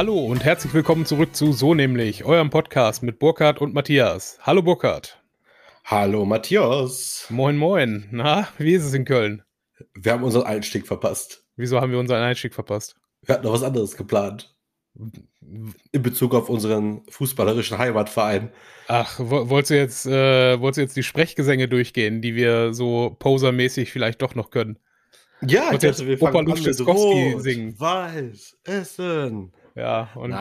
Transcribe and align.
Hallo 0.00 0.18
und 0.24 0.42
herzlich 0.44 0.72
willkommen 0.72 1.04
zurück 1.04 1.36
zu 1.36 1.52
So 1.52 1.74
nämlich, 1.74 2.24
eurem 2.24 2.48
Podcast 2.48 3.02
mit 3.02 3.18
Burkhard 3.18 3.60
und 3.60 3.74
Matthias. 3.74 4.38
Hallo 4.40 4.62
Burkhard. 4.62 5.22
Hallo 5.84 6.24
Matthias. 6.24 7.26
Moin 7.28 7.58
moin. 7.58 8.08
Na, 8.10 8.48
wie 8.56 8.72
ist 8.72 8.86
es 8.86 8.94
in 8.94 9.04
Köln? 9.04 9.42
Wir 9.92 10.12
haben 10.12 10.24
unseren 10.24 10.46
Einstieg 10.46 10.86
verpasst. 10.86 11.44
Wieso 11.56 11.82
haben 11.82 11.92
wir 11.92 11.98
unseren 11.98 12.22
Einstieg 12.22 12.54
verpasst? 12.54 12.96
Wir 13.26 13.34
hatten 13.34 13.44
noch 13.44 13.52
was 13.52 13.62
anderes 13.62 13.94
geplant. 13.94 14.56
In 14.94 16.02
Bezug 16.02 16.34
auf 16.34 16.48
unseren 16.48 17.02
fußballerischen 17.10 17.76
Heimatverein. 17.76 18.52
Ach, 18.88 19.18
wolltest 19.18 19.70
du 19.70 19.76
jetzt, 19.76 20.06
äh, 20.06 20.58
wolltest 20.58 20.78
du 20.78 20.80
jetzt 20.80 20.96
die 20.96 21.02
Sprechgesänge 21.02 21.68
durchgehen, 21.68 22.22
die 22.22 22.34
wir 22.34 22.72
so 22.72 23.14
posermäßig 23.18 23.92
vielleicht 23.92 24.22
doch 24.22 24.34
noch 24.34 24.50
können? 24.50 24.78
Ja, 25.42 25.72
ich 25.72 25.80
dachte, 25.80 26.06
wir 26.06 26.22
Opa 26.22 26.40
Luschewskowski 26.40 27.34
singen. 27.38 27.78
Weiß, 27.78 28.56
Essen. 28.64 29.52
Ja, 29.76 30.10
und 30.14 30.34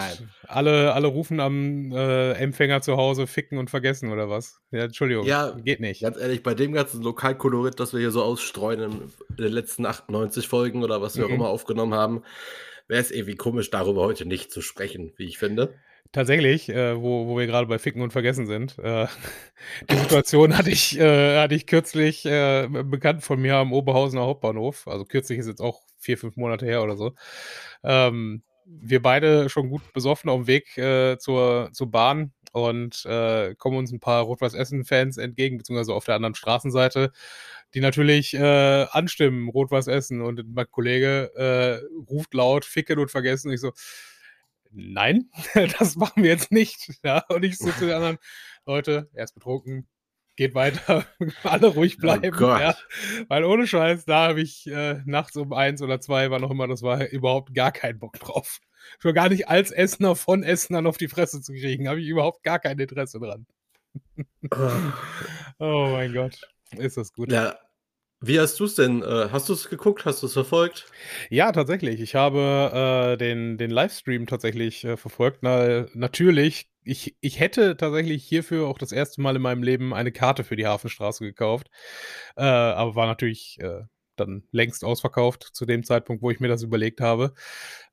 alle, 0.47 0.93
alle 0.93 1.07
rufen 1.07 1.39
am 1.39 1.91
äh, 1.91 2.33
Empfänger 2.33 2.81
zu 2.81 2.97
Hause 2.97 3.27
ficken 3.27 3.57
und 3.57 3.69
vergessen 3.69 4.11
oder 4.11 4.29
was? 4.29 4.59
Ja, 4.71 4.85
Entschuldigung, 4.85 5.25
ja, 5.25 5.51
geht 5.51 5.79
nicht. 5.79 6.01
Ganz 6.01 6.17
ehrlich, 6.17 6.43
bei 6.43 6.53
dem 6.53 6.73
ganzen 6.73 7.01
Lokalkolorit, 7.01 7.79
das 7.79 7.93
wir 7.93 7.99
hier 7.99 8.11
so 8.11 8.23
ausstreuen 8.23 8.79
in, 8.79 8.91
in 8.91 9.35
den 9.37 9.53
letzten 9.53 9.85
98 9.85 10.47
Folgen 10.47 10.83
oder 10.83 11.01
was 11.01 11.17
wir 11.17 11.25
mhm. 11.25 11.31
auch 11.31 11.35
immer 11.35 11.47
aufgenommen 11.49 11.93
haben, 11.93 12.23
wäre 12.87 13.01
es 13.01 13.11
irgendwie 13.11 13.35
komisch, 13.35 13.69
darüber 13.69 14.01
heute 14.01 14.25
nicht 14.25 14.51
zu 14.51 14.61
sprechen, 14.61 15.13
wie 15.17 15.25
ich 15.25 15.37
finde. 15.37 15.75
Tatsächlich, 16.11 16.69
äh, 16.69 16.99
wo, 16.99 17.27
wo 17.27 17.37
wir 17.37 17.45
gerade 17.45 17.67
bei 17.67 17.77
Ficken 17.77 18.01
und 18.01 18.11
Vergessen 18.11 18.47
sind. 18.47 18.79
Äh, 18.79 19.05
die 19.91 19.95
Situation 19.95 20.57
hatte 20.57 20.71
ich, 20.71 20.99
äh, 20.99 21.37
hatte 21.37 21.53
ich 21.53 21.67
kürzlich 21.67 22.25
äh, 22.25 22.67
bekannt 22.67 23.23
von 23.23 23.39
mir 23.39 23.57
am 23.57 23.73
Oberhausener 23.73 24.21
Hauptbahnhof. 24.21 24.87
Also 24.87 25.05
kürzlich 25.05 25.37
ist 25.37 25.47
jetzt 25.47 25.61
auch 25.61 25.81
vier, 25.99 26.17
fünf 26.17 26.35
Monate 26.35 26.65
her 26.65 26.81
oder 26.81 26.97
so. 26.97 27.13
Ähm, 27.83 28.41
wir 28.69 29.01
beide 29.01 29.49
schon 29.49 29.69
gut 29.69 29.81
besoffen 29.93 30.29
auf 30.29 30.41
dem 30.41 30.47
Weg 30.47 30.77
äh, 30.77 31.17
zur, 31.17 31.69
zur 31.73 31.89
Bahn 31.89 32.33
und 32.51 33.05
äh, 33.05 33.55
kommen 33.55 33.77
uns 33.77 33.91
ein 33.91 33.99
paar 33.99 34.23
Rot-Weiß-Essen-Fans 34.23 35.17
entgegen, 35.17 35.57
beziehungsweise 35.57 35.93
auf 35.93 36.05
der 36.05 36.15
anderen 36.15 36.35
Straßenseite, 36.35 37.11
die 37.73 37.81
natürlich 37.81 38.33
äh, 38.33 38.85
anstimmen, 38.91 39.49
Rot-Weiß 39.49 39.87
Essen. 39.87 40.21
Und 40.21 40.43
mein 40.53 40.69
Kollege 40.69 41.31
äh, 41.35 41.85
ruft 42.09 42.33
laut, 42.33 42.65
ficken 42.65 42.99
und 42.99 43.11
vergessen. 43.11 43.49
Und 43.49 43.53
ich 43.55 43.61
so, 43.61 43.71
nein, 44.71 45.29
das 45.79 45.95
machen 45.95 46.23
wir 46.23 46.29
jetzt 46.29 46.51
nicht. 46.51 46.91
Ja, 47.03 47.23
und 47.29 47.43
ich 47.43 47.57
so 47.57 47.71
zu 47.71 47.85
den 47.85 47.95
anderen, 47.95 48.17
Leute, 48.65 49.09
er 49.13 49.23
ist 49.23 49.33
betrunken, 49.33 49.87
geht 50.39 50.55
weiter, 50.55 51.05
alle 51.43 51.67
ruhig 51.67 51.97
oh 51.97 52.01
bleiben. 52.01 52.33
Oh 52.33 52.43
ja. 52.43 52.73
Weil 53.27 53.43
ohne 53.43 53.67
Scheiß, 53.67 54.05
da 54.05 54.29
habe 54.29 54.39
ich 54.39 54.65
äh, 54.67 55.01
nachts 55.05 55.35
um 55.35 55.51
eins 55.51 55.81
oder 55.81 55.99
zwei, 55.99 56.31
war 56.31 56.39
noch 56.39 56.49
immer, 56.49 56.65
das 56.65 56.81
war 56.81 57.09
überhaupt 57.09 57.53
gar 57.53 57.73
keinen 57.73 57.99
Bock 57.99 58.17
drauf. 58.19 58.59
Schon 58.99 59.13
gar 59.13 59.27
nicht 59.27 59.49
als 59.49 59.71
Essener 59.71 60.15
von 60.15 60.41
Essenern 60.43 60.87
auf 60.87 60.95
die 60.95 61.09
Fresse 61.09 61.41
zu 61.41 61.51
kriegen, 61.51 61.89
habe 61.89 61.99
ich 61.99 62.07
überhaupt 62.07 62.43
gar 62.43 62.57
kein 62.57 62.79
Interesse 62.79 63.19
dran. 63.19 63.45
oh 65.59 65.89
mein 65.91 66.13
Gott, 66.13 66.39
ist 66.77 66.95
das 66.95 67.11
gut. 67.11 67.29
Ja, 67.33 67.57
wie 68.21 68.39
hast 68.39 68.59
du 68.61 68.63
es 68.63 68.75
denn? 68.75 69.03
Äh, 69.03 69.27
hast 69.31 69.49
du 69.49 69.53
es 69.53 69.69
geguckt? 69.69 70.05
Hast 70.05 70.23
du 70.23 70.27
es 70.27 70.33
verfolgt? 70.33 70.85
Ja, 71.29 71.51
tatsächlich. 71.51 71.99
Ich 71.99 72.15
habe 72.15 73.13
äh, 73.13 73.17
den, 73.17 73.57
den 73.57 73.71
Livestream 73.71 74.25
tatsächlich 74.25 74.85
äh, 74.85 74.95
verfolgt. 74.95 75.39
Na, 75.41 75.85
natürlich, 75.93 76.69
ich, 76.83 77.15
ich 77.21 77.39
hätte 77.39 77.77
tatsächlich 77.77 78.23
hierfür 78.25 78.67
auch 78.67 78.77
das 78.77 78.91
erste 78.91 79.21
Mal 79.21 79.35
in 79.35 79.41
meinem 79.41 79.63
Leben 79.63 79.93
eine 79.93 80.11
Karte 80.11 80.43
für 80.43 80.55
die 80.55 80.67
Hafenstraße 80.67 81.23
gekauft. 81.23 81.69
Äh, 82.35 82.43
aber 82.43 82.95
war 82.95 83.07
natürlich 83.07 83.59
äh, 83.59 83.81
dann 84.15 84.43
längst 84.51 84.83
ausverkauft 84.83 85.49
zu 85.53 85.65
dem 85.65 85.83
Zeitpunkt, 85.83 86.21
wo 86.21 86.31
ich 86.31 86.39
mir 86.39 86.47
das 86.47 86.63
überlegt 86.63 87.01
habe. 87.01 87.33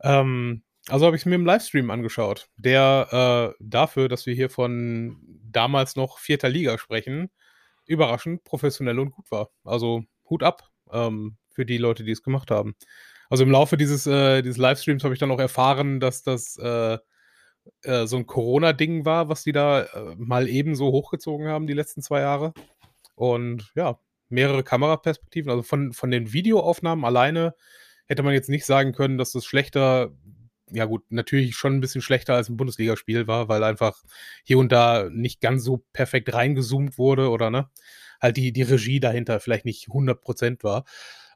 Ähm, 0.02 0.62
also 0.88 1.06
habe 1.06 1.16
ich 1.16 1.22
es 1.22 1.26
mir 1.26 1.34
im 1.34 1.47
Livestream 1.47 1.91
angeschaut, 1.91 2.48
der 2.56 3.54
äh, 3.58 3.64
dafür, 3.64 4.08
dass 4.08 4.26
wir 4.26 4.34
hier 4.34 4.50
von 4.50 5.18
damals 5.50 5.97
noch 5.97 6.18
vierter 6.18 6.48
Liga 6.48 6.78
sprechen, 6.78 7.30
überraschend 7.86 8.44
professionell 8.44 8.98
und 9.00 9.10
gut 9.10 9.30
war. 9.30 9.50
Also 9.64 10.04
Hut 10.30 10.42
ab 10.42 10.70
ähm, 10.92 11.36
für 11.50 11.66
die 11.66 11.78
Leute, 11.78 12.04
die 12.04 12.12
es 12.12 12.22
gemacht 12.22 12.50
haben. 12.50 12.76
Also 13.28 13.42
im 13.42 13.50
Laufe 13.50 13.76
dieses, 13.76 14.06
äh, 14.06 14.42
dieses 14.42 14.58
Livestreams 14.58 15.03
habe 15.03 15.14
ich 15.14 15.20
dann 15.20 15.30
auch 15.32 15.41
erfahren, 15.41 15.98
dass 15.98 16.22
das 16.22 16.56
äh, 16.58 16.98
äh, 17.82 18.06
so 18.06 18.16
ein 18.16 18.27
Corona-Ding 18.27 19.04
war, 19.04 19.28
was 19.28 19.43
die 19.44 19.53
da 19.53 19.82
äh, 19.82 20.15
mal 20.16 20.49
eben 20.49 20.75
so 20.75 20.93
hochgezogen 20.93 21.49
haben 21.49 21.66
die 21.66 21.72
letzten 21.72 22.03
zwei 22.03 22.21
Jahre. 22.21 22.53
Und 23.15 23.72
ja, 23.75 23.99
mehrere 24.28 24.62
Kameraperspektiven. 24.62 25.50
Also 25.50 25.62
von, 25.62 25.93
von 25.93 26.10
den 26.10 26.32
Videoaufnahmen 26.32 27.04
alleine 27.04 27.54
hätte 28.06 28.22
man 28.22 28.34
jetzt 28.34 28.49
nicht 28.49 28.66
sagen 28.66 28.93
können, 28.93 29.19
dass 29.19 29.32
das 29.32 29.44
schlechter, 29.44 30.12
ja 30.71 30.84
gut, 30.84 31.04
natürlich 31.10 31.56
schon 31.56 31.75
ein 31.77 31.81
bisschen 31.81 32.03
schlechter 32.03 32.34
als 32.34 32.49
ein 32.49 32.56
Bundesligaspiel 32.56 33.27
war, 33.27 33.49
weil 33.49 33.65
einfach 33.65 34.03
hier 34.44 34.59
und 34.59 34.72
da 34.72 35.09
nicht 35.10 35.41
ganz 35.41 35.65
so 35.65 35.84
perfekt 35.93 36.33
reingezoomt 36.33 36.98
wurde 36.98 37.31
oder 37.31 37.50
ne? 37.50 37.69
halt 38.21 38.37
die, 38.37 38.53
die 38.53 38.62
Regie 38.62 39.00
dahinter 39.00 39.41
vielleicht 39.41 39.65
nicht 39.65 39.88
100% 39.88 40.62
war. 40.62 40.84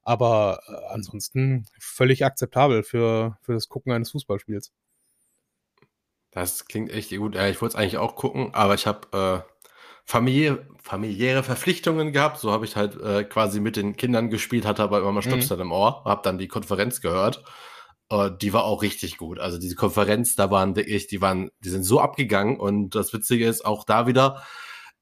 Aber 0.02 0.60
äh, 0.66 0.92
ansonsten 0.92 1.66
völlig 1.78 2.24
akzeptabel 2.24 2.82
für, 2.82 3.38
für 3.42 3.52
das 3.52 3.68
Gucken 3.68 3.92
eines 3.92 4.10
Fußballspiels. 4.12 4.72
Das 6.32 6.66
klingt 6.66 6.92
echt 6.92 7.10
gut. 7.16 7.34
Ja, 7.34 7.48
ich 7.48 7.60
wollte 7.60 7.76
es 7.76 7.80
eigentlich 7.80 7.98
auch 7.98 8.14
gucken, 8.14 8.54
aber 8.54 8.74
ich 8.74 8.86
habe 8.86 9.44
äh, 9.46 9.50
familiä 10.04 10.58
familiäre 10.82 11.42
Verpflichtungen 11.42 12.12
gehabt. 12.12 12.38
So 12.38 12.52
habe 12.52 12.64
ich 12.64 12.76
halt 12.76 13.00
äh, 13.00 13.24
quasi 13.24 13.60
mit 13.60 13.76
den 13.76 13.96
Kindern 13.96 14.30
gespielt, 14.30 14.64
hatte 14.64 14.82
aber 14.82 15.00
immer 15.00 15.12
mal 15.12 15.22
Stöpsel 15.22 15.56
mhm. 15.56 15.62
im 15.62 15.72
Ohr, 15.72 16.02
habe 16.04 16.22
dann 16.24 16.38
die 16.38 16.48
Konferenz 16.48 17.00
gehört. 17.00 17.44
Uh, 18.12 18.28
die 18.28 18.52
war 18.52 18.64
auch 18.64 18.82
richtig 18.82 19.18
gut. 19.18 19.38
Also 19.38 19.56
diese 19.56 19.76
Konferenz, 19.76 20.34
da 20.34 20.50
waren 20.50 20.74
wirklich, 20.74 21.06
die 21.06 21.20
waren, 21.20 21.52
die 21.60 21.68
sind 21.68 21.84
so 21.84 22.00
abgegangen 22.00 22.58
und 22.58 22.96
das 22.96 23.12
Witzige 23.12 23.46
ist 23.46 23.64
auch 23.64 23.84
da 23.84 24.08
wieder, 24.08 24.42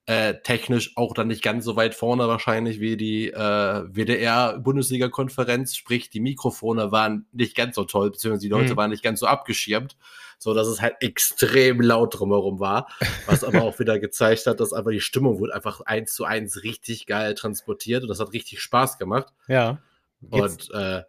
äh, 0.05 0.43
technisch 0.43 0.93
auch 0.95 1.15
dann 1.15 1.28
nicht 1.28 1.43
ganz 1.43 1.65
so 1.65 1.75
weit 1.75 1.95
vorne 1.95 2.28
wahrscheinlich 2.28 2.81
wie 2.81 2.99
die 2.99 3.28
äh, 3.28 3.84
WDR-Bundesliga-Konferenz, 3.89 5.75
sprich 5.75 6.10
die 6.10 6.21
Mikrofone 6.21 6.93
waren 6.93 7.27
nicht 7.33 7.55
ganz 7.55 7.77
so 7.77 7.84
toll, 7.84 8.10
beziehungsweise 8.10 8.47
die 8.47 8.50
Leute 8.50 8.72
mhm. 8.72 8.77
waren 8.77 8.91
nicht 8.91 9.03
ganz 9.03 9.21
so 9.21 9.27
abgeschirmt, 9.27 9.97
so 10.38 10.54
dass 10.54 10.69
es 10.69 10.81
halt 10.81 10.97
extrem 11.00 11.81
laut 11.81 12.19
drumherum 12.19 12.60
war, 12.60 12.88
was 13.26 13.44
aber 13.44 13.62
auch 13.62 13.78
wieder 13.78 13.99
gezeigt 13.99 14.47
hat, 14.47 14.60
dass 14.60 14.72
einfach 14.72 14.93
die 14.93 15.00
Stimmung 15.00 15.38
wurde 15.41 15.54
einfach 15.54 15.81
eins 15.82 16.15
zu 16.15 16.25
eins 16.25 16.62
richtig 16.62 17.06
geil 17.06 17.34
transportiert 17.34 18.03
und 18.03 18.09
das 18.09 18.21
hat 18.21 18.32
richtig 18.32 18.60
Spaß 18.60 18.98
gemacht. 18.98 19.32
Ja. 19.48 19.78
Jetzt. 20.21 20.71
Und 20.71 20.81
äh, 20.81 21.03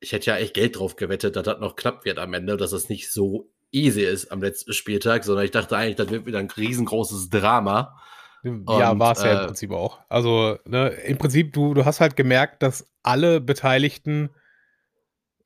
ich 0.00 0.12
hätte 0.12 0.30
ja 0.30 0.36
echt 0.36 0.54
Geld 0.54 0.78
drauf 0.78 0.96
gewettet, 0.96 1.36
dass 1.36 1.44
das 1.44 1.60
noch 1.60 1.76
knapp 1.76 2.04
wird 2.04 2.18
am 2.18 2.34
Ende, 2.34 2.56
dass 2.56 2.72
es 2.72 2.88
nicht 2.88 3.12
so 3.12 3.48
easy 3.70 4.02
ist 4.02 4.30
am 4.32 4.42
letzten 4.42 4.72
Spieltag, 4.72 5.24
sondern 5.24 5.44
ich 5.44 5.50
dachte 5.50 5.76
eigentlich, 5.76 5.96
das 5.96 6.10
wird 6.10 6.26
wieder 6.26 6.38
ein 6.38 6.50
riesengroßes 6.50 7.30
Drama. 7.30 7.98
Ja, 8.44 8.98
war 8.98 9.12
es 9.12 9.22
ja 9.22 9.32
im 9.32 9.38
äh, 9.38 9.46
Prinzip 9.46 9.70
auch. 9.70 10.00
Also, 10.08 10.58
ne, 10.64 10.88
im 10.88 11.16
Prinzip, 11.16 11.52
du, 11.52 11.74
du 11.74 11.84
hast 11.84 12.00
halt 12.00 12.16
gemerkt, 12.16 12.62
dass 12.62 12.90
alle 13.02 13.40
Beteiligten, 13.40 14.30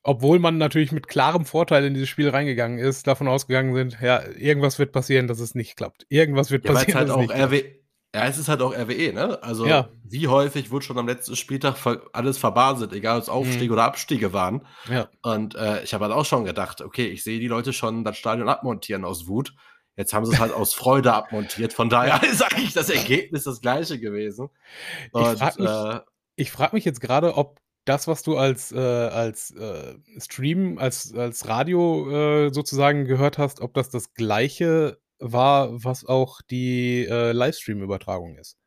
obwohl 0.07 0.39
man 0.39 0.57
natürlich 0.57 0.93
mit 0.93 1.09
klarem 1.09 1.45
Vorteil 1.45 1.85
in 1.85 1.95
dieses 1.95 2.09
Spiel 2.09 2.29
reingegangen 2.29 2.79
ist, 2.79 3.07
davon 3.07 3.27
ausgegangen 3.27 3.75
sind, 3.75 3.99
ja, 4.01 4.23
irgendwas 4.37 4.79
wird 4.79 4.93
passieren, 4.93 5.27
dass 5.27 5.41
es 5.41 5.55
nicht 5.55 5.77
klappt. 5.77 6.07
Irgendwas 6.09 6.51
wird 6.51 6.65
ja, 6.65 6.73
passieren. 6.73 6.99
Halt 6.99 7.11
auch 7.11 7.29
RW, 7.29 7.65
ja, 8.15 8.25
es 8.27 8.39
ist 8.39 8.49
halt 8.49 8.63
auch 8.63 8.73
RWE, 8.73 9.13
ne? 9.13 9.43
Also, 9.43 9.67
ja. 9.67 9.89
wie 10.05 10.29
häufig 10.29 10.71
wurde 10.71 10.85
schon 10.85 10.97
am 10.97 11.09
letzten 11.09 11.35
Spieltag 11.35 11.77
alles 12.13 12.39
verbaselt, 12.39 12.93
egal 12.93 13.17
ob 13.17 13.23
es 13.25 13.29
Aufstiege 13.29 13.67
mhm. 13.67 13.73
oder 13.73 13.85
Abstiege 13.85 14.33
waren. 14.33 14.65
Ja. 14.89 15.09
Und 15.23 15.57
äh, 15.57 15.83
ich 15.83 15.93
habe 15.93 16.05
halt 16.05 16.15
auch 16.15 16.25
schon 16.25 16.45
gedacht, 16.45 16.81
okay, 16.83 17.09
ich 17.09 17.25
sehe 17.25 17.41
die 17.41 17.49
Leute 17.49 17.73
schon 17.73 18.05
das 18.05 18.17
Stadion 18.17 18.49
abmontieren 18.49 19.05
aus 19.05 19.27
Wut. 19.27 19.55
Jetzt 19.97 20.15
haben 20.15 20.25
sie 20.25 20.35
es 20.35 20.39
halt 20.39 20.53
aus 20.53 20.73
Freude 20.75 21.13
abmontiert. 21.15 21.73
Von 21.73 21.89
daher 21.89 22.23
ist 22.23 22.43
eigentlich 22.55 22.75
das 22.75 22.91
Ergebnis 22.91 23.43
das 23.45 23.61
gleiche 23.61 23.99
gewesen. 23.99 24.51
Und, 25.11 25.33
ich 25.33 25.39
frage 25.39 25.63
mich, 25.63 26.47
äh, 26.47 26.51
frag 26.51 26.73
mich, 26.73 26.85
jetzt 26.85 27.01
gerade, 27.01 27.37
ob 27.37 27.61
das, 27.87 28.07
was 28.09 28.23
du 28.23 28.37
als, 28.37 28.73
äh, 28.73 28.79
als 28.79 29.53
äh, 29.53 29.95
Stream, 30.19 30.79
als, 30.79 31.15
als 31.15 31.49
Radio 31.49 32.11
äh, 32.47 32.53
sozusagen 32.53 33.07
gehört 33.07 33.39
hast, 33.39 33.61
ob 33.61 33.75
das 33.75 33.91
das 33.91 34.13
gleiche 34.13 34.99
war, 35.19 35.85
was 35.85 36.05
auch 36.05 36.43
die 36.43 37.07
äh, 37.07 37.33
Livestream-Übertragung 37.33 38.37
ist. 38.37 38.59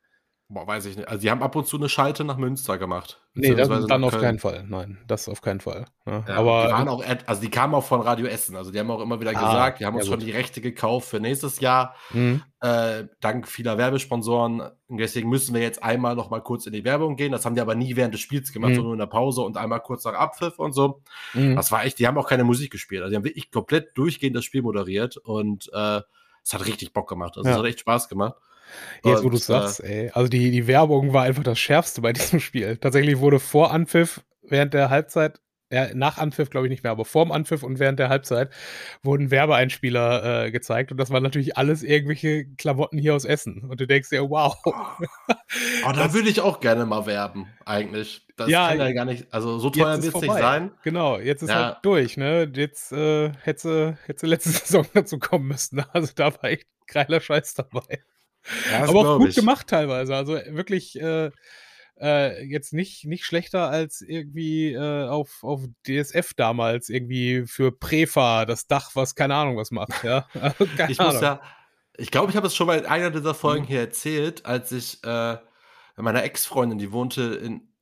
Boah, 0.51 0.65
weiß 0.65 0.87
ich 0.87 0.97
nicht. 0.97 1.07
Also, 1.07 1.21
die 1.21 1.29
haben 1.29 1.43
ab 1.43 1.55
und 1.55 1.67
zu 1.67 1.77
eine 1.77 1.89
Schalte 1.89 2.23
nach 2.23 2.37
Münster 2.37 2.79
gemacht. 2.79 3.21
Nee, 3.35 3.53
das, 3.53 3.67
dann 3.85 4.03
auf 4.03 4.17
keinen 4.17 4.39
Fall. 4.39 4.65
Nein, 4.67 4.97
das 5.05 5.29
auf 5.29 5.41
keinen 5.41 5.59
Fall. 5.59 5.85
Ja, 6.07 6.23
ja, 6.27 6.35
aber 6.37 6.65
die 6.65 6.73
waren 6.73 6.89
auch, 6.89 7.03
also 7.27 7.39
die 7.39 7.51
kamen 7.51 7.75
auch 7.75 7.83
von 7.83 8.01
Radio 8.01 8.25
Essen. 8.25 8.55
Also, 8.55 8.71
die 8.71 8.79
haben 8.79 8.89
auch 8.89 8.99
immer 8.99 9.21
wieder 9.21 9.29
ah, 9.29 9.33
gesagt, 9.33 9.79
die 9.79 9.85
haben 9.85 9.95
uns 9.95 10.05
ja, 10.05 10.11
schon 10.11 10.21
die 10.21 10.31
Rechte 10.31 10.59
gekauft 10.59 11.07
für 11.07 11.19
nächstes 11.19 11.59
Jahr. 11.59 11.93
Mhm. 12.11 12.41
Äh, 12.61 13.03
dank 13.19 13.47
vieler 13.47 13.77
Werbesponsoren. 13.77 14.61
Und 14.87 14.97
deswegen 14.97 15.29
müssen 15.29 15.53
wir 15.53 15.61
jetzt 15.61 15.83
einmal 15.83 16.15
noch 16.15 16.31
mal 16.31 16.41
kurz 16.41 16.65
in 16.65 16.73
die 16.73 16.83
Werbung 16.83 17.15
gehen. 17.15 17.31
Das 17.31 17.45
haben 17.45 17.53
die 17.53 17.61
aber 17.61 17.75
nie 17.75 17.95
während 17.95 18.15
des 18.15 18.21
Spiels 18.21 18.51
gemacht, 18.51 18.71
mhm. 18.71 18.75
sondern 18.75 18.87
nur 18.87 18.95
in 18.95 18.99
der 18.99 19.05
Pause 19.05 19.41
und 19.41 19.55
einmal 19.55 19.81
kurz 19.81 20.03
nach 20.05 20.15
Abpfiff 20.15 20.57
und 20.57 20.73
so. 20.73 21.03
Mhm. 21.35 21.57
Das 21.57 21.71
war 21.71 21.85
echt, 21.85 21.99
die 21.99 22.07
haben 22.07 22.17
auch 22.17 22.27
keine 22.27 22.43
Musik 22.43 22.71
gespielt. 22.71 23.03
Also, 23.03 23.11
die 23.11 23.17
haben 23.17 23.23
wirklich 23.23 23.51
komplett 23.51 23.95
durchgehend 23.95 24.35
das 24.35 24.45
Spiel 24.45 24.63
moderiert 24.63 25.15
und 25.17 25.69
äh, 25.73 26.01
es 26.43 26.55
hat 26.55 26.65
richtig 26.65 26.91
Bock 26.91 27.07
gemacht. 27.07 27.37
Also, 27.37 27.47
es 27.47 27.55
hat 27.55 27.65
echt 27.65 27.81
Spaß 27.81 28.09
gemacht. 28.09 28.33
Jetzt, 29.03 29.23
wo 29.23 29.29
du 29.29 29.37
sagst, 29.37 29.83
äh, 29.83 30.05
ey. 30.05 30.11
Also 30.13 30.29
die, 30.29 30.51
die 30.51 30.67
Werbung 30.67 31.13
war 31.13 31.23
einfach 31.23 31.43
das 31.43 31.59
Schärfste 31.59 32.01
bei 32.01 32.13
diesem 32.13 32.39
Spiel. 32.39 32.77
Tatsächlich 32.77 33.19
wurde 33.19 33.39
vor 33.39 33.71
Anpfiff 33.71 34.21
während 34.41 34.73
der 34.73 34.89
Halbzeit 34.89 35.39
Ja, 35.71 35.93
nach 35.93 36.17
Anpfiff 36.17 36.49
glaube 36.49 36.65
ich 36.65 36.71
nicht 36.71 36.81
mehr, 36.83 36.91
aber 36.91 37.05
vorm 37.05 37.31
Anpfiff 37.31 37.61
und 37.61 37.77
während 37.77 37.99
der 37.99 38.09
Halbzeit 38.09 38.49
wurden 39.03 39.29
Werbeeinspieler 39.29 40.45
äh, 40.45 40.51
gezeigt 40.51 40.91
und 40.91 40.97
das 40.97 41.11
waren 41.11 41.21
natürlich 41.21 41.57
alles 41.57 41.83
irgendwelche 41.83 42.45
Klamotten 42.57 42.97
hier 42.97 43.13
aus 43.13 43.23
Essen. 43.25 43.63
Und 43.69 43.79
du 43.79 43.85
denkst 43.85 44.09
dir, 44.09 44.27
wow. 44.29 44.55
Oh, 44.65 44.73
da 45.93 46.13
würde 46.13 46.29
ich 46.29 46.41
auch 46.41 46.59
gerne 46.59 46.85
mal 46.87 47.05
werben, 47.05 47.47
eigentlich. 47.65 48.25
Das 48.35 48.49
Ja, 48.49 48.69
kann 48.69 48.79
ja 48.79 48.91
gar 48.93 49.05
nicht, 49.05 49.31
also 49.31 49.59
so 49.59 49.69
teuer 49.69 50.01
wird 50.01 50.15
es 50.15 50.21
nicht 50.21 50.33
sein. 50.33 50.71
Genau, 50.83 51.19
jetzt 51.19 51.43
ist 51.43 51.49
Ja. 51.49 51.55
halt 51.65 51.77
durch, 51.83 52.17
ne? 52.17 52.49
Jetzt 52.55 52.91
äh, 52.91 53.31
hätte 53.43 53.97
sie 54.15 54.25
letzte 54.27 54.49
Saison 54.51 54.85
dazu 54.93 55.19
kommen 55.19 55.47
müssen. 55.49 55.83
Also 55.93 56.11
da 56.15 56.33
war 56.33 56.45
echt 56.45 56.65
geiler 56.87 57.19
Scheiß 57.21 57.53
dabei. 57.55 58.01
Das 58.43 58.89
Aber 58.89 58.99
auch 58.99 59.17
gut 59.17 59.29
ich. 59.29 59.35
gemacht 59.35 59.67
teilweise. 59.67 60.15
Also 60.15 60.33
wirklich 60.33 60.99
äh, 60.99 61.31
äh, 61.99 62.43
jetzt 62.45 62.73
nicht, 62.73 63.05
nicht 63.05 63.25
schlechter 63.25 63.69
als 63.69 64.01
irgendwie 64.01 64.73
äh, 64.73 65.07
auf, 65.07 65.43
auf 65.43 65.61
DSF 65.87 66.33
damals 66.35 66.89
irgendwie 66.89 67.45
für 67.45 67.71
Prefa 67.71 68.45
das 68.45 68.67
Dach, 68.67 68.91
was 68.95 69.15
keine 69.15 69.35
Ahnung 69.35 69.57
was 69.57 69.71
macht. 69.71 70.03
Ja? 70.03 70.27
Also, 70.33 70.57
Ich 70.87 70.99
muss 71.01 71.21
Ahnung. 71.21 71.21
ja, 71.21 71.41
ich 71.97 72.11
glaube, 72.11 72.31
ich 72.31 72.37
habe 72.37 72.47
es 72.47 72.55
schon 72.55 72.67
mal 72.67 72.77
in 72.79 72.85
einer 72.85 73.11
dieser 73.11 73.33
Folgen 73.33 73.63
Mhm. 73.63 73.67
hier 73.67 73.79
erzählt, 73.81 74.45
als 74.45 74.71
ich 74.71 75.03
äh, 75.03 75.37
meiner 75.97 76.23
Ex-Freundin, 76.23 76.77
die 76.79 76.91
wohnte 76.93 77.21
in, 77.35 77.73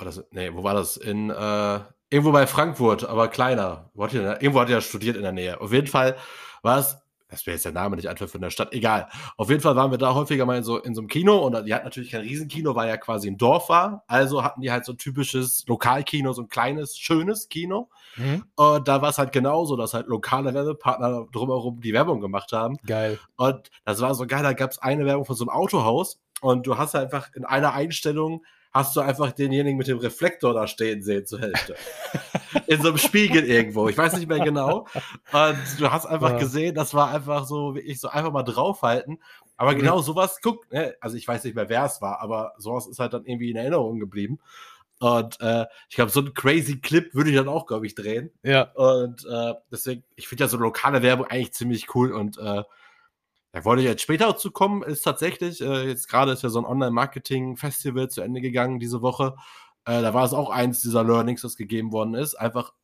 oder 0.00 0.12
so, 0.12 0.22
nee, 0.30 0.50
wo 0.54 0.62
war 0.62 0.74
das? 0.74 0.96
In, 0.96 1.30
äh, 1.30 1.80
irgendwo 2.10 2.30
bei 2.32 2.46
Frankfurt, 2.46 3.04
aber 3.04 3.26
kleiner. 3.28 3.90
Irgendwo 3.96 4.60
hat 4.60 4.68
die 4.68 4.72
ja 4.72 4.80
studiert 4.80 5.16
in 5.16 5.22
der 5.22 5.32
Nähe. 5.32 5.60
Auf 5.60 5.72
jeden 5.72 5.88
Fall 5.88 6.16
war 6.62 6.78
es, 6.78 6.96
das 7.28 7.46
wäre 7.46 7.56
jetzt 7.56 7.64
der 7.64 7.72
Name 7.72 7.96
nicht 7.96 8.08
einfach 8.08 8.28
von 8.28 8.40
der 8.40 8.50
Stadt, 8.50 8.72
egal. 8.72 9.08
Auf 9.36 9.48
jeden 9.48 9.60
Fall 9.60 9.74
waren 9.74 9.90
wir 9.90 9.98
da 9.98 10.14
häufiger 10.14 10.46
mal 10.46 10.58
in 10.58 10.62
so, 10.62 10.78
in 10.78 10.94
so 10.94 11.00
einem 11.00 11.08
Kino 11.08 11.38
und 11.38 11.66
die 11.66 11.74
hat 11.74 11.84
natürlich 11.84 12.10
kein 12.10 12.20
Riesenkino, 12.20 12.74
weil 12.74 12.88
ja 12.88 12.96
quasi 12.96 13.28
ein 13.28 13.36
Dorf 13.36 13.68
war. 13.68 14.04
Also 14.06 14.44
hatten 14.44 14.60
die 14.60 14.70
halt 14.70 14.84
so 14.84 14.92
ein 14.92 14.98
typisches 14.98 15.64
Lokalkino, 15.66 16.32
so 16.32 16.42
ein 16.42 16.48
kleines, 16.48 16.96
schönes 16.96 17.48
Kino. 17.48 17.88
Mhm. 18.16 18.44
Und 18.54 18.86
da 18.86 19.02
war 19.02 19.10
es 19.10 19.18
halt 19.18 19.32
genauso, 19.32 19.76
dass 19.76 19.94
halt 19.94 20.06
lokale 20.06 20.54
Werbepartner 20.54 21.26
drumherum 21.32 21.80
die 21.80 21.92
Werbung 21.92 22.20
gemacht 22.20 22.52
haben. 22.52 22.76
Geil. 22.86 23.18
Und 23.36 23.70
das 23.84 24.00
war 24.00 24.14
so 24.14 24.26
geil, 24.26 24.42
da 24.42 24.52
gab 24.52 24.70
es 24.70 24.78
eine 24.78 25.04
Werbung 25.04 25.24
von 25.24 25.36
so 25.36 25.44
einem 25.44 25.50
Autohaus 25.50 26.20
und 26.40 26.66
du 26.66 26.78
hast 26.78 26.94
einfach 26.94 27.34
in 27.34 27.44
einer 27.44 27.72
Einstellung 27.72 28.44
hast 28.76 28.94
du 28.96 29.00
einfach 29.00 29.32
denjenigen 29.32 29.76
mit 29.76 29.88
dem 29.88 29.98
Reflektor 29.98 30.54
da 30.54 30.66
stehen 30.66 31.02
sehen 31.02 31.26
zur 31.26 31.40
Hälfte. 31.40 31.74
in 32.66 32.80
so 32.80 32.88
einem 32.88 32.98
Spiegel 32.98 33.44
irgendwo. 33.44 33.88
Ich 33.88 33.98
weiß 33.98 34.16
nicht 34.16 34.28
mehr 34.28 34.40
genau. 34.40 34.86
Und 35.32 35.58
du 35.80 35.90
hast 35.90 36.06
einfach 36.06 36.30
Ja. 36.32 36.38
gesehen, 36.38 36.74
das 36.74 36.94
war 36.94 37.10
einfach 37.10 37.44
so, 37.46 37.74
wirklich 37.74 38.00
so 38.00 38.08
einfach 38.08 38.32
mal 38.32 38.42
draufhalten. 38.42 39.18
Aber 39.56 39.72
Mhm. 39.72 39.78
genau 39.78 40.00
sowas 40.00 40.40
guckt, 40.42 40.70
ne? 40.72 40.94
also 41.00 41.16
ich 41.16 41.26
weiß 41.26 41.44
nicht 41.44 41.54
mehr, 41.56 41.68
wer 41.68 41.84
es 41.84 42.00
war, 42.02 42.20
aber 42.20 42.52
sowas 42.58 42.86
ist 42.86 42.98
halt 42.98 43.12
dann 43.14 43.24
irgendwie 43.24 43.50
in 43.50 43.56
Erinnerung 43.56 43.98
geblieben. 43.98 44.38
Und 44.98 45.38
äh, 45.40 45.66
ich 45.90 45.96
glaube, 45.96 46.10
so 46.10 46.20
einen 46.20 46.32
crazy 46.34 46.80
Clip 46.80 47.14
würde 47.14 47.30
ich 47.30 47.36
dann 47.36 47.48
auch, 47.48 47.66
glaube 47.66 47.86
ich, 47.86 47.94
drehen. 47.94 48.30
Ja. 48.42 48.70
Und 48.74 49.26
äh, 49.26 49.54
deswegen, 49.70 50.02
ich 50.14 50.26
finde 50.28 50.44
ja 50.44 50.48
so 50.48 50.56
lokale 50.56 51.02
Werbung 51.02 51.26
eigentlich 51.26 51.52
ziemlich 51.52 51.94
cool. 51.94 52.12
Und 52.12 52.38
äh, 52.38 52.62
da 53.56 53.64
wollte 53.64 53.80
ich 53.82 53.88
jetzt 53.88 54.02
später 54.02 54.26
dazu 54.26 54.50
kommen, 54.50 54.82
ist 54.82 55.00
tatsächlich, 55.00 55.62
äh, 55.62 55.88
jetzt 55.88 56.08
gerade 56.08 56.32
ist 56.32 56.42
ja 56.42 56.50
so 56.50 56.58
ein 56.58 56.66
Online-Marketing-Festival 56.66 58.10
zu 58.10 58.20
Ende 58.20 58.42
gegangen 58.42 58.78
diese 58.78 59.00
Woche. 59.00 59.34
Äh, 59.86 60.02
da 60.02 60.12
war 60.12 60.26
es 60.26 60.34
auch 60.34 60.50
eins 60.50 60.82
dieser 60.82 61.02
Learnings, 61.04 61.40
das 61.40 61.56
gegeben 61.56 61.90
worden 61.90 62.12
ist. 62.14 62.34
Einfach 62.34 62.74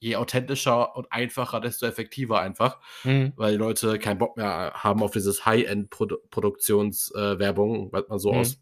je 0.00 0.16
authentischer 0.16 0.96
und 0.96 1.12
einfacher, 1.12 1.60
desto 1.60 1.86
effektiver 1.86 2.40
einfach, 2.40 2.80
Mhm. 3.04 3.34
weil 3.36 3.52
die 3.52 3.58
Leute 3.58 4.00
keinen 4.00 4.18
Bock 4.18 4.36
mehr 4.36 4.72
haben 4.74 5.00
auf 5.02 5.12
dieses 5.12 5.46
High-End-Produktionswerbung, 5.46 7.92
was 7.92 8.08
man 8.08 8.18
so 8.18 8.32
Mhm. 8.32 8.38
aus 8.38 8.58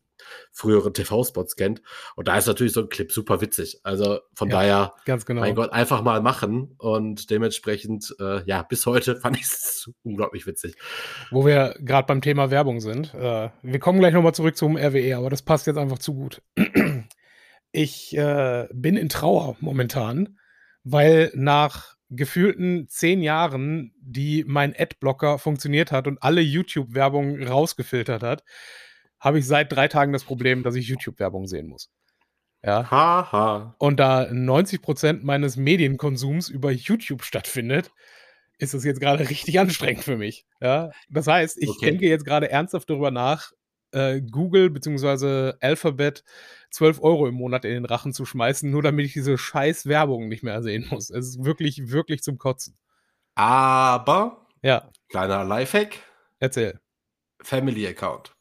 früheren 0.52 0.92
TV-Spots 0.94 1.56
kennt. 1.56 1.82
Und 2.16 2.28
da 2.28 2.36
ist 2.36 2.46
natürlich 2.46 2.72
so 2.72 2.80
ein 2.82 2.88
Clip 2.88 3.10
super 3.12 3.40
witzig. 3.40 3.80
Also 3.82 4.20
von 4.34 4.48
Ja. 4.48 4.56
daher, 4.56 4.94
Ganz 5.04 5.26
genau. 5.26 5.40
mein 5.40 5.54
Gott, 5.54 5.72
einfach 5.72 6.02
mal 6.02 6.20
machen. 6.20 6.74
Und 6.78 7.30
dementsprechend, 7.30 8.14
äh, 8.20 8.42
ja, 8.44 8.62
bis 8.62 8.86
heute 8.86 9.16
fand 9.20 9.36
ich 9.36 9.44
es 9.44 9.90
unglaublich 10.02 10.46
witzig. 10.46 10.76
Wo 11.30 11.44
wir 11.46 11.74
gerade 11.80 12.06
beim 12.06 12.20
Thema 12.20 12.50
Werbung 12.50 12.80
sind. 12.80 13.14
Äh, 13.14 13.50
wir 13.62 13.78
kommen 13.80 13.98
gleich 14.00 14.14
nochmal 14.14 14.34
zurück 14.34 14.56
zum 14.56 14.76
RWE, 14.76 15.16
aber 15.16 15.30
das 15.30 15.42
passt 15.42 15.66
jetzt 15.66 15.76
einfach 15.78 15.98
zu 15.98 16.14
gut. 16.14 16.42
Ich 17.70 18.16
äh, 18.16 18.66
bin 18.72 18.96
in 18.96 19.10
Trauer 19.10 19.56
momentan, 19.60 20.38
weil 20.84 21.30
nach 21.34 21.96
gefühlten 22.10 22.88
zehn 22.88 23.20
Jahren, 23.22 23.92
die 24.00 24.44
mein 24.46 24.74
Adblocker 24.76 25.38
funktioniert 25.38 25.92
hat 25.92 26.06
und 26.06 26.22
alle 26.22 26.40
YouTube-Werbung 26.40 27.42
rausgefiltert 27.42 28.22
hat, 28.22 28.42
habe 29.20 29.38
ich 29.38 29.46
seit 29.46 29.72
drei 29.72 29.88
Tagen 29.88 30.12
das 30.12 30.24
Problem, 30.24 30.62
dass 30.62 30.74
ich 30.74 30.88
YouTube-Werbung 30.88 31.46
sehen 31.46 31.68
muss. 31.68 31.90
Ja. 32.64 32.90
Haha. 32.90 33.74
Und 33.78 34.00
da 34.00 34.22
90% 34.24 35.20
meines 35.22 35.56
Medienkonsums 35.56 36.48
über 36.48 36.70
YouTube 36.72 37.22
stattfindet, 37.22 37.92
ist 38.58 38.74
es 38.74 38.84
jetzt 38.84 39.00
gerade 39.00 39.28
richtig 39.30 39.58
anstrengend 39.60 40.02
für 40.04 40.16
mich. 40.16 40.44
Ja? 40.60 40.90
Das 41.08 41.26
heißt, 41.28 41.58
ich 41.58 41.68
Okay. 41.68 41.86
denke 41.90 42.08
jetzt 42.08 42.24
gerade 42.24 42.50
ernsthaft 42.50 42.90
darüber 42.90 43.10
nach, 43.12 43.52
äh, 43.92 44.20
Google 44.20 44.70
bzw. 44.70 45.52
Alphabet 45.60 46.24
12 46.70 47.00
Euro 47.00 47.26
im 47.28 47.34
Monat 47.36 47.64
in 47.64 47.72
den 47.74 47.84
Rachen 47.86 48.12
zu 48.12 48.26
schmeißen, 48.26 48.70
nur 48.70 48.82
damit 48.82 49.06
ich 49.06 49.12
diese 49.14 49.38
scheiß 49.38 49.86
Werbung 49.86 50.28
nicht 50.28 50.42
mehr 50.42 50.62
sehen 50.62 50.86
muss. 50.90 51.08
Es 51.10 51.26
ist 51.28 51.44
wirklich, 51.44 51.90
wirklich 51.90 52.22
zum 52.22 52.36
Kotzen. 52.38 52.76
Aber, 53.36 54.46
Ja, 54.62 54.90
kleiner 55.08 55.44
Lifehack, 55.44 56.00
erzähl. 56.40 56.80
Family 57.40 57.86
Account. 57.86 58.34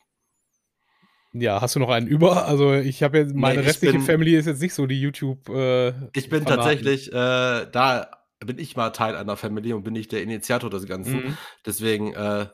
Ja, 1.34 1.62
hast 1.62 1.76
du 1.76 1.80
noch 1.80 1.90
einen 1.90 2.08
über? 2.08 2.46
Also 2.48 2.74
ich 2.74 3.04
habe 3.04 3.18
jetzt, 3.20 3.36
meine 3.36 3.62
ich 3.62 3.68
restliche 3.68 3.94
bin- 3.94 4.02
Family 4.02 4.36
ist 4.36 4.46
jetzt 4.48 4.62
nicht 4.62 4.74
so 4.74 4.86
die 4.88 5.00
YouTube. 5.00 5.50
Äh, 5.50 5.90
Ich 6.14 6.30
bin 6.30 6.44
Fanaten. 6.44 6.46
tatsächlich, 6.56 7.10
äh, 7.12 7.14
da 7.72 8.10
bin 8.40 8.58
ich 8.60 8.76
mal 8.76 8.90
Teil 8.92 9.16
einer 9.16 9.36
Family 9.36 9.74
und 9.74 9.84
bin 9.84 9.94
nicht 9.94 10.12
der 10.12 10.22
Initiator 10.24 10.70
des 10.70 10.86
Ganzen. 10.88 11.16
Mhm. 11.26 11.38
Deswegen 11.66 12.14
äh, 12.14 12.48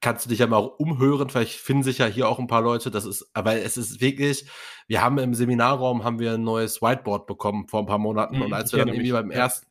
kannst 0.00 0.24
du 0.26 0.28
dich 0.28 0.40
ja 0.40 0.46
mal 0.46 0.56
auch 0.58 0.78
umhören. 0.78 1.28
Vielleicht 1.30 1.58
finden 1.58 1.82
sich 1.82 1.98
ja 1.98 2.06
hier 2.06 2.28
auch 2.28 2.38
ein 2.38 2.46
paar 2.46 2.62
Leute. 2.62 2.90
Das 2.90 3.04
ist, 3.04 3.30
aber 3.32 3.54
es 3.56 3.76
ist 3.76 4.00
wirklich, 4.00 4.48
wir 4.86 5.02
haben 5.02 5.18
im 5.18 5.34
Seminarraum 5.34 6.04
haben 6.04 6.18
wir 6.18 6.34
ein 6.34 6.42
neues 6.44 6.82
Whiteboard 6.82 7.26
bekommen 7.26 7.66
vor 7.68 7.80
ein 7.80 7.86
paar 7.86 7.98
Monaten. 7.98 8.36
Mhm, 8.36 8.42
und 8.42 8.52
als 8.52 8.70
ich 8.70 8.72
wir 8.76 8.78
dann 8.84 8.88
irgendwie 8.88 9.12
mich, 9.12 9.12
beim 9.20 9.30
ersten, 9.30 9.66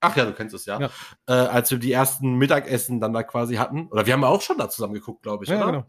ach 0.00 0.16
ja, 0.16 0.24
du 0.24 0.32
kennst 0.34 0.54
es 0.54 0.66
ja, 0.66 0.78
Ja. 0.80 0.90
Äh, 1.26 1.32
als 1.48 1.70
wir 1.70 1.78
die 1.78 1.92
ersten 1.92 2.34
Mittagessen 2.34 3.00
dann 3.00 3.12
da 3.12 3.22
quasi 3.22 3.56
hatten, 3.56 3.86
oder 3.88 4.04
wir 4.06 4.12
haben 4.12 4.24
auch 4.24 4.40
schon 4.42 4.58
da 4.58 4.68
zusammen 4.68 4.94
geguckt, 4.94 5.22
glaube 5.22 5.44
ich, 5.44 5.50
Ja, 5.50 5.56
oder? 5.62 5.66
genau. 5.72 5.86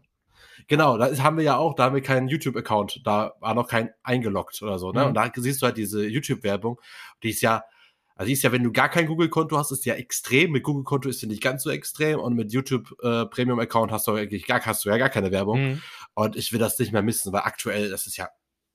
Genau, 0.68 0.98
da 0.98 1.16
haben 1.22 1.36
wir 1.36 1.44
ja 1.44 1.56
auch, 1.56 1.74
da 1.74 1.84
haben 1.84 1.94
wir 1.94 2.02
keinen 2.02 2.28
YouTube-Account, 2.28 3.00
da 3.04 3.34
war 3.40 3.54
noch 3.54 3.68
kein 3.68 3.90
eingeloggt 4.02 4.60
oder 4.62 4.78
so, 4.78 4.92
ne? 4.92 5.02
Mhm. 5.02 5.06
Und 5.08 5.14
da 5.14 5.30
siehst 5.34 5.62
du 5.62 5.66
halt 5.66 5.76
diese 5.76 6.06
YouTube-Werbung, 6.06 6.80
die 7.22 7.30
ist 7.30 7.42
ja, 7.42 7.64
also 8.16 8.28
die 8.28 8.34
ist 8.34 8.42
ja, 8.42 8.52
wenn 8.52 8.62
du 8.62 8.72
gar 8.72 8.88
kein 8.88 9.06
Google-Konto 9.06 9.58
hast, 9.58 9.72
ist 9.72 9.84
ja 9.84 9.94
extrem. 9.94 10.52
Mit 10.52 10.62
Google-Konto 10.62 11.08
ist 11.08 11.20
sie 11.20 11.26
nicht 11.26 11.42
ganz 11.42 11.64
so 11.64 11.70
extrem 11.70 12.20
und 12.20 12.34
mit 12.34 12.52
YouTube 12.52 12.94
äh, 13.02 13.26
Premium-Account 13.26 13.90
hast 13.90 14.06
du 14.06 14.12
eigentlich 14.12 14.46
gar, 14.46 14.60
hast 14.60 14.84
du 14.84 14.88
ja 14.88 14.98
gar 14.98 15.08
keine 15.10 15.32
Werbung. 15.32 15.60
Mhm. 15.60 15.82
Und 16.14 16.36
ich 16.36 16.52
will 16.52 16.60
das 16.60 16.78
nicht 16.78 16.92
mehr 16.92 17.02
missen, 17.02 17.32
weil 17.32 17.42
aktuell, 17.42 17.90
das 17.90 18.06
ist 18.06 18.16
ja, 18.16 18.28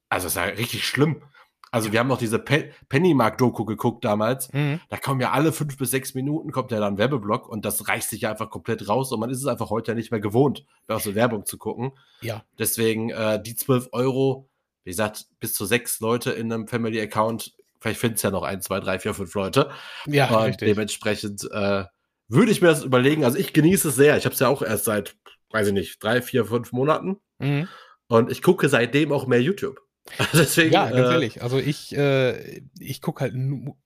also 0.09 0.25
das 0.25 0.33
ist 0.33 0.37
ja 0.37 0.43
richtig 0.43 0.85
schlimm. 0.85 1.23
Also 1.71 1.91
wir 1.91 1.99
haben 1.99 2.07
noch 2.07 2.17
diese 2.17 2.39
Pe 2.39 2.71
Pennymark-Doku 2.89 3.65
geguckt 3.65 4.03
damals. 4.03 4.51
Mhm. 4.53 4.79
Da 4.89 4.97
kommen 4.97 5.21
ja 5.21 5.31
alle 5.31 5.51
fünf 5.51 5.77
bis 5.77 5.91
sechs 5.91 6.13
Minuten 6.13 6.51
kommt 6.51 6.71
ja 6.71 6.79
dann 6.79 6.93
ein 6.93 6.97
Werbeblock 6.97 7.47
und 7.47 7.65
das 7.65 7.87
reißt 7.87 8.09
sich 8.09 8.21
ja 8.21 8.31
einfach 8.31 8.49
komplett 8.49 8.87
raus 8.87 9.11
und 9.11 9.19
man 9.19 9.29
ist 9.29 9.39
es 9.39 9.45
einfach 9.45 9.69
heute 9.69 9.91
ja 9.91 9.95
nicht 9.95 10.11
mehr 10.11 10.19
gewohnt, 10.19 10.65
auf 10.87 11.03
so 11.03 11.15
Werbung 11.15 11.45
zu 11.45 11.57
gucken. 11.57 11.91
Ja. 12.21 12.43
Deswegen 12.57 13.09
äh, 13.09 13.41
die 13.41 13.55
12 13.55 13.89
Euro, 13.91 14.49
wie 14.83 14.91
gesagt, 14.91 15.27
bis 15.39 15.53
zu 15.53 15.65
sechs 15.65 15.99
Leute 15.99 16.31
in 16.31 16.51
einem 16.51 16.67
Family-Account, 16.67 17.55
vielleicht 17.79 17.99
finden 17.99 18.15
es 18.15 18.21
ja 18.21 18.31
noch 18.31 18.43
ein, 18.43 18.61
zwei, 18.61 18.79
drei, 18.79 18.99
vier, 18.99 19.13
fünf 19.13 19.33
Leute. 19.35 19.69
Ja, 20.05 20.27
und 20.35 20.43
richtig. 20.45 20.67
dementsprechend 20.69 21.49
äh, 21.51 21.85
würde 22.27 22.51
ich 22.51 22.61
mir 22.61 22.67
das 22.67 22.83
überlegen. 22.83 23.25
Also 23.25 23.37
ich 23.37 23.53
genieße 23.53 23.89
es 23.89 23.95
sehr. 23.95 24.17
Ich 24.17 24.25
habe 24.25 24.33
es 24.33 24.39
ja 24.39 24.47
auch 24.47 24.61
erst 24.61 24.85
seit, 24.85 25.15
weiß 25.51 25.67
ich 25.67 25.73
nicht, 25.73 26.03
drei, 26.03 26.21
vier, 26.21 26.45
fünf 26.45 26.71
Monaten. 26.71 27.17
Mhm. 27.39 27.67
Und 28.07 28.31
ich 28.31 28.41
gucke 28.41 28.69
seitdem 28.69 29.11
auch 29.11 29.27
mehr 29.27 29.41
YouTube. 29.41 29.81
Deswegen, 30.33 30.73
Ja, 30.73 30.89
ganz 30.89 31.09
äh, 31.09 31.11
ehrlich. 31.13 31.43
Also 31.43 31.57
ich, 31.57 31.95
äh, 31.95 32.61
ich 32.79 33.01
gucke 33.01 33.21
halt 33.21 33.35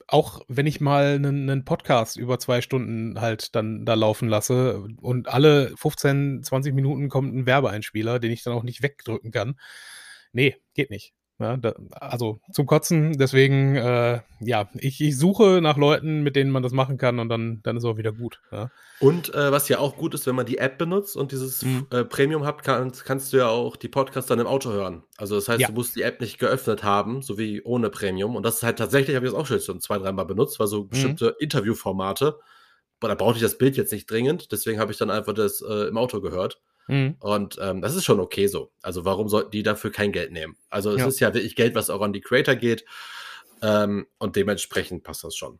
auch, 0.07 0.41
wenn 0.47 0.67
ich 0.67 0.81
mal 0.81 1.15
einen, 1.15 1.49
einen 1.49 1.65
Podcast 1.65 2.17
über 2.17 2.39
zwei 2.39 2.61
Stunden 2.61 3.19
halt 3.21 3.55
dann 3.55 3.85
da 3.85 3.93
laufen 3.93 4.27
lasse 4.29 4.83
und 5.01 5.27
alle 5.27 5.73
15, 5.77 6.43
20 6.43 6.73
Minuten 6.73 7.09
kommt 7.09 7.33
ein 7.35 7.45
Werbeeinspieler, 7.45 8.19
den 8.19 8.31
ich 8.31 8.43
dann 8.43 8.53
auch 8.53 8.63
nicht 8.63 8.83
wegdrücken 8.83 9.31
kann. 9.31 9.59
Nee, 10.31 10.55
geht 10.73 10.89
nicht. 10.89 11.13
Ja, 11.39 11.57
da, 11.57 11.73
also 11.99 12.39
zum 12.51 12.67
Kotzen, 12.67 13.17
deswegen, 13.17 13.75
äh, 13.75 14.21
ja, 14.39 14.69
ich, 14.75 15.01
ich 15.01 15.17
suche 15.17 15.59
nach 15.61 15.77
Leuten, 15.77 16.21
mit 16.21 16.35
denen 16.35 16.51
man 16.51 16.61
das 16.61 16.73
machen 16.73 16.97
kann 16.97 17.17
und 17.19 17.27
dann, 17.27 17.59
dann 17.63 17.75
ist 17.75 17.85
auch 17.85 17.97
wieder 17.97 18.11
gut. 18.13 18.39
Ja. 18.51 18.69
Und 18.99 19.33
äh, 19.33 19.51
was 19.51 19.67
ja 19.67 19.79
auch 19.79 19.97
gut 19.97 20.13
ist, 20.13 20.27
wenn 20.27 20.35
man 20.35 20.45
die 20.45 20.59
App 20.59 20.77
benutzt 20.77 21.17
und 21.17 21.31
dieses 21.31 21.63
Mhm. 21.63 21.87
äh, 21.91 22.03
Premium 22.05 22.45
hat, 22.45 22.63
kannst, 22.63 23.03
kannst 23.03 23.33
du 23.33 23.37
ja 23.37 23.47
auch 23.47 23.75
die 23.75 23.87
Podcasts 23.89 24.27
dann 24.29 24.39
im 24.39 24.45
Auto 24.47 24.71
hören. 24.71 25.03
Also 25.17 25.35
das 25.35 25.49
heißt, 25.49 25.59
Ja. 25.59 25.67
du 25.67 25.73
musst 25.73 25.95
die 25.95 26.03
App 26.03 26.21
nicht 26.21 26.37
geöffnet 26.37 26.83
haben, 26.83 27.23
so 27.23 27.37
wie 27.39 27.61
ohne 27.63 27.89
Premium. 27.89 28.35
Und 28.35 28.43
das 28.43 28.57
ist 28.57 28.63
halt 28.63 28.77
tatsächlich, 28.77 29.15
habe 29.15 29.25
ich 29.25 29.31
das 29.33 29.39
auch 29.41 29.47
schon 29.59 29.81
zwei, 29.81 29.97
dreimal 29.97 30.25
benutzt, 30.25 30.59
weil 30.59 30.67
Mhm. 30.67 30.71
so 30.71 30.83
bestimmte 30.85 31.35
Interviewformate, 31.39 32.37
boah, 32.99 33.07
da 33.07 33.15
brauchte 33.15 33.37
ich 33.37 33.43
das 33.43 33.57
Bild 33.57 33.75
jetzt 33.75 33.91
nicht 33.91 34.09
dringend, 34.09 34.51
deswegen 34.51 34.79
habe 34.79 34.91
ich 34.91 34.97
dann 34.99 35.09
einfach 35.09 35.33
das 35.33 35.61
äh, 35.67 35.87
im 35.87 35.97
Auto 35.97 36.21
gehört. 36.21 36.61
Mhm. 36.87 37.15
Und 37.19 37.57
ähm, 37.61 37.81
das 37.81 37.95
ist 37.95 38.03
schon 38.05 38.19
okay 38.19 38.47
so. 38.47 38.71
Also 38.81 39.05
warum 39.05 39.29
sollten 39.29 39.51
die 39.51 39.63
dafür 39.63 39.91
kein 39.91 40.11
Geld 40.11 40.31
nehmen? 40.31 40.57
Also 40.69 40.91
es 40.91 40.99
Ja. 41.01 41.07
ist 41.07 41.19
ja 41.19 41.33
wirklich 41.33 41.55
Geld, 41.55 41.75
was 41.75 41.89
auch 41.89 42.01
an 42.01 42.13
die 42.13 42.21
Creator 42.21 42.55
geht. 42.55 42.85
Ähm, 43.61 44.07
und 44.17 44.35
dementsprechend 44.35 45.03
passt 45.03 45.23
das 45.23 45.35
schon. 45.37 45.59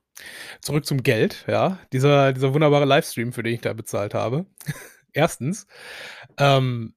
Zurück 0.61 0.85
zum 0.85 1.03
Geld, 1.03 1.45
ja. 1.47 1.79
Dieser, 1.93 2.33
dieser 2.33 2.53
wunderbare 2.53 2.85
Livestream, 2.85 3.31
für 3.31 3.43
den 3.43 3.53
ich 3.53 3.61
da 3.61 3.71
bezahlt 3.73 4.13
habe. 4.13 4.45
Erstens, 5.13 5.67
ähm, 6.37 6.95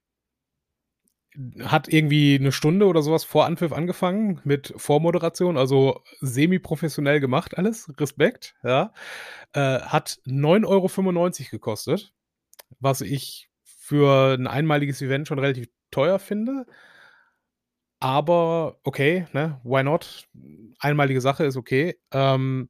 hat 1.62 1.86
irgendwie 1.92 2.36
eine 2.36 2.50
Stunde 2.50 2.86
oder 2.86 3.02
sowas 3.02 3.24
vor 3.24 3.44
Anpfiff 3.44 3.72
angefangen 3.72 4.40
mit 4.44 4.72
Vormoderation, 4.76 5.58
also 5.58 6.02
semi-professionell 6.20 7.20
gemacht 7.20 7.58
alles, 7.58 7.92
Respekt, 8.00 8.54
ja. 8.64 8.92
Äh, 9.52 9.80
hat 9.80 10.18
9,95 10.26 10.66
Euro 10.66 11.50
gekostet, 11.50 12.12
was 12.80 13.00
ich 13.02 13.50
für 13.86 14.34
ein 14.34 14.48
einmaliges 14.48 15.00
Event 15.00 15.28
schon 15.28 15.38
relativ 15.38 15.68
teuer 15.92 16.18
finde. 16.18 16.66
Aber 18.00 18.80
okay, 18.82 19.28
ne, 19.32 19.60
why 19.62 19.84
not? 19.84 20.26
Einmalige 20.80 21.20
Sache 21.20 21.44
ist 21.44 21.56
okay. 21.56 21.96
Ähm, 22.10 22.68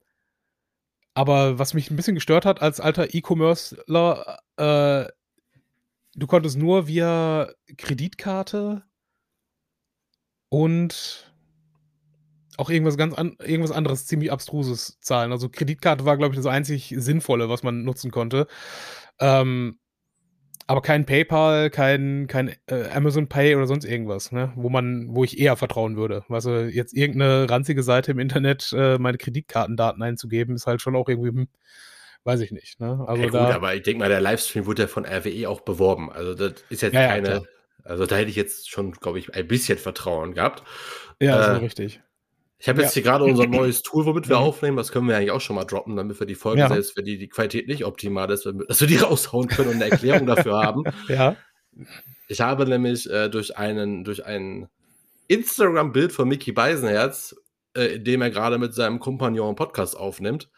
aber 1.15 1.59
was 1.59 1.73
mich 1.73 1.91
ein 1.91 1.97
bisschen 1.97 2.17
gestört 2.17 2.45
hat 2.45 2.61
als 2.61 2.81
alter 2.81 3.15
E-Commercer, 3.15 4.39
äh, 4.59 5.11
du 6.15 6.27
konntest 6.27 6.59
nur 6.59 6.87
via 6.87 7.51
Kreditkarte 7.79 8.83
und 10.51 11.35
auch 12.59 12.69
irgendwas 12.69 12.99
ganz 12.99 13.15
an, 13.15 13.37
irgendwas 13.41 13.75
anderes 13.75 14.05
ziemlich 14.05 14.31
abstruses 14.31 14.99
zahlen. 15.01 15.33
Also 15.33 15.49
Kreditkarte 15.49 16.05
war, 16.05 16.19
glaube 16.19 16.35
ich, 16.35 16.39
das 16.39 16.47
einzig 16.47 16.95
Sinnvolle, 16.99 17.49
was 17.49 17.63
man 17.63 17.85
nutzen 17.85 18.11
konnte. 18.11 18.47
Ähm, 19.19 19.79
aber 20.67 20.83
kein 20.83 21.07
PayPal, 21.07 21.71
kein, 21.71 22.27
kein 22.27 22.57
äh, 22.67 22.89
Amazon 22.93 23.29
Pay 23.29 23.55
oder 23.55 23.67
sonst 23.67 23.85
irgendwas, 23.85 24.33
ne? 24.33 24.53
Wo 24.57 24.69
man, 24.69 25.15
wo 25.15 25.23
ich 25.23 25.39
eher 25.39 25.57
vertrauen 25.57 25.97
würde. 25.97 26.25
Also 26.29 26.59
jetzt 26.59 26.95
irgendeine 26.95 27.49
ranzige 27.49 27.83
Seite 27.83 28.11
im 28.11 28.19
Internet 28.19 28.73
äh, 28.77 28.99
meine 28.99 29.19
Kreditkartendaten 29.19 30.03
einzugeben, 30.03 30.57
ist 30.57 30.67
halt 30.67 30.83
schon 30.83 30.97
auch 30.97 31.09
irgendwie, 31.09 31.29
hm, 31.29 31.49
weiß 32.25 32.41
ich 32.41 32.51
nicht. 32.51 32.81
Ne? 32.81 33.05
Also 33.07 33.23
ja, 33.23 33.29
gut, 33.29 33.35
da, 33.35 33.55
aber 33.55 33.75
ich 33.75 33.83
denke 33.83 34.01
mal, 34.01 34.09
der 34.09 34.21
Livestream 34.21 34.67
wurde 34.67 34.83
ja 34.83 34.89
von 34.89 35.07
RWE 35.07 35.49
auch 35.49 35.61
beworben. 35.61 36.11
Also 36.11 36.35
das 36.35 36.55
ist 36.69 36.83
jetzt 36.83 36.95
ja, 36.95 37.07
keine, 37.07 37.29
ja, 37.29 37.43
also 37.85 38.07
da 38.07 38.17
hätte 38.17 38.31
ich 38.31 38.37
jetzt 38.37 38.69
schon, 38.69 38.93
glaube 38.93 39.21
ich, 39.21 39.35
ein 39.35 39.47
bisschen 39.47 39.79
Vertrauen 39.79 40.35
gehabt. 40.35 40.65
Ja, 41.21 41.53
äh, 41.53 41.55
so 41.55 41.61
richtig. 41.61 42.01
Ich 42.59 42.69
habe 42.69 42.81
jetzt 42.81 42.97
ja. 42.97 43.03
hier 43.03 43.11
gerade 43.11 43.25
unser 43.25 43.47
neues 43.47 43.83
Tool, 43.83 44.07
womit 44.07 44.29
wir 44.29 44.37
mhm. 44.37 44.43
aufnehmen. 44.43 44.77
Das 44.77 44.93
können 44.93 45.09
wir 45.09 45.17
eigentlich 45.17 45.31
auch 45.31 45.41
schon 45.41 45.57
mal 45.57 45.65
droppen, 45.65 45.97
damit 45.97 46.19
wir 46.19 46.27
die 46.27 46.35
Folge, 46.35 46.61
ja. 46.61 46.69
selbst 46.69 46.97
wenn 46.97 47.05
die, 47.05 47.19
die 47.19 47.29
Qualität 47.29 47.69
nicht 47.69 47.85
optimal 47.85 48.31
ist, 48.31 48.47
dass 48.69 48.81
wir 48.81 48.89
die 48.89 48.97
raushauen 48.97 49.49
können 49.49 49.71
und 49.71 49.75
eine 49.77 49.91
Erklärung 49.91 50.27
dafür 50.27 50.63
haben. 50.63 50.85
Ja. 51.09 51.37
Ich 52.29 52.41
habe 52.41 52.67
nämlich 52.67 53.09
äh, 53.09 53.29
durch 53.29 53.57
einen, 53.57 54.03
durch 54.03 54.25
ein 54.25 54.69
Instagram-Bild 55.29 56.11
von 56.11 56.27
Mickey 56.27 56.53
Beisenherz, 56.53 57.37
äh, 57.77 57.97
in 57.97 58.05
dem 58.05 58.23
er 58.23 58.31
gerade 58.31 58.59
mit 58.59 58.75
seinem 58.75 58.99
Kompagnon 58.99 59.49
einen 59.49 59.57
Podcast 59.57 59.97
aufnimmt, 59.97 60.49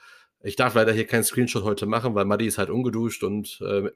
ich 0.41 0.55
darf 0.55 0.75
leider 0.75 0.93
hier 0.93 1.07
keinen 1.07 1.25
Screenshot 1.25 1.65
heute 1.65 1.87
machen, 1.87 2.15
weil 2.15 2.25
Maddy 2.25 2.47
ist 2.47 2.59
halt 2.59 2.71
ungeduscht 2.71 3.25
und 3.25 3.61
äh, 3.61 3.91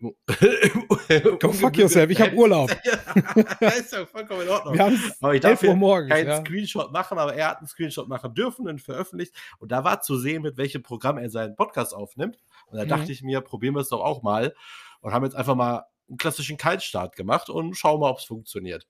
Go 1.38 1.52
fuck 1.52 1.76
yourself, 1.76 2.10
ich 2.10 2.20
habe 2.20 2.34
Urlaub. 2.34 2.70
ja, 3.60 3.68
ist 3.68 3.92
ja 3.92 4.04
vollkommen 4.06 4.42
in 4.42 4.48
Ordnung. 4.48 4.98
aber 5.20 5.34
ich 5.34 5.40
darf 5.40 5.60
hier 5.60 5.74
morgens, 5.74 6.10
keinen 6.10 6.28
ja. 6.28 6.40
Screenshot 6.40 6.92
machen, 6.92 7.18
aber 7.18 7.34
er 7.34 7.50
hat 7.50 7.58
einen 7.58 7.68
Screenshot 7.68 8.08
machen 8.08 8.34
dürfen 8.34 8.66
und 8.66 8.80
veröffentlicht. 8.80 9.34
Und 9.58 9.70
da 9.70 9.84
war 9.84 10.00
zu 10.00 10.18
sehen, 10.18 10.42
mit 10.42 10.56
welchem 10.56 10.82
Programm 10.82 11.16
er 11.16 11.30
seinen 11.30 11.54
Podcast 11.54 11.94
aufnimmt. 11.94 12.38
Und 12.66 12.78
da 12.78 12.84
mhm. 12.84 12.88
dachte 12.88 13.12
ich 13.12 13.22
mir, 13.22 13.40
probieren 13.40 13.74
wir 13.74 13.80
es 13.80 13.88
doch 13.88 14.02
auch 14.02 14.22
mal. 14.22 14.54
Und 15.00 15.12
haben 15.12 15.24
jetzt 15.24 15.36
einfach 15.36 15.54
mal 15.54 15.84
einen 16.08 16.18
klassischen 16.18 16.56
Kaltstart 16.56 17.14
gemacht 17.14 17.50
und 17.50 17.74
schauen 17.74 18.00
mal, 18.00 18.10
ob 18.10 18.18
es 18.18 18.24
funktioniert. 18.24 18.88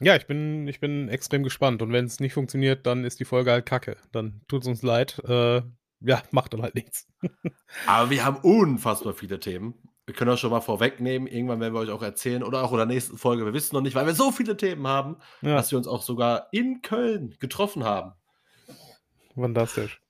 Ja, 0.00 0.16
ich 0.16 0.26
bin, 0.26 0.66
ich 0.66 0.80
bin 0.80 1.08
extrem 1.08 1.42
gespannt. 1.42 1.80
Und 1.82 1.92
wenn 1.92 2.04
es 2.04 2.20
nicht 2.20 2.34
funktioniert, 2.34 2.86
dann 2.86 3.04
ist 3.04 3.20
die 3.20 3.24
Folge 3.24 3.52
halt 3.52 3.66
kacke. 3.66 3.96
Dann 4.12 4.42
tut 4.48 4.62
es 4.62 4.68
uns 4.68 4.82
leid. 4.82 5.18
Äh, 5.24 5.62
ja, 6.00 6.22
macht 6.30 6.52
dann 6.52 6.62
halt 6.62 6.74
nichts. 6.74 7.06
Aber 7.86 8.10
wir 8.10 8.24
haben 8.24 8.36
unfassbar 8.36 9.12
viele 9.12 9.38
Themen. 9.40 9.74
Wir 10.06 10.14
können 10.14 10.30
das 10.30 10.40
schon 10.40 10.50
mal 10.50 10.60
vorwegnehmen. 10.60 11.28
Irgendwann 11.28 11.60
werden 11.60 11.74
wir 11.74 11.80
euch 11.80 11.90
auch 11.90 12.02
erzählen 12.02 12.42
oder 12.42 12.64
auch 12.64 12.72
in 12.72 12.78
der 12.78 12.86
nächsten 12.86 13.16
Folge. 13.16 13.44
Wir 13.44 13.52
wissen 13.52 13.76
noch 13.76 13.82
nicht, 13.82 13.94
weil 13.94 14.06
wir 14.06 14.14
so 14.14 14.32
viele 14.32 14.56
Themen 14.56 14.86
haben, 14.86 15.16
ja. 15.40 15.54
dass 15.54 15.70
wir 15.70 15.78
uns 15.78 15.86
auch 15.86 16.02
sogar 16.02 16.48
in 16.50 16.82
Köln 16.82 17.36
getroffen 17.38 17.84
haben. 17.84 18.12
Fantastisch. 19.34 20.00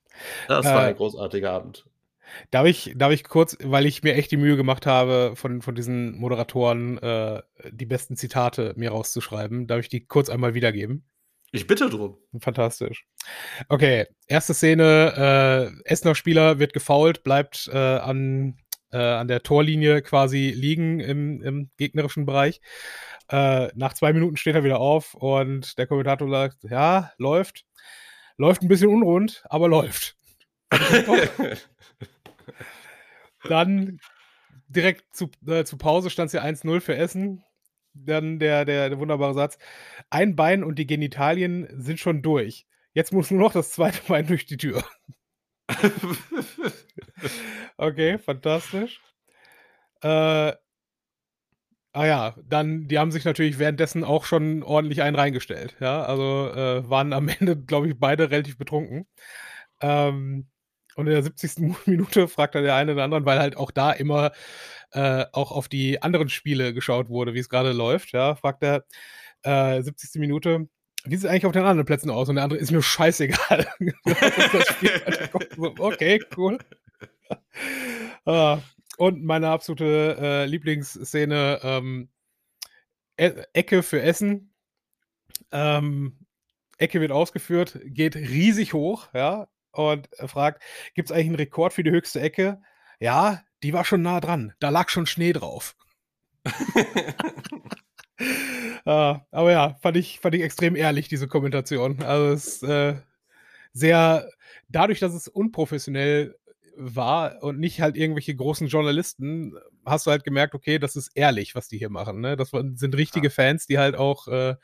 Das 0.47 0.65
war 0.65 0.83
äh, 0.83 0.87
ein 0.87 0.95
großartiger 0.95 1.51
Abend. 1.51 1.85
Darf 2.49 2.65
ich, 2.65 2.93
darf 2.95 3.11
ich 3.11 3.23
kurz, 3.23 3.57
weil 3.61 3.85
ich 3.85 4.03
mir 4.03 4.15
echt 4.15 4.31
die 4.31 4.37
Mühe 4.37 4.55
gemacht 4.55 4.85
habe, 4.85 5.33
von, 5.35 5.61
von 5.61 5.75
diesen 5.75 6.17
Moderatoren 6.17 6.97
äh, 6.99 7.41
die 7.71 7.85
besten 7.85 8.15
Zitate 8.15 8.73
mir 8.77 8.91
rauszuschreiben, 8.91 9.67
darf 9.67 9.81
ich 9.81 9.89
die 9.89 10.05
kurz 10.05 10.29
einmal 10.29 10.53
wiedergeben? 10.53 11.03
Ich 11.51 11.67
bitte 11.67 11.89
drum. 11.89 12.17
Fantastisch. 12.39 13.05
Okay, 13.67 14.07
erste 14.27 14.53
Szene, 14.53 15.73
äh, 15.85 15.89
Essener 15.89 16.15
Spieler 16.15 16.59
wird 16.59 16.71
gefault, 16.71 17.23
bleibt 17.23 17.69
äh, 17.71 17.77
an, 17.77 18.57
äh, 18.91 18.97
an 18.97 19.27
der 19.27 19.43
Torlinie 19.43 20.01
quasi 20.01 20.53
liegen 20.55 21.01
im, 21.01 21.41
im 21.41 21.69
gegnerischen 21.75 22.25
Bereich. 22.25 22.61
Äh, 23.29 23.67
nach 23.75 23.93
zwei 23.93 24.13
Minuten 24.13 24.37
steht 24.37 24.55
er 24.55 24.63
wieder 24.63 24.79
auf 24.79 25.13
und 25.13 25.77
der 25.77 25.87
Kommentator 25.87 26.29
sagt, 26.29 26.63
ja, 26.63 27.11
läuft. 27.17 27.65
Läuft 28.37 28.61
ein 28.61 28.69
bisschen 28.69 28.89
unrund, 28.89 29.43
aber 29.49 29.67
läuft. 29.67 30.15
Dann 33.43 33.99
direkt 34.69 35.13
zu, 35.13 35.29
äh, 35.45 35.65
zu 35.65 35.77
Pause 35.77 36.09
stand 36.09 36.27
es 36.27 36.33
ja 36.33 36.43
1-0 36.43 36.79
für 36.79 36.95
Essen 36.95 37.43
dann 37.93 38.39
der, 38.39 38.65
der, 38.65 38.89
der 38.89 38.99
wunderbare 38.99 39.33
Satz. 39.33 39.57
Ein 40.09 40.35
Bein 40.35 40.63
und 40.63 40.79
die 40.79 40.87
Genitalien 40.87 41.67
sind 41.81 41.99
schon 41.99 42.21
durch. 42.21 42.65
Jetzt 42.93 43.13
muss 43.13 43.31
nur 43.31 43.41
noch 43.41 43.53
das 43.53 43.71
zweite 43.71 43.99
Bein 44.07 44.27
durch 44.27 44.45
die 44.45 44.57
Tür. 44.57 44.83
okay, 47.77 48.17
fantastisch. 48.17 48.99
Äh, 50.01 50.53
Ah 51.93 52.05
ja, 52.05 52.35
dann, 52.47 52.87
die 52.87 52.99
haben 52.99 53.11
sich 53.11 53.25
natürlich 53.25 53.59
währenddessen 53.59 54.05
auch 54.05 54.23
schon 54.23 54.63
ordentlich 54.63 55.01
einen 55.01 55.17
reingestellt. 55.17 55.75
Ja, 55.81 56.03
also 56.03 56.49
äh, 56.53 56.89
waren 56.89 57.11
am 57.11 57.27
Ende, 57.27 57.57
glaube 57.57 57.89
ich, 57.89 57.99
beide 57.99 58.31
relativ 58.31 58.57
betrunken. 58.57 59.07
Ähm, 59.81 60.47
und 60.95 61.07
in 61.07 61.13
der 61.13 61.23
70. 61.23 61.75
Minute 61.85 62.29
fragt 62.29 62.55
dann 62.55 62.63
der 62.63 62.75
eine 62.75 62.93
den 62.93 63.01
anderen, 63.01 63.25
weil 63.25 63.39
halt 63.39 63.57
auch 63.57 63.71
da 63.71 63.91
immer 63.91 64.31
äh, 64.93 65.25
auch 65.31 65.51
auf 65.51 65.67
die 65.67 66.01
anderen 66.01 66.29
Spiele 66.29 66.73
geschaut 66.73 67.09
wurde, 67.09 67.33
wie 67.33 67.39
es 67.39 67.49
gerade 67.49 67.71
läuft. 67.71 68.11
Ja, 68.11 68.35
fragt 68.35 68.63
er, 68.63 68.85
äh, 69.43 69.81
70. 69.81 70.19
Minute, 70.19 70.67
wie 71.03 71.15
sieht 71.15 71.25
es 71.25 71.31
eigentlich 71.31 71.45
auf 71.45 71.53
den 71.53 71.63
anderen 71.63 71.85
Plätzen 71.85 72.09
aus? 72.09 72.29
Und 72.29 72.35
der 72.35 72.43
andere 72.43 72.59
ist 72.59 72.71
mir 72.71 72.81
scheißegal. 72.81 73.67
okay, 75.79 76.21
cool. 76.37 76.59
uh, 78.25 78.57
und 78.97 79.23
meine 79.23 79.49
absolute 79.49 80.17
äh, 80.19 80.45
Lieblingsszene, 80.45 81.59
ähm, 81.63 82.09
e 83.17 83.31
Ecke 83.53 83.83
für 83.83 84.01
Essen. 84.01 84.53
Ähm, 85.51 86.19
Ecke 86.77 87.01
wird 87.01 87.11
ausgeführt, 87.11 87.79
geht 87.85 88.15
riesig 88.15 88.73
hoch, 88.73 89.09
ja, 89.13 89.47
und 89.71 90.09
fragt, 90.25 90.61
gibt 90.93 91.09
es 91.09 91.15
eigentlich 91.15 91.27
einen 91.27 91.35
Rekord 91.35 91.73
für 91.73 91.83
die 91.83 91.91
höchste 91.91 92.19
Ecke? 92.19 92.61
Ja, 93.01 93.41
die 93.63 93.73
war 93.73 93.83
schon 93.83 94.03
nah 94.03 94.19
dran. 94.19 94.53
Da 94.59 94.69
lag 94.69 94.89
schon 94.89 95.07
Schnee 95.07 95.33
drauf. 95.33 95.75
uh, 98.85 98.85
aber 99.31 99.51
ja, 99.51 99.73
fand 99.81 99.97
ich, 99.97 100.19
fand 100.19 100.35
ich 100.35 100.43
extrem 100.43 100.75
ehrlich, 100.75 101.07
diese 101.07 101.27
Kommentation. 101.27 102.03
Also 102.03 102.31
es 102.31 102.45
ist 102.45 102.63
äh, 102.63 102.95
sehr, 103.73 104.29
dadurch, 104.69 104.99
dass 104.99 105.15
es 105.15 105.27
unprofessionell 105.27 106.37
war 106.77 107.41
und 107.41 107.59
nicht 107.59 107.81
halt 107.81 107.97
irgendwelche 107.97 108.35
großen 108.35 108.67
Journalisten, 108.67 109.55
hast 109.83 110.05
du 110.05 110.11
halt 110.11 110.23
gemerkt, 110.23 110.53
okay, 110.53 110.77
das 110.77 110.95
ist 110.95 111.09
ehrlich, 111.15 111.55
was 111.55 111.67
die 111.67 111.79
hier 111.79 111.89
machen. 111.89 112.21
Ne? 112.21 112.37
Das 112.37 112.51
sind 112.51 112.95
richtige 112.95 113.27
ja. 113.27 113.33
Fans, 113.33 113.65
die 113.65 113.79
halt 113.79 113.95
auch 113.95 114.27
äh, 114.27 114.55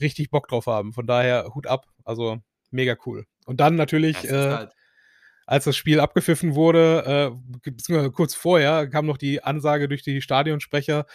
richtig 0.00 0.30
Bock 0.30 0.48
drauf 0.48 0.66
haben. 0.66 0.92
Von 0.92 1.06
daher 1.06 1.52
Hut 1.54 1.68
ab. 1.68 1.86
Also 2.04 2.38
mega 2.72 2.96
cool. 3.06 3.26
Und 3.44 3.60
dann 3.60 3.76
natürlich, 3.76 4.24
äh, 4.24 4.50
halt 4.50 4.75
als 5.46 5.64
das 5.64 5.76
Spiel 5.76 6.00
abgepfiffen 6.00 6.54
wurde, 6.54 7.32
äh, 7.64 8.10
kurz 8.10 8.34
vorher, 8.34 8.88
kam 8.88 9.06
noch 9.06 9.16
die 9.16 9.42
Ansage 9.42 9.88
durch 9.88 10.02
die 10.02 10.20
Stadionsprecher, 10.20 11.06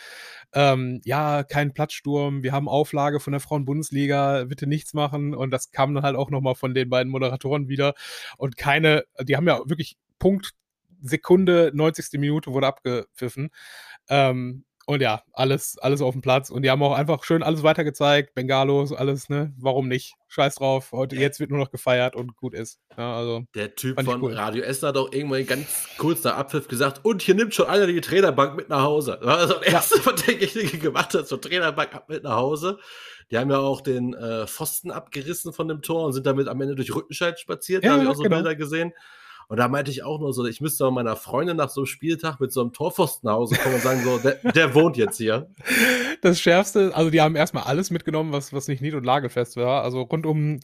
ähm, 0.54 1.02
ja, 1.06 1.44
kein 1.44 1.74
Platzsturm, 1.74 2.44
wir 2.44 2.52
haben 2.52 2.68
Auflage 2.68 3.20
von 3.20 3.32
der 3.32 3.40
Frauen-Bundesliga, 3.40 4.46
bitte 4.46 4.68
nichts 4.68 4.94
machen. 4.94 5.34
Und 5.34 5.52
das 5.52 5.72
kam 5.72 5.94
dann 5.94 6.04
halt 6.04 6.16
auch 6.16 6.30
nochmal 6.30 6.56
von 6.56 6.74
den 6.74 6.90
beiden 6.90 7.12
Moderatoren 7.12 7.68
wieder. 7.70 7.94
Und 8.38 8.58
keine, 8.58 9.04
die 9.22 9.38
haben 9.38 9.48
ja 9.48 9.60
wirklich 9.66 9.98
Punkt, 10.20 10.52
Sekunde, 11.02 11.72
90. 11.74 12.20
Minute 12.20 12.52
wurde 12.52 12.68
abgepfiffen. 12.68 13.50
Ähm, 14.10 14.66
und 14.92 15.02
ja, 15.02 15.24
alles, 15.32 15.78
alles 15.78 16.02
auf 16.02 16.14
dem 16.14 16.22
Platz. 16.22 16.50
Und 16.50 16.64
die 16.64 16.70
haben 16.70 16.84
auch 16.84 16.92
einfach 16.94 17.24
schön 17.24 17.44
alles 17.44 17.64
weitergezeigt. 17.64 18.34
Bengalos, 18.34 18.92
alles, 18.92 19.30
ne? 19.30 19.54
Warum 19.58 19.88
nicht? 19.88 20.16
Scheiß 20.28 20.56
drauf. 20.56 20.92
Heute, 20.92 21.16
jetzt 21.16 21.40
wird 21.40 21.50
nur 21.50 21.60
noch 21.60 21.72
gefeiert 21.72 22.14
und 22.14 22.36
gut 22.36 22.54
ist. 22.54 22.78
Ja, 22.98 23.16
also, 23.16 23.46
der 23.56 23.74
Typ 23.76 24.04
von 24.04 24.22
cool. 24.22 24.34
Radio 24.34 24.64
Essen 24.64 24.90
hat 24.90 24.98
auch 24.98 25.14
irgendwann 25.14 25.46
ganz 25.46 25.88
kurz 25.98 26.26
nach 26.26 26.36
Abpfiff 26.36 26.68
gesagt, 26.68 27.06
und 27.06 27.22
hier 27.22 27.36
nimmt 27.36 27.56
schon 27.56 27.68
einer 27.68 27.88
die 27.88 28.02
Trainerbank 28.02 28.58
mit 28.58 28.68
nach 28.68 28.82
Hause. 28.82 29.18
Das 29.22 29.26
war 29.26 29.38
also 29.38 29.54
das 29.54 29.64
erste, 29.64 29.98
ja. 30.00 30.06
was 30.06 30.26
der 30.26 30.40
Techniker 30.40 30.78
gemacht 30.78 31.14
hat, 31.14 31.26
so 31.26 31.38
Trainerbank 31.38 31.96
ab 31.96 32.10
mit 32.10 32.24
nach 32.24 32.36
Hause. 32.36 32.78
Die 33.32 33.38
haben 33.38 33.50
ja 33.50 33.60
auch 33.60 33.80
den 33.80 34.14
äh, 34.14 34.46
Pfosten 34.46 34.92
abgerissen 34.92 35.54
von 35.54 35.70
dem 35.70 35.82
Tor 35.82 36.04
und 36.04 36.12
sind 36.12 36.26
damit 36.26 36.50
am 36.50 36.60
Ende 36.60 36.76
durch 36.76 36.94
Rüttenscheid 36.94 37.40
spaziert. 37.40 37.86
Ja, 37.86 37.92
da 37.92 37.94
habe 37.94 38.04
ich 38.04 38.10
auch 38.10 38.16
so 38.16 38.24
genau. 38.24 38.36
Bilder 38.36 38.56
gesehen. 38.56 38.92
Und 39.52 39.58
da 39.58 39.68
meinte 39.68 39.92
ich 39.92 40.02
auch 40.06 40.18
nur 40.18 40.32
so, 40.32 40.46
ich 40.46 40.62
müsste 40.62 40.90
meiner 40.92 41.18
Freundin 41.18 41.58
nach 41.58 41.70
so 41.70 41.82
einem 41.82 41.86
Spieltag 41.86 42.40
mit 42.40 42.54
so 42.54 42.62
einem 42.62 42.72
Torpfosten 42.72 43.28
nach 43.28 43.34
Hause 43.34 43.58
kommen 43.58 43.76
und 43.76 43.82
sagen, 43.82 44.02
so, 44.02 44.18
der, 44.18 44.36
der 44.54 44.74
wohnt 44.74 44.96
jetzt 44.96 45.18
hier. 45.18 45.54
Das 46.22 46.40
Schärfste, 46.40 46.96
also 46.96 47.10
die 47.10 47.20
haben 47.20 47.36
erstmal 47.36 47.64
alles 47.64 47.90
mitgenommen, 47.90 48.32
was, 48.32 48.54
was 48.54 48.70
nicht 48.70 48.82
nied- 48.82 48.94
und 48.94 49.04
lagelfest 49.04 49.58
war. 49.58 49.84
Also 49.84 50.04
rund 50.04 50.26
um, 50.26 50.62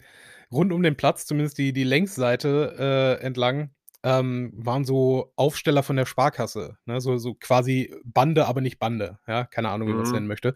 rund 0.52 0.72
um 0.72 0.84
den 0.84 0.96
Platz, 0.96 1.26
zumindest 1.26 1.58
die, 1.58 1.74
die 1.74 1.84
Längsseite 1.84 3.18
äh, 3.20 3.26
entlang, 3.26 3.72
ähm, 4.04 4.54
waren 4.56 4.86
so 4.86 5.34
Aufsteller 5.36 5.84
von 5.84 5.98
der 5.98 6.06
Sparkasse. 6.06 6.78
Ne? 6.86 7.02
So, 7.02 7.18
so 7.18 7.34
quasi 7.34 7.94
Bande, 8.06 8.48
aber 8.48 8.62
nicht 8.62 8.80
Bande. 8.80 9.20
Ja, 9.28 9.44
keine 9.44 9.68
Ahnung, 9.68 9.90
wie 9.90 9.94
man 9.94 10.04
es 10.04 10.10
mhm. 10.10 10.16
nennen 10.16 10.28
möchte. 10.28 10.54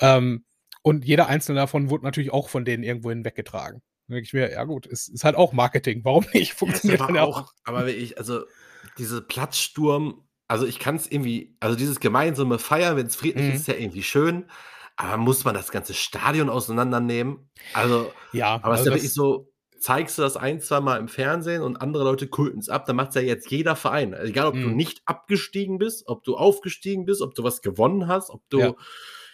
Ähm, 0.00 0.46
und 0.80 1.04
jeder 1.04 1.26
einzelne 1.26 1.60
davon 1.60 1.90
wurde 1.90 2.04
natürlich 2.04 2.32
auch 2.32 2.48
von 2.48 2.64
denen 2.64 2.82
irgendwo 2.82 3.10
hinweggetragen. 3.10 3.82
Dann 4.08 4.14
denke 4.14 4.26
ich 4.26 4.32
mir, 4.32 4.50
ja 4.50 4.64
gut, 4.64 4.86
ist, 4.86 5.08
ist 5.08 5.24
halt 5.24 5.36
auch 5.36 5.52
Marketing. 5.52 6.00
Warum 6.04 6.24
nicht? 6.32 6.54
Funktioniert 6.54 7.00
ja, 7.00 7.08
aber 7.08 7.22
auch, 7.22 7.42
auch. 7.42 7.52
Aber 7.64 7.86
ich, 7.88 8.18
also 8.18 8.42
diese 8.96 9.20
Platzsturm, 9.20 10.24
also 10.48 10.66
ich 10.66 10.78
kann 10.78 10.96
es 10.96 11.10
irgendwie, 11.10 11.56
also 11.60 11.76
dieses 11.76 12.00
gemeinsame 12.00 12.58
Feiern, 12.58 12.96
wenn 12.96 13.06
es 13.06 13.16
friedlich 13.16 13.46
mhm. 13.46 13.52
ist, 13.52 13.60
ist 13.60 13.68
ja 13.68 13.74
irgendwie 13.74 14.02
schön. 14.02 14.46
Aber 14.96 15.16
muss 15.16 15.44
man 15.44 15.54
das 15.54 15.70
ganze 15.70 15.94
Stadion 15.94 16.48
auseinandernehmen? 16.48 17.50
Also, 17.72 18.12
ja, 18.32 18.54
aber 18.54 18.74
es 18.74 18.80
also 18.80 18.82
ist 18.82 18.86
ja 18.86 18.92
wirklich 18.94 19.14
so, 19.14 19.52
zeigst 19.78 20.18
du 20.18 20.22
das 20.22 20.36
ein, 20.36 20.60
zwei 20.60 20.80
Mal 20.80 20.98
im 20.98 21.06
Fernsehen 21.06 21.62
und 21.62 21.76
andere 21.76 22.02
Leute 22.02 22.26
kulten 22.26 22.58
es 22.58 22.68
ab, 22.68 22.86
dann 22.86 22.96
macht 22.96 23.10
es 23.10 23.14
ja 23.14 23.20
jetzt 23.20 23.48
jeder 23.50 23.76
Verein. 23.76 24.12
Egal, 24.12 24.48
ob 24.48 24.54
mhm. 24.54 24.62
du 24.62 24.68
nicht 24.70 25.02
abgestiegen 25.04 25.78
bist, 25.78 26.08
ob 26.08 26.24
du 26.24 26.36
aufgestiegen 26.36 27.04
bist, 27.04 27.22
ob 27.22 27.34
du 27.34 27.44
was 27.44 27.62
gewonnen 27.62 28.08
hast, 28.08 28.30
ob 28.30 28.42
du 28.50 28.58
ja 28.58 28.74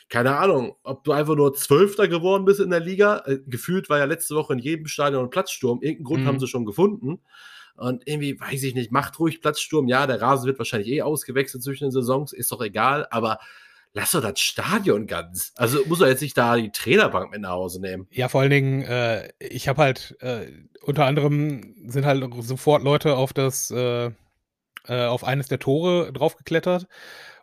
keine 0.09 0.37
Ahnung, 0.37 0.77
ob 0.83 1.05
du 1.05 1.13
einfach 1.13 1.35
nur 1.35 1.55
Zwölfter 1.55 2.09
geworden 2.09 2.45
bist 2.45 2.61
in 2.61 2.71
der 2.71 2.81
Liga. 2.81 3.23
Äh, 3.27 3.39
gefühlt 3.47 3.89
war 3.89 3.99
ja 3.99 4.05
letzte 4.05 4.35
Woche 4.35 4.53
in 4.53 4.59
jedem 4.59 4.87
Stadion 4.87 5.25
ein 5.25 5.31
Platzsturm. 5.31 5.81
Irgendeinen 5.83 6.05
Grund 6.05 6.23
mhm. 6.23 6.27
haben 6.29 6.41
sie 6.41 6.47
schon 6.47 6.67
gefunden. 6.67 7.21
Und 7.77 8.07
irgendwie, 8.07 8.39
weiß 8.39 8.63
ich 8.63 8.75
nicht, 8.75 8.93
macht 8.93 9.19
ruhig 9.19 9.41
Platzsturm. 9.41 9.89
Ja, 9.89 10.07
der 10.07 10.21
Rasen 10.21 10.47
wird 10.47 10.59
wahrscheinlich 10.59 10.89
eh 10.89 11.03
ausgewechselt 11.03 11.63
zwischen 11.63 11.85
den 11.85 11.91
Saisons, 11.91 12.33
ist 12.33 12.53
doch 12.53 12.61
egal, 12.61 13.07
aber 13.11 13.39
lass 13.93 14.13
doch 14.13 14.23
das 14.23 14.39
Stadion 14.41 15.07
ganz. 15.07 15.53
Also 15.57 15.85
muss 15.87 16.01
er 16.01 16.09
jetzt 16.09 16.23
nicht 16.23 16.37
da 16.37 16.57
die 16.57 16.71
Trainerbank 16.71 17.33
mit 17.33 17.41
nach 17.41 17.51
Hause 17.51 17.81
nehmen. 17.81 18.07
Ja, 18.11 18.29
vor 18.29 18.43
allen 18.43 18.51
Dingen, 18.51 18.83
äh, 18.83 19.31
ich 19.41 19.67
habe 19.69 19.83
halt, 19.83 20.17
äh, 20.21 20.47
unter 20.83 21.07
anderem 21.07 21.75
sind 21.87 22.05
halt 22.05 22.25
sofort 22.41 22.83
Leute 22.83 23.17
auf 23.17 23.33
das, 23.33 23.71
äh, 23.71 24.11
äh 24.87 25.07
auf 25.07 25.25
eines 25.25 25.49
der 25.49 25.59
Tore 25.59 26.13
draufgeklettert. 26.13 26.87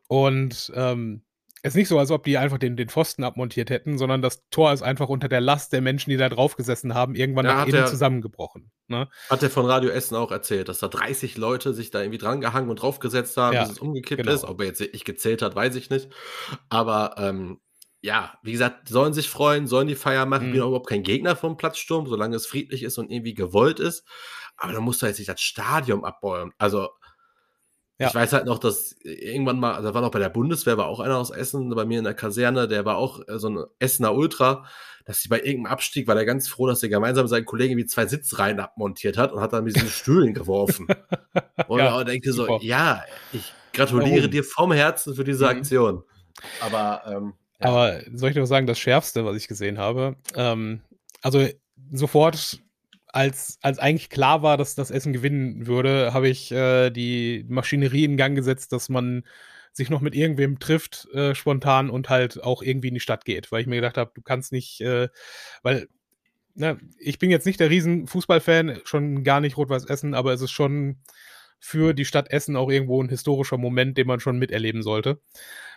Und 0.07 0.71
ähm, 0.75 1.23
es 1.63 1.73
ist 1.73 1.75
nicht 1.75 1.87
so, 1.89 1.99
als 1.99 2.09
ob 2.09 2.23
die 2.23 2.37
einfach 2.37 2.57
den, 2.57 2.75
den 2.75 2.89
Pfosten 2.89 3.23
abmontiert 3.23 3.69
hätten, 3.69 3.97
sondern 3.99 4.21
das 4.21 4.43
Tor 4.49 4.73
ist 4.73 4.81
einfach 4.81 5.09
unter 5.09 5.29
der 5.29 5.41
Last 5.41 5.73
der 5.73 5.81
Menschen, 5.81 6.09
die 6.09 6.17
da 6.17 6.27
drauf 6.27 6.55
gesessen 6.55 6.95
haben, 6.95 7.13
irgendwann 7.13 7.45
ja, 7.45 7.53
nach 7.53 7.67
innen 7.67 7.85
zusammengebrochen. 7.85 8.71
Ne? 8.87 9.07
Hat 9.29 9.43
der 9.43 9.51
von 9.51 9.65
Radio 9.67 9.91
Essen 9.91 10.15
auch 10.15 10.31
erzählt, 10.31 10.69
dass 10.69 10.79
da 10.79 10.87
30 10.87 11.37
Leute 11.37 11.73
sich 11.73 11.91
da 11.91 12.01
irgendwie 12.01 12.17
dran 12.17 12.41
gehangen 12.41 12.69
und 12.69 12.81
draufgesetzt 12.81 13.37
haben, 13.37 13.53
ja, 13.53 13.63
bis 13.63 13.73
es 13.73 13.79
umgekippt 13.79 14.23
genau. 14.23 14.33
ist. 14.33 14.43
Ob 14.43 14.59
er 14.59 14.67
jetzt 14.67 14.81
nicht 14.81 15.05
gezählt 15.05 15.43
hat, 15.43 15.55
weiß 15.55 15.75
ich 15.75 15.91
nicht. 15.91 16.09
Aber 16.69 17.15
ähm, 17.17 17.59
ja, 18.01 18.33
wie 18.41 18.53
gesagt, 18.53 18.89
sollen 18.89 19.13
sich 19.13 19.29
freuen, 19.29 19.67
sollen 19.67 19.87
die 19.87 19.95
Feier 19.95 20.25
machen. 20.25 20.47
Mhm. 20.47 20.51
Bin 20.53 20.61
auch 20.61 20.67
überhaupt 20.69 20.89
kein 20.89 21.03
Gegner 21.03 21.35
vom 21.35 21.57
Platzsturm, 21.57 22.07
solange 22.07 22.35
es 22.35 22.47
friedlich 22.47 22.81
ist 22.81 22.97
und 22.97 23.11
irgendwie 23.11 23.35
gewollt 23.35 23.79
ist. 23.79 24.03
Aber 24.57 24.73
dann 24.73 24.83
musst 24.83 25.03
du 25.03 25.05
jetzt 25.05 25.19
nicht 25.19 25.29
das 25.29 25.41
Stadion 25.41 26.03
abbäumen. 26.03 26.53
Also 26.57 26.89
ja. 28.01 28.07
Ich 28.07 28.15
weiß 28.15 28.33
halt 28.33 28.45
noch, 28.45 28.57
dass 28.57 28.95
irgendwann 29.03 29.59
mal, 29.59 29.79
da 29.81 29.93
war 29.93 30.01
noch 30.01 30.09
bei 30.09 30.17
der 30.17 30.29
Bundeswehr, 30.29 30.75
war 30.77 30.87
auch 30.87 30.99
einer 30.99 31.17
aus 31.17 31.29
Essen, 31.29 31.69
bei 31.69 31.85
mir 31.85 31.99
in 31.99 32.03
der 32.03 32.15
Kaserne, 32.15 32.67
der 32.67 32.83
war 32.83 32.97
auch 32.97 33.19
äh, 33.27 33.37
so 33.37 33.49
ein 33.49 33.63
Essener 33.77 34.15
Ultra, 34.15 34.65
dass 35.05 35.21
sie 35.21 35.29
bei 35.29 35.37
irgendeinem 35.37 35.67
Abstieg 35.67 36.07
war 36.07 36.15
der 36.15 36.25
ganz 36.25 36.47
froh, 36.47 36.65
dass 36.65 36.81
er 36.81 36.89
gemeinsam 36.89 37.25
mit 37.25 37.29
seinen 37.29 37.45
Kollegen 37.45 37.77
wie 37.77 37.85
zwei 37.85 38.07
Sitzreihen 38.07 38.59
abmontiert 38.59 39.17
hat 39.17 39.31
und 39.31 39.39
hat 39.39 39.53
dann 39.53 39.63
mit 39.63 39.75
diesen 39.75 39.89
Stühlen 39.89 40.33
geworfen. 40.33 40.87
Und 41.67 41.79
ja, 41.79 42.03
denke 42.03 42.33
so, 42.33 42.59
ja, 42.61 43.03
ich 43.31 43.53
gratuliere 43.71 44.17
Warum? 44.17 44.31
dir 44.31 44.43
vom 44.43 44.71
Herzen 44.71 45.15
für 45.15 45.23
diese 45.23 45.45
mhm. 45.45 45.49
Aktion. 45.51 46.03
Aber, 46.59 47.03
ähm, 47.05 47.33
ja. 47.59 47.67
Aber 47.67 48.01
soll 48.13 48.31
ich 48.31 48.35
noch 48.35 48.45
sagen, 48.45 48.65
das 48.65 48.79
Schärfste, 48.79 49.25
was 49.25 49.37
ich 49.37 49.47
gesehen 49.47 49.77
habe, 49.77 50.15
ähm, 50.35 50.81
also 51.21 51.47
sofort 51.93 52.59
als, 53.13 53.57
als 53.61 53.79
eigentlich 53.79 54.09
klar 54.09 54.41
war, 54.43 54.57
dass 54.57 54.75
das 54.75 54.91
Essen 54.91 55.13
gewinnen 55.13 55.67
würde, 55.67 56.13
habe 56.13 56.29
ich 56.29 56.51
äh, 56.51 56.89
die 56.89 57.45
Maschinerie 57.47 58.05
in 58.05 58.17
Gang 58.17 58.35
gesetzt, 58.35 58.71
dass 58.71 58.89
man 58.89 59.23
sich 59.73 59.89
noch 59.89 60.01
mit 60.01 60.15
irgendwem 60.15 60.59
trifft, 60.59 61.07
äh, 61.13 61.33
spontan 61.35 61.89
und 61.89 62.09
halt 62.09 62.43
auch 62.43 62.61
irgendwie 62.61 62.89
in 62.89 62.93
die 62.93 62.99
Stadt 62.99 63.25
geht. 63.25 63.51
Weil 63.51 63.61
ich 63.61 63.67
mir 63.67 63.75
gedacht 63.75 63.97
habe, 63.97 64.11
du 64.13 64.21
kannst 64.21 64.51
nicht, 64.51 64.81
äh, 64.81 65.09
weil, 65.63 65.87
ne, 66.55 66.79
ich 66.99 67.19
bin 67.19 67.31
jetzt 67.31 67.45
nicht 67.45 67.59
der 67.59 67.69
riesen 67.69 68.07
Fußballfan, 68.07 68.81
schon 68.83 69.23
gar 69.23 69.39
nicht 69.39 69.57
Rot-Weiß 69.57 69.85
Essen, 69.85 70.13
aber 70.13 70.33
es 70.33 70.41
ist 70.41 70.51
schon 70.51 70.97
für 71.59 71.93
die 71.93 72.05
Stadt 72.05 72.31
Essen 72.31 72.55
auch 72.55 72.69
irgendwo 72.69 73.01
ein 73.01 73.09
historischer 73.09 73.57
Moment, 73.57 73.97
den 73.97 74.07
man 74.07 74.19
schon 74.19 74.39
miterleben 74.39 74.83
sollte. 74.83 75.21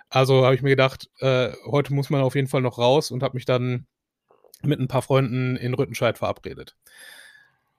Also 0.09 0.45
habe 0.45 0.55
ich 0.55 0.63
mir 0.63 0.71
gedacht, 0.71 1.11
äh, 1.21 1.53
heute 1.67 1.95
muss 1.95 2.11
man 2.11 2.23
auf 2.23 2.35
jeden 2.35 2.49
Fall 2.49 2.63
noch 2.63 2.79
raus 2.79 3.11
und 3.11 3.23
habe 3.23 3.37
mich 3.37 3.45
dann 3.45 3.87
mit 4.63 4.81
ein 4.81 4.89
paar 4.89 5.03
Freunden 5.03 5.57
in 5.57 5.75
Rüttenscheid 5.75 6.19
verabredet. 6.19 6.77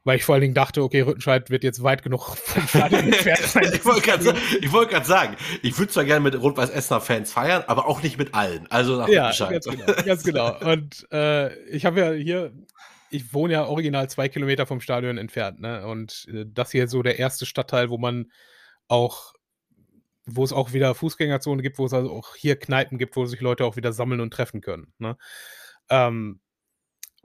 Weil 0.06 0.18
ich 0.18 0.24
vor 0.24 0.36
allen 0.36 0.44
Dingen 0.44 0.54
dachte, 0.54 0.84
okay, 0.84 1.02
Rüttenscheid 1.02 1.50
wird 1.50 1.64
jetzt 1.64 1.84
weit 1.84 2.04
genug 2.04 2.38
vom 2.38 2.68
Stadion 2.68 3.06
entfernt 3.06 3.42
sein. 3.42 3.64
ich 3.74 3.84
wollte 3.84 4.02
gerade 4.02 4.26
wollt 4.72 5.06
sagen, 5.06 5.36
ich 5.64 5.78
würde 5.78 5.92
zwar 5.92 6.06
gerne 6.06 6.22
mit 6.22 6.40
Rot-Weiß 6.40 6.70
Essener 6.70 7.02
Fans 7.02 7.34
feiern, 7.34 7.64
aber 7.68 7.88
auch 7.88 8.02
nicht 8.04 8.18
mit 8.18 8.34
allen. 8.34 8.68
Also 8.70 8.98
nach 8.98 9.10
ja, 9.10 9.32
Ganz 9.38 9.66
genau, 9.66 9.86
ganz 10.06 10.24
genau. 10.24 10.60
Und 10.60 11.08
äh, 11.12 11.54
ich 11.70 11.86
habe 11.86 12.00
ja 12.00 12.12
hier, 12.12 12.54
ich 13.10 13.34
wohne 13.34 13.54
ja 13.54 13.66
original 13.66 14.10
zwei 14.10 14.30
Kilometer 14.30 14.66
vom 14.66 14.80
Stadion 14.80 15.18
entfernt, 15.18 15.60
ne? 15.60 15.86
Und 15.88 16.28
äh, 16.32 16.46
das 16.48 16.72
hier 16.72 16.86
ist 16.86 16.92
so 16.92 17.02
der 17.02 17.18
erste 17.20 17.46
Stadtteil, 17.46 17.90
wo 17.90 17.98
man 17.98 18.32
auch 18.88 19.34
wo 20.28 20.44
es 20.44 20.54
auch 20.54 20.74
wieder 20.74 20.96
Fußgängerzonen 20.96 21.62
gibt, 21.62 21.78
wo 21.78 21.86
es 21.86 21.94
also 21.94 22.12
auch 22.12 22.36
hier 22.36 22.56
Kneipen 22.56 22.98
gibt, 22.98 23.16
wo 23.16 23.26
sich 23.26 23.42
Leute 23.42 23.66
auch 23.66 23.76
wieder 23.76 23.94
sammeln 23.94 24.22
und 24.22 24.32
treffen 24.32 24.62
können. 24.62 24.92
Ne? 24.98 25.18
Ähm, 25.90 26.40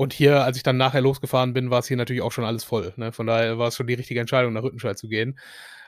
und 0.00 0.14
hier, 0.14 0.44
als 0.44 0.56
ich 0.56 0.62
dann 0.62 0.78
nachher 0.78 1.02
losgefahren 1.02 1.52
bin, 1.52 1.70
war 1.70 1.80
es 1.80 1.86
hier 1.86 1.98
natürlich 1.98 2.22
auch 2.22 2.32
schon 2.32 2.46
alles 2.46 2.64
voll. 2.64 2.94
Ne? 2.96 3.12
Von 3.12 3.26
daher 3.26 3.58
war 3.58 3.68
es 3.68 3.76
schon 3.76 3.86
die 3.86 3.92
richtige 3.92 4.18
Entscheidung, 4.18 4.54
nach 4.54 4.62
Rüttenscheid 4.62 4.96
zu 4.96 5.08
gehen. 5.08 5.38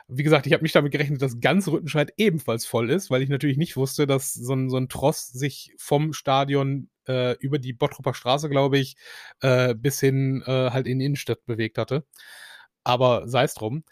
Wie 0.07 0.21
gesagt, 0.21 0.45
ich 0.45 0.53
habe 0.53 0.61
nicht 0.61 0.75
damit 0.75 0.91
gerechnet, 0.91 1.19
dass 1.23 1.39
ganz 1.39 1.67
Rüttenscheid 1.67 2.13
ebenfalls 2.17 2.67
voll 2.67 2.91
ist, 2.91 3.09
weil 3.09 3.23
ich 3.23 3.29
natürlich 3.29 3.57
nicht 3.57 3.75
wusste, 3.75 4.05
dass 4.05 4.31
so 4.31 4.53
ein, 4.53 4.69
so 4.69 4.77
ein 4.77 4.87
Tross 4.87 5.29
sich 5.29 5.73
vom 5.79 6.13
Stadion 6.13 6.91
äh, 7.07 7.35
über 7.39 7.57
die 7.57 7.73
Bottroper 7.73 8.13
Straße, 8.13 8.49
glaube 8.49 8.77
ich, 8.77 8.97
äh, 9.41 9.73
bis 9.73 9.99
hin 9.99 10.43
äh, 10.45 10.69
halt 10.69 10.85
in 10.85 10.99
die 10.99 11.05
Innenstadt 11.05 11.43
bewegt 11.47 11.79
hatte. 11.79 12.05
Aber 12.83 13.27
sei 13.27 13.45
es 13.45 13.55
drum. 13.55 13.83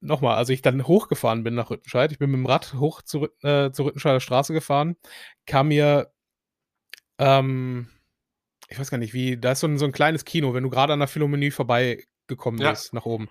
Nochmal, 0.00 0.36
als 0.38 0.48
ich 0.48 0.62
dann 0.62 0.86
hochgefahren 0.86 1.44
bin 1.44 1.56
nach 1.56 1.68
Rüttenscheid, 1.68 2.10
ich 2.10 2.18
bin 2.18 2.30
mit 2.30 2.38
dem 2.38 2.46
Rad 2.46 2.72
hoch 2.72 3.02
zu, 3.02 3.28
äh, 3.42 3.70
zur 3.70 3.84
Rüttenscheider 3.84 4.20
Straße 4.20 4.54
gefahren, 4.54 4.96
kam 5.44 5.68
mir 5.68 6.10
ähm, 7.18 7.90
ich 8.72 8.78
weiß 8.78 8.90
gar 8.90 8.98
nicht, 8.98 9.12
wie, 9.12 9.36
da 9.36 9.52
ist 9.52 9.60
so 9.60 9.66
ein, 9.66 9.78
so 9.78 9.84
ein 9.84 9.92
kleines 9.92 10.24
Kino, 10.24 10.54
wenn 10.54 10.62
du 10.62 10.70
gerade 10.70 10.92
an 10.92 10.98
der 10.98 11.08
Philharmonie 11.08 11.50
vorbeigekommen 11.50 12.60
ja. 12.60 12.70
bist, 12.70 12.94
nach 12.94 13.04
oben, 13.04 13.28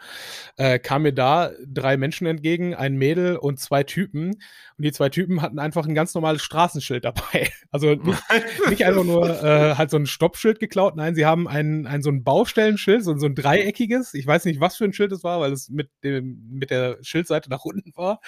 äh, 0.58 0.78
kam 0.78 1.02
mir 1.02 1.14
da 1.14 1.52
drei 1.66 1.98
Menschen 1.98 2.28
entgegen, 2.28 2.76
ein 2.76 2.96
Mädel 2.96 3.38
und 3.38 3.60
zwei 3.60 3.84
Typen. 3.84 4.36
Und 4.78 4.86
die 4.86 4.92
zwei 4.92 5.10
Typen 5.10 5.42
hatten 5.42 5.58
einfach 5.58 5.88
ein 5.88 5.96
ganz 5.96 6.14
normales 6.14 6.44
Straßenschild 6.44 7.04
dabei. 7.06 7.52
Also 7.72 7.96
nicht, 7.96 8.22
nicht 8.70 8.86
einfach 8.86 9.04
nur 9.04 9.44
äh, 9.44 9.76
halt 9.76 9.90
so 9.90 9.98
ein 9.98 10.06
Stoppschild 10.06 10.60
geklaut, 10.60 10.96
nein, 10.96 11.16
sie 11.16 11.26
haben 11.26 11.48
ein, 11.48 11.88
ein 11.88 12.04
so 12.04 12.12
ein 12.12 12.24
Baustellenschild, 12.24 13.04
so, 13.04 13.18
so 13.18 13.26
ein 13.26 13.36
dreieckiges. 13.36 14.14
Ich 14.14 14.28
weiß 14.28 14.46
nicht, 14.46 14.60
was 14.60 14.76
für 14.78 14.86
ein 14.86 14.94
Schild 14.94 15.12
es 15.12 15.24
war, 15.24 15.40
weil 15.40 15.52
es 15.52 15.70
mit, 15.70 15.90
dem, 16.04 16.48
mit 16.52 16.70
der 16.70 16.98
Schildseite 17.02 17.50
nach 17.50 17.66
unten 17.66 17.92
war. 17.96 18.20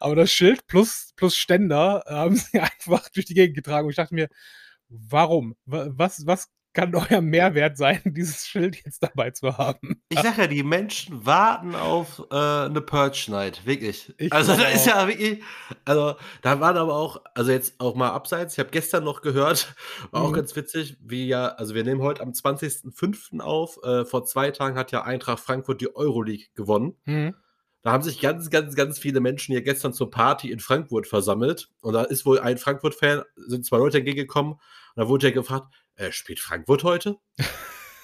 Aber 0.00 0.16
das 0.16 0.32
Schild 0.32 0.66
plus, 0.66 1.12
plus 1.14 1.36
Ständer 1.36 2.04
haben 2.08 2.36
sie 2.36 2.58
einfach 2.58 3.10
durch 3.10 3.26
die 3.26 3.34
Gegend 3.34 3.54
getragen. 3.54 3.84
Und 3.84 3.90
ich 3.90 3.96
dachte 3.96 4.14
mir, 4.14 4.28
Warum? 5.08 5.56
Was, 5.66 6.26
was 6.26 6.48
kann 6.74 6.94
euer 7.10 7.20
Mehrwert 7.20 7.76
sein, 7.78 8.00
dieses 8.04 8.46
Schild 8.46 8.76
jetzt 8.84 9.02
dabei 9.02 9.30
zu 9.30 9.56
haben? 9.56 10.02
Ich 10.08 10.20
sag 10.20 10.36
ja, 10.36 10.46
die 10.46 10.62
Menschen 10.62 11.24
warten 11.24 11.74
auf 11.74 12.22
äh, 12.30 12.34
eine 12.34 12.80
Purge 12.80 13.26
Night, 13.28 13.64
wirklich. 13.64 14.12
Ich 14.18 14.32
also 14.32 14.54
da 14.56 14.68
ist 14.68 14.86
ja 14.86 15.06
wirklich, 15.08 15.42
also 15.84 16.14
da 16.42 16.60
waren 16.60 16.76
aber 16.76 16.94
auch, 16.94 17.22
also 17.34 17.52
jetzt 17.52 17.80
auch 17.80 17.94
mal 17.94 18.10
abseits, 18.10 18.54
ich 18.54 18.58
habe 18.58 18.70
gestern 18.70 19.04
noch 19.04 19.22
gehört, 19.22 19.74
war 20.10 20.20
mhm. 20.20 20.26
auch 20.26 20.32
ganz 20.32 20.54
witzig, 20.56 20.96
wie 21.00 21.26
ja, 21.26 21.46
also 21.46 21.74
wir 21.74 21.84
nehmen 21.84 22.02
heute 22.02 22.22
am 22.22 22.30
20.05. 22.30 23.40
auf, 23.40 23.78
äh, 23.82 24.04
vor 24.04 24.24
zwei 24.24 24.50
Tagen 24.50 24.76
hat 24.76 24.92
ja 24.92 25.02
Eintracht 25.04 25.40
Frankfurt 25.40 25.80
die 25.80 25.94
Euroleague 25.94 26.46
gewonnen. 26.54 26.96
Mhm 27.04 27.34
da 27.84 27.92
haben 27.92 28.02
sich 28.02 28.18
ganz, 28.18 28.48
ganz, 28.48 28.74
ganz 28.76 28.98
viele 28.98 29.20
Menschen 29.20 29.52
hier 29.52 29.60
gestern 29.60 29.92
zur 29.92 30.10
Party 30.10 30.50
in 30.50 30.58
Frankfurt 30.58 31.06
versammelt. 31.06 31.68
Und 31.82 31.92
da 31.92 32.02
ist 32.02 32.24
wohl 32.24 32.40
ein 32.40 32.56
Frankfurt-Fan, 32.56 33.24
sind 33.36 33.66
zwei 33.66 33.76
Leute 33.76 33.98
entgegengekommen. 33.98 34.54
Und 34.94 35.02
da 35.02 35.08
wurde 35.08 35.28
er 35.28 35.32
gefragt, 35.32 35.74
äh, 35.96 36.12
spielt 36.12 36.40
Frankfurt 36.40 36.84
heute? 36.84 37.18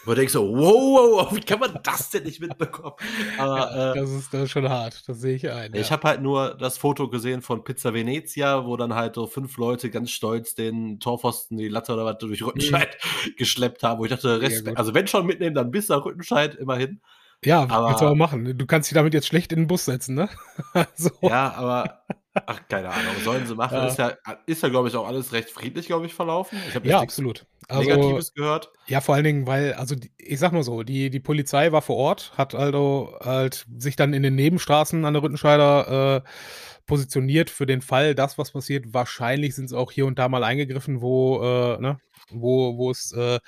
Wo 0.06 0.14
denkst 0.14 0.32
so, 0.32 0.48
wow, 0.48 1.26
wow, 1.28 1.36
wie 1.36 1.40
kann 1.40 1.60
man 1.60 1.78
das 1.82 2.08
denn 2.08 2.22
nicht 2.22 2.40
mitbekommen? 2.40 2.94
Aber, 3.38 3.76
ja, 3.76 3.94
das, 3.94 4.10
ist, 4.10 4.32
das 4.32 4.44
ist 4.44 4.50
schon 4.50 4.68
hart, 4.68 5.06
das 5.06 5.20
sehe 5.20 5.36
ich 5.36 5.50
ein. 5.50 5.74
Ich 5.74 5.88
ja. 5.88 5.90
habe 5.90 6.08
halt 6.08 6.22
nur 6.22 6.56
das 6.56 6.78
Foto 6.78 7.10
gesehen 7.10 7.42
von 7.42 7.64
Pizza 7.64 7.92
Venezia, 7.92 8.64
wo 8.64 8.78
dann 8.78 8.94
halt 8.94 9.16
so 9.16 9.26
fünf 9.26 9.58
Leute 9.58 9.90
ganz 9.90 10.10
stolz 10.10 10.54
den 10.54 11.00
Torpfosten, 11.00 11.58
die 11.58 11.68
Latte 11.68 11.92
oder 11.92 12.06
was 12.06 12.16
durch 12.18 12.42
Rüttenscheid 12.42 12.96
mhm. 13.26 13.32
geschleppt 13.36 13.82
haben, 13.82 14.00
wo 14.00 14.04
ich 14.04 14.10
dachte, 14.10 14.40
Rest, 14.40 14.66
also 14.74 14.94
wenn 14.94 15.06
schon 15.06 15.26
mitnehmen, 15.26 15.54
dann 15.54 15.70
bis 15.70 15.88
nach 15.88 16.04
Rüttenscheid 16.04 16.54
immerhin. 16.54 17.02
Ja, 17.44 17.62
aber, 17.68 17.88
kannst 17.88 18.02
du 18.02 18.06
aber 18.06 18.16
machen. 18.16 18.56
Du 18.56 18.66
kannst 18.66 18.90
dich 18.90 18.94
damit 18.94 19.14
jetzt 19.14 19.26
schlecht 19.26 19.52
in 19.52 19.60
den 19.60 19.66
Bus 19.66 19.84
setzen, 19.84 20.14
ne? 20.14 20.28
so. 20.94 21.10
Ja, 21.22 21.52
aber 21.54 22.02
Ach, 22.34 22.60
keine 22.68 22.90
Ahnung, 22.90 23.14
sollen 23.24 23.46
sie 23.46 23.56
machen. 23.56 23.76
Ja. 23.76 23.86
Ist 23.86 23.98
ja, 23.98 24.12
ist 24.46 24.62
ja 24.62 24.68
glaube 24.68 24.88
ich, 24.88 24.94
auch 24.94 25.06
alles 25.06 25.32
recht 25.32 25.50
friedlich, 25.50 25.86
glaube 25.86 26.06
ich, 26.06 26.14
verlaufen. 26.14 26.58
Ich 26.68 26.84
ja, 26.84 27.00
absolut. 27.00 27.46
Also, 27.66 27.90
Negatives 27.90 28.34
gehört. 28.34 28.70
Ja, 28.86 29.00
vor 29.00 29.16
allen 29.16 29.24
Dingen, 29.24 29.46
weil, 29.46 29.72
also 29.74 29.96
ich 30.16 30.38
sag 30.38 30.52
mal 30.52 30.62
so, 30.62 30.82
die, 30.82 31.10
die 31.10 31.20
Polizei 31.20 31.72
war 31.72 31.82
vor 31.82 31.96
Ort, 31.96 32.32
hat 32.36 32.54
also 32.54 33.16
halt 33.20 33.66
sich 33.76 33.96
dann 33.96 34.12
in 34.12 34.22
den 34.22 34.36
Nebenstraßen 34.36 35.04
an 35.04 35.14
der 35.14 35.22
Rüttenscheider 35.22 36.22
äh, 36.24 36.28
positioniert 36.86 37.50
für 37.50 37.66
den 37.66 37.82
Fall, 37.82 38.14
das, 38.14 38.38
was 38.38 38.52
passiert. 38.52 38.92
Wahrscheinlich 38.94 39.54
sind 39.54 39.68
sie 39.68 39.78
auch 39.78 39.90
hier 39.90 40.06
und 40.06 40.18
da 40.18 40.28
mal 40.28 40.44
eingegriffen, 40.44 41.00
wo, 41.00 41.40
äh, 41.42 41.80
ne, 41.80 41.98
wo, 42.30 42.76
wo 42.76 42.90
es 42.90 43.12
äh, 43.12 43.40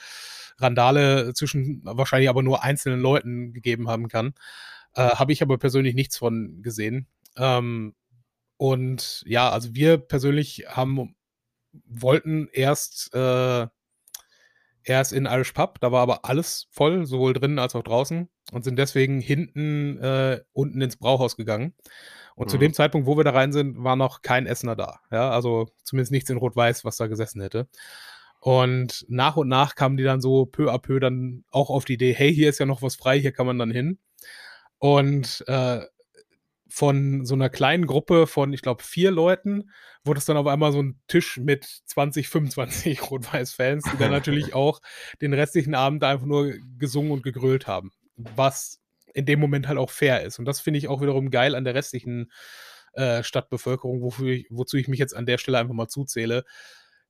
Randale 0.59 1.35
zwischen 1.35 1.81
wahrscheinlich 1.85 2.29
aber 2.29 2.43
nur 2.43 2.63
einzelnen 2.63 3.01
Leuten 3.01 3.53
gegeben 3.53 3.89
haben 3.89 4.09
kann. 4.09 4.35
Äh, 4.95 5.03
Habe 5.03 5.33
ich 5.33 5.43
aber 5.43 5.59
persönlich 5.59 5.95
nichts 5.95 6.17
von 6.17 6.63
gesehen. 6.63 7.07
Ähm, 7.37 7.95
und 8.63 9.25
ja, 9.27 9.51
also 9.51 9.75
wir 9.75 9.99
persönlich 9.99 10.67
haben, 10.69 11.17
wollten 11.85 12.49
erst, 12.53 13.13
äh, 13.13 13.67
erst 14.85 15.13
in 15.13 15.27
Irish 15.27 15.51
Pub, 15.51 15.81
da 15.81 15.91
war 15.91 16.01
aber 16.01 16.25
alles 16.27 16.69
voll, 16.71 17.05
sowohl 17.05 17.33
drinnen 17.33 17.59
als 17.59 17.75
auch 17.75 17.83
draußen 17.83 18.29
und 18.53 18.63
sind 18.63 18.79
deswegen 18.79 19.21
hinten 19.21 19.99
äh, 19.99 20.43
unten 20.53 20.81
ins 20.81 20.97
Brauhaus 20.97 21.37
gegangen. 21.37 21.75
Und 22.37 22.47
mhm. 22.47 22.51
zu 22.51 22.59
dem 22.59 22.73
Zeitpunkt, 22.73 23.09
wo 23.09 23.17
wir 23.17 23.25
da 23.25 23.33
rein 23.33 23.51
sind, 23.51 23.83
war 23.83 23.97
noch 23.97 24.23
kein 24.23 24.47
Essener 24.47 24.77
da. 24.77 25.01
Ja, 25.11 25.33
also 25.33 25.67
zumindest 25.83 26.13
nichts 26.13 26.31
in 26.31 26.37
Rot-Weiß, 26.37 26.85
was 26.85 26.97
da 26.97 27.09
gesessen 27.09 27.43
hätte. 27.43 27.67
Und 28.39 29.05
nach 29.09 29.37
und 29.37 29.49
nach 29.49 29.75
kamen 29.75 29.97
die 29.97 30.05
dann 30.05 30.21
so 30.21 30.47
peu 30.47 30.73
à 30.73 30.79
peu 30.79 31.01
dann 31.01 31.43
auch 31.51 31.69
auf 31.69 31.85
die 31.85 31.95
Idee, 31.95 32.13
hey, 32.13 32.33
hier 32.33 32.49
ist 32.49 32.61
ja 32.61 32.67
noch 32.67 32.81
was 32.81 32.95
frei, 32.95 33.19
hier 33.19 33.33
kann 33.33 33.47
man 33.47 33.59
dann 33.59 33.73
hin. 33.73 33.99
Und 34.79 35.43
äh, 35.49 35.81
von 36.75 37.27
so 37.27 37.35
einer 37.35 37.51
kleinen 37.51 37.87
Gruppe 37.87 38.27
von, 38.27 38.55
ich 38.55 38.63
glaube, 38.63 38.83
vier 38.83 39.11
Leuten 39.11 39.71
wurde 40.05 40.17
es 40.17 40.25
dann 40.25 40.39
auf 40.39 40.47
einmal 40.47 40.73
so 40.73 40.83
ein 40.83 40.99
Tisch 41.07 41.37
mit 41.37 41.67
20, 41.67 42.31
25 42.31 43.03
Rot-Weiß-Fans, 43.11 43.85
die 43.93 43.99
dann 43.99 44.11
natürlich 44.11 44.55
auch 44.55 44.81
den 45.21 45.35
restlichen 45.35 45.75
Abend 45.75 46.03
einfach 46.03 46.25
nur 46.25 46.55
gesungen 46.79 47.13
und 47.13 47.23
gegrölt 47.23 47.67
haben. 47.67 47.91
Was 48.17 48.81
in 49.13 49.27
dem 49.27 49.39
Moment 49.39 49.69
halt 49.69 49.77
auch 49.77 49.91
fair 49.91 50.23
ist. 50.23 50.39
Und 50.39 50.47
das 50.47 50.61
finde 50.61 50.79
ich 50.79 50.89
auch 50.89 51.03
wiederum 51.03 51.31
geil 51.31 51.55
an 51.55 51.65
der 51.65 51.75
restlichen 51.75 52.33
äh, 52.95 53.23
Stadtbevölkerung, 53.23 54.01
wofür 54.01 54.31
ich, 54.33 54.47
wozu 54.49 54.79
ich 54.79 54.89
mich 54.89 54.99
jetzt 54.99 55.15
an 55.15 55.27
der 55.27 55.37
Stelle 55.37 55.59
einfach 55.59 55.75
mal 55.75 55.89
zuzähle. 55.89 56.43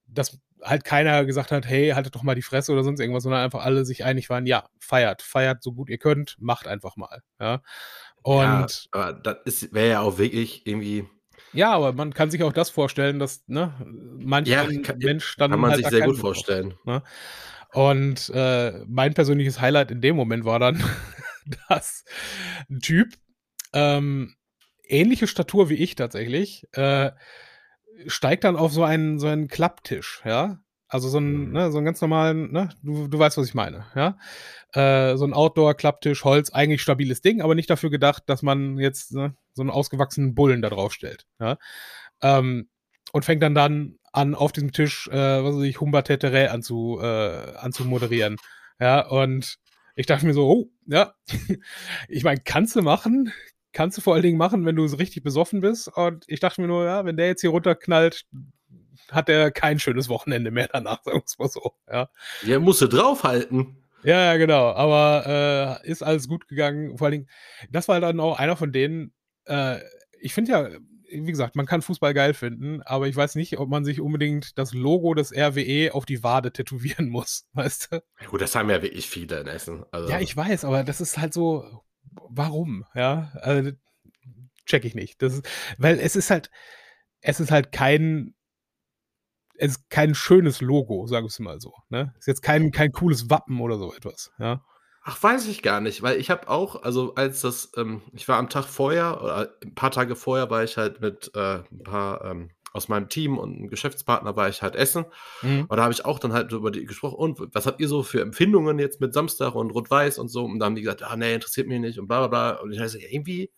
Dass 0.08 0.40
halt 0.60 0.82
keiner 0.82 1.24
gesagt 1.24 1.52
hat, 1.52 1.68
hey, 1.68 1.90
haltet 1.90 2.16
doch 2.16 2.24
mal 2.24 2.34
die 2.34 2.42
Fresse 2.42 2.72
oder 2.72 2.82
sonst 2.82 2.98
irgendwas, 2.98 3.22
sondern 3.22 3.44
einfach 3.44 3.64
alle 3.64 3.84
sich 3.84 4.04
einig 4.04 4.28
waren, 4.28 4.44
ja, 4.44 4.68
feiert, 4.80 5.22
feiert 5.22 5.62
so 5.62 5.72
gut 5.72 5.88
ihr 5.88 5.98
könnt, 5.98 6.34
macht 6.40 6.66
einfach 6.66 6.96
mal. 6.96 7.22
Ja. 7.38 7.62
Und 8.22 8.88
ja, 8.94 9.12
das 9.12 9.72
wäre 9.72 9.88
ja 9.88 10.00
auch 10.00 10.18
wirklich 10.18 10.66
irgendwie. 10.66 11.04
Ja, 11.52 11.72
aber 11.72 11.92
man 11.92 12.14
kann 12.14 12.30
sich 12.30 12.42
auch 12.42 12.52
das 12.52 12.70
vorstellen, 12.70 13.18
dass 13.18 13.44
ne, 13.46 13.74
manche 14.18 14.52
ja, 14.52 14.66
Mensch 14.96 15.36
dann. 15.36 15.50
Kann 15.50 15.60
man 15.60 15.70
halt 15.72 15.80
sich 15.80 15.88
sehr 15.88 16.06
gut 16.06 16.18
vorstellen. 16.18 16.74
ne? 16.84 17.02
Und 17.72 18.30
äh, 18.34 18.84
mein 18.86 19.14
persönliches 19.14 19.60
Highlight 19.60 19.90
in 19.90 20.00
dem 20.00 20.16
Moment 20.16 20.44
war 20.44 20.58
dann, 20.58 20.82
dass 21.68 22.04
ein 22.70 22.80
Typ, 22.80 23.14
ähm, 23.72 24.34
ähnliche 24.84 25.26
Statur 25.26 25.70
wie 25.70 25.74
ich 25.74 25.94
tatsächlich, 25.94 26.66
äh, 26.72 27.12
steigt 28.06 28.44
dann 28.44 28.56
auf 28.56 28.72
so 28.72 28.84
einen, 28.84 29.18
so 29.18 29.26
einen 29.26 29.48
Klapptisch, 29.48 30.22
ja. 30.24 30.58
Also 30.92 31.08
so 31.08 31.16
einen, 31.16 31.46
mhm. 31.46 31.52
ne, 31.52 31.72
so 31.72 31.78
einen 31.78 31.86
ganz 31.86 32.02
normalen, 32.02 32.52
ne, 32.52 32.68
du, 32.82 33.08
du 33.08 33.18
weißt, 33.18 33.38
was 33.38 33.46
ich 33.46 33.54
meine, 33.54 33.86
ja. 33.94 34.18
Äh, 34.74 35.16
so 35.16 35.24
ein 35.24 35.32
Outdoor-Klapptisch, 35.32 36.22
Holz, 36.22 36.50
eigentlich 36.50 36.82
stabiles 36.82 37.22
Ding, 37.22 37.40
aber 37.40 37.54
nicht 37.54 37.70
dafür 37.70 37.88
gedacht, 37.88 38.24
dass 38.26 38.42
man 38.42 38.76
jetzt 38.76 39.12
ne, 39.12 39.34
so 39.54 39.62
einen 39.62 39.70
ausgewachsenen 39.70 40.34
Bullen 40.34 40.60
da 40.60 40.68
drauf 40.68 40.92
stellt, 40.92 41.24
ja. 41.40 41.56
Ähm, 42.20 42.68
und 43.10 43.24
fängt 43.24 43.42
dann 43.42 43.54
dann 43.54 43.98
an, 44.12 44.34
auf 44.34 44.52
diesem 44.52 44.72
Tisch, 44.72 45.08
äh, 45.08 45.42
was 45.42 45.56
weiß 45.56 45.62
ich, 45.62 45.80
Humba 45.80 46.02
Tetere 46.02 46.50
anzu, 46.50 46.98
äh, 47.00 47.56
anzumoderieren. 47.56 48.36
Ja, 48.78 49.06
und 49.08 49.56
ich 49.96 50.04
dachte 50.04 50.26
mir 50.26 50.34
so, 50.34 50.46
oh, 50.46 50.70
ja, 50.86 51.14
ich 52.08 52.22
meine, 52.22 52.42
kannst 52.44 52.76
du 52.76 52.82
machen, 52.82 53.32
kannst 53.72 53.96
du 53.96 54.02
vor 54.02 54.12
allen 54.12 54.24
Dingen 54.24 54.36
machen, 54.36 54.66
wenn 54.66 54.76
du 54.76 54.86
so 54.88 54.98
richtig 54.98 55.22
besoffen 55.22 55.62
bist. 55.62 55.88
Und 55.88 56.24
ich 56.26 56.40
dachte 56.40 56.60
mir 56.60 56.66
nur, 56.66 56.84
ja, 56.84 57.06
wenn 57.06 57.16
der 57.16 57.28
jetzt 57.28 57.40
hier 57.40 57.50
runterknallt, 57.50 58.26
hat 59.10 59.28
er 59.28 59.50
kein 59.50 59.78
schönes 59.78 60.08
Wochenende 60.08 60.50
mehr 60.50 60.68
danach, 60.72 61.02
sagen 61.04 61.18
wir 61.18 61.24
es 61.24 61.38
mal 61.38 61.48
so. 61.48 61.72
Ja, 61.90 62.08
ja 62.42 62.58
musste 62.58 62.88
draufhalten. 62.88 63.76
Ja, 64.04 64.36
genau. 64.36 64.72
Aber 64.72 65.80
äh, 65.84 65.88
ist 65.88 66.02
alles 66.02 66.28
gut 66.28 66.48
gegangen. 66.48 66.98
Vor 66.98 67.06
allen 67.06 67.12
Dingen, 67.12 67.28
das 67.70 67.88
war 67.88 68.00
dann 68.00 68.20
auch 68.20 68.38
einer 68.38 68.56
von 68.56 68.72
denen, 68.72 69.12
äh, 69.44 69.78
ich 70.20 70.34
finde 70.34 70.52
ja, 70.52 70.68
wie 71.12 71.30
gesagt, 71.30 71.56
man 71.56 71.66
kann 71.66 71.82
Fußball 71.82 72.14
geil 72.14 72.34
finden, 72.34 72.82
aber 72.82 73.06
ich 73.06 73.14
weiß 73.14 73.34
nicht, 73.34 73.58
ob 73.58 73.68
man 73.68 73.84
sich 73.84 74.00
unbedingt 74.00 74.58
das 74.58 74.72
Logo 74.72 75.14
des 75.14 75.32
RWE 75.32 75.90
auf 75.92 76.06
die 76.06 76.22
Wade 76.22 76.52
tätowieren 76.52 77.08
muss, 77.10 77.46
weißt 77.52 77.92
du? 77.92 78.02
Ja, 78.20 78.28
gut, 78.28 78.40
das 78.40 78.54
haben 78.54 78.70
ja 78.70 78.82
wirklich 78.82 79.08
viele 79.08 79.40
in 79.40 79.46
Essen. 79.46 79.84
Also. 79.90 80.08
Ja, 80.08 80.20
ich 80.20 80.36
weiß, 80.36 80.64
aber 80.64 80.84
das 80.84 81.00
ist 81.00 81.18
halt 81.18 81.34
so, 81.34 81.82
warum? 82.28 82.84
Ja, 82.94 83.32
also, 83.34 83.72
check 84.66 84.84
ich 84.84 84.94
nicht. 84.94 85.20
Das 85.22 85.34
ist, 85.34 85.48
weil 85.76 85.98
es 85.98 86.16
ist 86.16 86.30
halt, 86.30 86.50
es 87.20 87.40
ist 87.40 87.50
halt 87.50 87.72
kein 87.72 88.34
es 89.62 89.76
ist 89.76 89.90
kein 89.90 90.16
schönes 90.16 90.60
Logo, 90.60 91.06
sagen 91.06 91.24
wir 91.24 91.28
es 91.28 91.38
mal 91.38 91.60
so. 91.60 91.72
Ne? 91.88 92.12
Ist 92.18 92.26
jetzt 92.26 92.42
kein, 92.42 92.72
kein 92.72 92.90
cooles 92.90 93.30
Wappen 93.30 93.60
oder 93.60 93.78
so 93.78 93.94
etwas. 93.94 94.32
Ja? 94.40 94.64
Ach, 95.04 95.22
weiß 95.22 95.46
ich 95.46 95.62
gar 95.62 95.80
nicht, 95.80 96.02
weil 96.02 96.18
ich 96.18 96.30
habe 96.30 96.48
auch, 96.48 96.82
also 96.82 97.14
als 97.14 97.42
das, 97.42 97.70
ähm, 97.76 98.02
ich 98.12 98.26
war 98.26 98.38
am 98.38 98.48
Tag 98.48 98.64
vorher 98.64 99.22
oder 99.22 99.54
ein 99.62 99.74
paar 99.76 99.92
Tage 99.92 100.16
vorher 100.16 100.50
war 100.50 100.64
ich 100.64 100.76
halt 100.76 101.00
mit 101.00 101.30
äh, 101.36 101.60
ein 101.70 101.82
paar 101.84 102.24
ähm, 102.24 102.50
aus 102.72 102.88
meinem 102.88 103.08
Team 103.08 103.38
und 103.38 103.54
einem 103.54 103.68
Geschäftspartner 103.68 104.34
war 104.34 104.48
ich 104.48 104.62
halt 104.62 104.74
essen. 104.74 105.04
Mhm. 105.42 105.66
Und 105.68 105.76
da 105.76 105.84
habe 105.84 105.92
ich 105.92 106.04
auch 106.04 106.18
dann 106.18 106.32
halt 106.32 106.50
über 106.50 106.72
die 106.72 106.84
gesprochen, 106.84 107.16
und 107.16 107.54
was 107.54 107.66
habt 107.66 107.80
ihr 107.80 107.88
so 107.88 108.02
für 108.02 108.20
Empfindungen 108.20 108.80
jetzt 108.80 109.00
mit 109.00 109.14
Samstag 109.14 109.54
und 109.54 109.70
Rot-Weiß 109.70 110.18
und 110.18 110.28
so? 110.28 110.44
Und 110.44 110.58
da 110.58 110.66
haben 110.66 110.74
die 110.74 110.82
gesagt, 110.82 111.04
ah 111.04 111.16
nee, 111.16 111.34
interessiert 111.34 111.68
mich 111.68 111.78
nicht 111.78 112.00
und 112.00 112.08
bla 112.08 112.26
bla 112.26 112.28
bla. 112.28 112.62
Und 112.62 112.72
ich 112.72 112.78
dachte, 112.78 112.98
ja, 112.98 113.08
irgendwie 113.08 113.52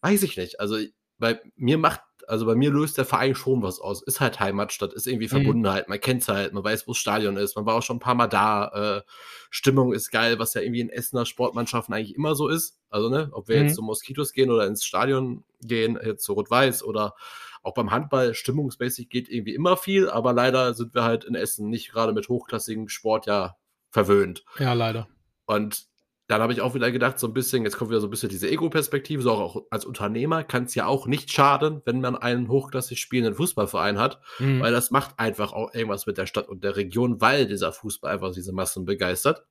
weiß 0.00 0.22
ich 0.22 0.38
nicht. 0.38 0.58
Also 0.58 0.78
bei 1.18 1.40
mir 1.56 1.76
macht 1.76 2.00
also 2.28 2.46
bei 2.46 2.54
mir 2.54 2.70
löst 2.70 2.98
der 2.98 3.04
Verein 3.04 3.34
schon 3.34 3.62
was 3.62 3.80
aus. 3.80 4.02
Ist 4.02 4.20
halt 4.20 4.40
Heimatstadt, 4.40 4.92
ist 4.92 5.06
irgendwie 5.06 5.26
mhm. 5.26 5.30
Verbundenheit, 5.30 5.88
man 5.88 6.00
kennt 6.00 6.22
es 6.22 6.28
halt, 6.28 6.52
man 6.52 6.64
weiß, 6.64 6.86
wo 6.86 6.92
das 6.92 6.98
Stadion 6.98 7.36
ist, 7.36 7.56
man 7.56 7.66
war 7.66 7.74
auch 7.74 7.82
schon 7.82 7.96
ein 7.96 8.00
paar 8.00 8.14
Mal 8.14 8.28
da. 8.28 8.98
Äh, 8.98 9.02
Stimmung 9.50 9.92
ist 9.92 10.10
geil, 10.10 10.38
was 10.38 10.54
ja 10.54 10.62
irgendwie 10.62 10.80
in 10.80 10.90
Essener 10.90 11.26
Sportmannschaften 11.26 11.94
eigentlich 11.94 12.14
immer 12.14 12.34
so 12.34 12.48
ist. 12.48 12.80
Also, 12.90 13.08
ne, 13.08 13.28
ob 13.32 13.48
wir 13.48 13.56
mhm. 13.56 13.66
jetzt 13.66 13.76
zu 13.76 13.82
Moskitos 13.82 14.32
gehen 14.32 14.50
oder 14.50 14.66
ins 14.66 14.84
Stadion 14.84 15.44
gehen, 15.62 15.98
jetzt 16.04 16.24
zu 16.24 16.32
Rot-Weiß 16.32 16.82
oder 16.82 17.14
auch 17.62 17.74
beim 17.74 17.90
Handball, 17.90 18.34
stimmungsmäßig 18.34 19.08
geht 19.08 19.28
irgendwie 19.28 19.54
immer 19.54 19.76
viel, 19.76 20.08
aber 20.10 20.32
leider 20.32 20.74
sind 20.74 20.94
wir 20.94 21.02
halt 21.02 21.24
in 21.24 21.34
Essen 21.34 21.70
nicht 21.70 21.90
gerade 21.90 22.12
mit 22.12 22.28
hochklassigem 22.28 22.88
Sport 22.88 23.26
ja 23.26 23.56
verwöhnt. 23.90 24.44
Ja, 24.58 24.74
leider. 24.74 25.08
Und 25.46 25.86
dann 26.26 26.40
habe 26.40 26.52
ich 26.54 26.62
auch 26.62 26.74
wieder 26.74 26.90
gedacht, 26.90 27.18
so 27.18 27.26
ein 27.26 27.34
bisschen, 27.34 27.64
jetzt 27.64 27.76
kommt 27.76 27.90
wieder 27.90 28.00
so 28.00 28.06
ein 28.06 28.10
bisschen 28.10 28.30
diese 28.30 28.48
Ego-Perspektive, 28.48 29.22
so 29.22 29.32
auch 29.32 29.62
als 29.70 29.84
Unternehmer 29.84 30.42
kann 30.42 30.64
es 30.64 30.74
ja 30.74 30.86
auch 30.86 31.06
nicht 31.06 31.30
schaden, 31.30 31.82
wenn 31.84 32.00
man 32.00 32.16
einen 32.16 32.48
hochklassig 32.48 32.98
spielenden 32.98 33.34
Fußballverein 33.34 33.98
hat, 33.98 34.20
mhm. 34.38 34.60
weil 34.60 34.72
das 34.72 34.90
macht 34.90 35.18
einfach 35.18 35.52
auch 35.52 35.74
irgendwas 35.74 36.06
mit 36.06 36.16
der 36.16 36.26
Stadt 36.26 36.48
und 36.48 36.64
der 36.64 36.76
Region, 36.76 37.20
weil 37.20 37.46
dieser 37.46 37.72
Fußball 37.72 38.12
einfach 38.12 38.32
diese 38.32 38.52
Massen 38.52 38.86
begeistert. 38.86 39.44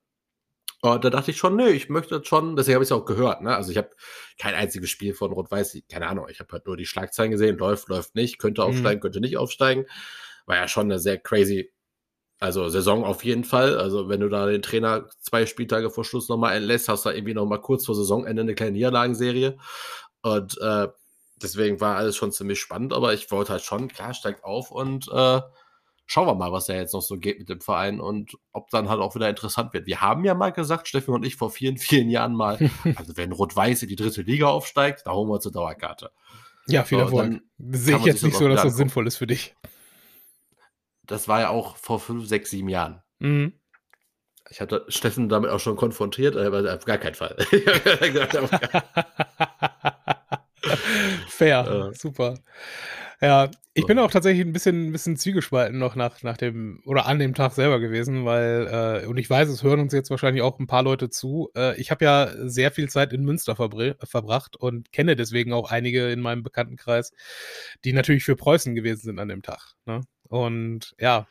Und 0.81 1.05
da 1.05 1.09
dachte 1.09 1.31
ich 1.31 1.38
schon, 1.38 1.55
nö, 1.55 1.69
ich 1.69 1.89
möchte 1.89 2.19
das 2.19 2.27
schon, 2.27 2.55
deswegen 2.55 2.75
habe 2.75 2.83
ich 2.83 2.89
es 2.89 2.91
auch 2.91 3.05
gehört, 3.05 3.41
ne? 3.41 3.55
Also 3.55 3.71
ich 3.71 3.77
habe 3.77 3.91
kein 4.38 4.53
einziges 4.53 4.89
Spiel 4.89 5.13
von 5.13 5.31
Rot-Weiß, 5.31 5.77
keine 5.89 6.07
Ahnung, 6.07 6.25
ich 6.29 6.39
habe 6.39 6.51
halt 6.51 6.65
nur 6.65 6.75
die 6.75 6.86
Schlagzeilen 6.86 7.31
gesehen, 7.31 7.57
läuft, 7.57 7.88
läuft 7.88 8.15
nicht, 8.15 8.39
könnte 8.39 8.62
mhm. 8.62 8.67
aufsteigen, 8.67 8.97
mhm. 8.97 9.01
könnte 9.01 9.21
nicht 9.21 9.38
aufsteigen. 9.38 9.86
War 10.45 10.57
ja 10.57 10.67
schon 10.67 10.88
eine 10.88 10.99
sehr 10.99 11.19
crazy 11.19 11.71
also 12.43 12.67
Saison 12.67 13.06
auf 13.06 13.23
jeden 13.23 13.45
Fall. 13.45 13.77
Also 13.77 14.10
wenn 14.10 14.19
du 14.19 14.27
da 14.27 14.45
den 14.45 14.62
Trainer 14.62 15.08
zwei 15.21 15.45
Spieltage 15.45 15.89
vor 15.89 16.03
Schluss 16.03 16.27
nochmal 16.27 16.58
entlässt, 16.58 16.89
hast 16.89 17.06
du 17.06 17.10
da 17.10 17.15
irgendwie 17.15 17.34
nochmal 17.34 17.62
kurz 17.62 17.86
vor 17.86 17.95
Saisonende 17.95 18.41
eine 18.41 18.53
kleine 18.53 18.73
Niederlagenserie. 18.73 19.58
Und 20.23 20.58
äh, 20.60 20.89
deswegen 21.41 21.79
war 21.79 21.95
alles 21.95 22.17
schon 22.17 22.34
ziemlich 22.34 22.60
spannend, 22.60 22.91
aber 22.91 23.13
ich 23.13 23.32
wollte 23.32 23.53
halt 23.53 23.62
schon, 23.62 23.88
klar, 23.88 24.13
steigt 24.13 24.43
auf 24.43 24.71
und 24.71 25.08
äh, 25.08 25.39
schauen 26.06 26.27
wir 26.27 26.36
mal, 26.36 26.51
was 26.51 26.65
da 26.65 26.73
jetzt 26.73 26.93
noch 26.93 27.01
so 27.01 27.17
geht 27.17 27.39
mit 27.39 27.47
dem 27.47 27.62
Verein 27.62 28.01
und 28.01 28.34
ob 28.51 28.69
dann 28.71 28.89
halt 28.89 28.99
auch 28.99 29.15
wieder 29.15 29.29
interessant 29.29 29.71
wird. 29.71 29.88
Wir 29.88 30.01
haben 30.01 30.25
ja 30.25 30.34
mal 30.34 30.51
gesagt, 30.51 30.89
Steffen 30.89 31.13
und 31.13 31.25
ich 31.25 31.38
vor 31.38 31.49
vielen, 31.49 31.77
vielen 31.77 32.10
Jahren 32.10 32.36
mal, 32.36 32.58
also 32.97 33.15
wenn 33.15 33.32
Rot-Weiß 33.32 33.84
in 33.84 33.88
die 33.88 33.95
dritte 33.95 34.21
Liga 34.21 34.47
aufsteigt, 34.47 35.03
da 35.06 35.13
holen 35.13 35.29
wir 35.29 35.36
uns 35.36 35.45
eine 35.45 35.53
Dauerkarte. 35.53 36.12
Ja, 36.67 36.84
viel 36.84 36.99
Erfolg. 36.99 37.41
Sehe 37.58 37.95
ich 37.95 38.03
jetzt 38.03 38.21
nicht 38.21 38.36
so, 38.36 38.49
dass 38.49 38.63
das 38.63 38.75
sinnvoll 38.75 39.08
ist 39.08 39.15
für 39.15 39.27
dich. 39.27 39.56
Das 41.05 41.27
war 41.27 41.41
ja 41.41 41.49
auch 41.49 41.77
vor 41.77 41.99
fünf, 41.99 42.27
sechs, 42.27 42.49
sieben 42.49 42.69
Jahren. 42.69 43.01
Mhm. 43.19 43.53
Ich 44.49 44.61
hatte 44.61 44.85
Steffen 44.89 45.29
damit 45.29 45.49
auch 45.49 45.59
schon 45.59 45.75
konfrontiert, 45.75 46.35
aber 46.35 46.73
auf 46.73 46.85
gar 46.85 46.97
keinen 46.97 47.15
Fall. 47.15 47.35
Fair, 51.27 51.91
äh. 51.91 51.95
super. 51.95 52.35
Ja, 53.21 53.49
ich 53.73 53.85
bin 53.85 53.97
auch 53.99 54.11
tatsächlich 54.11 54.45
ein 54.45 54.51
bisschen, 54.51 54.89
ein 54.89 54.91
bisschen 54.91 55.15
zwiegespalten 55.15 55.79
noch 55.79 55.95
nach, 55.95 56.21
nach 56.23 56.37
dem 56.37 56.81
oder 56.85 57.05
an 57.05 57.19
dem 57.19 57.33
Tag 57.33 57.53
selber 57.53 57.79
gewesen, 57.79 58.25
weil, 58.25 59.01
äh, 59.03 59.07
und 59.07 59.17
ich 59.17 59.29
weiß, 59.29 59.49
es 59.49 59.63
hören 59.63 59.79
uns 59.79 59.93
jetzt 59.93 60.09
wahrscheinlich 60.09 60.43
auch 60.43 60.59
ein 60.59 60.67
paar 60.67 60.83
Leute 60.83 61.09
zu. 61.09 61.49
Äh, 61.55 61.79
ich 61.79 61.89
habe 61.89 62.03
ja 62.05 62.31
sehr 62.47 62.71
viel 62.71 62.89
Zeit 62.89 63.13
in 63.13 63.23
Münster 63.23 63.55
verbracht 63.55 64.57
und 64.57 64.91
kenne 64.91 65.15
deswegen 65.15 65.53
auch 65.53 65.71
einige 65.71 66.11
in 66.11 66.19
meinem 66.19 66.43
Bekanntenkreis, 66.43 67.13
die 67.85 67.93
natürlich 67.93 68.25
für 68.25 68.35
Preußen 68.35 68.75
gewesen 68.75 69.01
sind 69.01 69.19
an 69.19 69.29
dem 69.29 69.41
Tag. 69.41 69.73
Ne? 69.85 70.01
Und 70.33 70.95
ja, 70.97 71.27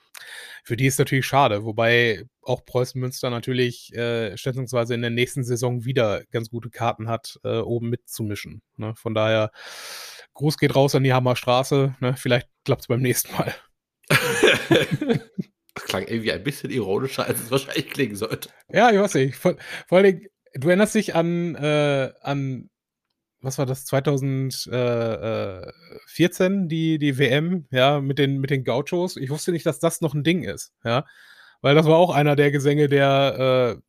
für 0.62 0.76
die 0.76 0.86
ist 0.86 1.00
natürlich 1.00 1.26
schade, 1.26 1.64
wobei 1.64 2.22
auch 2.40 2.64
Preußen 2.64 3.00
Münster 3.00 3.30
natürlich 3.30 3.92
äh, 3.94 4.36
schätzungsweise 4.36 4.94
in 4.94 5.00
der 5.00 5.10
nächsten 5.10 5.42
Saison 5.42 5.84
wieder 5.84 6.22
ganz 6.30 6.50
gute 6.50 6.70
Karten 6.70 7.08
hat, 7.08 7.40
äh, 7.42 7.58
oben 7.58 7.90
mitzumischen. 7.90 8.62
Ne? 8.76 8.94
Von 8.94 9.12
daher, 9.12 9.50
Gruß 10.34 10.56
geht 10.56 10.76
raus 10.76 10.94
an 10.94 11.02
die 11.02 11.12
Hammerstraße. 11.12 11.96
Ne? 11.98 12.14
Vielleicht 12.16 12.48
klappt 12.64 12.82
es 12.82 12.86
beim 12.86 13.00
nächsten 13.00 13.32
Mal. 13.32 13.52
das 14.08 15.84
klang 15.84 16.06
irgendwie 16.06 16.30
ein 16.30 16.44
bisschen 16.44 16.70
ironischer, 16.70 17.26
als 17.26 17.40
es 17.40 17.50
wahrscheinlich 17.50 17.90
klingen 17.90 18.14
sollte. 18.14 18.50
Ja, 18.68 18.92
ich 18.92 19.00
weiß 19.00 19.14
nicht. 19.14 19.34
Vor, 19.34 19.56
vor 19.88 19.98
allem, 19.98 20.24
du 20.54 20.68
erinnerst 20.68 20.94
dich 20.94 21.16
an, 21.16 21.56
äh, 21.56 22.12
an 22.20 22.70
was 23.42 23.59
war 23.59 23.66
das, 23.66 23.85
2014, 23.85 26.68
die, 26.68 26.98
die 26.98 27.18
WM, 27.18 27.66
ja, 27.70 28.00
mit 28.00 28.18
den, 28.18 28.40
mit 28.40 28.50
den 28.50 28.64
Gauchos. 28.64 29.16
Ich 29.16 29.31
wusste 29.31 29.52
nicht, 29.52 29.66
dass 29.66 29.81
das 29.81 30.00
noch 30.00 30.14
ein 30.14 30.24
Ding 30.24 30.44
ist, 30.44 30.72
ja. 30.85 31.05
Weil 31.61 31.74
das 31.74 31.87
war 31.87 31.96
auch 31.96 32.14
einer 32.14 32.37
der 32.37 32.50
Gesänge, 32.50 32.88
der 32.88 33.76
äh, 33.76 33.83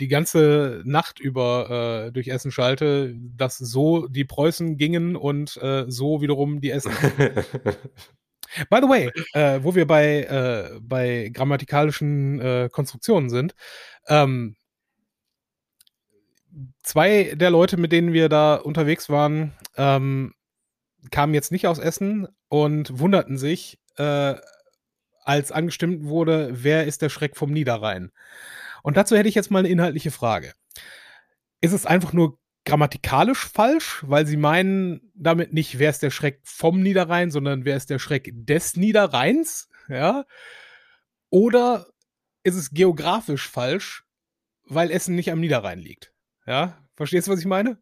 die 0.00 0.08
ganze 0.08 0.82
Nacht 0.84 1.20
über 1.20 2.06
äh, 2.06 2.12
durch 2.12 2.28
Essen 2.28 2.50
schalte, 2.50 3.14
dass 3.36 3.58
so 3.58 4.08
die 4.08 4.24
Preußen 4.24 4.78
gingen 4.78 5.14
und 5.14 5.58
äh, 5.58 5.84
so 5.88 6.22
wiederum 6.22 6.60
die 6.60 6.70
Essen. 6.70 6.92
By 8.68 8.80
the 8.82 8.88
way, 8.88 9.12
äh, 9.34 9.62
wo 9.62 9.76
wir 9.76 9.86
bei, 9.86 10.22
äh, 10.22 10.80
bei 10.80 11.30
grammatikalischen 11.32 12.40
äh, 12.40 12.68
Konstruktionen 12.72 13.30
sind, 13.30 13.54
ähm, 14.08 14.56
zwei 16.82 17.34
der 17.34 17.50
Leute, 17.50 17.76
mit 17.76 17.92
denen 17.92 18.12
wir 18.12 18.28
da 18.28 18.56
unterwegs 18.56 19.08
waren, 19.08 19.52
ähm, 19.76 20.34
kamen 21.10 21.34
jetzt 21.34 21.52
nicht 21.52 21.66
aus 21.66 21.78
Essen 21.78 22.28
und 22.48 22.98
wunderten 22.98 23.38
sich, 23.38 23.78
äh, 23.96 24.34
als 25.24 25.52
angestimmt 25.52 26.04
wurde, 26.04 26.50
wer 26.52 26.86
ist 26.86 27.02
der 27.02 27.08
Schreck 27.08 27.36
vom 27.36 27.52
Niederrhein? 27.52 28.10
Und 28.82 28.96
dazu 28.96 29.16
hätte 29.16 29.28
ich 29.28 29.34
jetzt 29.34 29.50
mal 29.50 29.60
eine 29.60 29.68
inhaltliche 29.68 30.10
Frage. 30.10 30.52
Ist 31.60 31.72
es 31.72 31.86
einfach 31.86 32.12
nur 32.12 32.38
grammatikalisch 32.64 33.48
falsch, 33.48 34.02
weil 34.06 34.26
sie 34.26 34.36
meinen 34.36 35.12
damit 35.14 35.52
nicht, 35.52 35.78
wer 35.78 35.90
ist 35.90 36.02
der 36.02 36.10
Schreck 36.10 36.40
vom 36.42 36.80
Niederrhein, 36.80 37.30
sondern 37.30 37.64
wer 37.64 37.76
ist 37.76 37.90
der 37.90 37.98
Schreck 37.98 38.30
des 38.32 38.76
Niederrheins? 38.76 39.68
Ja? 39.88 40.24
Oder 41.30 41.86
ist 42.42 42.56
es 42.56 42.70
geografisch 42.70 43.48
falsch, 43.48 44.04
weil 44.64 44.90
Essen 44.90 45.14
nicht 45.14 45.30
am 45.30 45.40
Niederrhein 45.40 45.78
liegt? 45.78 46.12
Ja, 46.46 46.78
verstehst 46.96 47.26
du, 47.26 47.32
was 47.32 47.40
ich 47.40 47.46
meine? 47.46 47.78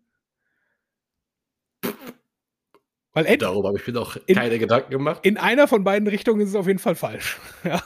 Weil 3.12 3.36
Darüber 3.38 3.68
habe 3.68 3.78
ich 3.78 3.86
mir 3.86 3.94
noch 3.94 4.16
keine 4.32 4.54
in, 4.54 4.60
Gedanken 4.60 4.90
gemacht. 4.90 5.24
In 5.24 5.38
einer 5.38 5.66
von 5.66 5.82
beiden 5.82 6.06
Richtungen 6.06 6.40
ist 6.40 6.50
es 6.50 6.54
auf 6.54 6.66
jeden 6.66 6.78
Fall 6.78 6.94
falsch. 6.94 7.38
ja. 7.64 7.82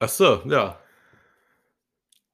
Ach 0.00 0.08
so, 0.08 0.42
ja. 0.46 0.80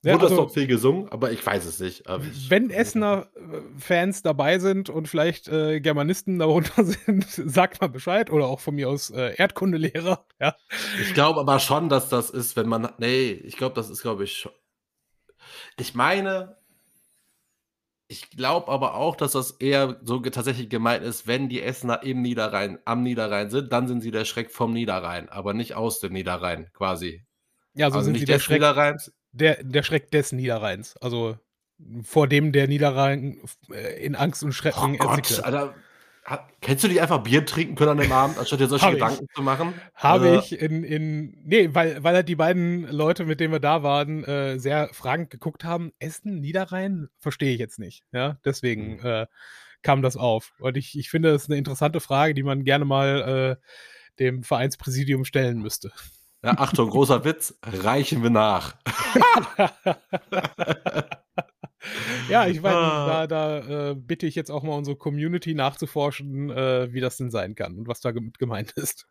Ja, 0.05 0.15
Wurde 0.15 0.25
also, 0.25 0.37
das 0.37 0.45
noch 0.47 0.53
viel 0.53 0.67
gesungen, 0.67 1.09
aber 1.11 1.31
ich 1.31 1.47
weiß 1.47 1.65
es 1.65 1.79
nicht. 1.79 2.05
wenn 2.49 2.71
Essener 2.71 3.29
äh, 3.37 3.61
Fans 3.79 4.23
dabei 4.23 4.59
sind 4.59 4.91
und 4.91 5.07
vielleicht 5.07 5.47
äh, 5.47 5.81
Germanisten 5.81 6.41
darunter 6.41 6.83
sind, 6.85 7.25
sagt 7.29 7.81
mal 7.81 7.87
Bescheid. 7.87 8.31
Oder 8.31 8.47
auch 8.47 8.59
von 8.59 8.75
mir 8.75 8.89
aus 8.89 9.11
äh, 9.11 9.35
Erdkundelehrer. 9.37 10.25
Ja. 10.41 10.57
Ich 11.01 11.15
glaube 11.15 11.39
aber 11.39 11.61
schon, 11.61 11.89
dass 11.89 12.09
das 12.09 12.31
ist, 12.31 12.57
wenn 12.57 12.69
man. 12.69 12.93
Nee, 12.99 13.31
ich 13.31 13.57
glaube, 13.57 13.77
das 13.77 13.91
ist, 13.91 14.03
glaube 14.03 14.25
ich. 14.25 14.49
Ich 15.79 15.95
meine, 15.95 16.57
ich 18.13 18.31
glaube 18.31 18.71
aber 18.71 18.95
auch, 18.95 19.17
dass 19.17 19.33
das 19.33 19.53
eher 19.53 19.99
so 20.03 20.21
tatsächlich 20.21 20.69
gemeint 20.69 21.03
ist, 21.03 21.27
wenn 21.27 21.49
die 21.49 21.63
Essener 21.63 22.03
im 22.03 22.21
Niederrhein, 22.21 22.79
am 22.85 23.03
Niederrhein 23.03 23.49
sind, 23.49 23.73
dann 23.73 23.89
sind 23.89 24.03
sie 24.03 24.11
der 24.11 24.27
Schreck 24.27 24.51
vom 24.51 24.75
Niederrhein, 24.75 25.31
aber 25.31 25.55
nicht 25.55 25.75
aus 25.75 25.99
dem 25.99 26.13
Niederrhein 26.13 26.71
quasi. 26.75 27.25
Ja, 27.75 27.91
so 27.91 27.97
also 27.97 28.05
sind 28.05 28.13
nicht 28.13 28.21
sie 28.21 28.27
der 28.27 28.39
Schreck, 28.39 28.61
Niederrheins. 28.61 29.13
Der, 29.33 29.65
der 29.65 29.83
Schreck 29.83 30.11
des 30.11 30.33
Niederrheins. 30.33 30.95
Also 30.99 31.39
vor 32.03 32.29
dem 32.29 32.53
der 32.53 32.69
Niederrhein 32.69 33.41
äh, 33.71 34.05
in 34.05 34.15
Angst 34.15 34.45
und 34.45 34.53
Schrecken 34.53 34.95
oh 34.95 34.99
Gott, 34.99 35.43
Alter, 35.43 35.75
Kennst 36.61 36.85
du 36.85 36.89
nicht 36.89 37.01
einfach 37.01 37.19
Bier 37.19 37.45
trinken 37.45 37.75
können 37.75 37.91
an 37.91 37.99
dem 37.99 38.13
Abend, 38.13 38.39
anstatt 38.39 38.61
dir 38.61 38.69
solche 38.69 38.93
Gedanken 38.93 39.25
ich. 39.29 39.35
zu 39.35 39.43
machen? 39.43 39.75
Habe 39.95 40.29
äh, 40.29 40.39
ich 40.39 40.61
in, 40.61 40.85
in, 40.85 41.37
nee, 41.45 41.71
weil, 41.73 42.03
weil 42.05 42.15
halt 42.15 42.29
die 42.29 42.37
beiden 42.37 42.89
Leute, 42.89 43.25
mit 43.25 43.41
denen 43.41 43.53
wir 43.53 43.59
da 43.59 43.83
waren, 43.83 44.23
äh, 44.23 44.59
sehr 44.59 44.91
fragend 44.93 45.31
geguckt 45.31 45.65
haben. 45.65 45.93
Essen, 45.99 46.41
Niederrhein? 46.41 47.09
Verstehe 47.19 47.53
ich 47.53 47.59
jetzt 47.59 47.81
nicht. 47.81 48.05
Ja, 48.13 48.39
deswegen 48.45 48.99
mhm. 48.99 49.07
äh, 49.07 49.27
kam 49.83 50.03
das 50.03 50.17
auf. 50.17 50.53
Und 50.61 50.77
ich, 50.77 50.97
ich 50.97 51.11
finde, 51.11 51.33
das 51.33 51.43
ist 51.43 51.51
eine 51.51 51.59
interessante 51.59 51.99
Frage, 51.99 52.35
die 52.35 52.45
man 52.45 52.63
gerne 52.63 52.85
mal 52.85 53.59
äh, 53.59 54.21
dem 54.21 54.45
Vereinspräsidium 54.45 55.25
stellen 55.25 55.61
müsste. 55.61 55.91
Ja, 56.45 56.53
Achtung, 56.59 56.89
großer 56.89 57.25
Witz, 57.25 57.59
reichen 57.65 58.23
wir 58.23 58.31
nach. 58.31 58.77
ja, 62.29 62.47
ich 62.47 62.63
weiß, 62.63 62.75
ah. 62.75 63.27
da, 63.27 63.27
da 63.27 63.91
äh, 63.91 63.95
bitte 63.95 64.27
ich 64.27 64.35
jetzt 64.35 64.51
auch 64.51 64.63
mal 64.63 64.77
unsere 64.77 64.97
Community 64.97 65.55
nachzuforschen, 65.55 66.51
äh, 66.51 66.93
wie 66.93 67.01
das 67.01 67.17
denn 67.17 67.31
sein 67.31 67.55
kann 67.55 67.77
und 67.77 67.89
was 67.89 68.01
da 68.01 68.13
gemeint 68.13 68.73
ist. 68.73 69.07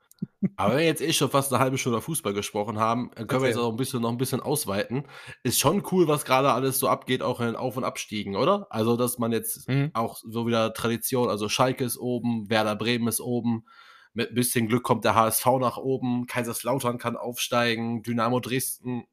Aber 0.56 0.72
wenn 0.72 0.80
wir 0.80 0.86
jetzt 0.86 1.02
eh 1.02 1.14
schon 1.14 1.30
fast 1.32 1.52
eine 1.52 1.62
halbe 1.62 1.78
Stunde 1.78 2.02
Fußball 2.02 2.34
gesprochen 2.34 2.80
haben, 2.80 3.10
können 3.12 3.30
Erzähl. 3.30 3.42
wir 3.42 3.48
jetzt 3.48 3.58
auch 3.58 3.72
ein 3.72 3.78
bisschen, 3.78 4.02
noch 4.02 4.12
ein 4.12 4.18
bisschen 4.18 4.40
ausweiten. 4.40 5.06
Ist 5.44 5.60
schon 5.60 5.84
cool, 5.92 6.08
was 6.08 6.26
gerade 6.26 6.52
alles 6.52 6.80
so 6.80 6.88
abgeht, 6.88 7.22
auch 7.22 7.40
in 7.40 7.48
den 7.48 7.56
Auf- 7.56 7.78
und 7.78 7.84
Abstiegen, 7.84 8.36
oder? 8.36 8.68
Also, 8.70 8.98
dass 8.98 9.18
man 9.18 9.32
jetzt 9.32 9.68
mhm. 9.68 9.92
auch 9.94 10.20
so 10.24 10.46
wieder 10.48 10.74
Tradition, 10.74 11.30
also 11.30 11.50
Schalke 11.50 11.84
ist 11.84 11.98
oben, 11.98 12.50
Werder 12.50 12.76
Bremen 12.76 13.08
ist 13.08 13.22
oben, 13.22 13.66
mit 14.14 14.30
ein 14.30 14.36
bisschen 14.36 14.68
Glück 14.68 14.84
kommt 14.84 15.06
der 15.06 15.16
HSV 15.16 15.46
nach 15.60 15.78
oben, 15.78 16.28
Kaiserslautern 16.28 16.98
kann 16.98 17.16
aufsteigen, 17.16 18.04
Dynamo 18.04 18.40
Dresden 18.40 19.06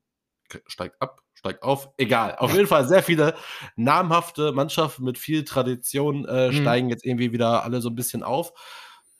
steigt 0.66 1.00
ab, 1.00 1.22
steigt 1.38 1.62
auf, 1.62 1.90
egal. 1.96 2.34
Auf 2.36 2.52
jeden 2.52 2.66
Fall 2.66 2.86
sehr 2.88 3.02
viele 3.02 3.34
namhafte 3.76 4.52
Mannschaften 4.52 5.04
mit 5.04 5.18
viel 5.18 5.44
Tradition 5.44 6.26
äh, 6.26 6.48
mhm. 6.48 6.52
steigen 6.52 6.88
jetzt 6.88 7.04
irgendwie 7.04 7.32
wieder 7.32 7.64
alle 7.64 7.80
so 7.80 7.88
ein 7.88 7.94
bisschen 7.94 8.22
auf. 8.22 8.52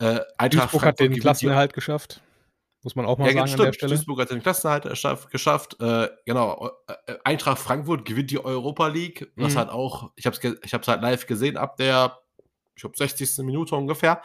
Äh, 0.00 0.20
Eintracht 0.36 0.72
Duisburg 0.72 0.84
hat 0.84 1.00
den 1.00 1.14
Klassenerhalt 1.14 1.72
geschafft. 1.72 2.20
Muss 2.82 2.96
man 2.96 3.06
auch 3.06 3.18
mal 3.18 3.26
ja, 3.26 3.34
sagen 3.34 3.48
stimmt. 3.48 3.60
an 3.60 3.66
der 3.66 3.72
Stelle. 3.72 3.94
Duisburg 3.94 4.20
hat 4.20 4.30
den 4.30 4.42
Klassenerhalt 4.42 5.30
geschafft. 5.30 5.80
Äh, 5.80 6.08
genau. 6.26 6.70
Äh, 6.86 7.14
Eintracht 7.24 7.58
Frankfurt 7.58 8.04
gewinnt 8.04 8.30
die 8.30 8.44
Europa 8.44 8.88
League, 8.88 9.32
was 9.36 9.54
mhm. 9.54 9.58
halt 9.58 9.68
auch, 9.70 10.10
ich 10.16 10.26
habe 10.26 10.36
es 10.36 10.58
ich 10.64 10.74
hab's 10.74 10.88
halt 10.88 11.02
live 11.02 11.26
gesehen 11.26 11.56
ab 11.56 11.76
der 11.76 12.18
ich 12.78 12.82
glaube, 12.82 12.96
60. 12.96 13.44
Minute 13.44 13.74
ungefähr. 13.74 14.22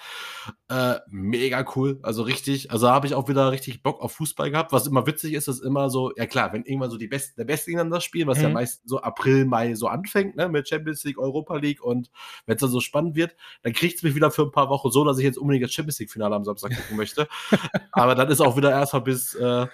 Äh, 0.69 0.95
mega 1.07 1.65
cool. 1.75 1.99
Also 2.03 2.21
richtig, 2.21 2.71
also 2.71 2.89
habe 2.89 3.07
ich 3.07 3.15
auch 3.15 3.27
wieder 3.27 3.51
richtig 3.51 3.81
Bock 3.81 3.99
auf 3.99 4.13
Fußball 4.13 4.51
gehabt. 4.51 4.71
Was 4.71 4.85
immer 4.85 5.07
witzig 5.07 5.33
ist, 5.33 5.47
ist 5.47 5.63
immer 5.63 5.89
so, 5.89 6.11
ja 6.15 6.27
klar, 6.27 6.53
wenn 6.53 6.63
irgendwann 6.63 6.91
so 6.91 6.97
die 6.97 7.07
Besten 7.07 7.33
der 7.37 7.45
Besten 7.45 7.71
gegeneinander 7.71 7.99
spielen, 7.99 8.27
was 8.27 8.37
mhm. 8.37 8.43
ja 8.43 8.49
meist 8.49 8.83
so 8.85 9.01
April, 9.01 9.45
Mai 9.45 9.73
so 9.73 9.87
anfängt, 9.87 10.35
ne, 10.35 10.49
mit 10.49 10.69
Champions 10.69 11.03
League, 11.03 11.17
Europa 11.17 11.55
League 11.55 11.83
und 11.83 12.11
wenn 12.45 12.55
es 12.55 12.61
dann 12.61 12.69
so 12.69 12.79
spannend 12.79 13.15
wird, 13.15 13.35
dann 13.63 13.73
kriegt 13.73 13.97
es 13.97 14.03
mich 14.03 14.13
wieder 14.13 14.29
für 14.29 14.43
ein 14.43 14.51
paar 14.51 14.69
Wochen 14.69 14.91
so, 14.91 15.03
dass 15.03 15.17
ich 15.17 15.23
jetzt 15.23 15.39
unbedingt 15.39 15.65
das 15.65 15.73
Champions 15.73 15.99
League-Finale 15.99 16.35
am 16.35 16.45
Samstag 16.45 16.75
gucken 16.75 16.97
möchte. 16.97 17.27
Aber 17.91 18.13
dann 18.13 18.29
ist 18.29 18.39
auch 18.39 18.55
wieder 18.55 18.69
erstmal 18.69 19.01
bis, 19.01 19.33
äh, 19.33 19.65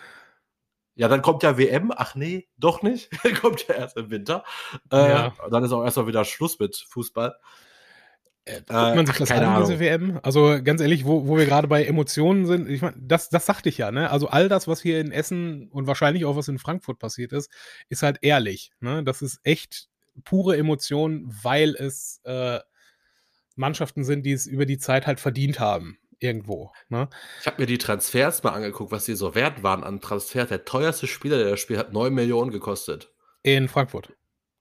ja, 1.00 1.08
dann 1.08 1.22
kommt 1.22 1.44
ja 1.44 1.58
WM. 1.58 1.94
Ach 1.96 2.16
nee, 2.16 2.50
doch 2.58 2.82
nicht. 2.82 3.10
kommt 3.42 3.66
ja 3.70 3.76
erst 3.76 3.96
im 3.96 4.10
Winter. 4.10 4.44
Äh, 4.92 5.10
ja. 5.10 5.34
Dann 5.50 5.64
ist 5.64 5.72
auch 5.72 5.82
erstmal 5.82 6.08
wieder 6.08 6.26
Schluss 6.26 6.60
mit 6.60 6.76
Fußball. 6.76 7.38
Äh, 8.46 8.62
guckt 8.62 8.70
man 8.70 9.06
sich 9.06 9.18
das 9.18 9.32
an, 9.32 9.44
Ahnung. 9.44 9.68
diese 9.68 9.80
WM? 9.80 10.20
Also 10.24 10.60
ganz 10.64 10.82
ehrlich, 10.82 11.06
wo, 11.06 11.28
wo 11.28 11.38
wir 11.38 11.46
gerade 11.46 11.68
bei 11.68 11.86
Emotionen 11.86 12.46
sind, 12.46 12.70
ich 12.70 12.82
meine, 12.82 12.96
das, 13.00 13.30
das 13.30 13.46
sagte 13.46 13.70
ich 13.70 13.78
ja, 13.78 13.92
ne? 13.92 14.10
Also 14.10 14.28
all 14.28 14.50
das, 14.50 14.68
was 14.68 14.82
hier 14.82 15.00
in 15.00 15.12
Essen 15.12 15.68
und 15.70 15.88
wahrscheinlich 15.88 16.26
auch 16.26 16.36
was 16.36 16.48
in 16.48 16.58
Frankfurt 16.58 17.00
passiert 17.00 17.32
ist, 17.34 17.52
ist 17.90 18.02
halt 18.04 18.18
ehrlich. 18.22 18.72
Ne? 18.80 19.04
Das 19.04 19.22
ist 19.22 19.40
echt 19.44 19.88
pure 20.24 20.58
Emotion, 20.58 21.30
weil 21.44 21.76
es 21.76 22.22
äh, 22.24 22.60
Mannschaften 23.56 24.04
sind, 24.04 24.26
die 24.26 24.32
es 24.32 24.48
über 24.48 24.66
die 24.66 24.78
Zeit 24.78 25.06
halt 25.06 25.20
verdient 25.20 25.60
haben. 25.60 25.98
irgendwo. 26.20 26.72
Ne? 26.90 27.10
Ich 27.40 27.48
habe 27.48 27.62
mir 27.62 27.66
die 27.66 27.78
Transfers 27.78 28.44
mal 28.44 28.52
angeguckt, 28.52 28.92
was 28.92 29.06
die 29.06 29.16
so 29.16 29.36
wert 29.36 29.64
waren 29.64 29.84
an 29.84 30.02
Transfers. 30.02 30.50
Der 30.50 30.66
teuerste 30.66 31.08
Spieler, 31.08 31.38
der 31.38 31.52
das 31.52 31.60
Spiel 31.60 31.78
hat 31.78 31.94
9 31.94 32.14
Millionen 32.14 32.52
gekostet. 32.52 33.12
In 33.44 33.70
Frankfurt. 33.70 34.12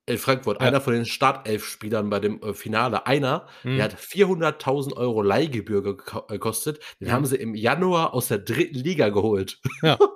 In 0.08 0.18
Frankfurt. 0.18 0.60
Ja. 0.60 0.66
Einer 0.66 0.80
von 0.80 0.94
den 0.94 1.04
Startelf-Spielern 1.04 2.08
bei 2.08 2.18
dem 2.18 2.42
äh, 2.42 2.54
Finale. 2.54 3.06
Einer, 3.06 3.46
mhm. 3.62 3.76
der 3.76 3.84
hat 3.84 3.96
400.000 3.96 4.96
Euro 4.96 5.22
Leihgebühr 5.22 5.82
gekostet. 5.82 6.80
Den 7.00 7.08
mhm. 7.08 7.12
haben 7.12 7.26
sie 7.26 7.36
im 7.36 7.54
Januar 7.54 8.14
aus 8.14 8.28
der 8.28 8.38
dritten 8.38 8.78
Liga 8.78 9.08
geholt. 9.10 9.60
Ja. 9.82 9.98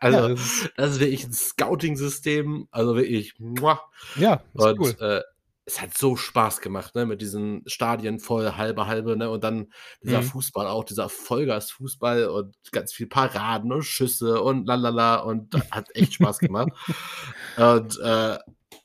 Also, 0.00 0.18
ja, 0.18 0.28
das, 0.28 0.70
das, 0.76 0.90
ist 0.90 1.00
wirklich 1.00 1.24
ein 1.24 1.32
Scouting-System, 1.32 2.68
also 2.70 2.94
wirklich, 2.94 3.34
muah. 3.38 3.80
Ja, 4.16 4.42
und 4.52 4.78
cool. 4.78 4.94
äh, 5.00 5.22
es 5.68 5.82
hat 5.82 5.96
so 5.96 6.16
Spaß 6.16 6.60
gemacht, 6.60 6.94
ne, 6.94 7.04
mit 7.04 7.20
diesen 7.20 7.62
Stadien 7.66 8.20
voll, 8.20 8.52
halbe, 8.56 8.86
halbe, 8.86 9.16
ne, 9.16 9.30
und 9.30 9.44
dann 9.44 9.72
dieser 10.02 10.22
mhm. 10.22 10.26
Fußball 10.26 10.66
auch, 10.66 10.84
dieser 10.84 11.08
Vollgas-Fußball 11.08 12.26
und 12.26 12.56
ganz 12.70 12.92
viel 12.92 13.06
Paraden 13.06 13.72
und 13.72 13.82
Schüsse 13.82 14.42
und 14.42 14.66
lalala 14.66 15.16
und 15.16 15.54
hat 15.70 15.94
echt 15.94 16.14
Spaß 16.14 16.38
gemacht. 16.38 16.70
und 17.56 17.98
äh, 18.00 18.38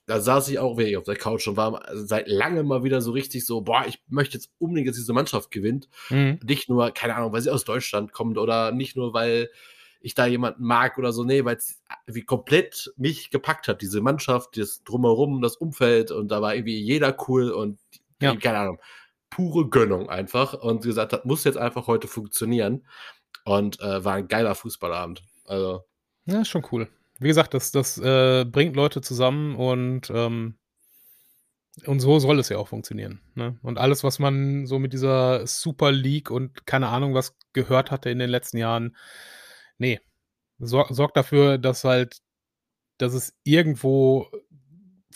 da 0.05 0.19
saß 0.19 0.49
ich 0.49 0.59
auch 0.59 0.77
wirklich 0.77 0.97
auf 0.97 1.05
der 1.05 1.15
Couch 1.15 1.47
und 1.47 1.55
war 1.55 1.83
seit 1.93 2.27
langem 2.27 2.67
mal 2.67 2.83
wieder 2.83 3.01
so 3.01 3.11
richtig 3.11 3.45
so, 3.45 3.61
boah, 3.61 3.85
ich 3.87 4.01
möchte 4.07 4.37
jetzt 4.37 4.51
unbedingt, 4.59 4.89
dass 4.89 4.97
diese 4.97 5.13
Mannschaft 5.13 5.51
gewinnt. 5.51 5.87
Mhm. 6.09 6.39
Nicht 6.43 6.69
nur, 6.69 6.91
keine 6.91 7.15
Ahnung, 7.15 7.31
weil 7.31 7.41
sie 7.41 7.51
aus 7.51 7.63
Deutschland 7.63 8.11
kommt 8.11 8.37
oder 8.37 8.71
nicht 8.71 8.97
nur, 8.97 9.13
weil 9.13 9.49
ich 10.01 10.13
da 10.13 10.25
jemanden 10.25 10.65
mag 10.65 10.97
oder 10.97 11.13
so. 11.13 11.23
Nee, 11.23 11.45
weil 11.45 11.55
es 11.55 11.81
wie 12.05 12.23
komplett 12.23 12.93
mich 12.97 13.31
gepackt 13.31 13.67
hat, 13.69 13.81
diese 13.81 14.01
Mannschaft, 14.01 14.57
das 14.57 14.83
Drumherum, 14.83 15.41
das 15.41 15.55
Umfeld 15.55 16.11
und 16.11 16.29
da 16.29 16.41
war 16.41 16.53
irgendwie 16.53 16.79
jeder 16.79 17.15
cool 17.27 17.51
und 17.51 17.79
ja. 18.21 18.35
keine 18.35 18.57
Ahnung, 18.57 18.79
pure 19.29 19.69
Gönnung 19.69 20.09
einfach 20.09 20.53
und 20.53 20.83
gesagt 20.83 21.13
hat, 21.13 21.25
muss 21.25 21.45
jetzt 21.45 21.57
einfach 21.57 21.87
heute 21.87 22.07
funktionieren 22.07 22.85
und 23.45 23.79
äh, 23.79 24.03
war 24.03 24.15
ein 24.15 24.27
geiler 24.27 24.55
Fußballabend. 24.55 25.23
Also. 25.45 25.85
Ja, 26.25 26.41
ist 26.41 26.49
schon 26.49 26.65
cool. 26.71 26.89
Wie 27.19 27.27
gesagt, 27.27 27.53
das, 27.53 27.71
das 27.71 27.97
äh, 27.97 28.45
bringt 28.45 28.75
Leute 28.75 29.01
zusammen 29.01 29.55
und 29.55 30.11
ähm, 30.13 30.55
und 31.85 31.99
so 31.99 32.19
soll 32.19 32.39
es 32.39 32.49
ja 32.49 32.57
auch 32.57 32.67
funktionieren. 32.67 33.19
Ne? 33.33 33.57
Und 33.63 33.79
alles, 33.79 34.03
was 34.03 34.19
man 34.19 34.67
so 34.67 34.77
mit 34.77 34.93
dieser 34.93 35.47
Super 35.47 35.91
League 35.91 36.29
und 36.29 36.67
keine 36.67 36.89
Ahnung 36.89 37.15
was 37.15 37.35
gehört 37.53 37.89
hatte 37.89 38.09
in 38.09 38.19
den 38.19 38.29
letzten 38.29 38.57
Jahren, 38.57 38.95
nee. 39.77 39.99
Sor 40.59 40.87
sorgt 40.93 41.17
dafür, 41.17 41.57
dass 41.57 41.83
halt, 41.83 42.19
dass 42.99 43.13
es 43.13 43.33
irgendwo 43.43 44.27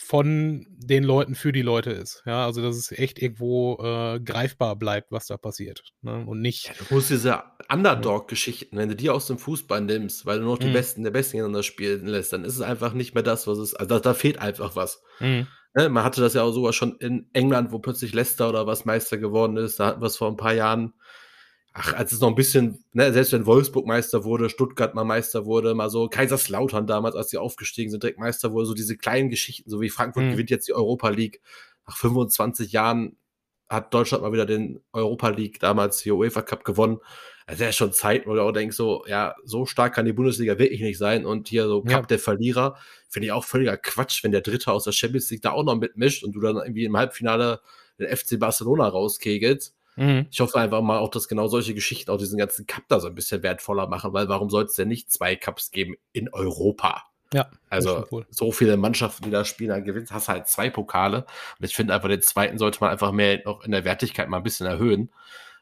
von 0.00 0.66
den 0.70 1.04
Leuten 1.04 1.34
für 1.34 1.52
die 1.52 1.62
Leute 1.62 1.90
ist. 1.90 2.22
Ja, 2.26 2.46
also 2.46 2.62
dass 2.62 2.76
es 2.76 2.92
echt 2.92 3.20
irgendwo 3.20 3.78
äh, 3.82 4.20
greifbar 4.20 4.76
bleibt, 4.76 5.12
was 5.12 5.26
da 5.26 5.36
passiert. 5.36 5.82
Ne? 6.02 6.24
Und 6.26 6.40
nicht. 6.40 6.68
Ja, 6.68 6.74
du 6.78 6.94
musst 6.94 7.10
diese 7.10 7.42
Underdog-Geschichten, 7.68 8.76
wenn 8.76 8.88
du 8.88 8.96
die 8.96 9.10
aus 9.10 9.26
dem 9.26 9.38
Fußball 9.38 9.80
nimmst, 9.80 10.26
weil 10.26 10.38
du 10.38 10.44
noch 10.44 10.58
die 10.58 10.68
mhm. 10.68 10.72
Besten 10.72 11.04
der 11.04 11.10
Besten 11.10 11.32
gegeneinander 11.32 11.62
spielen 11.62 12.06
lässt, 12.06 12.32
dann 12.32 12.44
ist 12.44 12.54
es 12.54 12.60
einfach 12.60 12.92
nicht 12.94 13.14
mehr 13.14 13.22
das, 13.22 13.46
was 13.46 13.58
es. 13.58 13.74
Also 13.74 13.88
da, 13.88 14.00
da 14.00 14.14
fehlt 14.14 14.38
einfach 14.38 14.76
was. 14.76 15.02
Mhm. 15.20 15.46
Ne? 15.74 15.88
Man 15.88 16.04
hatte 16.04 16.20
das 16.20 16.34
ja 16.34 16.42
auch 16.42 16.52
sogar 16.52 16.72
schon 16.72 16.96
in 16.96 17.28
England, 17.32 17.72
wo 17.72 17.78
plötzlich 17.78 18.14
Leicester 18.14 18.48
oder 18.48 18.66
was 18.66 18.84
Meister 18.84 19.18
geworden 19.18 19.56
ist. 19.56 19.80
Da 19.80 19.86
hatten 19.86 20.02
wir 20.02 20.06
es 20.06 20.16
vor 20.16 20.28
ein 20.28 20.36
paar 20.36 20.54
Jahren 20.54 20.94
ach, 21.78 21.92
als 21.94 22.12
es 22.12 22.20
noch 22.20 22.28
ein 22.28 22.34
bisschen, 22.34 22.84
ne, 22.92 23.12
selbst 23.12 23.32
wenn 23.32 23.46
Wolfsburg 23.46 23.86
Meister 23.86 24.24
wurde, 24.24 24.50
Stuttgart 24.50 24.94
mal 24.94 25.04
Meister 25.04 25.46
wurde, 25.46 25.74
mal 25.74 25.90
so 25.90 26.08
Kaiserslautern 26.08 26.86
damals, 26.86 27.14
als 27.14 27.30
sie 27.30 27.38
aufgestiegen 27.38 27.90
sind, 27.90 28.02
direkt 28.02 28.18
Meister 28.18 28.52
wurde, 28.52 28.66
so 28.66 28.74
diese 28.74 28.96
kleinen 28.96 29.30
Geschichten, 29.30 29.70
so 29.70 29.80
wie 29.80 29.88
Frankfurt 29.88 30.24
mhm. 30.24 30.30
gewinnt 30.32 30.50
jetzt 30.50 30.66
die 30.66 30.74
Europa 30.74 31.08
League. 31.10 31.40
Nach 31.86 31.96
25 31.96 32.72
Jahren 32.72 33.16
hat 33.68 33.94
Deutschland 33.94 34.22
mal 34.22 34.32
wieder 34.32 34.46
den 34.46 34.80
Europa 34.92 35.28
League, 35.28 35.60
damals 35.60 36.00
hier 36.00 36.16
UEFA 36.16 36.42
Cup 36.42 36.64
gewonnen. 36.64 36.98
Also 37.46 37.64
ja 37.64 37.72
schon 37.72 37.92
Zeit, 37.92 38.26
wo 38.26 38.34
du 38.34 38.42
auch 38.42 38.52
denkst, 38.52 38.76
so, 38.76 39.04
ja, 39.06 39.34
so 39.44 39.64
stark 39.64 39.94
kann 39.94 40.04
die 40.04 40.12
Bundesliga 40.12 40.58
wirklich 40.58 40.80
nicht 40.80 40.98
sein. 40.98 41.24
Und 41.24 41.48
hier 41.48 41.66
so 41.66 41.82
Cup 41.82 41.90
ja. 41.90 42.02
der 42.02 42.18
Verlierer, 42.18 42.76
finde 43.08 43.26
ich 43.26 43.32
auch 43.32 43.44
völliger 43.44 43.76
Quatsch, 43.76 44.22
wenn 44.24 44.32
der 44.32 44.40
Dritte 44.40 44.72
aus 44.72 44.84
der 44.84 44.92
Champions 44.92 45.30
League 45.30 45.42
da 45.42 45.52
auch 45.52 45.64
noch 45.64 45.76
mitmischt 45.76 46.24
und 46.24 46.32
du 46.32 46.40
dann 46.40 46.56
irgendwie 46.56 46.84
im 46.84 46.96
Halbfinale 46.96 47.60
den 47.98 48.14
FC 48.14 48.38
Barcelona 48.38 48.88
rauskegelt. 48.88 49.72
Mhm. 49.98 50.26
Ich 50.30 50.40
hoffe 50.40 50.58
einfach 50.58 50.80
mal 50.80 50.98
auch, 50.98 51.10
dass 51.10 51.28
genau 51.28 51.48
solche 51.48 51.74
Geschichten 51.74 52.10
auch 52.10 52.18
diesen 52.18 52.38
ganzen 52.38 52.66
Cup 52.66 52.84
da 52.88 53.00
so 53.00 53.08
ein 53.08 53.14
bisschen 53.14 53.42
wertvoller 53.42 53.88
machen, 53.88 54.12
weil 54.12 54.28
warum 54.28 54.48
soll 54.48 54.64
es 54.64 54.74
denn 54.74 54.88
nicht 54.88 55.10
zwei 55.10 55.34
Cups 55.34 55.70
geben 55.70 55.96
in 56.12 56.32
Europa? 56.32 57.02
Ja. 57.34 57.50
Also 57.68 58.06
cool. 58.10 58.26
so 58.30 58.52
viele 58.52 58.76
Mannschaften, 58.76 59.24
die 59.24 59.30
da 59.30 59.44
spielen, 59.44 59.70
dann 59.70 59.84
gewinnst, 59.84 60.12
hast 60.12 60.28
halt 60.28 60.46
zwei 60.46 60.70
Pokale. 60.70 61.26
Und 61.58 61.64
ich 61.64 61.74
finde 61.74 61.94
einfach, 61.94 62.08
den 62.08 62.22
zweiten 62.22 62.58
sollte 62.58 62.78
man 62.80 62.90
einfach 62.90 63.12
mehr 63.12 63.42
noch 63.44 63.64
in 63.64 63.72
der 63.72 63.84
Wertigkeit 63.84 64.28
mal 64.28 64.38
ein 64.38 64.42
bisschen 64.42 64.66
erhöhen, 64.66 65.10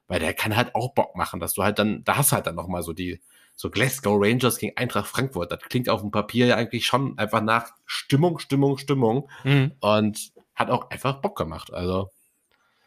weil 0.07 0.21
der 0.21 0.35
kann 0.35 0.55
halt 0.55 0.75
auch 0.75 0.93
Bock 0.95 1.17
machen, 1.17 1.41
dass 1.41 1.55
du 1.55 1.65
halt 1.65 1.79
dann, 1.79 2.05
da 2.05 2.19
hast 2.19 2.33
halt 2.33 2.47
dann 2.47 2.55
noch 2.55 2.69
mal 2.69 2.83
so 2.83 2.93
die, 2.93 3.21
so 3.57 3.71
Glasgow 3.71 4.17
Rangers 4.21 4.59
gegen 4.59 4.77
Eintracht 4.77 5.09
Frankfurt. 5.09 5.51
Das 5.51 5.61
klingt 5.61 5.89
auf 5.89 6.03
dem 6.03 6.11
Papier 6.11 6.47
ja 6.47 6.57
eigentlich 6.57 6.87
schon 6.87 7.19
einfach 7.19 7.41
nach 7.41 7.71
Stimmung, 7.87 8.39
Stimmung, 8.39 8.77
Stimmung. 8.77 9.31
Mhm. 9.45 9.73
Und 9.81 10.33
hat 10.55 10.71
auch 10.71 10.91
einfach 10.91 11.21
Bock 11.21 11.37
gemacht. 11.37 11.73
Also 11.73 12.11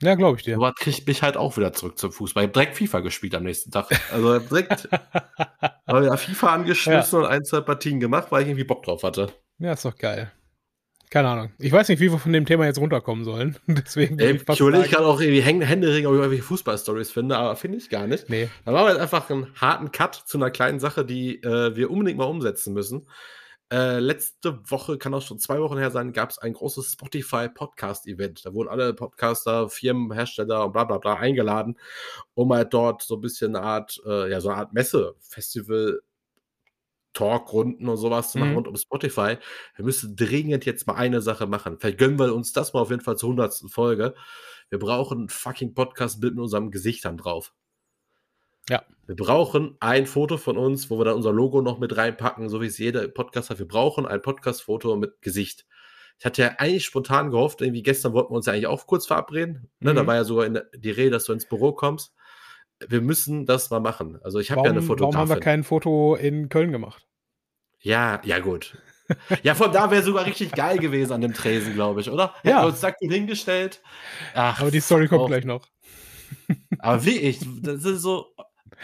ja, 0.01 0.15
glaube 0.15 0.37
ich 0.37 0.43
dir. 0.43 0.55
Aber 0.55 0.73
kriegt 0.73 1.07
mich 1.07 1.21
halt 1.21 1.35
auch 1.35 1.57
wieder 1.57 1.73
zurück 1.73 1.97
zum 1.97 2.11
Fußball. 2.11 2.43
Ich 2.43 2.47
habe 2.47 2.53
direkt 2.53 2.77
FIFA 2.77 2.99
gespielt 3.01 3.35
am 3.35 3.43
nächsten 3.43 3.71
Tag. 3.71 3.87
Also 4.11 4.39
direkt 4.39 4.89
habe 5.87 6.05
ja 6.05 6.17
FIFA 6.17 6.53
angeschmissen 6.53 7.19
ja. 7.19 7.25
und 7.25 7.31
ein, 7.31 7.43
zwei 7.43 7.61
Partien 7.61 7.99
gemacht, 7.99 8.27
weil 8.29 8.43
ich 8.43 8.47
irgendwie 8.47 8.63
Bock 8.63 8.83
drauf 8.83 9.03
hatte. 9.03 9.33
Ja, 9.57 9.73
ist 9.73 9.85
doch 9.85 9.97
geil. 9.97 10.31
Keine 11.09 11.27
Ahnung. 11.27 11.51
Ich 11.57 11.71
weiß 11.71 11.89
nicht, 11.89 11.99
wie 11.99 12.11
wir 12.11 12.19
von 12.19 12.33
dem 12.33 12.45
Thema 12.45 12.65
jetzt 12.65 12.77
runterkommen 12.77 13.25
sollen. 13.25 13.57
Deswegen 13.67 14.19
Ey, 14.19 14.35
ich 14.35 14.59
überlege 14.59 14.89
gerade 14.89 15.07
auch 15.07 15.19
irgendwie 15.19 15.41
Händering, 15.41 16.05
ob 16.05 16.13
ich 16.13 16.19
irgendwelche 16.19 16.43
Fußballstories 16.43 17.11
finde, 17.11 17.35
aber 17.37 17.55
finde 17.55 17.79
ich 17.79 17.89
gar 17.89 18.05
nicht. 18.05 18.29
Nee. 18.29 18.47
Da 18.63 18.71
machen 18.71 18.85
wir 18.85 18.91
jetzt 18.91 19.01
einfach 19.01 19.29
einen 19.29 19.47
harten 19.55 19.91
Cut 19.91 20.15
zu 20.15 20.37
einer 20.37 20.51
kleinen 20.51 20.79
Sache, 20.79 21.03
die 21.03 21.41
äh, 21.41 21.75
wir 21.75 21.89
unbedingt 21.89 22.19
mal 22.19 22.25
umsetzen 22.25 22.73
müssen. 22.73 23.07
Äh, 23.71 23.99
letzte 23.99 24.59
Woche, 24.71 24.97
kann 24.97 25.13
auch 25.13 25.21
schon 25.21 25.37
zwei 25.37 25.59
Wochen 25.59 25.77
her 25.77 25.91
sein, 25.91 26.11
gab 26.11 26.31
es 26.31 26.39
ein 26.39 26.53
großes 26.53 26.93
Spotify-Podcast-Event. 26.93 28.45
Da 28.45 28.53
wurden 28.53 28.69
alle 28.69 28.95
Podcaster, 28.95 29.69
Firmen, 29.69 30.11
Hersteller 30.11 30.65
und 30.65 30.71
bla 30.71 30.85
bla 30.85 30.97
bla 30.97 31.15
eingeladen, 31.15 31.77
um 32.33 32.51
halt 32.51 32.73
dort 32.73 33.03
so 33.03 33.15
ein 33.15 33.21
bisschen 33.21 33.55
eine 33.55 33.63
Art, 33.63 34.01
äh, 34.07 34.31
ja, 34.31 34.41
so 34.41 34.49
eine 34.49 34.57
Art 34.57 34.73
Messe, 34.73 35.15
Festival, 35.19 36.01
Talkrunden 37.13 37.87
und 37.87 37.97
sowas 37.97 38.31
zu 38.31 38.39
machen 38.39 38.51
mhm. 38.51 38.55
rund 38.55 38.67
um 38.67 38.75
Spotify. 38.75 39.37
Wir 39.75 39.85
müssen 39.85 40.15
dringend 40.15 40.65
jetzt 40.65 40.87
mal 40.87 40.95
eine 40.95 41.21
Sache 41.21 41.45
machen. 41.45 41.77
Vielleicht 41.79 41.99
gönnen 41.99 42.17
wir 42.17 42.33
uns 42.33 42.53
das 42.53 42.73
mal 42.73 42.81
auf 42.81 42.89
jeden 42.89 43.01
Fall 43.01 43.17
zur 43.17 43.29
hundertsten 43.29 43.69
Folge. 43.69 44.15
Wir 44.69 44.79
brauchen 44.79 45.25
ein 45.25 45.29
fucking 45.29 45.73
Podcast-Bild 45.75 46.35
mit 46.35 46.43
unserem 46.43 46.71
Gesichtern 46.71 47.17
drauf. 47.17 47.53
Ja. 48.69 48.83
Wir 49.09 49.15
brauchen 49.15 49.75
ein 49.79 50.05
Foto 50.05 50.37
von 50.37 50.55
uns, 50.55 50.91
wo 50.91 50.99
wir 50.99 51.05
dann 51.05 51.15
unser 51.15 51.33
Logo 51.33 51.63
noch 51.63 51.79
mit 51.79 51.97
reinpacken, 51.97 52.47
so 52.47 52.61
wie 52.61 52.67
es 52.67 52.77
jeder 52.77 53.07
Podcast 53.07 53.49
hat. 53.49 53.57
Wir 53.57 53.67
brauchen 53.67 54.05
ein 54.05 54.21
Podcast-Foto 54.21 54.95
mit 54.97 55.19
Gesicht. 55.23 55.65
Ich 56.19 56.25
hatte 56.27 56.43
ja 56.43 56.51
eigentlich 56.59 56.85
spontan 56.85 57.31
gehofft, 57.31 57.61
irgendwie 57.61 57.81
gestern 57.81 58.13
wollten 58.13 58.31
wir 58.31 58.35
uns 58.35 58.45
ja 58.45 58.53
eigentlich 58.53 58.67
auch 58.67 58.85
kurz 58.85 59.07
verabreden. 59.07 59.71
Ne? 59.79 59.93
Mhm. 59.93 59.95
Da 59.95 60.05
war 60.05 60.13
ja 60.13 60.25
sogar 60.25 60.47
die 60.47 60.91
Rede, 60.91 61.09
dass 61.09 61.23
du 61.23 61.33
ins 61.33 61.47
Büro 61.47 61.71
kommst. 61.71 62.13
Wir 62.87 63.01
müssen 63.01 63.47
das 63.47 63.71
mal 63.71 63.79
machen. 63.79 64.19
Also 64.21 64.37
ich 64.37 64.51
habe 64.51 64.61
ja 64.61 64.69
eine 64.69 64.83
Fotografin. 64.83 65.15
Warum 65.15 65.29
haben 65.29 65.35
wir 65.35 65.41
kein 65.41 65.63
Foto 65.63 66.13
in 66.13 66.49
Köln 66.49 66.71
gemacht? 66.71 67.07
Ja, 67.79 68.21
ja 68.25 68.37
gut. 68.37 68.77
ja, 69.41 69.55
von 69.55 69.71
da 69.71 69.89
wäre 69.89 70.03
sogar 70.03 70.27
richtig 70.27 70.51
geil 70.51 70.77
gewesen 70.77 71.13
an 71.13 71.21
dem 71.21 71.33
Tresen, 71.33 71.73
glaube 71.73 72.01
ich, 72.01 72.11
oder? 72.11 72.35
Ja. 72.43 72.51
Hätten 72.51 72.61
wir 72.61 72.67
uns 72.67 72.81
da 72.81 72.93
hingestellt. 72.99 73.81
Ach, 74.35 74.61
aber 74.61 74.69
die 74.69 74.81
Story 74.81 75.07
kommt 75.07 75.25
gleich 75.25 75.45
noch. 75.45 75.67
aber 76.77 77.03
wie 77.05 77.17
ich, 77.17 77.39
das 77.63 77.85
ist 77.85 78.03
so, 78.03 78.27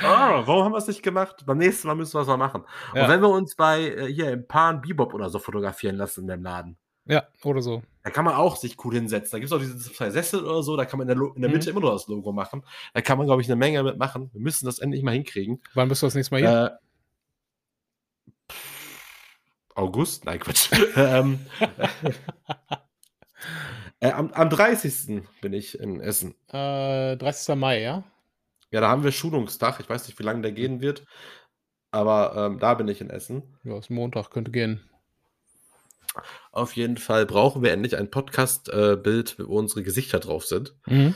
Ah, 0.01 0.43
warum 0.45 0.65
haben 0.65 0.71
wir 0.73 0.77
es 0.77 0.88
nicht 0.88 1.03
gemacht? 1.03 1.43
Beim 1.45 1.58
nächsten 1.58 1.88
Mal 1.88 1.95
müssen 1.95 2.13
wir 2.13 2.21
es 2.21 2.27
mal 2.27 2.38
machen. 2.38 2.63
Ja. 2.93 3.03
Und 3.03 3.10
wenn 3.10 3.21
wir 3.21 3.29
uns 3.29 3.55
bei 3.55 3.81
äh, 3.81 4.13
hier 4.13 4.31
im 4.31 4.47
Pan 4.47 4.81
Bebop 4.81 5.13
oder 5.13 5.29
so 5.29 5.39
fotografieren 5.39 5.95
lassen 5.95 6.21
in 6.21 6.27
dem 6.27 6.43
Laden. 6.43 6.77
Ja, 7.05 7.23
oder 7.43 7.62
so. 7.62 7.84
Da 8.03 8.10
kann 8.10 8.25
man 8.25 8.34
auch 8.34 8.55
sich 8.55 8.84
cool 8.84 8.95
hinsetzen. 8.95 9.31
Da 9.31 9.39
gibt 9.39 9.51
es 9.51 9.53
auch 9.53 9.60
diese 9.60 9.77
zwei 9.77 10.10
Sessel 10.10 10.43
oder 10.43 10.63
so, 10.63 10.75
da 10.75 10.86
kann 10.86 10.97
man 10.97 11.08
in 11.08 11.17
der, 11.17 11.36
in 11.36 11.41
der 11.41 11.51
Mitte 11.51 11.69
mhm. 11.69 11.77
immer 11.77 11.81
nur 11.81 11.91
das 11.91 12.08
Logo 12.08 12.31
machen. 12.31 12.63
Da 12.93 13.01
kann 13.01 13.17
man, 13.17 13.27
glaube 13.27 13.41
ich, 13.41 13.47
eine 13.47 13.55
Menge 13.55 13.84
mitmachen. 13.84 14.31
Wir 14.34 14.41
müssen 14.41 14.65
das 14.65 14.79
endlich 14.79 15.03
mal 15.03 15.12
hinkriegen. 15.12 15.62
Wann 15.75 15.88
bist 15.88 16.01
du 16.01 16.08
das 16.08 16.15
nächste 16.15 16.34
Mal 16.34 16.41
hier? 16.41 16.79
Äh, 18.49 18.53
August? 19.75 20.25
Nein, 20.25 20.39
Quatsch. 20.39 20.71
ähm, 20.95 21.45
äh, 23.99 24.12
am, 24.12 24.31
am 24.31 24.49
30. 24.49 25.21
bin 25.41 25.53
ich 25.53 25.79
in 25.79 26.01
Essen. 26.01 26.34
Äh, 26.49 27.17
30. 27.17 27.55
Mai, 27.55 27.81
ja? 27.81 28.03
Ja, 28.71 28.82
da 28.82 28.89
haben 28.89 29.04
wir 29.04 29.12
Schulungstag. 29.12 29.80
Ich 29.80 29.89
weiß 29.89 30.08
nicht, 30.08 30.19
wie 30.19 30.23
lange 30.23 30.41
der 30.41 30.51
gehen 30.51 30.82
wird. 30.82 31.06
Aber 31.91 32.34
ähm, 32.36 32.59
da 32.59 32.74
bin 32.74 32.88
ich 32.88 33.01
in 33.01 33.09
Essen. 33.09 33.57
Ja, 33.63 33.78
ist 33.78 33.89
Montag, 33.89 34.30
könnte 34.30 34.51
gehen. 34.51 34.82
Auf 36.51 36.76
jeden 36.76 36.97
Fall 36.97 37.26
brauchen 37.26 37.63
wir 37.63 37.72
endlich 37.72 37.97
ein 37.97 38.09
Podcast-Bild, 38.09 39.38
wo 39.39 39.57
unsere 39.57 39.84
Gesichter 39.84 40.20
drauf 40.20 40.45
sind. 40.45 40.76
Mhm. 40.86 41.16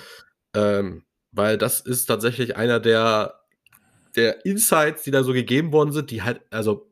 Ähm, 0.56 1.06
weil 1.32 1.58
das 1.58 1.80
ist 1.82 2.06
tatsächlich 2.06 2.56
einer 2.56 2.80
der, 2.80 3.42
der 4.16 4.46
Insights, 4.46 5.04
die 5.04 5.12
da 5.12 5.24
so 5.24 5.34
gegeben 5.34 5.72
worden 5.72 5.92
sind, 5.92 6.12
die 6.12 6.24
halt, 6.24 6.42
also 6.50 6.89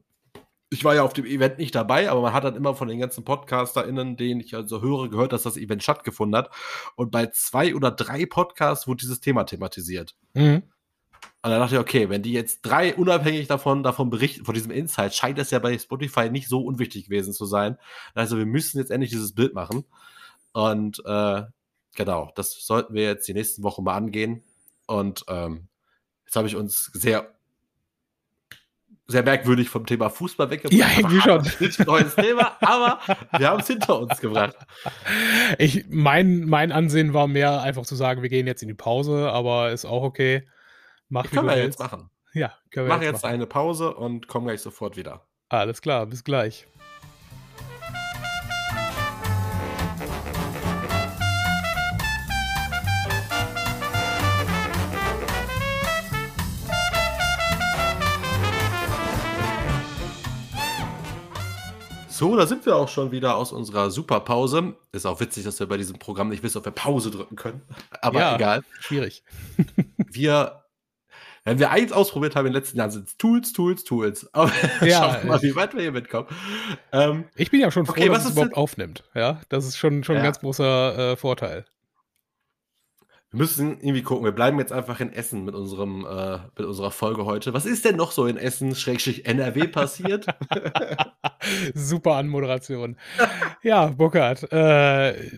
ich 0.70 0.84
war 0.84 0.96
ja 0.96 1.04
auf 1.04 1.14
dem 1.14 1.26
Event 1.26 1.58
nicht 1.58 1.76
dabei, 1.76 2.10
aber 2.10 2.22
man 2.22 2.34
hat 2.34 2.44
dann 2.44 2.56
immer 2.56 2.76
von 2.76 2.88
den 2.88 3.00
ganzen 3.00 3.24
PodcasterInnen, 3.24 4.18
denen 4.18 4.42
ich 4.42 4.54
also 4.54 4.82
höre, 4.82 5.10
gehört, 5.10 5.32
dass 5.32 5.44
das 5.44 5.58
Event 5.58 5.82
stattgefunden 5.82 6.38
hat. 6.38 6.50
Und 6.96 7.12
bei 7.12 7.28
zwei 7.28 7.74
oder 7.74 7.92
drei 7.92 8.26
Podcasts 8.26 8.88
wurde 8.88 9.02
dieses 9.02 9.22
Thema 9.22 9.46
thematisiert. 9.46 10.16
Mhm. 10.34 10.64
Und 11.42 11.52
dann 11.52 11.60
dachte 11.62 11.76
ich, 11.76 11.82
okay, 11.82 12.10
wenn 12.10 12.24
die 12.24 12.34
jetzt 12.34 12.62
drei 12.64 12.94
unabhängig 12.96 13.48
davon, 13.48 13.82
davon 13.82 14.10
berichten, 14.10 14.44
von 14.44 14.54
diesem 14.54 14.72
Insight, 14.72 15.16
scheint 15.16 15.40
es 15.40 15.52
ja 15.52 15.60
bei 15.60 15.78
Spotify 15.78 16.30
nicht 16.30 16.50
so 16.50 16.62
unwichtig 16.62 17.06
gewesen 17.06 17.32
zu 17.32 17.46
sein. 17.46 17.78
Also 18.14 18.38
wir 18.38 18.46
müssen 18.46 18.80
jetzt 18.80 18.92
endlich 18.92 19.12
dieses 19.12 19.34
Bild 19.34 19.54
machen. 19.54 19.86
Und 20.52 21.02
äh, 21.06 21.44
genau, 21.96 22.32
das 22.36 22.66
sollten 22.66 22.94
wir 22.94 23.04
jetzt 23.04 23.28
die 23.28 23.34
nächsten 23.34 23.64
Wochen 23.64 23.84
mal 23.84 23.96
angehen. 23.96 24.44
Und 24.88 25.24
ähm, 25.30 25.70
jetzt 26.26 26.36
habe 26.36 26.48
ich 26.48 26.58
uns 26.58 26.92
sehr 26.94 27.37
sehr 29.08 29.24
merkwürdig 29.24 29.70
vom 29.70 29.86
Thema 29.86 30.10
Fußball 30.10 30.50
weggebracht. 30.50 30.78
Ja, 30.78 30.88
irgendwie 30.98 31.22
schon. 31.22 31.42
Nicht 31.60 31.80
ein 31.80 31.86
neues 31.86 32.14
Thema, 32.16 32.58
aber 32.60 33.00
wir 33.38 33.50
haben 33.50 33.62
es 33.62 33.68
hinter 33.68 34.00
uns 34.00 34.20
gebracht. 34.20 34.56
Ich, 35.58 35.86
mein, 35.90 36.42
mein 36.42 36.72
Ansehen 36.74 37.14
war 37.14 37.28
mehr 37.28 37.62
einfach 37.62 37.86
zu 37.86 37.96
sagen, 37.96 38.22
wir 38.22 38.30
gehen 38.30 38.48
jetzt 38.48 38.62
in 38.62 38.68
die 38.68 38.74
Pause, 38.74 39.32
aber 39.32 39.72
ist 39.72 39.86
auch 39.86 40.04
okay. 40.04 40.48
Mach 41.10 41.30
können 41.30 41.48
wir 41.48 41.58
jetzt 41.58 41.80
machen. 41.80 42.10
Ja, 42.34 42.54
können 42.70 42.88
wir 42.88 42.96
Mach 42.96 43.02
jetzt, 43.02 43.24
jetzt 43.24 43.26
eine 43.26 43.48
Pause 43.48 43.94
und 43.94 44.28
kommen 44.28 44.46
gleich 44.46 44.62
sofort 44.62 44.98
wieder. 44.98 45.26
Alles 45.50 45.82
klar, 45.82 46.06
bis 46.06 46.26
gleich. 46.26 46.68
So, 62.18 62.36
da 62.36 62.48
sind 62.48 62.66
wir 62.66 62.76
auch 62.76 62.90
schon 62.90 63.12
wieder 63.12 63.36
aus 63.36 63.52
unserer 63.52 63.92
Superpause. 63.92 64.74
Ist 64.92 65.06
auch 65.06 65.20
witzig, 65.20 65.44
dass 65.44 65.60
wir 65.60 65.68
bei 65.68 65.78
diesem 65.78 66.00
Programm 66.00 66.30
nicht 66.30 66.42
wissen, 66.42 66.58
ob 66.58 66.66
wir 66.66 66.72
Pause 66.72 67.12
drücken 67.12 67.36
können. 67.36 67.62
Aber 68.02 68.20
ja, 68.20 68.36
egal. 68.36 68.64
Schwierig. 68.80 69.22
wir, 69.98 70.64
wenn 71.44 71.60
wir 71.60 71.70
eins 71.70 71.92
ausprobiert 71.92 72.36
haben 72.36 72.48
in 72.48 72.54
den 72.54 72.60
letzten 72.60 72.80
Jahren, 72.80 72.90
sind 72.90 73.08
es 73.08 73.18
Tools, 73.18 73.54
Tools, 73.54 73.84
Tools. 73.84 74.28
Aber 74.34 74.52
ja, 74.82 74.98
schauen 74.98 75.22
wir 75.22 75.30
mal, 75.30 75.42
wie 75.44 75.56
weit 75.56 75.76
wir 75.76 75.82
hier 75.82 75.92
mitkommen. 75.92 76.28
Ähm, 76.92 77.26
ich 77.36 77.52
bin 77.52 77.60
ja 77.60 77.70
schon 77.70 77.86
froh, 77.86 77.92
okay, 77.92 78.10
dass 78.10 78.26
es 78.26 78.32
überhaupt 78.32 78.54
denn? 78.54 78.58
aufnimmt. 78.58 79.04
Ja, 79.14 79.42
das 79.50 79.68
ist 79.68 79.78
schon, 79.78 80.04
schon 80.04 80.16
ja. 80.16 80.22
ein 80.22 80.26
ganz 80.26 80.40
großer 80.40 81.12
äh, 81.12 81.18
Vorteil. 81.18 81.66
Wir 83.32 83.40
müssen 83.40 83.80
irgendwie 83.82 84.04
gucken. 84.04 84.24
Wir 84.24 84.32
bleiben 84.32 84.58
jetzt 84.58 84.72
einfach 84.72 85.02
in 85.02 85.12
Essen 85.12 85.44
mit 85.44 85.54
unserem 85.54 86.06
äh, 86.06 86.40
mit 86.58 86.66
unserer 86.66 86.92
Folge 86.92 87.26
heute. 87.26 87.54
Was 87.54 87.66
ist 87.66 87.84
denn 87.84 87.98
noch 87.98 88.12
so 88.12 88.26
in 88.26 88.38
Essen 88.38 88.74
Schrägstrich 88.74 89.26
NRW 89.26 89.68
passiert? 89.68 90.26
Super 91.74 92.16
Anmoderation. 92.16 92.98
ja, 93.64 93.88
Burkhard, 93.88 94.52
äh, 94.54 95.30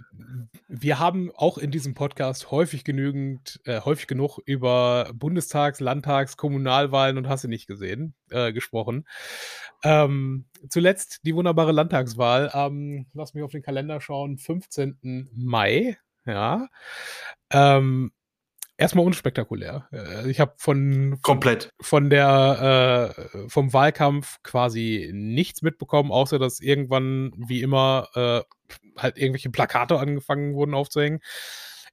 wir 0.67 0.99
haben 0.99 1.31
auch 1.35 1.57
in 1.57 1.71
diesem 1.71 1.95
Podcast 1.95 2.51
häufig 2.51 2.83
genügend, 2.83 3.59
äh, 3.65 3.81
häufig 3.81 4.05
genug 4.05 4.37
über 4.45 5.11
Bundestags-, 5.15 5.79
Landtags-, 5.79 6.37
Kommunalwahlen 6.37 7.17
und 7.17 7.27
hast 7.27 7.43
du 7.43 7.47
nicht 7.47 7.65
gesehen 7.65 8.13
äh, 8.29 8.53
gesprochen. 8.53 9.07
Ähm, 9.83 10.45
zuletzt 10.69 11.21
die 11.23 11.33
wunderbare 11.33 11.71
Landtagswahl 11.71 12.51
am, 12.51 13.07
lass 13.13 13.33
mich 13.33 13.43
auf 13.43 13.51
den 13.51 13.63
Kalender 13.63 13.99
schauen, 13.99 14.37
15. 14.37 15.29
Mai. 15.33 15.97
Ja. 16.29 16.67
Ähm, 17.51 18.11
erstmal 18.79 19.05
unspektakulär. 19.05 19.87
Äh, 19.91 20.29
ich 20.29 20.39
habe 20.39 20.53
von 20.57 21.19
komplett 21.21 21.71
von 21.79 22.09
der 22.09 23.13
äh, 23.15 23.49
vom 23.49 23.73
Wahlkampf 23.73 24.41
quasi 24.43 25.11
nichts 25.13 25.61
mitbekommen, 25.61 26.11
außer 26.11 26.39
dass 26.39 26.59
irgendwann 26.59 27.33
wie 27.35 27.61
immer 27.61 28.07
äh, 28.15 28.41
halt 28.97 29.17
irgendwelche 29.17 29.49
Plakate 29.49 29.99
angefangen 29.99 30.53
wurden 30.55 30.73
aufzuhängen. 30.73 31.19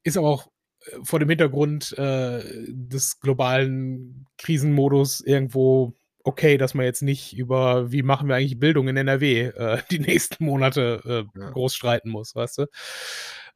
Ist 0.03 0.17
aber 0.17 0.29
auch 0.29 0.47
äh, 0.87 0.99
vor 1.03 1.19
dem 1.19 1.29
Hintergrund 1.29 1.93
äh, 1.99 2.43
des 2.69 3.21
globalen 3.21 4.27
Krisenmodus 4.39 5.21
irgendwo 5.21 5.95
okay, 6.27 6.59
dass 6.59 6.75
man 6.75 6.85
jetzt 6.85 7.03
nicht 7.03 7.37
über, 7.37 7.93
wie 7.93 8.03
machen 8.03 8.29
wir 8.29 8.35
eigentlich 8.35 8.59
Bildung 8.59 8.89
in 8.89 8.97
NRW 8.97 9.47
äh, 9.47 9.79
die 9.91 10.01
nächsten 10.01 10.45
Monate 10.45 11.01
äh, 11.35 11.39
ja. 11.39 11.51
groß 11.51 11.75
streiten 11.75 12.11
muss, 12.11 12.35
weißt 12.35 12.59
du? 12.59 12.67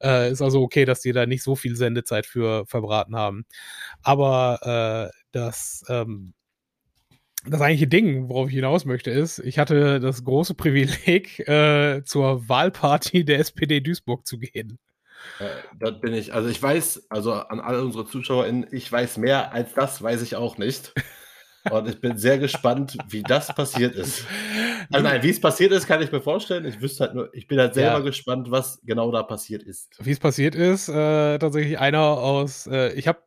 Äh, 0.01 0.31
ist 0.31 0.41
also 0.41 0.61
okay, 0.61 0.85
dass 0.85 1.01
die 1.01 1.11
da 1.11 1.25
nicht 1.25 1.43
so 1.43 1.55
viel 1.55 1.75
Sendezeit 1.75 2.25
für 2.25 2.65
verbraten 2.65 3.15
haben. 3.15 3.45
Aber 4.03 5.11
äh, 5.11 5.17
das, 5.33 5.83
ähm, 5.89 6.33
das 7.45 7.59
eigentliche 7.59 7.87
Ding, 7.87 8.29
worauf 8.29 8.47
ich 8.47 8.55
hinaus 8.55 8.85
möchte, 8.85 9.11
ist, 9.11 9.39
ich 9.39 9.59
hatte 9.59 9.99
das 9.99 10.23
große 10.23 10.53
Privileg, 10.53 11.39
äh, 11.47 12.03
zur 12.05 12.47
Wahlparty 12.47 13.25
der 13.25 13.39
SPD 13.39 13.81
Duisburg 13.81 14.25
zu 14.25 14.39
gehen. 14.39 14.79
Äh, 15.39 15.49
dort 15.77 16.01
bin 16.01 16.13
ich, 16.13 16.33
also 16.33 16.47
ich 16.47 16.63
weiß, 16.63 17.07
also 17.09 17.33
an 17.33 17.59
alle 17.59 17.83
unsere 17.83 18.05
ZuschauerInnen, 18.05 18.67
ich 18.71 18.89
weiß 18.89 19.17
mehr 19.17 19.51
als 19.51 19.73
das, 19.73 20.01
weiß 20.01 20.21
ich 20.21 20.37
auch 20.37 20.57
nicht. 20.57 20.93
Und 21.69 21.87
ich 21.87 21.99
bin 21.99 22.17
sehr 22.17 22.39
gespannt, 22.39 22.97
wie 23.09 23.21
das 23.21 23.53
passiert 23.53 23.95
ist. 23.95 24.25
Also 24.93 25.07
nein, 25.07 25.23
wie 25.23 25.29
es 25.29 25.39
passiert 25.39 25.71
ist, 25.71 25.87
kann 25.87 26.01
ich 26.01 26.11
mir 26.11 26.19
vorstellen. 26.19 26.65
Ich 26.65 26.81
wüsste 26.81 27.05
halt 27.05 27.15
nur, 27.15 27.33
ich 27.33 27.47
bin 27.47 27.59
halt 27.59 27.75
selber 27.75 27.99
ja. 27.99 28.03
gespannt, 28.03 28.51
was 28.51 28.81
genau 28.83 29.09
da 29.09 29.23
passiert 29.23 29.63
ist. 29.63 29.89
Wie 29.99 30.11
es 30.11 30.19
passiert 30.19 30.53
ist, 30.53 30.89
äh, 30.89 31.37
tatsächlich 31.37 31.79
einer 31.79 32.01
aus, 32.01 32.67
äh, 32.67 32.91
ich 32.93 33.07
habe, 33.07 33.19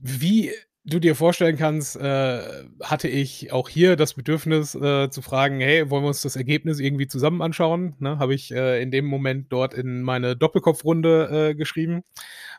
wie 0.00 0.52
du 0.84 0.98
dir 0.98 1.14
vorstellen 1.14 1.56
kannst, 1.56 1.96
äh, 1.96 2.64
hatte 2.82 3.08
ich 3.08 3.52
auch 3.52 3.68
hier 3.68 3.96
das 3.96 4.14
Bedürfnis 4.14 4.74
äh, 4.74 5.10
zu 5.10 5.22
fragen, 5.22 5.60
hey, 5.60 5.90
wollen 5.90 6.02
wir 6.02 6.08
uns 6.08 6.22
das 6.22 6.36
Ergebnis 6.36 6.80
irgendwie 6.80 7.06
zusammen 7.06 7.42
anschauen? 7.42 7.94
Ne, 7.98 8.18
habe 8.18 8.34
ich 8.34 8.52
äh, 8.52 8.82
in 8.82 8.90
dem 8.90 9.04
Moment 9.06 9.52
dort 9.52 9.74
in 9.74 10.02
meine 10.02 10.36
Doppelkopfrunde 10.36 11.50
äh, 11.50 11.54
geschrieben, 11.54 12.02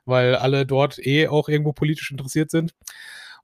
weil 0.06 0.36
alle 0.36 0.66
dort 0.66 1.06
eh 1.06 1.28
auch 1.28 1.50
irgendwo 1.50 1.74
politisch 1.74 2.12
interessiert 2.12 2.52
sind. 2.52 2.74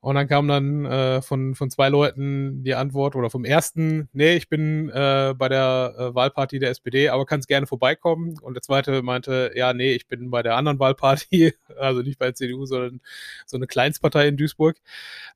Und 0.00 0.14
dann 0.14 0.28
kam 0.28 0.48
dann 0.48 0.86
äh, 0.86 1.20
von, 1.20 1.54
von 1.54 1.70
zwei 1.70 1.90
Leuten 1.90 2.64
die 2.64 2.74
Antwort 2.74 3.16
oder 3.16 3.28
vom 3.28 3.44
ersten, 3.44 4.08
nee, 4.14 4.34
ich 4.34 4.48
bin 4.48 4.88
äh, 4.88 5.34
bei 5.36 5.48
der 5.50 5.94
äh, 5.98 6.14
Wahlparty 6.14 6.58
der 6.58 6.70
SPD, 6.70 7.10
aber 7.10 7.26
kannst 7.26 7.48
gerne 7.48 7.66
vorbeikommen. 7.66 8.38
Und 8.40 8.54
der 8.54 8.62
zweite 8.62 9.02
meinte, 9.02 9.52
ja, 9.54 9.74
nee, 9.74 9.92
ich 9.92 10.08
bin 10.08 10.30
bei 10.30 10.42
der 10.42 10.56
anderen 10.56 10.78
Wahlparty, 10.78 11.52
also 11.78 12.00
nicht 12.00 12.18
bei 12.18 12.26
der 12.26 12.34
CDU, 12.34 12.64
sondern 12.64 13.02
so 13.44 13.58
eine 13.58 13.66
Kleinstpartei 13.66 14.28
in 14.28 14.38
Duisburg. 14.38 14.78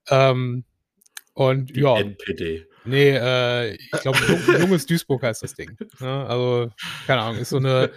Ähm, 0.08 0.64
und 1.34 1.76
die 1.76 1.80
ja. 1.80 1.98
NPD. 1.98 2.66
Nee, 2.86 3.10
äh, 3.10 3.74
ich 3.74 3.90
glaube, 3.90 4.18
junges 4.60 4.86
Duisburg 4.86 5.22
heißt 5.22 5.42
das 5.42 5.54
Ding. 5.54 5.76
Ja, 6.00 6.06
ne? 6.06 6.26
also, 6.26 6.70
keine 7.06 7.20
Ahnung, 7.22 7.40
ist 7.40 7.50
so 7.50 7.56
eine 7.58 7.90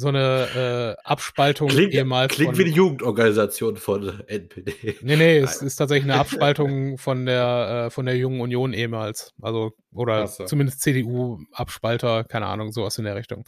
so 0.00 0.06
eine 0.06 0.96
äh, 0.96 1.02
Abspaltung 1.02 1.70
klingt, 1.70 1.92
ehemals. 1.92 2.32
Klingt 2.32 2.54
von, 2.54 2.58
wie 2.64 2.70
die 2.70 2.76
Jugendorganisation 2.76 3.76
von 3.76 4.20
NPD. 4.28 4.94
Nee, 5.02 5.16
nee, 5.16 5.38
es 5.38 5.60
ist 5.60 5.74
tatsächlich 5.74 6.08
eine 6.08 6.20
Abspaltung 6.20 6.98
von 6.98 7.26
der, 7.26 7.86
äh, 7.86 7.90
von 7.90 8.06
der 8.06 8.16
Jungen 8.16 8.40
Union 8.40 8.74
ehemals. 8.74 9.34
Also, 9.42 9.72
oder 9.92 10.28
so. 10.28 10.44
zumindest 10.44 10.82
CDU-Abspalter, 10.82 12.22
keine 12.22 12.46
Ahnung, 12.46 12.70
sowas 12.70 12.96
in 12.98 13.06
der 13.06 13.16
Richtung. 13.16 13.44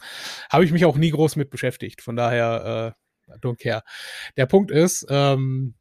Habe 0.49 0.65
ich 0.65 0.73
mich 0.73 0.83
auch 0.83 0.97
nie 0.97 1.11
groß 1.11 1.37
mit 1.37 1.51
beschäftigt. 1.51 2.01
Von 2.01 2.17
daher, 2.17 2.95
äh, 3.29 3.35
don't 3.41 3.57
care. 3.57 3.83
Der 4.35 4.45
Punkt 4.45 4.71
ist, 4.71 5.05
ähm, 5.09 5.75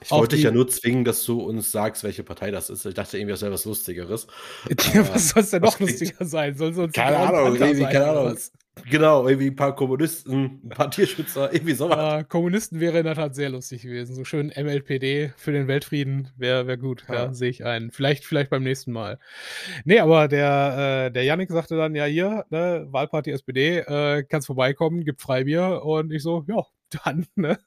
ich 0.00 0.12
wollte 0.12 0.36
dich 0.36 0.44
ja 0.44 0.52
nur 0.52 0.68
zwingen, 0.68 1.04
dass 1.04 1.24
du 1.24 1.40
uns 1.40 1.72
sagst, 1.72 2.04
welche 2.04 2.22
Partei 2.22 2.52
das 2.52 2.70
ist. 2.70 2.86
Ich 2.86 2.94
dachte 2.94 3.18
irgendwie, 3.18 3.32
das 3.32 3.42
wäre 3.42 3.52
was 3.52 3.64
Lustigeres. 3.64 4.28
was 4.68 5.30
soll 5.30 5.42
es 5.42 5.50
denn 5.50 5.62
noch 5.62 5.80
lustiger 5.80 6.24
sein? 6.24 6.56
Soll 6.56 6.74
sonst 6.74 6.94
keine 6.94 7.16
Ahnung, 7.16 7.58
keine 7.58 8.06
Ahnung. 8.06 8.36
Genau, 8.84 9.26
irgendwie 9.26 9.48
ein 9.48 9.56
paar 9.56 9.74
Kommunisten, 9.74 10.60
ein 10.64 10.68
paar 10.68 10.90
Tierschützer, 10.90 11.52
irgendwie 11.52 11.72
sowas. 11.72 11.96
Ja, 11.96 12.22
Kommunisten 12.22 12.78
wäre 12.78 12.98
in 12.98 13.04
der 13.04 13.14
Tat 13.14 13.34
sehr 13.34 13.48
lustig 13.48 13.82
gewesen. 13.82 14.14
So 14.14 14.24
schön 14.24 14.52
MLPD 14.54 15.32
für 15.36 15.50
den 15.50 15.66
Weltfrieden 15.66 16.30
wäre 16.36 16.66
wär 16.66 16.76
gut, 16.76 17.04
ja, 17.08 17.14
ja 17.14 17.32
sehe 17.32 17.50
ich 17.50 17.64
ein. 17.64 17.90
Vielleicht, 17.90 18.24
vielleicht 18.24 18.50
beim 18.50 18.62
nächsten 18.62 18.92
Mal. 18.92 19.18
Nee, 19.84 19.98
aber 19.98 20.28
der, 20.28 21.06
äh, 21.06 21.10
der 21.10 21.24
Yannick 21.24 21.50
sagte 21.50 21.76
dann, 21.76 21.94
ja, 21.94 22.04
hier, 22.04 22.44
ne, 22.50 22.86
Wahlparty 22.90 23.30
SPD, 23.30 23.78
äh, 23.78 24.24
kannst 24.24 24.46
vorbeikommen, 24.46 25.04
gibt 25.04 25.22
Freibier. 25.22 25.82
Und 25.84 26.12
ich 26.12 26.22
so, 26.22 26.44
ja, 26.46 26.62
dann, 27.04 27.26
ne? 27.34 27.58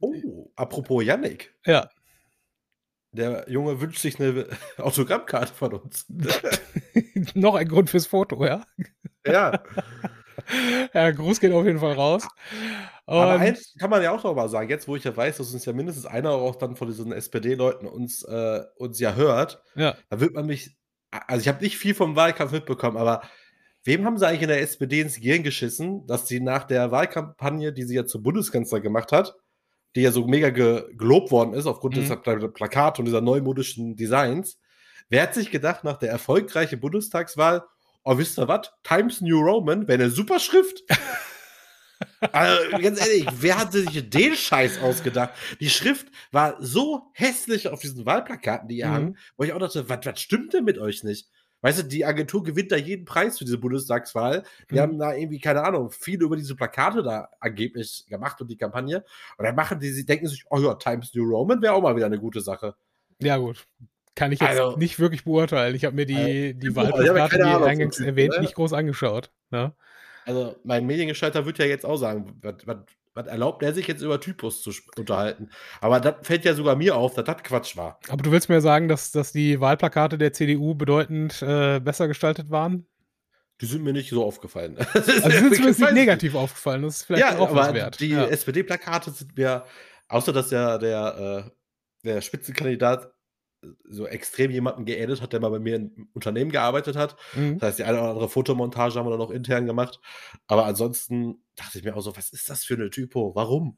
Oh, 0.00 0.50
apropos 0.56 1.04
Yannick. 1.04 1.54
Ja. 1.64 1.88
Der 3.12 3.48
Junge 3.48 3.80
wünscht 3.80 4.00
sich 4.00 4.20
eine 4.20 4.46
Autogrammkarte 4.78 5.54
von 5.54 5.74
uns. 5.74 6.06
Noch 7.34 7.54
ein 7.54 7.68
Grund 7.68 7.90
fürs 7.90 8.06
Foto, 8.06 8.44
ja? 8.44 8.64
Ja. 9.26 9.62
ja, 10.94 11.10
Gruß 11.10 11.40
geht 11.40 11.52
auf 11.52 11.64
jeden 11.64 11.78
Fall 11.78 11.92
raus. 11.92 12.26
Und 13.06 13.14
Aber 13.16 13.38
eins 13.38 13.74
kann 13.78 13.90
man 13.90 14.02
ja 14.02 14.10
auch 14.10 14.22
noch 14.22 14.34
mal 14.34 14.48
sagen, 14.48 14.68
jetzt 14.68 14.88
wo 14.88 14.96
ich 14.96 15.04
ja 15.04 15.16
weiß, 15.16 15.36
dass 15.38 15.52
uns 15.52 15.64
ja 15.64 15.72
mindestens 15.72 16.06
einer 16.06 16.30
auch 16.30 16.56
dann 16.56 16.76
von 16.76 16.88
diesen 16.88 17.12
SPD-Leuten 17.12 17.86
uns, 17.86 18.22
äh, 18.24 18.62
uns 18.76 18.98
ja 18.98 19.14
hört, 19.14 19.62
ja. 19.76 19.96
da 20.10 20.20
wird 20.20 20.34
man 20.34 20.46
mich, 20.46 20.76
also 21.10 21.40
ich 21.40 21.48
habe 21.48 21.62
nicht 21.62 21.78
viel 21.78 21.94
vom 21.94 22.16
Wahlkampf 22.16 22.52
mitbekommen, 22.52 22.96
aber 22.96 23.22
wem 23.84 24.04
haben 24.04 24.18
sie 24.18 24.26
eigentlich 24.26 24.42
in 24.42 24.48
der 24.48 24.60
SPD 24.60 25.00
ins 25.00 25.20
Gehirn 25.20 25.44
geschissen, 25.44 26.06
dass 26.06 26.26
sie 26.26 26.40
nach 26.40 26.64
der 26.64 26.90
Wahlkampagne, 26.90 27.72
die 27.72 27.84
sie 27.84 27.94
ja 27.94 28.06
zum 28.06 28.22
Bundeskanzler 28.24 28.80
gemacht 28.80 29.12
hat, 29.12 29.36
die 29.96 30.02
ja 30.02 30.12
so 30.12 30.26
mega 30.26 30.50
ge 30.50 30.84
gelobt 30.96 31.30
worden 31.30 31.54
ist 31.54 31.66
aufgrund 31.66 31.96
mhm. 31.96 32.00
dieser 32.00 32.16
Plakate 32.16 33.00
und 33.00 33.06
dieser 33.06 33.22
neumodischen 33.22 33.96
Designs. 33.96 34.58
Wer 35.08 35.22
hat 35.22 35.34
sich 35.34 35.50
gedacht, 35.50 35.84
nach 35.84 35.96
der 35.96 36.10
erfolgreichen 36.10 36.80
Bundestagswahl, 36.80 37.64
oh, 38.04 38.18
wisst 38.18 38.38
ihr 38.38 38.46
was? 38.46 38.70
Times 38.84 39.20
New 39.20 39.40
Roman 39.40 39.88
wäre 39.88 40.02
eine 40.02 40.10
super 40.10 40.38
Schrift. 40.38 40.82
Also, 42.32 42.76
ganz 42.78 43.00
ehrlich, 43.00 43.26
wer 43.40 43.58
hat 43.58 43.72
sich 43.72 44.10
den 44.10 44.34
Scheiß 44.34 44.80
ausgedacht? 44.80 45.32
Die 45.60 45.70
Schrift 45.70 46.08
war 46.30 46.56
so 46.60 47.10
hässlich 47.14 47.68
auf 47.68 47.80
diesen 47.80 48.04
Wahlplakaten, 48.04 48.68
die 48.68 48.78
ihr 48.78 48.88
mhm. 48.88 48.92
haben, 48.92 49.16
wo 49.38 49.44
ich 49.44 49.52
auch 49.54 49.58
dachte, 49.58 49.88
was, 49.88 50.00
was 50.04 50.20
stimmt 50.20 50.52
denn 50.52 50.64
mit 50.64 50.76
euch 50.78 51.04
nicht? 51.04 51.30
Weißt 51.66 51.80
du, 51.80 51.82
die 51.82 52.04
Agentur 52.04 52.44
gewinnt 52.44 52.70
da 52.70 52.76
jeden 52.76 53.04
Preis 53.04 53.38
für 53.38 53.44
diese 53.44 53.58
Bundestagswahl. 53.58 54.44
Die 54.70 54.76
mhm. 54.76 54.78
haben 54.78 54.98
da 55.00 55.14
irgendwie, 55.14 55.40
keine 55.40 55.64
Ahnung, 55.64 55.90
viel 55.90 56.22
über 56.22 56.36
diese 56.36 56.54
Plakate 56.54 57.02
da 57.02 57.28
angeblich 57.40 58.06
gemacht 58.08 58.40
und 58.40 58.46
die 58.48 58.56
Kampagne. 58.56 59.04
Und 59.36 59.44
dann 59.44 59.56
machen 59.56 59.80
die, 59.80 59.90
sie 59.90 60.06
denken 60.06 60.28
sich, 60.28 60.44
oh 60.48 60.60
ja, 60.60 60.74
Times 60.74 61.12
New 61.12 61.24
Roman 61.24 61.60
wäre 61.60 61.72
auch 61.72 61.82
mal 61.82 61.96
wieder 61.96 62.06
eine 62.06 62.20
gute 62.20 62.40
Sache. 62.40 62.76
Ja, 63.20 63.36
gut. 63.38 63.66
Kann 64.14 64.30
ich 64.30 64.38
jetzt 64.38 64.48
also, 64.48 64.76
nicht 64.76 65.00
wirklich 65.00 65.24
beurteilen. 65.24 65.74
Ich 65.74 65.84
habe 65.84 65.96
mir 65.96 66.06
die, 66.06 66.14
also, 66.14 66.60
die 66.60 66.76
Wahlplakate, 66.76 67.36
die 67.38 67.42
eingangs 67.42 67.98
erwähnt, 67.98 68.34
ne? 68.34 68.42
nicht 68.42 68.54
groß 68.54 68.72
angeschaut. 68.72 69.32
Ne? 69.50 69.74
Also, 70.24 70.54
mein 70.62 70.86
Mediengestalter 70.86 71.46
wird 71.46 71.58
ja 71.58 71.64
jetzt 71.64 71.84
auch 71.84 71.96
sagen, 71.96 72.38
was, 72.42 72.64
was, 72.64 72.76
was 73.16 73.26
erlaubt 73.26 73.62
der 73.62 73.72
sich 73.72 73.86
jetzt 73.86 74.02
über 74.02 74.20
Typus 74.20 74.62
zu 74.62 74.70
unterhalten? 74.96 75.48
Aber 75.80 76.00
das 76.00 76.14
fällt 76.22 76.44
ja 76.44 76.54
sogar 76.54 76.76
mir 76.76 76.94
auf, 76.94 77.14
dass 77.14 77.24
das 77.24 77.42
Quatsch 77.42 77.76
war. 77.76 77.98
Aber 78.08 78.22
du 78.22 78.30
willst 78.30 78.48
mir 78.48 78.60
sagen, 78.60 78.88
dass, 78.88 79.10
dass 79.10 79.32
die 79.32 79.58
Wahlplakate 79.58 80.18
der 80.18 80.34
CDU 80.34 80.74
bedeutend 80.74 81.40
äh, 81.42 81.80
besser 81.80 82.08
gestaltet 82.08 82.50
waren? 82.50 82.86
Die 83.62 83.66
sind 83.66 83.82
mir 83.82 83.94
nicht 83.94 84.10
so 84.10 84.22
aufgefallen. 84.22 84.76
also 84.92 85.10
sind 85.10 85.54
zumindest 85.54 85.80
nicht 85.80 85.92
negativ 85.94 86.34
aufgefallen. 86.34 86.82
Das 86.82 86.96
ist 86.96 87.04
vielleicht 87.04 87.22
ja, 87.22 87.38
auch 87.38 87.54
was 87.54 87.72
wert. 87.72 87.98
Die 88.00 88.10
ja. 88.10 88.26
SPD-Plakate 88.26 89.10
sind 89.10 89.34
mir, 89.34 89.64
außer 90.08 90.34
dass 90.34 90.50
ja 90.50 90.76
der, 90.76 91.46
äh, 91.46 92.06
der 92.06 92.20
Spitzenkandidat 92.20 93.10
so 93.88 94.06
extrem 94.06 94.50
jemanden 94.50 94.84
geedet 94.84 95.20
hat, 95.22 95.32
der 95.32 95.40
mal 95.40 95.50
bei 95.50 95.58
mir 95.58 95.76
im 95.76 96.08
Unternehmen 96.12 96.50
gearbeitet 96.50 96.96
hat. 96.96 97.16
Mhm. 97.34 97.58
Das 97.58 97.68
heißt, 97.68 97.78
die 97.80 97.84
eine 97.84 97.98
oder 97.98 98.10
andere 98.10 98.28
Fotomontage 98.28 98.98
haben 98.98 99.06
wir 99.06 99.10
dann 99.10 99.18
noch 99.18 99.30
intern 99.30 99.66
gemacht. 99.66 100.00
Aber 100.46 100.66
ansonsten 100.66 101.42
dachte 101.56 101.78
ich 101.78 101.84
mir 101.84 101.96
auch 101.96 102.02
so, 102.02 102.16
was 102.16 102.30
ist 102.30 102.50
das 102.50 102.64
für 102.64 102.74
eine 102.74 102.90
Typo? 102.90 103.34
Warum? 103.34 103.76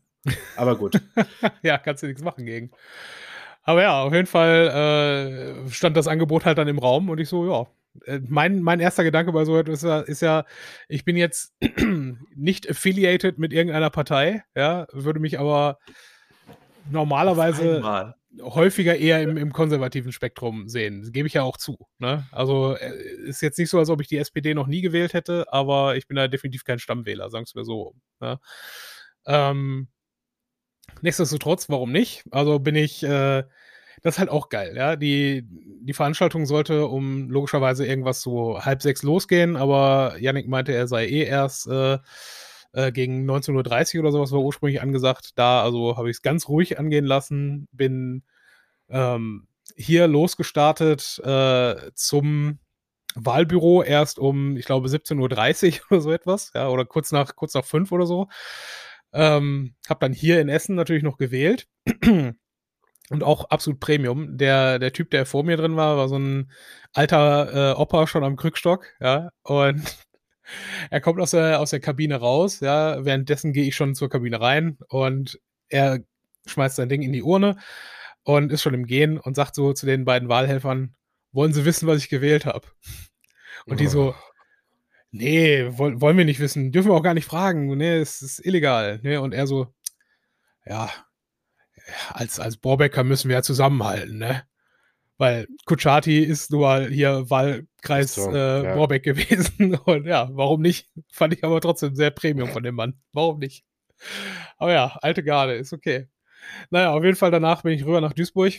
Aber 0.56 0.76
gut. 0.76 1.00
ja, 1.62 1.78
kannst 1.78 2.02
du 2.02 2.06
nichts 2.06 2.22
machen 2.22 2.44
gegen. 2.44 2.70
Aber 3.62 3.82
ja, 3.82 4.02
auf 4.02 4.12
jeden 4.12 4.26
Fall 4.26 5.64
äh, 5.66 5.70
stand 5.70 5.96
das 5.96 6.08
Angebot 6.08 6.44
halt 6.44 6.58
dann 6.58 6.68
im 6.68 6.78
Raum 6.78 7.08
und 7.10 7.18
ich 7.18 7.28
so, 7.28 7.50
ja. 7.50 7.66
Äh, 8.04 8.20
mein, 8.26 8.62
mein 8.62 8.80
erster 8.80 9.04
Gedanke 9.04 9.32
bei 9.32 9.44
so 9.44 9.58
etwas 9.58 9.82
ist 9.82 9.88
ja, 9.88 10.00
ist 10.00 10.22
ja, 10.22 10.44
ich 10.88 11.04
bin 11.04 11.16
jetzt 11.16 11.54
nicht 12.34 12.68
affiliated 12.70 13.38
mit 13.38 13.52
irgendeiner 13.52 13.90
Partei, 13.90 14.42
ja, 14.54 14.86
würde 14.92 15.20
mich 15.20 15.38
aber 15.38 15.78
normalerweise 16.90 18.14
häufiger 18.42 18.96
eher 18.96 19.22
im, 19.22 19.36
im 19.36 19.52
konservativen 19.52 20.12
Spektrum 20.12 20.68
sehen. 20.68 21.00
Das 21.00 21.12
gebe 21.12 21.26
ich 21.26 21.34
ja 21.34 21.42
auch 21.42 21.56
zu. 21.56 21.78
Ne? 21.98 22.26
Also 22.30 22.76
äh, 22.76 22.92
ist 23.26 23.40
jetzt 23.40 23.58
nicht 23.58 23.70
so, 23.70 23.78
als 23.78 23.90
ob 23.90 24.00
ich 24.00 24.08
die 24.08 24.18
SPD 24.18 24.54
noch 24.54 24.66
nie 24.66 24.80
gewählt 24.80 25.14
hätte, 25.14 25.46
aber 25.52 25.96
ich 25.96 26.06
bin 26.06 26.16
da 26.16 26.28
definitiv 26.28 26.64
kein 26.64 26.78
Stammwähler, 26.78 27.30
sagen 27.30 27.46
wir 27.54 27.64
so. 27.64 27.94
Ne? 28.20 28.38
Ähm, 29.26 29.88
nichtsdestotrotz, 31.00 31.68
warum 31.68 31.92
nicht? 31.92 32.24
Also 32.30 32.58
bin 32.58 32.74
ich, 32.74 33.02
äh, 33.02 33.44
das 34.02 34.14
ist 34.14 34.18
halt 34.18 34.30
auch 34.30 34.48
geil, 34.48 34.74
ja. 34.76 34.96
Die, 34.96 35.44
die 35.48 35.92
Veranstaltung 35.92 36.46
sollte 36.46 36.86
um 36.86 37.30
logischerweise 37.30 37.86
irgendwas 37.86 38.22
so 38.22 38.64
halb 38.64 38.82
sechs 38.82 39.02
losgehen, 39.02 39.56
aber 39.56 40.16
Yannick 40.20 40.48
meinte, 40.48 40.72
er 40.72 40.86
sei 40.86 41.06
eh 41.06 41.24
erst 41.24 41.66
äh, 41.66 41.98
äh, 42.72 42.92
gegen 42.92 43.28
19.30 43.28 43.96
Uhr 43.96 44.02
oder 44.02 44.12
sowas 44.12 44.32
war 44.32 44.40
ursprünglich 44.40 44.82
angesagt. 44.82 45.32
Da 45.36 45.62
also 45.62 45.96
habe 45.96 46.10
ich 46.10 46.16
es 46.16 46.22
ganz 46.22 46.48
ruhig 46.48 46.78
angehen 46.78 47.04
lassen, 47.04 47.68
bin 47.72 48.22
ähm, 48.88 49.46
hier 49.76 50.06
losgestartet 50.06 51.20
äh, 51.24 51.90
zum 51.94 52.58
Wahlbüro 53.14 53.82
erst 53.82 54.18
um, 54.18 54.56
ich 54.56 54.66
glaube, 54.66 54.88
17.30 54.88 55.80
Uhr 55.80 55.86
oder 55.90 56.00
so 56.00 56.12
etwas, 56.12 56.52
ja, 56.54 56.68
oder 56.68 56.84
kurz 56.84 57.12
nach, 57.12 57.36
kurz 57.36 57.54
nach 57.54 57.64
fünf 57.64 57.92
oder 57.92 58.06
so. 58.06 58.28
Ähm, 59.12 59.74
hab 59.88 60.00
dann 60.00 60.12
hier 60.12 60.40
in 60.40 60.48
Essen 60.48 60.74
natürlich 60.74 61.02
noch 61.02 61.16
gewählt. 61.16 61.68
Und 63.10 63.24
auch 63.24 63.46
absolut 63.46 63.80
Premium. 63.80 64.36
Der, 64.36 64.78
der 64.78 64.92
Typ, 64.92 65.10
der 65.10 65.24
vor 65.24 65.42
mir 65.42 65.56
drin 65.56 65.76
war, 65.76 65.96
war 65.96 66.08
so 66.08 66.18
ein 66.18 66.50
alter 66.92 67.72
äh, 67.72 67.74
Opa 67.74 68.06
schon 68.06 68.22
am 68.22 68.36
Krückstock, 68.36 68.86
ja. 69.00 69.30
Und 69.42 70.07
er 70.90 71.00
kommt 71.00 71.20
aus 71.20 71.32
der, 71.32 71.60
aus 71.60 71.70
der 71.70 71.80
Kabine 71.80 72.16
raus, 72.16 72.60
ja, 72.60 73.04
währenddessen 73.04 73.52
gehe 73.52 73.64
ich 73.64 73.76
schon 73.76 73.94
zur 73.94 74.08
Kabine 74.08 74.40
rein 74.40 74.78
und 74.88 75.40
er 75.68 76.00
schmeißt 76.46 76.76
sein 76.76 76.88
Ding 76.88 77.02
in 77.02 77.12
die 77.12 77.22
Urne 77.22 77.56
und 78.22 78.52
ist 78.52 78.62
schon 78.62 78.74
im 78.74 78.86
Gehen 78.86 79.18
und 79.18 79.36
sagt 79.36 79.54
so 79.54 79.72
zu 79.72 79.86
den 79.86 80.04
beiden 80.04 80.28
Wahlhelfern, 80.28 80.94
wollen 81.32 81.52
Sie 81.52 81.64
wissen, 81.64 81.86
was 81.86 81.98
ich 81.98 82.08
gewählt 82.08 82.46
habe? 82.46 82.66
Und 83.66 83.74
oh. 83.74 83.76
die 83.76 83.86
so, 83.86 84.14
nee, 85.10 85.66
wollen, 85.76 86.00
wollen 86.00 86.16
wir 86.16 86.24
nicht 86.24 86.40
wissen, 86.40 86.72
dürfen 86.72 86.90
wir 86.90 86.94
auch 86.94 87.02
gar 87.02 87.14
nicht 87.14 87.26
fragen, 87.26 87.66
nee, 87.76 87.96
es 87.96 88.22
ist 88.22 88.44
illegal. 88.44 89.00
Nee, 89.02 89.16
und 89.16 89.32
er 89.32 89.46
so, 89.46 89.72
ja, 90.66 90.90
als, 92.10 92.40
als 92.40 92.56
Borbecker 92.56 93.04
müssen 93.04 93.28
wir 93.28 93.36
ja 93.36 93.42
zusammenhalten, 93.42 94.18
ne? 94.18 94.44
Weil 95.16 95.48
Kuchati 95.64 96.20
ist 96.20 96.50
nun 96.50 96.60
mal 96.60 96.88
hier 96.88 97.28
Wahlkreis 97.78 98.14
so, 98.14 98.32
äh, 98.32 98.64
ja. 98.64 98.74
Borbeck 98.74 99.02
gewesen. 99.02 99.74
Und 99.84 100.06
ja, 100.06 100.28
warum 100.32 100.62
nicht? 100.62 100.88
Fand 101.10 101.34
ich 101.34 101.44
aber 101.44 101.60
trotzdem 101.60 101.94
sehr 101.94 102.10
Premium 102.10 102.48
von 102.48 102.62
dem 102.62 102.74
Mann. 102.74 102.94
Warum 103.12 103.38
nicht? 103.38 103.64
Aber 104.56 104.72
ja, 104.72 104.96
alte 105.02 105.24
Garde, 105.24 105.54
ist 105.54 105.72
okay. 105.72 106.08
Naja, 106.70 106.92
auf 106.92 107.04
jeden 107.04 107.16
Fall 107.16 107.30
danach 107.30 107.62
bin 107.62 107.72
ich 107.72 107.84
rüber 107.84 108.00
nach 108.00 108.12
Duisburg. 108.12 108.54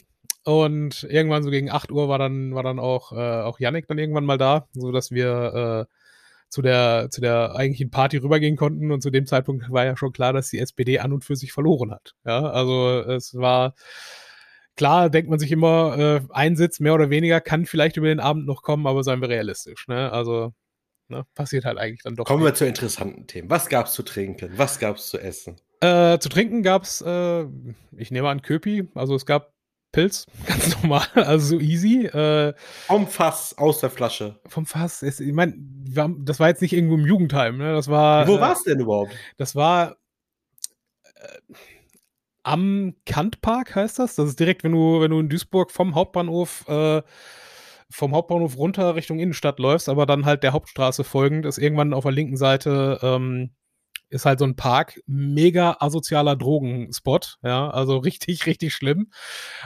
Und 0.45 1.03
irgendwann 1.03 1.43
so 1.43 1.49
gegen 1.49 1.69
8 1.69 1.91
Uhr 1.91 2.07
war 2.07 2.17
dann, 2.17 2.55
war 2.55 2.63
dann 2.63 2.79
auch, 2.79 3.11
äh, 3.11 3.41
auch 3.41 3.59
Yannick 3.59 3.87
dann 3.87 3.97
irgendwann 3.97 4.25
mal 4.25 4.37
da, 4.37 4.67
sodass 4.73 5.11
wir 5.11 5.87
äh, 5.89 5.93
zu 6.49 6.61
der, 6.61 7.09
zu 7.11 7.21
der 7.21 7.55
eigentlichen 7.55 7.91
Party 7.91 8.17
rübergehen 8.17 8.55
konnten. 8.55 8.91
Und 8.91 9.01
zu 9.01 9.11
dem 9.11 9.25
Zeitpunkt 9.25 9.69
war 9.69 9.85
ja 9.85 9.97
schon 9.97 10.13
klar, 10.13 10.33
dass 10.33 10.49
die 10.49 10.59
SPD 10.59 10.99
an 10.99 11.13
und 11.13 11.23
für 11.25 11.35
sich 11.35 11.51
verloren 11.51 11.91
hat. 11.91 12.15
Ja, 12.25 12.41
also 12.49 13.01
es 13.01 13.35
war 13.35 13.75
klar 14.75 15.09
denkt 15.09 15.29
man 15.29 15.39
sich 15.39 15.51
immer, 15.51 15.97
äh, 15.97 16.21
ein 16.29 16.55
Sitz 16.55 16.79
mehr 16.79 16.93
oder 16.93 17.09
weniger 17.09 17.41
kann 17.41 17.65
vielleicht 17.65 17.97
über 17.97 18.07
den 18.07 18.19
Abend 18.19 18.45
noch 18.45 18.63
kommen, 18.63 18.87
aber 18.87 19.03
seien 19.03 19.21
wir 19.21 19.29
realistisch. 19.29 19.87
Ne? 19.87 20.11
Also 20.11 20.53
ne, 21.09 21.25
passiert 21.35 21.65
halt 21.65 21.77
eigentlich 21.77 22.03
dann 22.03 22.15
doch. 22.15 22.25
Kommen 22.25 22.43
nicht. 22.43 22.53
wir 22.53 22.55
zu 22.55 22.65
interessanten 22.65 23.27
Themen. 23.27 23.49
Was 23.49 23.69
gab 23.69 23.87
es 23.87 23.93
zu 23.93 24.03
trinken? 24.03 24.51
Was 24.55 24.79
gab 24.79 24.97
es 24.97 25.07
zu 25.07 25.19
essen? 25.19 25.57
Äh, 25.81 26.19
zu 26.19 26.29
trinken 26.29 26.63
gab 26.63 26.83
es, 26.83 27.01
äh, 27.01 27.45
ich 27.97 28.11
nehme 28.11 28.29
an, 28.29 28.41
Köpi. 28.41 28.89
Also 28.95 29.15
es 29.15 29.25
gab 29.25 29.53
Pilz, 29.91 30.27
ganz 30.45 30.81
normal, 30.81 31.07
also 31.15 31.57
so 31.57 31.59
easy. 31.59 32.05
Äh, 32.05 32.53
vom 32.85 33.07
Fass 33.07 33.57
aus 33.57 33.79
der 33.79 33.89
Flasche. 33.89 34.39
Vom 34.47 34.65
Fass. 34.65 35.01
Ist, 35.01 35.19
ich 35.19 35.33
meine, 35.33 35.55
das 35.57 36.39
war 36.39 36.49
jetzt 36.49 36.61
nicht 36.61 36.73
irgendwo 36.73 36.95
im 36.95 37.05
Jugendheim. 37.05 37.57
Ne? 37.57 37.73
Das 37.73 37.87
war. 37.87 38.27
Wo 38.27 38.37
äh, 38.37 38.41
war 38.41 38.53
es 38.53 38.63
denn 38.63 38.79
überhaupt? 38.79 39.11
Das 39.37 39.55
war. 39.55 39.97
Äh, 41.15 41.53
am 42.49 42.95
Kantpark 43.05 43.75
heißt 43.75 43.99
das. 43.99 44.15
Das 44.15 44.27
ist 44.27 44.39
direkt, 44.39 44.63
wenn 44.63 44.71
du, 44.71 45.01
wenn 45.01 45.11
du 45.11 45.19
in 45.19 45.29
Duisburg 45.29 45.71
vom 45.71 45.93
Hauptbahnhof, 45.93 46.67
äh, 46.67 47.03
vom 47.91 48.13
Hauptbahnhof 48.13 48.57
runter 48.57 48.95
Richtung 48.95 49.19
Innenstadt 49.19 49.59
läufst, 49.59 49.87
aber 49.87 50.05
dann 50.07 50.25
halt 50.25 50.41
der 50.43 50.53
Hauptstraße 50.53 51.03
folgend, 51.03 51.45
ist 51.45 51.59
irgendwann 51.59 51.93
auf 51.93 52.03
der 52.03 52.11
linken 52.11 52.37
Seite 52.37 52.99
ähm, 53.03 53.51
ist 54.09 54.25
halt 54.25 54.39
so 54.39 54.45
ein 54.45 54.55
Park, 54.55 54.99
mega 55.05 55.77
asozialer 55.79 56.35
Drogenspot, 56.35 57.37
ja, 57.43 57.69
also 57.69 57.97
richtig, 58.09 58.47
richtig 58.47 58.73
schlimm. 58.73 59.11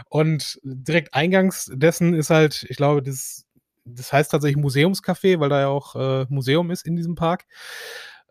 Und 0.09 0.59
direkt 0.63 1.13
eingangs 1.13 1.71
dessen 1.73 2.13
ist 2.13 2.29
halt, 2.29 2.65
ich 2.69 2.75
glaube, 2.75 3.01
das, 3.01 3.45
das 3.86 4.11
heißt 4.11 4.31
tatsächlich 4.31 4.61
Museumscafé, 4.61 5.39
weil 5.39 5.49
da 5.49 5.61
ja 5.61 5.67
auch 5.67 5.95
äh, 5.95 6.25
Museum 6.29 6.71
ist 6.71 6.86
in 6.86 6.97
diesem 6.97 7.15
Park. 7.15 7.45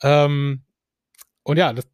Ähm, 0.02 0.62
und 1.42 1.56
ja, 1.56 1.72
das, 1.72 1.86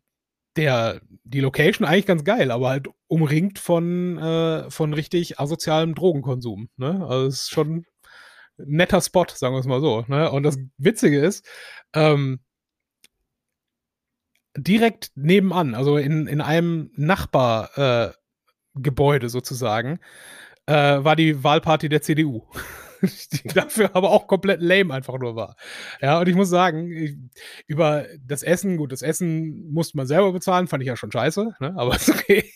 der, 0.59 1.00
die 1.24 1.40
Location 1.40 1.86
eigentlich 1.86 2.06
ganz 2.06 2.24
geil, 2.24 2.50
aber 2.50 2.68
halt 2.68 2.88
umringt 3.06 3.59
von, 3.59 4.18
äh, 4.18 4.70
von 4.70 4.92
richtig 4.92 5.40
asozialem 5.40 5.94
Drogenkonsum. 5.94 6.68
Ne? 6.76 7.06
Also 7.09 7.26
es 7.26 7.34
ist 7.42 7.50
schon 7.50 7.86
ein 8.59 8.66
netter 8.66 9.00
Spot, 9.00 9.26
sagen 9.32 9.54
wir 9.54 9.61
es 9.61 9.66
mal 9.66 9.80
so. 9.80 10.04
Ne? 10.09 10.30
Und 10.30 10.42
das 10.42 10.59
Witzige 10.76 11.20
ist, 11.20 11.46
ähm, 11.94 12.40
direkt 14.56 15.12
nebenan, 15.14 15.74
also 15.74 15.96
in, 15.96 16.26
in 16.26 16.40
einem 16.40 16.90
Nachbargebäude 16.96 19.26
äh, 19.26 19.30
sozusagen, 19.30 20.00
äh, 20.66 20.72
war 20.72 21.16
die 21.16 21.44
Wahlparty 21.44 21.88
der 21.88 22.02
CDU. 22.02 22.46
die 23.03 23.49
dafür 23.55 23.90
aber 23.94 24.11
auch 24.11 24.26
komplett 24.26 24.61
lame 24.61 24.94
einfach 24.94 25.18
nur 25.18 25.36
war. 25.36 25.57
Ja, 26.01 26.20
und 26.20 26.28
ich 26.28 26.34
muss 26.34 26.49
sagen, 26.49 26.90
ich, 26.90 27.16
über 27.66 28.07
das 28.20 28.42
Essen, 28.42 28.76
gut, 28.76 28.92
das 28.92 29.03
Essen 29.03 29.70
musste 29.72 29.96
man 29.96 30.07
selber 30.07 30.32
bezahlen, 30.32 30.68
fand 30.68 30.82
ich 30.82 30.88
ja 30.88 30.96
schon 30.96 31.12
scheiße, 31.12 31.55
ne? 31.61 31.74
aber 31.76 31.94
ist 31.96 32.11
okay. 32.11 32.51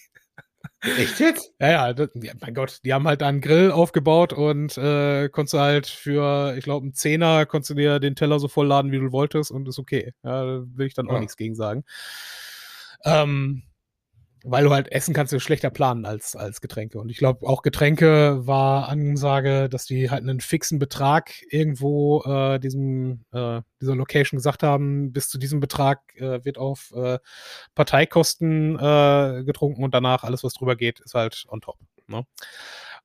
Echt 0.81 1.21
jetzt? 1.21 1.53
Ja, 1.61 1.71
ja, 1.71 1.93
das, 1.93 2.11
ja, 2.15 2.33
mein 2.41 2.55
Gott, 2.55 2.81
die 2.85 2.93
haben 2.93 3.07
halt 3.07 3.21
da 3.21 3.29
einen 3.29 3.41
Grill 3.41 3.71
aufgebaut 3.71 4.33
und 4.33 4.77
äh, 4.79 5.29
konntest 5.29 5.55
du 5.55 5.59
halt 5.59 5.87
für, 5.87 6.57
ich 6.57 6.65
glaube, 6.65 6.85
einen 6.85 6.95
Zehner 6.95 7.47
konntest 7.47 7.71
du 7.71 7.75
dir 7.75 8.01
den 8.01 8.17
Teller 8.17 8.41
so 8.41 8.49
voll 8.49 8.67
laden, 8.67 8.91
wie 8.91 8.99
du 8.99 9.13
wolltest 9.13 9.53
und 9.53 9.69
ist 9.69 9.79
okay. 9.79 10.13
Ja, 10.25 10.45
da 10.45 10.63
will 10.67 10.87
ich 10.87 10.95
dann 10.95 11.09
auch 11.09 11.15
ja. 11.15 11.21
nichts 11.21 11.37
gegen 11.37 11.55
sagen. 11.55 11.85
Ähm, 13.05 13.63
weil 14.45 14.65
du 14.65 14.71
halt 14.71 14.91
essen 14.91 15.15
kannst 15.15 15.33
du 15.33 15.41
schlechter 15.41 15.71
planen 15.71 16.05
als, 16.05 16.35
als 16.35 16.61
Getränke. 16.61 16.99
Und 16.99 17.11
ich 17.11 17.19
glaube, 17.19 17.47
auch 17.47 17.63
Getränke 17.63 18.47
war 18.47 18.89
Ansage, 18.89 19.69
dass 19.69 19.87
die 19.87 20.11
halt 20.11 20.23
einen 20.23 20.41
fixen 20.41 20.79
Betrag 20.79 21.33
irgendwo 21.51 22.23
äh, 22.25 22.59
diesem, 22.59 23.25
äh, 23.33 23.61
dieser 23.81 23.95
Location 23.95 24.39
gesagt 24.39 24.63
haben, 24.63 25.13
bis 25.13 25.29
zu 25.29 25.39
diesem 25.39 25.61
Betrag 25.61 26.01
äh, 26.17 26.45
wird 26.45 26.59
auf 26.59 26.93
äh, 26.95 27.19
Parteikosten 27.75 28.77
äh, 28.79 29.45
getrunken 29.45 29.85
und 29.85 29.95
danach 29.95 30.25
alles, 30.25 30.43
was 30.43 30.55
drüber 30.55 30.77
geht, 30.77 31.01
ist 31.01 31.15
halt 31.15 31.45
on 31.49 31.61
top. 31.61 31.79
Ne? 32.07 32.27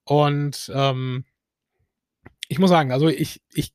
Und 0.04 0.72
ähm, 0.74 1.26
ich 2.48 2.60
muss 2.60 2.70
sagen, 2.70 2.92
also 2.92 3.10
ich, 3.10 3.42
ich 3.54 3.74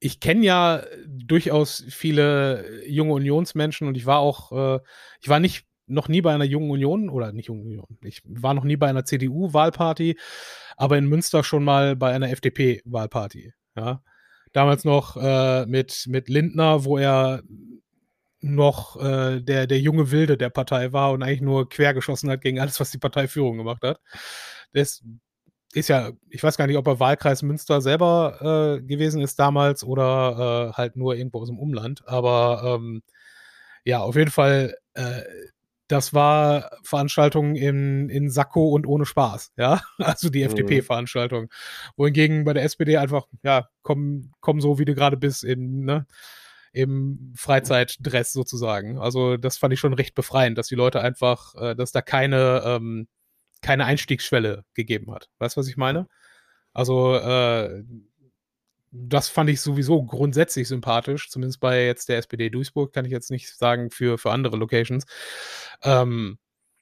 ich 0.00 0.20
kenne 0.20 0.44
ja 0.44 0.84
durchaus 1.06 1.84
viele 1.88 2.86
junge 2.86 3.14
Unionsmenschen 3.14 3.88
und 3.88 3.96
ich 3.96 4.06
war 4.06 4.18
auch, 4.18 4.52
äh, 4.52 4.80
ich 5.20 5.28
war 5.28 5.40
nicht 5.40 5.67
noch 5.88 6.08
nie 6.08 6.20
bei 6.20 6.34
einer 6.34 6.44
jungen 6.44 6.70
Union 6.70 7.10
oder 7.10 7.32
nicht 7.32 7.48
jungen 7.48 7.66
Union. 7.66 7.98
Ich 8.02 8.22
war 8.24 8.54
noch 8.54 8.64
nie 8.64 8.76
bei 8.76 8.88
einer 8.88 9.04
CDU-Wahlparty, 9.04 10.18
aber 10.76 10.98
in 10.98 11.06
Münster 11.06 11.44
schon 11.44 11.64
mal 11.64 11.96
bei 11.96 12.12
einer 12.12 12.30
FDP-Wahlparty. 12.30 13.52
Ja. 13.76 14.02
Damals 14.52 14.84
noch 14.84 15.16
äh, 15.16 15.66
mit, 15.66 16.06
mit 16.08 16.28
Lindner, 16.28 16.84
wo 16.84 16.98
er 16.98 17.42
noch 18.40 18.96
äh, 19.00 19.40
der, 19.40 19.66
der 19.66 19.80
junge 19.80 20.10
Wilde 20.10 20.36
der 20.36 20.50
Partei 20.50 20.92
war 20.92 21.12
und 21.12 21.22
eigentlich 21.22 21.40
nur 21.40 21.68
quergeschossen 21.68 22.30
hat 22.30 22.40
gegen 22.40 22.60
alles, 22.60 22.78
was 22.80 22.90
die 22.90 22.98
Parteiführung 22.98 23.58
gemacht 23.58 23.82
hat. 23.82 24.00
Das 24.72 25.02
ist 25.72 25.88
ja, 25.88 26.12
ich 26.30 26.42
weiß 26.42 26.56
gar 26.56 26.66
nicht, 26.66 26.76
ob 26.76 26.86
er 26.86 27.00
Wahlkreis 27.00 27.42
Münster 27.42 27.80
selber 27.80 28.78
äh, 28.78 28.82
gewesen 28.82 29.20
ist 29.20 29.38
damals 29.38 29.84
oder 29.84 30.70
äh, 30.70 30.72
halt 30.76 30.96
nur 30.96 31.14
irgendwo 31.14 31.40
aus 31.40 31.48
dem 31.48 31.58
Umland. 31.58 32.06
Aber 32.06 32.62
ähm, 32.64 33.02
ja, 33.84 34.00
auf 34.00 34.16
jeden 34.16 34.30
Fall 34.30 34.74
äh, 34.94 35.22
das 35.88 36.12
war 36.12 36.70
Veranstaltung 36.82 37.56
in, 37.56 38.10
in 38.10 38.30
Sakko 38.30 38.68
und 38.68 38.86
ohne 38.86 39.06
Spaß, 39.06 39.52
ja. 39.56 39.80
Also 39.98 40.28
die 40.28 40.40
mhm. 40.40 40.46
FDP-Veranstaltung. 40.46 41.48
Wohingegen 41.96 42.44
bei 42.44 42.52
der 42.52 42.62
SPD 42.64 42.98
einfach, 42.98 43.26
ja, 43.42 43.68
komm, 43.82 44.32
komm 44.40 44.60
so, 44.60 44.78
wie 44.78 44.84
du 44.84 44.94
gerade 44.94 45.16
bist, 45.16 45.44
in, 45.44 45.84
ne, 45.84 46.06
im 46.72 47.32
Freizeitdress 47.34 48.32
sozusagen. 48.32 48.98
Also 48.98 49.38
das 49.38 49.56
fand 49.56 49.72
ich 49.72 49.80
schon 49.80 49.94
recht 49.94 50.14
befreiend, 50.14 50.58
dass 50.58 50.68
die 50.68 50.74
Leute 50.74 51.00
einfach, 51.00 51.54
äh, 51.54 51.74
dass 51.74 51.90
da 51.90 52.02
keine, 52.02 52.62
ähm, 52.64 53.08
keine 53.62 53.86
Einstiegsschwelle 53.86 54.64
gegeben 54.74 55.12
hat. 55.12 55.28
Weißt 55.38 55.56
du, 55.56 55.60
was 55.60 55.68
ich 55.68 55.76
meine? 55.76 56.06
Also, 56.74 57.16
äh, 57.16 57.82
das 58.90 59.28
fand 59.28 59.50
ich 59.50 59.60
sowieso 59.60 60.02
grundsätzlich 60.02 60.68
sympathisch, 60.68 61.30
zumindest 61.30 61.60
bei 61.60 61.84
jetzt 61.84 62.08
der 62.08 62.18
SPD 62.18 62.50
Duisburg, 62.50 62.92
kann 62.92 63.04
ich 63.04 63.12
jetzt 63.12 63.30
nicht 63.30 63.56
sagen 63.56 63.90
für, 63.90 64.18
für 64.18 64.32
andere 64.32 64.56
Locations. 64.56 65.04
Ähm, 65.82 66.38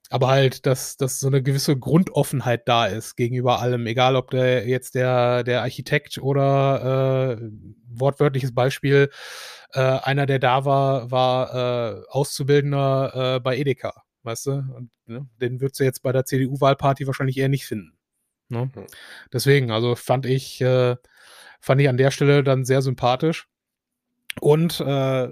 aber 0.09 0.29
halt, 0.29 0.67
dass, 0.67 0.97
dass 0.97 1.19
so 1.19 1.27
eine 1.27 1.43
gewisse 1.43 1.77
Grundoffenheit 1.77 2.69
da 2.69 2.87
ist 2.87 3.17
gegenüber 3.17 3.61
allem, 3.61 3.87
egal 3.87 4.15
ob 4.15 4.31
der 4.31 4.69
jetzt 4.69 4.95
der, 4.95 5.43
der 5.43 5.63
Architekt 5.63 6.19
oder 6.19 7.39
äh, 7.41 7.51
wortwörtliches 7.89 8.55
Beispiel, 8.55 9.11
äh, 9.73 9.81
einer, 9.81 10.27
der 10.27 10.39
da 10.39 10.65
war, 10.65 11.11
war 11.11 11.55
äh, 11.55 12.03
Auszubildender 12.09 13.37
äh, 13.37 13.41
bei 13.41 13.57
Edeka, 13.57 14.05
weißt 14.23 14.47
du? 14.47 14.51
Und, 14.53 14.91
ne? 15.07 15.29
Den 15.41 15.61
würdest 15.61 15.81
du 15.81 15.85
jetzt 15.85 16.03
bei 16.03 16.13
der 16.13 16.25
CDU-Wahlparty 16.25 17.07
wahrscheinlich 17.09 17.39
eher 17.39 17.49
nicht 17.49 17.67
finden. 17.67 17.97
Ne? 18.49 18.71
Hm. 18.73 18.87
Deswegen, 19.33 19.73
also 19.73 19.97
fand 19.97 20.25
ich, 20.27 20.61
äh, 20.61 20.97
fand 21.61 21.81
ich 21.81 21.89
an 21.89 21.97
der 21.97 22.11
Stelle 22.11 22.43
dann 22.43 22.65
sehr 22.65 22.83
sympathisch. 22.83 23.47
Und 24.41 24.81
äh, 24.81 25.29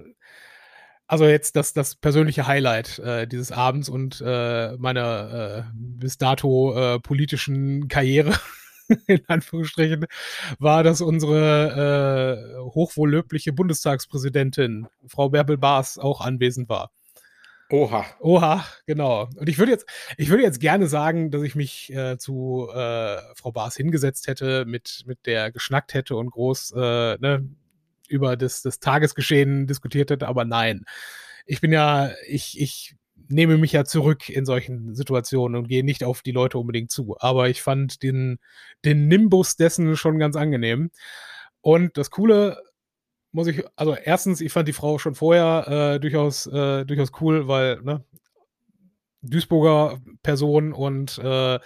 also 1.06 1.26
jetzt 1.26 1.56
das, 1.56 1.74
das 1.74 1.96
persönliche 1.96 2.46
Highlight 2.46 2.98
äh, 2.98 3.26
dieses 3.26 3.52
Abends 3.52 3.88
und 3.88 4.22
äh, 4.24 4.76
meiner 4.78 5.64
äh, 5.66 5.70
bis 5.74 6.16
dato 6.16 6.74
äh, 6.76 6.98
politischen 7.00 7.88
Karriere, 7.88 8.34
in 9.06 9.20
Anführungsstrichen, 9.28 10.06
war, 10.58 10.82
dass 10.82 11.02
unsere 11.02 12.56
äh, 12.56 12.58
hochwohllöbliche 12.58 13.52
Bundestagspräsidentin, 13.52 14.86
Frau 15.06 15.28
Bärbel 15.28 15.58
Baas, 15.58 15.98
auch 15.98 16.20
anwesend 16.22 16.68
war. 16.68 16.90
Oha. 17.74 18.06
Oha, 18.20 18.64
genau. 18.86 19.28
Und 19.34 19.48
ich 19.48 19.58
würde 19.58 19.72
jetzt, 19.72 19.84
ich 20.16 20.28
würde 20.28 20.44
jetzt 20.44 20.60
gerne 20.60 20.86
sagen, 20.86 21.32
dass 21.32 21.42
ich 21.42 21.56
mich 21.56 21.92
äh, 21.92 22.16
zu 22.18 22.68
äh, 22.72 23.18
Frau 23.34 23.50
Baas 23.50 23.74
hingesetzt 23.76 24.28
hätte, 24.28 24.64
mit, 24.64 25.02
mit 25.06 25.26
der 25.26 25.50
geschnackt 25.50 25.92
hätte 25.92 26.14
und 26.14 26.30
groß 26.30 26.72
äh, 26.76 27.18
ne, 27.18 27.48
über 28.06 28.36
das, 28.36 28.62
das 28.62 28.78
Tagesgeschehen 28.78 29.66
diskutiert 29.66 30.10
hätte, 30.12 30.28
aber 30.28 30.44
nein. 30.44 30.84
Ich 31.46 31.60
bin 31.60 31.72
ja, 31.72 32.12
ich, 32.28 32.60
ich 32.60 32.94
nehme 33.26 33.58
mich 33.58 33.72
ja 33.72 33.84
zurück 33.84 34.28
in 34.28 34.44
solchen 34.44 34.94
Situationen 34.94 35.56
und 35.56 35.66
gehe 35.66 35.84
nicht 35.84 36.04
auf 36.04 36.22
die 36.22 36.30
Leute 36.30 36.58
unbedingt 36.58 36.92
zu. 36.92 37.16
Aber 37.18 37.48
ich 37.48 37.60
fand 37.60 38.04
den, 38.04 38.38
den 38.84 39.08
Nimbus 39.08 39.56
dessen 39.56 39.96
schon 39.96 40.20
ganz 40.20 40.36
angenehm. 40.36 40.92
Und 41.60 41.98
das 41.98 42.12
Coole 42.12 42.56
muss 43.34 43.48
ich, 43.48 43.64
also 43.74 43.94
erstens, 43.96 44.40
ich 44.40 44.52
fand 44.52 44.68
die 44.68 44.72
Frau 44.72 44.98
schon 44.98 45.16
vorher 45.16 45.94
äh, 45.94 46.00
durchaus, 46.00 46.46
äh, 46.46 46.84
durchaus 46.84 47.10
cool, 47.20 47.48
weil, 47.48 47.82
ne, 47.82 48.04
Duisburger 49.22 50.00
Person 50.22 50.72
und 50.72 51.18
äh, 51.18 51.58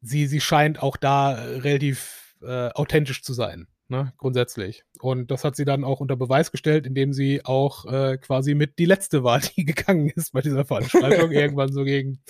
sie, 0.00 0.26
sie 0.26 0.40
scheint 0.40 0.82
auch 0.82 0.96
da 0.96 1.34
relativ 1.34 2.36
äh, 2.42 2.70
authentisch 2.70 3.22
zu 3.22 3.32
sein, 3.32 3.68
ne, 3.86 4.12
grundsätzlich. 4.16 4.82
Und 4.98 5.30
das 5.30 5.44
hat 5.44 5.54
sie 5.54 5.64
dann 5.64 5.84
auch 5.84 6.00
unter 6.00 6.16
Beweis 6.16 6.50
gestellt, 6.50 6.84
indem 6.84 7.12
sie 7.12 7.44
auch 7.44 7.84
äh, 7.84 8.18
quasi 8.18 8.54
mit 8.54 8.80
die 8.80 8.86
letzte 8.86 9.22
war, 9.22 9.38
die 9.56 9.64
gegangen 9.64 10.10
ist 10.10 10.32
bei 10.32 10.40
dieser 10.40 10.64
Veranstaltung, 10.64 11.30
irgendwann 11.30 11.72
so 11.72 11.84
gegen, 11.84 12.20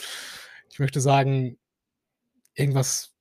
ich 0.70 0.78
möchte 0.78 1.00
sagen, 1.00 1.56
irgendwas 2.54 3.15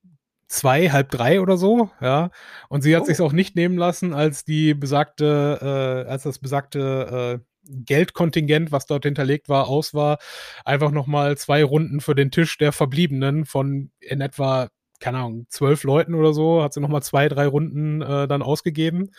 zwei, 0.47 0.89
halb 0.89 1.09
drei 1.09 1.41
oder 1.41 1.57
so, 1.57 1.89
ja. 2.01 2.29
Und 2.69 2.81
sie 2.81 2.95
hat 2.95 3.03
oh. 3.03 3.05
sich 3.05 3.21
auch 3.21 3.33
nicht 3.33 3.55
nehmen 3.55 3.77
lassen, 3.77 4.13
als 4.13 4.45
die 4.45 4.73
besagte, 4.73 6.05
äh, 6.05 6.09
als 6.09 6.23
das 6.23 6.39
besagte 6.39 7.39
äh, 7.41 7.45
Geldkontingent, 7.67 8.71
was 8.71 8.85
dort 8.85 9.05
hinterlegt 9.05 9.49
war, 9.49 9.67
aus 9.67 9.93
war, 9.93 10.19
einfach 10.63 10.91
nochmal 10.91 11.37
zwei 11.37 11.63
Runden 11.63 11.99
für 11.99 12.15
den 12.15 12.31
Tisch 12.31 12.57
der 12.57 12.71
Verbliebenen 12.71 13.45
von 13.45 13.91
in 13.99 14.21
etwa, 14.21 14.69
keine 14.99 15.17
Ahnung, 15.17 15.47
zwölf 15.49 15.83
Leuten 15.83 16.13
oder 16.13 16.33
so, 16.33 16.63
hat 16.63 16.73
sie 16.73 16.81
nochmal 16.81 17.03
zwei, 17.03 17.27
drei 17.27 17.47
Runden 17.47 18.01
äh, 18.01 18.27
dann 18.27 18.41
ausgegeben. 18.41 19.11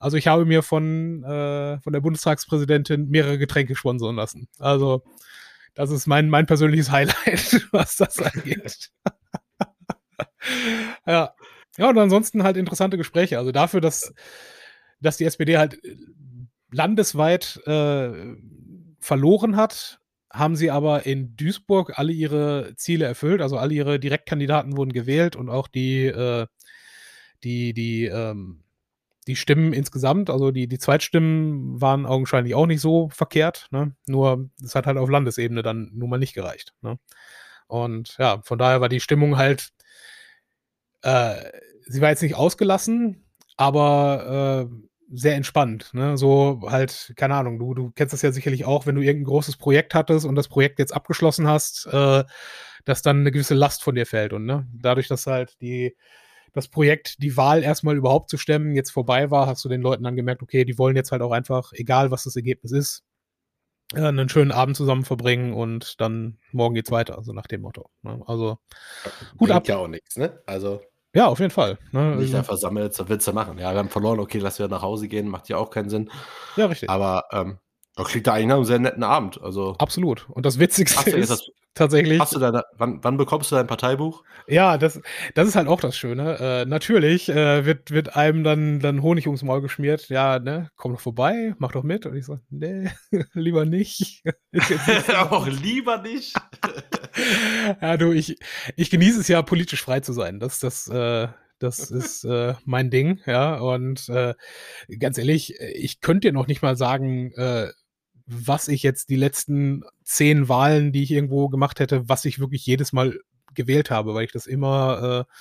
Also 0.00 0.16
ich 0.16 0.26
habe 0.26 0.44
mir 0.44 0.62
von, 0.62 1.22
äh, 1.24 1.80
von 1.80 1.92
der 1.92 2.00
Bundestagspräsidentin 2.00 3.08
mehrere 3.08 3.38
Getränke 3.38 3.76
sponsern 3.76 4.16
lassen. 4.16 4.48
Also 4.58 5.02
das 5.74 5.90
ist 5.90 6.06
mein, 6.06 6.28
mein 6.28 6.46
persönliches 6.46 6.90
Highlight, 6.90 7.68
was 7.70 7.96
das 7.96 8.20
angeht. 8.20 8.90
ja. 11.06 11.34
Ja, 11.76 11.88
und 11.88 11.98
ansonsten 11.98 12.44
halt 12.44 12.56
interessante 12.56 12.96
Gespräche. 12.96 13.38
Also 13.38 13.50
dafür, 13.50 13.80
dass, 13.80 14.14
dass 15.00 15.16
die 15.16 15.24
SPD 15.24 15.58
halt 15.58 15.82
äh, 15.84 15.96
landesweit 16.70 17.60
äh, 17.66 18.36
verloren 19.00 19.56
hat, 19.56 20.00
haben 20.32 20.56
sie 20.56 20.70
aber 20.70 21.06
in 21.06 21.36
Duisburg 21.36 21.98
alle 21.98 22.12
ihre 22.12 22.74
Ziele 22.76 23.04
erfüllt. 23.06 23.40
Also 23.40 23.56
alle 23.56 23.74
ihre 23.74 23.98
Direktkandidaten 23.98 24.76
wurden 24.76 24.92
gewählt 24.92 25.36
und 25.36 25.48
auch 25.48 25.68
die, 25.68 26.06
äh, 26.06 26.46
die, 27.42 27.74
die, 27.74 28.06
ähm, 28.06 28.64
die 29.26 29.36
Stimmen 29.36 29.72
insgesamt, 29.72 30.28
also 30.28 30.50
die, 30.50 30.66
die 30.66 30.78
Zweitstimmen 30.78 31.80
waren 31.80 32.04
augenscheinlich 32.04 32.54
auch 32.54 32.66
nicht 32.66 32.80
so 32.80 33.08
verkehrt. 33.10 33.68
Ne? 33.70 33.94
Nur 34.06 34.50
es 34.62 34.74
hat 34.74 34.86
halt 34.86 34.98
auf 34.98 35.08
Landesebene 35.08 35.62
dann 35.62 35.90
nun 35.94 36.10
mal 36.10 36.18
nicht 36.18 36.34
gereicht. 36.34 36.74
Ne? 36.82 36.98
Und 37.66 38.16
ja, 38.18 38.42
von 38.42 38.58
daher 38.58 38.80
war 38.80 38.88
die 38.88 39.00
Stimmung 39.00 39.36
halt 39.36 39.70
äh, 41.04 41.50
sie 41.82 42.00
war 42.00 42.10
jetzt 42.10 42.22
nicht 42.22 42.34
ausgelassen, 42.34 43.24
aber 43.56 44.68
äh, 44.70 44.84
sehr 45.12 45.36
entspannt. 45.36 45.90
Ne? 45.92 46.16
So 46.16 46.62
halt, 46.66 47.12
keine 47.16 47.34
Ahnung, 47.34 47.58
du, 47.58 47.74
du 47.74 47.90
kennst 47.94 48.12
das 48.12 48.22
ja 48.22 48.32
sicherlich 48.32 48.64
auch, 48.64 48.86
wenn 48.86 48.94
du 48.94 49.02
irgendein 49.02 49.30
großes 49.30 49.56
Projekt 49.56 49.94
hattest 49.94 50.26
und 50.26 50.34
das 50.34 50.48
Projekt 50.48 50.78
jetzt 50.78 50.94
abgeschlossen 50.94 51.46
hast, 51.46 51.86
äh, 51.86 52.24
dass 52.84 53.02
dann 53.02 53.20
eine 53.20 53.30
gewisse 53.30 53.54
Last 53.54 53.82
von 53.82 53.94
dir 53.94 54.06
fällt. 54.06 54.32
Und 54.32 54.46
ne, 54.46 54.66
dadurch, 54.72 55.08
dass 55.08 55.26
halt 55.26 55.60
die, 55.60 55.96
das 56.52 56.68
Projekt, 56.68 57.22
die 57.22 57.36
Wahl 57.36 57.62
erstmal 57.62 57.96
überhaupt 57.96 58.30
zu 58.30 58.38
stemmen, 58.38 58.74
jetzt 58.74 58.90
vorbei 58.90 59.30
war, 59.30 59.46
hast 59.46 59.64
du 59.64 59.68
den 59.68 59.82
Leuten 59.82 60.04
dann 60.04 60.16
gemerkt, 60.16 60.42
okay, 60.42 60.64
die 60.64 60.78
wollen 60.78 60.96
jetzt 60.96 61.12
halt 61.12 61.22
auch 61.22 61.32
einfach, 61.32 61.72
egal 61.74 62.10
was 62.10 62.24
das 62.24 62.36
Ergebnis 62.36 62.72
ist, 62.72 63.04
äh, 63.94 64.00
einen 64.00 64.28
schönen 64.28 64.52
Abend 64.52 64.76
zusammen 64.76 65.04
verbringen 65.04 65.52
und 65.52 66.00
dann 66.00 66.38
morgen 66.52 66.74
geht's 66.74 66.90
weiter, 66.90 67.22
so 67.22 67.32
nach 67.32 67.46
dem 67.46 67.60
Motto. 67.60 67.90
Ne? 68.02 68.22
Also 68.26 68.58
gut 69.36 69.50
ab. 69.50 69.68
ja 69.68 69.76
auch 69.76 69.88
nichts, 69.88 70.16
ne? 70.16 70.42
Also 70.46 70.80
ja, 71.14 71.26
auf 71.26 71.38
jeden 71.38 71.50
Fall. 71.50 71.78
Ne? 71.92 72.16
Nicht 72.16 72.34
also 72.34 72.36
einfach 72.38 72.56
sammeln, 72.56 72.86
jetzt 72.86 73.08
willst 73.08 73.26
du 73.26 73.32
machen. 73.32 73.58
Ja, 73.58 73.72
wir 73.72 73.78
haben 73.78 73.88
verloren, 73.88 74.18
okay, 74.18 74.38
lass 74.38 74.58
wieder 74.58 74.68
nach 74.68 74.82
Hause 74.82 75.08
gehen, 75.08 75.28
macht 75.28 75.48
ja 75.48 75.56
auch 75.56 75.70
keinen 75.70 75.88
Sinn. 75.88 76.10
Ja, 76.56 76.66
richtig. 76.66 76.90
Aber 76.90 77.24
ähm, 77.32 77.58
klingt 78.02 78.26
da 78.26 78.34
eigentlich 78.34 78.48
nach 78.48 78.56
einem 78.56 78.64
sehr 78.64 78.78
netten 78.80 79.04
Abend. 79.04 79.40
Also, 79.40 79.76
Absolut. 79.78 80.28
Und 80.30 80.44
das 80.44 80.58
Witzigste 80.58 81.10
ist. 81.10 81.30
Das, 81.30 81.46
tatsächlich. 81.74 82.20
Hast 82.20 82.34
du 82.34 82.40
deine, 82.40 82.64
wann, 82.76 82.98
wann 83.02 83.16
bekommst 83.16 83.52
du 83.52 83.56
dein 83.56 83.66
Parteibuch? 83.66 84.24
Ja, 84.48 84.76
das, 84.78 85.00
das 85.34 85.48
ist 85.48 85.56
halt 85.56 85.68
auch 85.68 85.80
das 85.80 85.96
Schöne. 85.96 86.38
Äh, 86.38 86.66
natürlich 86.66 87.28
äh, 87.28 87.64
wird, 87.64 87.90
wird 87.92 88.16
einem 88.16 88.42
dann, 88.42 88.80
dann 88.80 89.02
Honig 89.02 89.26
ums 89.26 89.42
Maul 89.42 89.60
geschmiert. 89.60 90.08
Ja, 90.08 90.38
ne, 90.38 90.70
komm 90.76 90.92
doch 90.92 91.00
vorbei, 91.00 91.54
mach 91.58 91.72
doch 91.72 91.84
mit. 91.84 92.06
Und 92.06 92.16
ich 92.16 92.26
so, 92.26 92.38
nee, 92.50 92.90
lieber 93.34 93.64
nicht. 93.64 94.24
auch 95.30 95.46
lieber 95.46 95.98
nicht. 95.98 96.34
ja, 97.80 97.96
du, 97.96 98.12
ich, 98.12 98.36
ich 98.76 98.90
genieße 98.90 99.20
es 99.20 99.28
ja, 99.28 99.42
politisch 99.42 99.82
frei 99.82 100.00
zu 100.00 100.12
sein. 100.12 100.40
Das, 100.40 100.60
das, 100.60 100.88
äh, 100.88 101.28
das 101.58 101.78
ist 101.90 102.24
äh, 102.24 102.54
mein 102.64 102.90
Ding, 102.90 103.20
ja. 103.26 103.56
Und 103.56 104.08
äh, 104.08 104.34
ganz 104.98 105.18
ehrlich, 105.18 105.58
ich 105.60 106.00
könnte 106.00 106.28
dir 106.28 106.32
noch 106.32 106.46
nicht 106.46 106.62
mal 106.62 106.76
sagen, 106.76 107.32
äh, 107.32 107.68
was 108.26 108.68
ich 108.68 108.82
jetzt 108.82 109.10
die 109.10 109.16
letzten 109.16 109.82
zehn 110.02 110.48
Wahlen, 110.48 110.92
die 110.92 111.02
ich 111.02 111.10
irgendwo 111.10 111.48
gemacht 111.48 111.80
hätte, 111.80 112.08
was 112.08 112.24
ich 112.24 112.38
wirklich 112.38 112.64
jedes 112.64 112.92
Mal 112.92 113.18
gewählt 113.54 113.90
habe, 113.90 114.14
weil 114.14 114.24
ich 114.24 114.32
das 114.32 114.46
immer, 114.46 115.26
äh, 115.28 115.32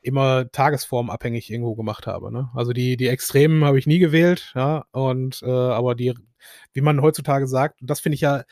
immer 0.00 0.50
tagesformabhängig 0.50 1.50
irgendwo 1.50 1.74
gemacht 1.74 2.06
habe. 2.06 2.32
Ne? 2.32 2.50
Also 2.54 2.72
die, 2.72 2.96
die 2.96 3.08
Extremen 3.08 3.64
habe 3.64 3.78
ich 3.78 3.86
nie 3.86 3.98
gewählt, 3.98 4.52
ja, 4.54 4.84
und 4.92 5.42
äh, 5.42 5.50
aber 5.50 5.94
die, 5.94 6.14
wie 6.72 6.80
man 6.80 7.00
heutzutage 7.00 7.46
sagt, 7.46 7.78
das 7.82 8.00
finde 8.00 8.14
ich 8.14 8.22
ja, 8.22 8.44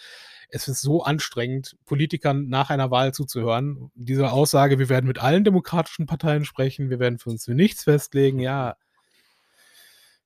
es 0.52 0.68
ist 0.68 0.82
so 0.82 1.02
anstrengend, 1.02 1.76
Politikern 1.86 2.48
nach 2.48 2.68
einer 2.68 2.90
Wahl 2.90 3.14
zuzuhören. 3.14 3.90
Diese 3.94 4.30
Aussage, 4.30 4.78
wir 4.78 4.90
werden 4.90 5.06
mit 5.06 5.18
allen 5.18 5.44
demokratischen 5.44 6.06
Parteien 6.06 6.44
sprechen, 6.44 6.90
wir 6.90 7.00
werden 7.00 7.18
für 7.18 7.30
uns 7.30 7.46
für 7.46 7.54
nichts 7.54 7.84
festlegen, 7.84 8.38
ja, 8.38 8.76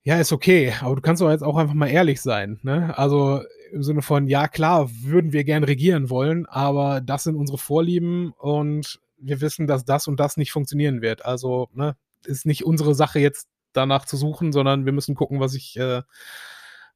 ja, 0.03 0.21
ist 0.21 0.33
okay, 0.33 0.73
aber 0.81 0.97
du 0.97 1.03
kannst 1.03 1.23
doch 1.23 1.31
jetzt 1.31 1.43
auch 1.43 1.57
einfach 1.57 1.75
mal 1.75 1.89
ehrlich 1.89 2.21
sein. 2.21 2.61
Ne? 2.63 2.97
Also 2.97 3.43
im 3.73 3.83
Sinne 3.83 4.03
von, 4.03 4.29
ja 4.29 4.47
klar, 4.49 4.89
würden 5.03 5.33
wir 5.33 5.45
gern 5.45 5.65
regieren 5.65 6.11
wollen, 6.11 6.47
aber 6.47 7.01
das 7.01 7.25
sind 7.25 7.37
unsere 7.37 7.59
Vorlieben 7.59 8.33
und 8.33 9.01
wir 9.19 9.41
wissen, 9.41 9.67
dass 9.67 9.85
das 9.85 10.07
und 10.09 10.21
das 10.21 10.37
nicht 10.37 10.53
funktionieren 10.53 11.03
wird. 11.03 11.25
Also 11.25 11.69
ne, 11.73 11.97
ist 12.25 12.47
nicht 12.47 12.65
unsere 12.65 12.95
Sache 12.95 13.19
jetzt 13.19 13.49
danach 13.73 14.05
zu 14.05 14.17
suchen, 14.17 14.53
sondern 14.53 14.87
wir 14.87 14.93
müssen 14.93 15.15
gucken, 15.15 15.41
was 15.41 15.53
sich 15.53 15.77
äh, 15.77 16.03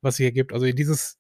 was 0.02 0.16
sich 0.16 0.26
ergibt. 0.26 0.52
Also 0.52 0.70
dieses 0.70 1.18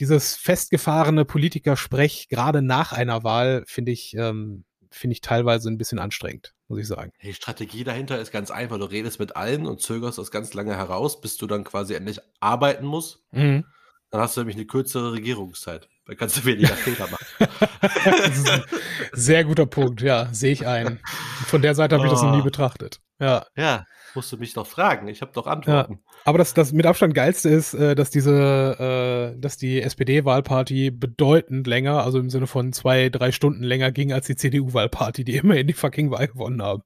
dieses 0.00 0.34
festgefahrene 0.36 1.24
Politikersprech 1.24 2.28
gerade 2.28 2.62
nach 2.62 2.92
einer 2.92 3.22
Wahl 3.22 3.64
finde 3.66 3.92
ich 3.92 4.16
ähm, 4.16 4.64
finde 4.90 5.12
ich 5.12 5.20
teilweise 5.20 5.70
ein 5.70 5.78
bisschen 5.78 5.98
anstrengend, 5.98 6.54
muss 6.68 6.80
ich 6.80 6.88
sagen. 6.88 7.12
Die 7.22 7.32
Strategie 7.32 7.84
dahinter 7.84 8.18
ist 8.18 8.32
ganz 8.32 8.50
einfach. 8.50 8.78
Du 8.78 8.86
redest 8.86 9.20
mit 9.20 9.36
allen 9.36 9.66
und 9.66 9.80
zögerst 9.80 10.18
das 10.18 10.30
ganz 10.30 10.52
lange 10.54 10.76
heraus, 10.76 11.20
bis 11.20 11.36
du 11.36 11.46
dann 11.46 11.62
quasi 11.62 11.94
endlich 11.94 12.18
arbeiten 12.40 12.86
musst. 12.86 13.20
Mhm. 13.30 13.64
Dann 14.10 14.20
hast 14.20 14.36
du 14.36 14.40
nämlich 14.40 14.56
eine 14.56 14.66
kürzere 14.66 15.12
Regierungszeit. 15.12 15.88
Da 16.06 16.14
kannst 16.16 16.38
du 16.38 16.44
weniger 16.44 16.68
Fehler 16.74 17.08
machen. 17.08 18.64
sehr 19.12 19.44
guter 19.44 19.66
Punkt, 19.66 20.02
ja, 20.02 20.28
sehe 20.32 20.52
ich 20.52 20.66
ein. 20.66 20.98
Von 21.46 21.62
der 21.62 21.76
Seite 21.76 21.94
habe 21.94 22.06
ich 22.06 22.12
das 22.12 22.22
noch 22.22 22.32
nie 22.32 22.40
ah. 22.40 22.44
betrachtet. 22.44 23.00
Ja. 23.20 23.46
Ja, 23.54 23.84
musst 24.14 24.32
du 24.32 24.36
mich 24.36 24.54
doch 24.54 24.66
fragen. 24.66 25.08
Ich 25.08 25.22
habe 25.22 25.32
doch 25.32 25.46
Antworten. 25.46 25.94
Ja. 25.94 26.12
Aber 26.24 26.38
das, 26.38 26.54
das 26.54 26.72
mit 26.72 26.86
Abstand 26.86 27.14
geilste 27.14 27.48
ist, 27.48 27.74
äh, 27.74 27.94
dass 27.94 28.10
diese, 28.10 29.34
äh, 29.34 29.40
dass 29.40 29.56
die 29.56 29.80
SPD-Wahlparty 29.80 30.90
bedeutend 30.90 31.66
länger, 31.66 32.04
also 32.04 32.18
im 32.18 32.30
Sinne 32.30 32.46
von 32.46 32.72
zwei, 32.72 33.08
drei 33.08 33.32
Stunden 33.32 33.62
länger 33.62 33.92
ging 33.92 34.12
als 34.12 34.26
die 34.26 34.36
CDU-Wahlparty, 34.36 35.24
die 35.24 35.36
immerhin 35.36 35.66
die 35.66 35.72
fucking 35.72 36.10
Wahl 36.10 36.28
gewonnen 36.28 36.62
haben. 36.62 36.82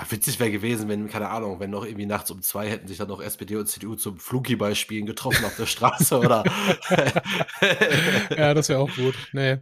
Ach, 0.00 0.08
witzig 0.12 0.38
wäre 0.38 0.52
gewesen, 0.52 0.88
wenn, 0.88 1.08
keine 1.08 1.28
Ahnung, 1.28 1.58
wenn 1.58 1.70
noch 1.70 1.84
irgendwie 1.84 2.06
nachts 2.06 2.30
um 2.30 2.40
zwei 2.40 2.70
hätten 2.70 2.86
sich 2.86 2.98
dann 2.98 3.08
noch 3.08 3.20
SPD 3.20 3.56
und 3.56 3.66
CDU 3.66 3.96
zum 3.96 4.16
Flunkyball-Spielen 4.16 5.06
getroffen 5.06 5.44
auf 5.44 5.56
der 5.56 5.66
Straße 5.66 6.16
oder. 6.20 6.44
ja, 8.30 8.54
das 8.54 8.68
wäre 8.68 8.78
auch 8.78 8.94
gut. 8.94 9.16
Nee. 9.32 9.56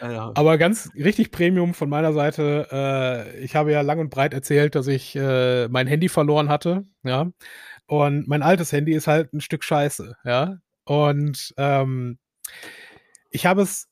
Ja. 0.00 0.32
Aber 0.34 0.56
ganz 0.56 0.88
richtig 0.94 1.30
Premium 1.30 1.74
von 1.74 1.90
meiner 1.90 2.14
Seite. 2.14 2.68
Äh, 2.72 3.40
ich 3.44 3.54
habe 3.54 3.70
ja 3.70 3.82
lang 3.82 3.98
und 3.98 4.08
breit 4.08 4.32
erzählt, 4.32 4.76
dass 4.76 4.86
ich 4.86 5.14
äh, 5.14 5.68
mein 5.68 5.86
Handy 5.86 6.08
verloren 6.08 6.48
hatte. 6.48 6.86
Ja. 7.02 7.30
Und 7.84 8.26
mein 8.28 8.42
altes 8.42 8.72
Handy 8.72 8.94
ist 8.94 9.08
halt 9.08 9.34
ein 9.34 9.42
Stück 9.42 9.62
Scheiße. 9.62 10.16
Ja. 10.24 10.56
Und 10.84 11.52
ähm, 11.58 12.18
ich 13.28 13.44
habe 13.44 13.60
es 13.60 13.88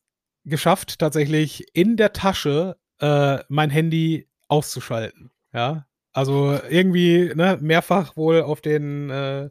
geschafft, 0.47 0.99
tatsächlich 0.99 1.67
in 1.75 1.99
der 1.99 2.15
Tasche 2.15 2.79
äh, 3.01 3.41
mein 3.49 3.69
Handy 3.69 4.31
auszuschalten. 4.49 5.31
Ja, 5.53 5.85
also 6.13 6.59
irgendwie 6.69 7.33
ne, 7.35 7.59
mehrfach 7.61 8.17
wohl 8.17 8.43
auf 8.43 8.61
den, 8.61 9.11
äh, 9.11 9.51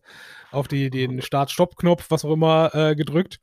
auf 0.52 0.68
die, 0.68 0.90
den 0.90 1.22
Start-Stopp-Knopf, 1.22 2.08
was 2.10 2.26
auch 2.26 2.34
immer, 2.34 2.74
äh, 2.74 2.96
gedrückt. 2.96 3.40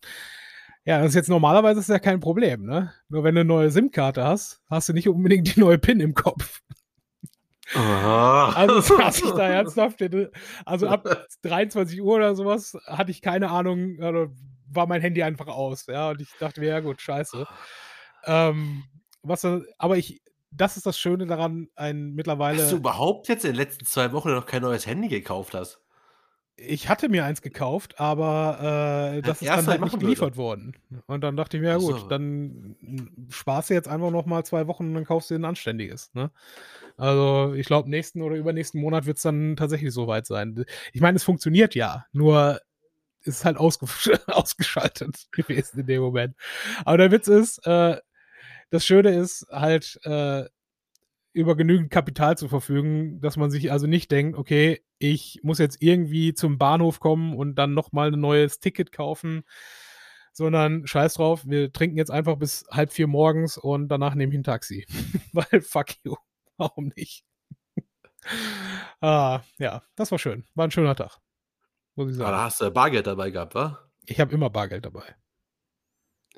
Ja, 0.84 0.98
das 0.98 1.08
ist 1.08 1.14
jetzt 1.16 1.28
normalerweise 1.28 1.80
ist 1.80 1.88
ja 1.88 1.98
kein 1.98 2.20
Problem, 2.20 2.64
ne? 2.64 2.92
Nur 3.08 3.24
wenn 3.24 3.34
du 3.34 3.40
eine 3.40 3.48
neue 3.48 3.70
SIM-Karte 3.70 4.22
hast, 4.24 4.62
hast 4.70 4.88
du 4.88 4.92
nicht 4.92 5.08
unbedingt 5.08 5.56
die 5.56 5.60
neue 5.60 5.78
PIN 5.78 6.00
im 6.00 6.14
Kopf. 6.14 6.60
Aha. 7.74 8.52
Also 8.54 8.80
saß 8.96 9.22
ich 9.22 9.30
da 9.30 9.48
ernsthaft, 9.48 10.00
also 10.64 10.86
ab 10.86 11.26
23 11.42 12.00
Uhr 12.00 12.14
oder 12.14 12.36
sowas 12.36 12.76
hatte 12.86 13.10
ich 13.10 13.20
keine 13.20 13.50
Ahnung, 13.50 14.00
also 14.00 14.28
war 14.70 14.86
mein 14.86 15.00
Handy 15.00 15.22
einfach 15.22 15.48
aus, 15.48 15.86
ja, 15.86 16.10
und 16.10 16.20
ich 16.20 16.30
dachte 16.38 16.60
mir, 16.60 16.68
ja 16.68 16.80
gut, 16.80 17.00
scheiße. 17.00 17.46
Ähm, 18.24 18.84
was, 19.22 19.44
aber 19.78 19.96
ich, 19.96 20.22
das 20.50 20.76
ist 20.76 20.86
das 20.86 20.98
Schöne 20.98 21.26
daran, 21.26 21.68
ein 21.74 22.14
mittlerweile. 22.14 22.62
Hast 22.62 22.72
du 22.72 22.76
überhaupt 22.76 23.28
jetzt 23.28 23.44
in 23.44 23.52
den 23.52 23.56
letzten 23.56 23.84
zwei 23.84 24.12
Wochen 24.12 24.30
noch 24.30 24.46
kein 24.46 24.62
neues 24.62 24.86
Handy 24.86 25.08
gekauft 25.08 25.54
hast? 25.54 25.80
Ich 26.58 26.88
hatte 26.88 27.10
mir 27.10 27.26
eins 27.26 27.42
gekauft, 27.42 28.00
aber 28.00 29.16
äh, 29.16 29.20
das 29.20 29.42
ja, 29.42 29.56
ist 29.56 29.66
dann 29.66 29.72
halt 29.72 29.82
nicht 29.82 30.00
geliefert 30.00 30.36
würde. 30.36 30.38
worden. 30.38 30.76
Und 31.06 31.20
dann 31.20 31.36
dachte 31.36 31.58
ich 31.58 31.62
mir, 31.62 31.68
ja 31.68 31.76
gut, 31.76 32.00
so. 32.00 32.08
dann 32.08 32.76
sparst 33.28 33.68
du 33.68 33.74
jetzt 33.74 33.88
einfach 33.88 34.10
noch 34.10 34.24
mal 34.24 34.42
zwei 34.44 34.66
Wochen 34.66 34.86
und 34.86 34.94
dann 34.94 35.04
kaufst 35.04 35.28
du 35.28 35.34
dir 35.34 35.40
ein 35.40 35.44
anständiges. 35.44 36.14
Ne? 36.14 36.30
Also 36.96 37.52
ich 37.54 37.66
glaube, 37.66 37.90
nächsten 37.90 38.22
oder 38.22 38.36
übernächsten 38.36 38.80
Monat 38.80 39.04
wird 39.04 39.18
es 39.18 39.22
dann 39.22 39.56
tatsächlich 39.56 39.92
soweit 39.92 40.26
sein. 40.26 40.64
Ich 40.94 41.02
meine, 41.02 41.16
es 41.16 41.24
funktioniert 41.24 41.74
ja, 41.74 42.06
nur 42.12 42.58
ist 43.26 43.44
halt 43.44 43.58
ausge 43.58 43.86
ausgeschaltet 44.28 45.26
gewesen 45.32 45.80
in 45.80 45.86
dem 45.86 46.02
Moment. 46.02 46.36
Aber 46.84 46.96
der 46.96 47.10
Witz 47.10 47.28
ist, 47.28 47.66
äh, 47.66 47.98
das 48.70 48.84
Schöne 48.84 49.14
ist 49.14 49.46
halt, 49.50 49.98
äh, 50.04 50.44
über 51.36 51.54
genügend 51.54 51.90
Kapital 51.90 52.38
zu 52.38 52.48
verfügen, 52.48 53.20
dass 53.20 53.36
man 53.36 53.50
sich 53.50 53.70
also 53.70 53.86
nicht 53.86 54.10
denkt, 54.10 54.38
okay, 54.38 54.82
ich 54.98 55.40
muss 55.42 55.58
jetzt 55.58 55.82
irgendwie 55.82 56.32
zum 56.32 56.56
Bahnhof 56.56 56.98
kommen 56.98 57.36
und 57.36 57.56
dann 57.56 57.74
nochmal 57.74 58.10
ein 58.10 58.18
neues 58.20 58.58
Ticket 58.58 58.90
kaufen, 58.90 59.44
sondern 60.32 60.86
scheiß 60.86 61.14
drauf, 61.14 61.42
wir 61.46 61.70
trinken 61.74 61.98
jetzt 61.98 62.10
einfach 62.10 62.36
bis 62.36 62.64
halb 62.70 62.90
vier 62.90 63.06
morgens 63.06 63.58
und 63.58 63.88
danach 63.88 64.14
nehme 64.14 64.32
ich 64.32 64.38
ein 64.38 64.44
Taxi. 64.44 64.86
Weil 65.34 65.60
fuck 65.60 65.88
you, 66.04 66.16
warum 66.56 66.90
nicht? 66.96 67.26
ah, 69.02 69.40
ja, 69.58 69.82
das 69.94 70.10
war 70.10 70.18
schön. 70.18 70.46
War 70.54 70.66
ein 70.66 70.70
schöner 70.70 70.96
Tag. 70.96 71.18
Muss 71.96 72.10
ich 72.10 72.16
sagen. 72.16 72.30
Aber 72.30 72.44
hast 72.44 72.62
du 72.62 72.70
Bargeld 72.70 73.06
dabei 73.06 73.30
gehabt, 73.30 73.54
wa? 73.54 73.78
Ich 74.06 74.20
habe 74.20 74.32
immer 74.32 74.48
Bargeld 74.48 74.86
dabei. 74.86 75.16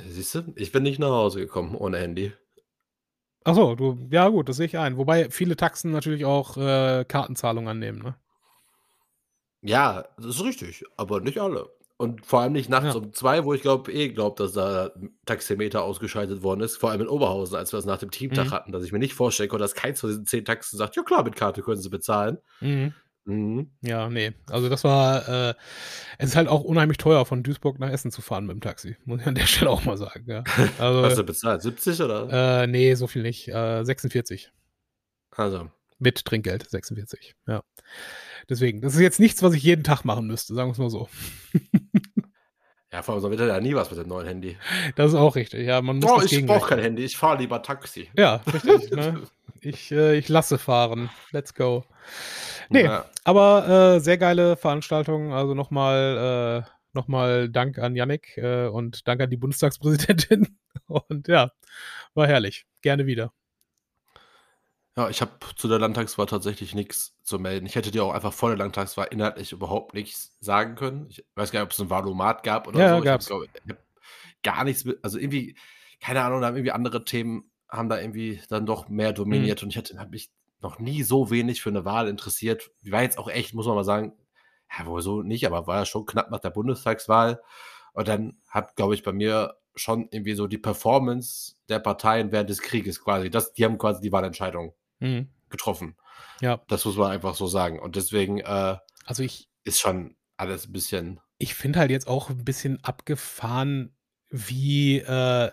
Siehst 0.07 0.35
du, 0.35 0.53
ich 0.57 0.73
bin 0.73 0.83
nicht 0.83 0.99
nach 0.99 1.09
Hause 1.09 1.41
gekommen 1.41 1.75
ohne 1.75 1.99
Handy. 1.99 2.33
Ach 3.45 3.55
so, 3.55 3.75
du, 3.75 3.99
ja 4.11 4.29
gut, 4.29 4.49
das 4.49 4.57
sehe 4.57 4.67
ich 4.67 4.79
ein. 4.79 4.97
Wobei 4.97 5.31
viele 5.31 5.57
Taxen 5.57 5.91
natürlich 5.91 6.25
auch 6.25 6.57
äh, 6.57 7.05
Kartenzahlungen 7.07 7.69
annehmen, 7.69 8.03
ne? 8.03 8.17
Ja, 9.63 10.05
das 10.17 10.37
ist 10.37 10.45
richtig, 10.45 10.85
aber 10.97 11.21
nicht 11.21 11.39
alle. 11.39 11.69
Und 11.97 12.25
vor 12.25 12.41
allem 12.41 12.53
nicht 12.53 12.69
nachts 12.69 12.95
ja. 12.95 13.01
um 13.01 13.13
zwei, 13.13 13.45
wo 13.45 13.55
ich 13.55 13.63
glaube, 13.63 13.91
eh 13.91 14.11
glaube, 14.11 14.41
dass 14.41 14.53
da 14.53 14.91
Taximeter 15.27 15.83
ausgeschaltet 15.83 16.45
worden 16.45 16.61
ist, 16.61 16.77
vor 16.77 16.91
allem 16.91 17.01
in 17.01 17.09
Oberhausen, 17.09 17.57
als 17.57 17.73
wir 17.73 17.79
es 17.79 17.87
nach 17.87 17.99
dem 17.99 18.13
Teamtag 18.13 18.47
mhm. 18.47 18.51
hatten, 18.53 18.73
dass 18.73 18.85
ich 18.85 18.93
mir 18.93 19.01
nicht 19.01 19.15
vorstellen 19.15 19.49
konnte, 19.49 19.65
dass 19.65 19.75
keins 19.75 20.01
von 20.01 20.11
diesen 20.11 20.25
zehn 20.25 20.45
Taxen 20.45 20.79
sagt, 20.79 20.95
ja 20.95 21.03
klar, 21.03 21.25
mit 21.25 21.35
Karte 21.35 21.61
können 21.61 21.81
sie 21.81 21.89
bezahlen. 21.89 22.39
Mhm. 22.61 22.95
Mhm. 23.29 23.71
Ja, 23.83 24.09
nee. 24.09 24.33
Also 24.49 24.71
das 24.71 24.85
war, 24.85 25.29
äh, 25.51 25.55
es 26.17 26.31
ist 26.31 26.37
halt 26.37 26.49
auch 26.49 26.65
unheimlich 26.65 26.97
teuer, 26.97 27.27
von 27.27 27.43
Duisburg 27.43 27.79
nach 27.79 27.91
Essen 27.91 28.11
zu 28.11 28.23
fahren 28.23 28.47
mit 28.47 28.55
dem 28.55 28.63
Taxi. 28.63 28.97
Muss 29.05 29.21
ich 29.21 29.27
an 29.27 29.35
der 29.35 29.47
Stelle 29.47 29.71
auch 29.71 29.85
mal 29.85 29.99
sagen. 29.99 30.25
Ja. 30.27 30.45
Also, 30.79 31.05
Hast 31.05 31.19
du 31.19 31.25
bezahlt? 31.25 31.61
70 31.61 32.01
oder? 32.01 32.63
Äh, 32.63 32.67
nee, 32.67 32.95
so 32.95 33.07
viel 33.07 33.23
nicht. 33.23 33.49
Äh, 33.49 33.85
46. 33.85 34.51
Also. 35.31 35.71
Mit 35.99 36.25
Trinkgeld, 36.25 36.71
46. 36.71 37.35
Ja. 37.47 37.63
Deswegen, 38.49 38.81
das 38.81 38.95
ist 38.95 39.01
jetzt 39.01 39.21
nichts, 39.21 39.43
was 39.43 39.53
ich 39.53 39.63
jeden 39.63 39.85
Tag 39.85 40.05
machen 40.05 40.27
müsste, 40.27 40.55
sagen 40.55 40.71
wir 40.71 40.73
es 40.73 40.79
mal 40.79 40.89
so. 40.89 41.09
ja, 42.93 43.03
vor 43.03 43.15
allem 43.15 43.23
so 43.23 43.31
wird 43.31 43.41
ja 43.41 43.61
nie 43.61 43.75
was 43.75 43.91
mit 43.91 44.01
dem 44.01 44.09
neuen 44.09 44.27
Handy. 44.27 44.57
Das 44.97 45.09
ist 45.13 45.15
auch 45.15 45.37
richtig, 45.37 45.67
ja. 45.67 45.83
Man 45.83 45.99
muss 45.99 46.11
oh, 46.11 46.23
ich 46.23 46.47
brauche 46.47 46.69
kein 46.69 46.79
Handy, 46.79 47.05
ich 47.05 47.17
fahre 47.17 47.39
lieber 47.39 47.63
Taxi. 47.63 48.09
Ja, 48.17 48.41
richtig. 48.53 48.91
ne? 48.93 49.23
ich, 49.61 49.93
äh, 49.93 50.17
ich 50.17 50.29
lasse 50.29 50.59
fahren. 50.59 51.11
Let's 51.31 51.55
go. 51.55 51.85
Nee, 52.71 52.85
ja. 52.85 53.05
aber 53.25 53.97
äh, 53.97 54.01
sehr 54.01 54.19
geile 54.19 54.57
Veranstaltung. 54.57 55.33
Also 55.33 55.55
nochmal 55.55 56.65
äh, 56.65 56.71
nochmal 56.93 57.49
Dank 57.49 57.79
an 57.79 57.97
Yannick 57.97 58.37
äh, 58.37 58.67
und 58.67 59.07
Dank 59.07 59.21
an 59.21 59.31
die 59.31 59.37
Bundestagspräsidentin. 59.37 60.59
Und 60.87 61.29
ja, 61.29 61.51
war 62.15 62.27
herrlich. 62.27 62.65
Gerne 62.81 63.05
wieder. 63.05 63.33
Ja, 64.99 65.09
ich 65.09 65.21
habe 65.21 65.31
zu 65.55 65.69
der 65.69 65.79
Landtagswahl 65.79 66.27
tatsächlich 66.27 66.75
nichts 66.75 67.17
zu 67.23 67.39
melden. 67.39 67.67
Ich 67.67 67.77
hätte 67.77 67.93
dir 67.93 68.03
auch 68.05 68.13
einfach 68.13 68.33
vor 68.33 68.49
der 68.49 68.59
Landtagswahl 68.59 69.07
inhaltlich 69.11 69.53
überhaupt 69.53 69.95
nichts 69.95 70.37
sagen 70.41 70.75
können. 70.75 71.07
Ich 71.09 71.25
weiß 71.37 71.53
gar 71.53 71.61
nicht, 71.61 71.67
ob 71.67 71.73
es 71.73 71.81
ein 71.81 71.89
Wahlomat 71.89 72.43
gab 72.43 72.67
oder 72.67 72.81
ja, 72.81 72.97
so. 72.97 73.05
Gab's. 73.05 73.27
Ich 73.27 73.33
habe 73.33 73.79
gar 74.43 74.65
nichts 74.65 74.85
mit, 74.85 74.99
also 75.05 75.19
irgendwie 75.19 75.57
keine 76.01 76.23
Ahnung, 76.23 76.41
da 76.41 76.49
haben 76.49 76.57
irgendwie 76.57 76.73
andere 76.73 77.05
Themen, 77.05 77.51
haben 77.69 77.89
da 77.89 78.01
irgendwie 78.01 78.41
dann 78.49 78.67
doch 78.67 78.89
mehr 78.89 79.11
Mhm. 79.11 79.15
dominiert 79.15 79.63
und 79.63 79.71
ich 79.71 79.79
hatte 79.79 79.99
habe 79.99 80.11
mich 80.11 80.31
noch 80.61 80.81
nie 80.81 81.05
so 81.05 81.31
wenig 81.31 81.63
für 81.63 81.71
eine 81.71 81.85
Wahl 81.85 82.09
interessiert. 82.09 82.73
Die 82.83 82.91
war 82.91 83.03
jetzt 83.03 83.19
auch 83.19 83.29
echt, 83.29 83.55
muss 83.55 83.67
man 83.67 83.77
mal 83.77 83.85
sagen 83.85 84.15
ja, 84.77 84.85
wohl 84.87 85.01
so 85.01 85.23
nicht, 85.23 85.47
aber 85.47 85.67
war 85.67 85.79
ja 85.79 85.87
schon 85.87 86.07
knapp 86.07 86.31
nach 86.31 86.41
der 86.41 86.51
Bundestagswahl. 86.51 87.41
Und 87.93 88.09
dann 88.09 88.37
hat, 88.49 88.77
glaube 88.77 88.95
ich, 88.95 89.03
bei 89.03 89.13
mir 89.13 89.57
schon 89.77 90.09
irgendwie 90.11 90.35
so 90.35 90.47
die 90.49 90.59
Performance 90.59 91.55
der 91.69 91.79
Parteien 91.79 92.33
während 92.33 92.51
des 92.51 92.61
Krieges 92.61 93.03
quasi, 93.03 93.31
das 93.31 93.53
die 93.53 93.65
haben 93.65 93.79
quasi 93.79 94.01
die 94.01 94.13
Wahlentscheidung 94.13 94.75
Mhm. 95.01 95.29
getroffen. 95.51 95.97
Ja. 96.41 96.61
Das 96.69 96.85
muss 96.85 96.97
man 96.97 97.11
einfach 97.13 97.35
so 97.37 97.47
sagen. 97.49 97.81
Und 97.81 97.97
deswegen, 97.97 98.41
äh, 98.41 98.77
Also, 99.07 99.23
ich 99.23 99.47
ist 99.65 99.81
schon 99.81 100.17
alles 100.39 100.67
'n 100.69 100.73
bisschen 100.73 101.21
ich 101.41 101.55
finde 101.55 101.79
halt 101.79 101.91
jetzt 101.91 102.09
auch 102.09 102.31
'n 102.31 102.45
bisschen 102.45 102.83
abgefahren, 102.85 103.95
wie, 104.31 104.99
äh 104.99 105.51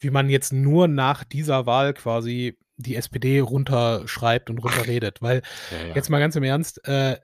wie 0.00 0.10
man 0.10 0.30
jetzt 0.30 0.52
nur 0.52 0.88
nach 0.88 1.24
dieser 1.24 1.66
Wahl 1.66 1.94
quasi 1.94 2.58
die 2.76 2.96
SPD 2.96 3.40
runterschreibt 3.40 4.50
und 4.50 4.58
runterredet. 4.58 5.22
Weil 5.22 5.42
Ja, 5.70 5.82
ja. 5.82 5.96
jetzt 5.96 6.10
mal 6.10 6.20
ganz 6.20 6.36
im 6.36 6.42
Ernst, 6.44 6.86
äh, 6.88 7.18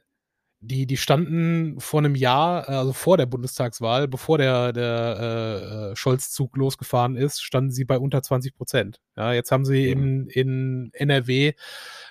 die 0.62 0.86
die 0.86 0.96
standen 0.96 1.80
vor 1.80 2.00
'nem 2.02 2.14
Jahr, 2.14 2.68
äh, 2.68 2.72
also 2.74 2.92
vor 2.94 3.16
der 3.18 3.26
Bundestagswahl, 3.26 4.08
bevor 4.08 4.38
der 4.38 4.72
der, 4.72 5.90
äh, 5.90 5.92
äh, 5.92 5.96
Scholz-Zug 5.96 6.56
losgefahren 6.56 7.16
ist, 7.16 7.42
standen 7.42 7.72
sie 7.72 7.84
bei 7.84 7.98
unter 7.98 8.22
20% 8.22 9.00
Ja, 9.16 9.32
jetzt 9.32 9.52
haben 9.52 9.64
sie 9.66 9.86
Eben. 9.88 10.28
in 10.30 10.90
in 10.90 10.90
NRW 10.94 11.54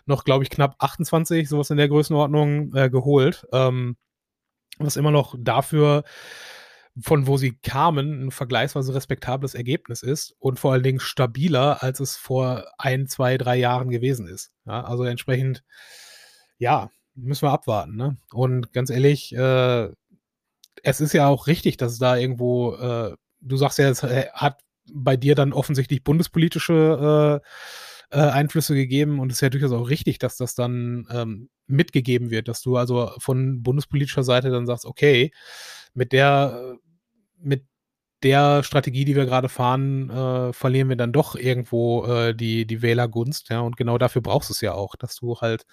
noch, 0.06 0.26
glaube 0.26 0.44
ich, 0.44 0.50
knapp 0.52 0.76
28, 0.80 1.50
so 1.50 1.60
was 1.60 1.70
in 1.72 1.78
der 1.78 1.90
Größenordnung, 1.90 2.74
äh, 2.76 2.90
geholt. 2.90 3.46
Ähm, 3.54 3.98
was 4.80 4.98
immer 4.98 5.12
noch 5.12 5.36
dafür, 5.40 6.04
von 7.02 7.28
wo 7.28 7.38
sie 7.38 7.58
kamen, 7.64 8.28
'n 8.28 8.32
vergleichsweise 8.32 8.96
respektables 8.96 9.56
Ergebnis 9.56 10.04
ist 10.04 10.36
und 10.40 10.60
vor 10.60 10.74
allen 10.74 10.84
Dingen 10.84 11.00
stabiler, 11.02 11.84
als 11.84 12.00
es 12.02 12.18
vor 12.18 12.66
1, 12.80 13.08
2, 13.08 13.38
3 13.40 13.58
Jahren 13.58 13.90
gewesen 13.92 14.28
ist. 14.28 14.52
Ja, 14.68 14.84
also 14.86 15.04
entsprechend, 15.06 15.64
ja, 16.60 16.90
müssen 17.16 17.44
wir 17.48 17.52
abwarten, 17.52 17.96
ne? 17.96 18.18
Und 18.34 18.74
ganz 18.74 18.90
ehrlich, 18.90 19.36
äh, 19.36 19.90
es 20.84 21.02
ist 21.02 21.14
ja 21.14 21.28
auch 21.28 21.48
richtig, 21.48 21.78
dass 21.78 21.94
es 21.94 22.00
da 22.00 22.18
irgendwo, 22.18 22.76
äh 22.76 23.16
du 23.42 23.58
sagst 23.58 23.80
ja, 23.80 23.90
es, 23.90 24.04
äh, 24.04 24.28
hat 24.34 24.62
bei 24.94 25.18
dir 25.18 25.36
dann 25.36 25.54
offensichtlich 25.54 26.04
bundespolitische, 26.04 27.42
äh, 28.12 28.18
äh, 28.18 28.22
Einflüsse 28.32 28.76
gegeben 28.76 29.20
und 29.20 29.32
es 29.32 29.38
ist 29.38 29.42
ja 29.42 29.50
durchaus 29.52 29.72
auch 29.74 29.90
richtig, 29.90 30.20
dass 30.20 30.38
das 30.38 30.56
dann, 30.56 31.08
ähm, 31.12 31.50
mitgegeben 31.68 32.32
wird, 32.32 32.48
dass 32.50 32.62
du 32.62 32.78
also 32.78 33.12
von 33.20 33.64
bundespolitischer 33.64 34.24
Seite 34.24 34.52
dann 34.52 34.68
sagst: 34.68 34.86
„Okay, 34.86 35.32
mit 35.96 36.14
der 36.14 36.76
mit 37.40 37.66
der 38.24 38.64
Strategie, 38.64 39.06
die 39.06 39.16
wir 39.18 39.26
grade 39.28 39.50
fahren, 39.50 40.10
äh, 40.12 40.54
verlieren 40.54 40.90
wir 40.90 40.98
dann 40.98 41.14
doch 41.14 41.36
irgendwo, 41.38 42.06
äh, 42.08 42.36
die 42.36 42.66
die 42.68 42.82
Wählergunst“, 42.84 43.50
ja? 43.52 43.62
Und 43.62 43.78
genau 43.78 43.98
dafür 44.00 44.22
brauchst 44.24 44.50
du's 44.52 44.62
ja 44.62 44.74
auch, 44.76 44.96
dass 44.98 45.18
du 45.18 45.38
halt 45.42 45.66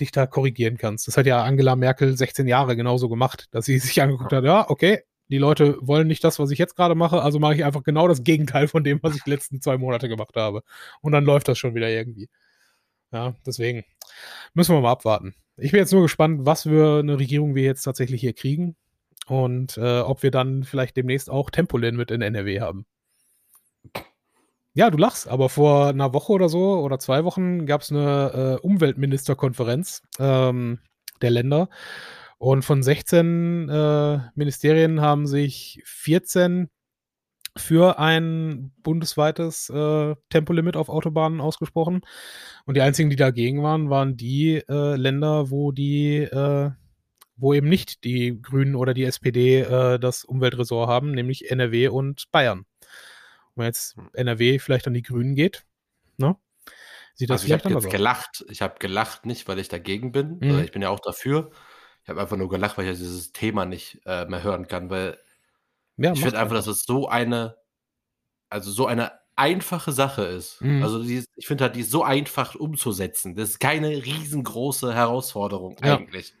dich 0.00 0.12
da 0.12 0.26
korrigieren 0.26 0.76
kannst. 0.78 1.08
Das 1.08 1.16
hat 1.16 1.26
ja 1.26 1.42
Angela 1.42 1.76
Merkel 1.76 2.16
16 2.16 2.48
Jahre 2.48 2.76
genauso 2.76 3.08
gemacht, 3.08 3.46
dass 3.52 3.66
sie 3.66 3.78
sich 3.78 4.00
angeguckt 4.02 4.32
hat: 4.32 4.44
„Ja, 4.44 4.68
okay, 4.70 5.02
die 5.28 5.38
Leute 5.38 5.76
wollen 5.80 6.06
nicht 6.08 6.24
das, 6.24 6.38
was 6.38 6.50
ich 6.50 6.58
jetzt 6.58 6.76
grade 6.76 6.94
mache, 6.94 7.22
also 7.22 7.38
mache 7.38 7.54
ich 7.54 7.64
einfach 7.64 7.82
genau 7.84 8.08
das 8.08 8.22
Gegenteil 8.24 8.68
von 8.68 8.84
dem, 8.84 9.00
was 9.02 9.16
ich 9.16 9.22
die 9.24 9.30
letzten 9.30 9.60
2 9.60 9.78
Monate 9.78 10.08
gemacht 10.08 10.36
habe.“ 10.36 10.62
Und 11.02 11.12
dann 11.12 11.24
läuft 11.24 11.48
das 11.48 11.58
schon 11.58 11.74
wieder 11.74 11.88
irgendwie. 11.90 12.28
Ja, 13.12 13.34
deswegen 13.46 13.84
müssen 14.54 14.74
wir 14.74 14.80
mal 14.82 14.92
abwarten. 14.92 15.34
Ich 15.56 15.72
bin 15.72 15.80
jetzt 15.80 15.92
nur 15.92 16.02
gespannt, 16.02 16.40
was 16.46 16.62
für 16.64 17.02
'ne 17.02 17.18
Regierung 17.18 17.54
wir 17.54 17.64
jetzt 17.64 17.82
tatsächlich 17.82 18.20
hier 18.20 18.34
kriegen 18.34 18.76
und, 19.28 19.76
äh, 19.78 20.00
ob 20.00 20.22
wir 20.22 20.30
dann 20.32 20.64
vielleicht 20.64 20.96
demnächst 20.96 21.30
auch 21.30 21.50
Tempolimit 21.50 22.10
in 22.12 22.22
NRW 22.22 22.60
haben. 22.60 22.86
Ja, 24.76 24.90
du 24.90 24.98
lachst, 24.98 25.28
aber 25.28 25.48
vor 25.48 25.92
'ner 25.92 26.12
Woche 26.12 26.32
oder 26.32 26.48
so 26.48 26.80
oder 26.80 26.98
2 26.98 27.24
Wochen 27.24 27.66
gab's 27.66 27.90
'ne, 27.90 28.58
äh, 28.62 28.66
Umweltministerkonferenz, 28.66 30.02
ähm, 30.18 30.78
der 31.22 31.30
Länder 31.30 31.68
und 32.38 32.62
von 32.64 32.82
16, 32.82 33.68
äh, 33.68 34.20
Ministerien 34.34 35.00
haben 35.00 35.26
sich 35.26 35.82
14 35.84 36.68
für 37.56 37.98
ein 38.00 38.72
bundesweites, 38.82 39.70
äh, 39.70 40.16
Tempolimit 40.30 40.76
auf 40.76 40.88
Autobahnen 40.90 41.40
ausgesprochen. 41.42 42.02
Und 42.66 42.76
die 42.76 42.82
einzigen, 42.82 43.10
die 43.10 43.16
dagegen 43.16 43.62
waren, 43.64 43.90
waren 43.90 44.16
die, 44.16 44.56
äh, 44.68 44.96
Länder, 44.96 45.50
wo 45.50 45.72
die, 45.72 46.18
äh 46.24 46.70
wo 47.38 47.54
eben 47.54 47.68
nicht 47.70 48.04
die 48.04 48.40
Grünen 48.42 48.76
oder 48.76 48.94
die 48.94 49.04
SPD, 49.04 49.60
äh, 49.62 49.98
das 50.00 50.24
Umweltressort 50.24 50.88
haben, 50.90 51.12
nämlich 51.12 51.50
NRW 51.50 51.88
und 51.88 52.26
Bayern. 52.32 52.64
Wenn 53.58 53.66
jetzt. 53.66 53.96
NRW 54.14 54.58
vielleicht 54.58 54.86
an 54.86 54.94
die 54.94 55.02
Grünen 55.02 55.34
geht, 55.34 55.64
ne? 56.16 56.36
Sieht 57.14 57.30
das 57.30 57.42
Also, 57.42 57.44
ich 57.44 57.48
vielleicht 57.48 57.64
habe 57.64 57.74
anders 57.74 57.84
jetzt 57.84 57.92
gelacht. 57.92 58.44
Ich 58.48 58.62
habe 58.62 58.76
gelacht, 58.78 59.26
nicht, 59.26 59.48
weil 59.48 59.58
ich 59.58 59.68
dagegen 59.68 60.12
bin. 60.12 60.38
Mhm. 60.40 60.50
Äh, 60.58 60.64
ich 60.64 60.72
bin 60.72 60.82
ja 60.82 60.90
auch 60.90 61.00
dafür. 61.00 61.50
Ich 62.04 62.08
habe 62.08 62.20
einfach 62.20 62.36
nur 62.36 62.48
gelacht, 62.48 62.78
weil 62.78 62.86
ich 62.88 62.98
dieses 62.98 63.32
Thema 63.32 63.64
nicht, 63.66 64.00
äh, 64.06 64.24
mehr 64.26 64.42
hören 64.42 64.68
kann, 64.68 64.88
weil 64.88 65.18
Ja, 65.96 66.12
ich 66.12 66.20
finde 66.20 66.38
einfach, 66.38 66.54
dass 66.54 66.68
es 66.68 66.84
so 66.84 67.08
eine 67.08 67.56
also, 68.50 68.70
so 68.70 68.86
eine 68.86 69.12
einfache 69.36 69.92
Sache 69.92 70.22
ist. 70.22 70.60
Mhm. 70.60 70.82
Also, 70.82 71.02
die 71.02 71.24
ich 71.36 71.46
finde 71.46 71.64
halt, 71.64 71.76
die 71.76 71.80
ist 71.80 71.90
so 71.90 72.02
einfach 72.02 72.54
umzusetzen. 72.54 73.34
Das 73.36 73.50
ist 73.50 73.58
keine 73.60 73.88
riesengroße 73.90 74.94
Herausforderung 74.94 75.76
Ja. 75.82 75.96
eigentlich. 75.96 76.34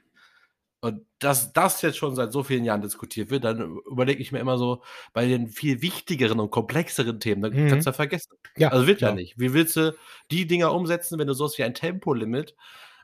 Und 0.82 1.06
dass 1.18 1.52
das 1.52 1.82
jetzt 1.82 1.96
schon 1.98 2.14
seit 2.14 2.32
so 2.32 2.44
vielen 2.44 2.64
Jahren 2.64 2.82
diskutiert 2.82 3.30
wird, 3.30 3.44
dann 3.44 3.78
überlege 3.90 4.20
ich 4.22 4.30
mir 4.32 4.38
immer 4.38 4.58
so, 4.58 4.82
bei 5.12 5.26
den 5.26 5.48
viel 5.48 5.82
wichtigeren 5.82 6.38
und 6.40 6.50
komplexeren 6.50 7.18
Themen, 7.20 7.42
dann 7.42 7.56
Mhm. 7.56 7.62
kannst 7.66 7.86
du 7.86 7.90
ja 7.90 7.94
vergessen. 7.94 8.36
Ja, 8.56 8.70
Also, 8.70 8.86
wird 8.86 9.02
ja 9.02 9.10
klar. 9.10 9.12
nicht. 9.12 9.38
Wie 9.40 9.52
willst 9.54 9.76
du 9.76 9.96
die 10.30 10.46
Dinger 10.46 10.72
umsetzen, 10.72 11.18
wenn 11.18 11.26
du 11.26 11.34
so 11.34 11.44
was 11.46 11.58
wie 11.58 11.64
ein 11.64 11.74
Tempolimit 11.74 12.54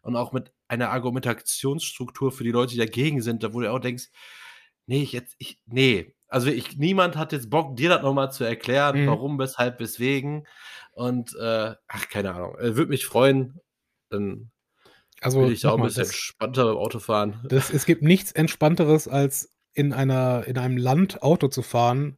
und 0.03 0.14
auch 0.16 0.33
mit 0.33 0.53
einer 0.68 0.91
Argumentationsstruktur 0.91 2.31
für 2.33 2.45
die 2.45 2.51
Leute, 2.53 2.72
die 2.75 2.79
dagegen 2.79 3.22
sind, 3.22 3.43
da 3.43 3.53
wo 3.55 3.61
du 3.61 3.72
auch 3.72 3.81
denkst: 3.81 4.09
„Ne, 4.87 5.03
ich 5.03 5.12
jetzt 5.12 5.35
ich 5.39 5.61
ne.“ 5.66 6.14
Also, 6.29 6.49
ich 6.51 6.77
niemand 6.79 7.16
hat 7.16 7.33
jetzt 7.33 7.51
Bock, 7.51 7.77
dir 7.77 7.89
das 7.91 8.03
noch 8.03 8.14
mal 8.14 8.31
zu 8.31 8.45
erklären, 8.45 9.03
Mhm. 9.03 9.05
warum, 9.07 9.39
weshalb, 9.39 9.81
weswegen 9.81 10.47
und, 10.93 11.35
äh, 11.37 11.75
ach, 11.89 12.09
keine 12.09 12.35
Ahnung. 12.35 12.57
Äh, 12.59 12.77
würde 12.77 12.91
mich 12.91 13.07
freuen, 13.07 13.61
dann 14.11 14.51
Also, 15.25 15.41
will 15.41 15.53
ich 15.53 15.66
auch 15.66 15.77
'n 15.77 15.81
nochmal, 15.81 15.83
bisschen 15.83 16.05
das 16.05 16.11
entspannter 16.11 16.64
beim 16.66 16.77
Autofahren. 16.77 17.41
das 17.49 17.70
es 17.70 17.85
gibt 17.87 18.03
nichts 18.03 18.33
Entspannteres, 18.33 19.09
als 19.09 19.51
in 19.75 19.93
einer 19.93 20.45
in 20.47 20.59
einem 20.59 20.77
Land 20.77 21.22
Auto 21.22 21.49
zu 21.49 21.62
fahren, 21.62 22.16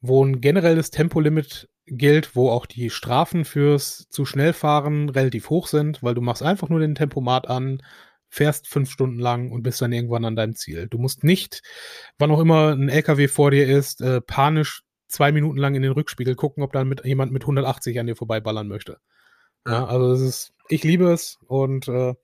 wo 0.00 0.24
'n 0.24 0.40
generelles 0.40 0.90
Tempolimit 0.90 1.68
gilt, 1.86 2.34
wo 2.36 2.50
auch 2.50 2.66
die 2.66 2.90
Strafen 2.90 3.44
fürs 3.44 4.08
zu 4.10 4.24
schnell 4.26 4.52
fahren 4.52 5.08
relativ 5.10 5.50
hoch 5.50 5.68
sind, 5.68 6.02
weil 6.02 6.14
du 6.14 6.20
machst 6.22 6.42
einfach 6.42 6.68
nur 6.68 6.80
den 6.80 6.94
Tempomat 6.96 7.48
an, 7.48 7.82
fährst 8.28 8.66
5 8.68 8.90
Stunden 8.90 9.20
lang 9.20 9.52
und 9.52 9.62
bist 9.62 9.80
dann 9.82 9.92
irgendwann 9.92 10.24
an 10.24 10.36
deinem 10.36 10.56
Ziel. 10.56 10.88
Du 10.88 10.98
musst 10.98 11.22
nicht, 11.24 11.62
wann 12.18 12.30
auch 12.32 12.40
immer 12.40 12.72
'n 12.72 12.88
LKW 12.88 13.28
vor 13.28 13.50
dir 13.52 13.66
ist, 13.68 14.00
äh, 14.02 14.20
panisch 14.20 14.82
2 15.08 15.30
Minuten 15.32 15.58
lang 15.58 15.74
in 15.76 15.82
den 15.82 15.92
Rückspiegel 15.92 16.34
gucken, 16.36 16.64
ob 16.64 16.72
da 16.72 16.84
mit 16.84 17.04
jemand 17.04 17.32
mit 17.32 17.46
180 17.46 18.00
an 18.00 18.06
dir 18.08 18.16
vorbeiballern 18.16 18.66
möchte. 18.68 18.98
Ja, 19.66 19.84
also, 19.86 20.10
das 20.12 20.20
ist 20.20 20.52
ich 20.68 20.84
liebe 20.84 21.12
es 21.12 21.38
und, 21.48 21.88
äh, 21.88 22.14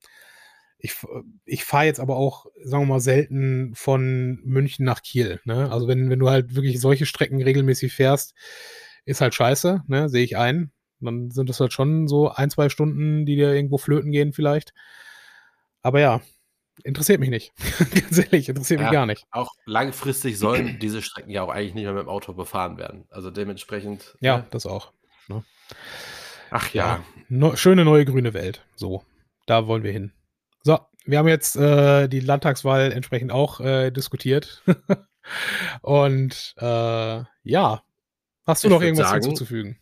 ich 0.85 0.91
f 0.93 1.07
ich 1.45 1.65
fahre 1.65 1.85
jetzt 1.87 2.01
aber 2.01 2.17
auch, 2.17 2.47
sagen 2.65 2.85
wir 2.85 2.95
mal, 2.95 3.01
selten 3.01 3.73
von 3.75 4.41
München 4.45 4.85
nach 4.85 5.03
Kiel, 5.03 5.41
ne? 5.45 5.71
Also, 5.73 5.89
wenn 5.89 6.11
wenn 6.11 6.19
du 6.19 6.29
halt 6.29 6.55
wirklich 6.57 6.81
solche 6.81 7.07
Strecken 7.07 7.41
regelmäßig 7.43 7.93
fährst, 7.95 8.35
ist 9.05 9.21
halt 9.21 9.35
scheiße, 9.35 9.83
ne, 9.87 10.09
sehe 10.09 10.25
ich 10.25 10.37
ein. 10.37 10.73
Dann 11.01 11.31
sind 11.31 11.49
das 11.49 11.59
halt 11.61 11.73
schon 11.73 12.07
so 12.09 12.31
1, 12.31 12.55
2 12.55 12.69
Stunden, 12.69 13.27
die 13.27 13.37
dir 13.37 13.53
irgendwo 13.55 13.79
flöten 13.79 14.13
gehen 14.13 14.33
vielleicht. 14.33 14.73
Aber 15.83 16.01
ja, 16.01 16.21
interessiert 16.85 17.21
mich 17.21 17.31
nicht. 17.31 17.53
Ganz 17.95 18.19
ehrlich, 18.19 18.49
interessiert 18.49 18.81
mich 18.81 18.87
Ja, 18.87 18.93
gar 18.93 19.07
nicht. 19.07 19.25
auch 19.33 19.51
langfristig 19.67 20.39
sollen 20.39 20.79
diese 20.81 21.03
Strecken 21.03 21.31
ja 21.31 21.43
auch 21.43 21.49
eigentlich 21.51 21.75
nicht 21.75 21.85
mehr 21.85 21.93
mit 21.93 22.03
dem 22.05 22.09
Auto 22.09 22.33
befahren 22.35 22.79
werden. 22.79 23.05
Also, 23.11 23.31
dementsprechend, 23.31 24.17
Ja, 24.21 24.39
ne? 24.39 24.47
das 24.51 24.67
auch, 24.67 24.93
ne? 25.29 25.45
Ach 26.51 26.73
Ja, 26.75 26.87
ja. 26.99 27.05
neu 27.29 27.57
schöne 27.57 27.85
neue 27.85 28.05
grüne 28.05 28.35
Welt. 28.35 28.65
So, 28.77 29.05
da 29.47 29.67
wollen 29.67 29.83
wir 29.83 29.93
hin. 29.93 30.13
So, 30.63 30.79
wir 31.05 31.19
haben 31.19 31.29
jetzt, 31.29 31.57
äh, 31.57 32.09
die 32.09 32.21
Landtagswahl 32.21 32.93
entsprechend 32.93 33.33
auch, 33.33 33.61
äh, 33.61 33.91
diskutiert. 33.91 34.63
Und, 35.83 36.55
äh, 36.59 37.23
ja. 37.45 37.83
Hast 38.45 38.65
du 38.65 38.69
Ich 38.69 38.75
noch 38.75 38.83
irgendwas 38.83 39.09
sagen 39.09 39.23
hinzuzufügen? 39.25 39.79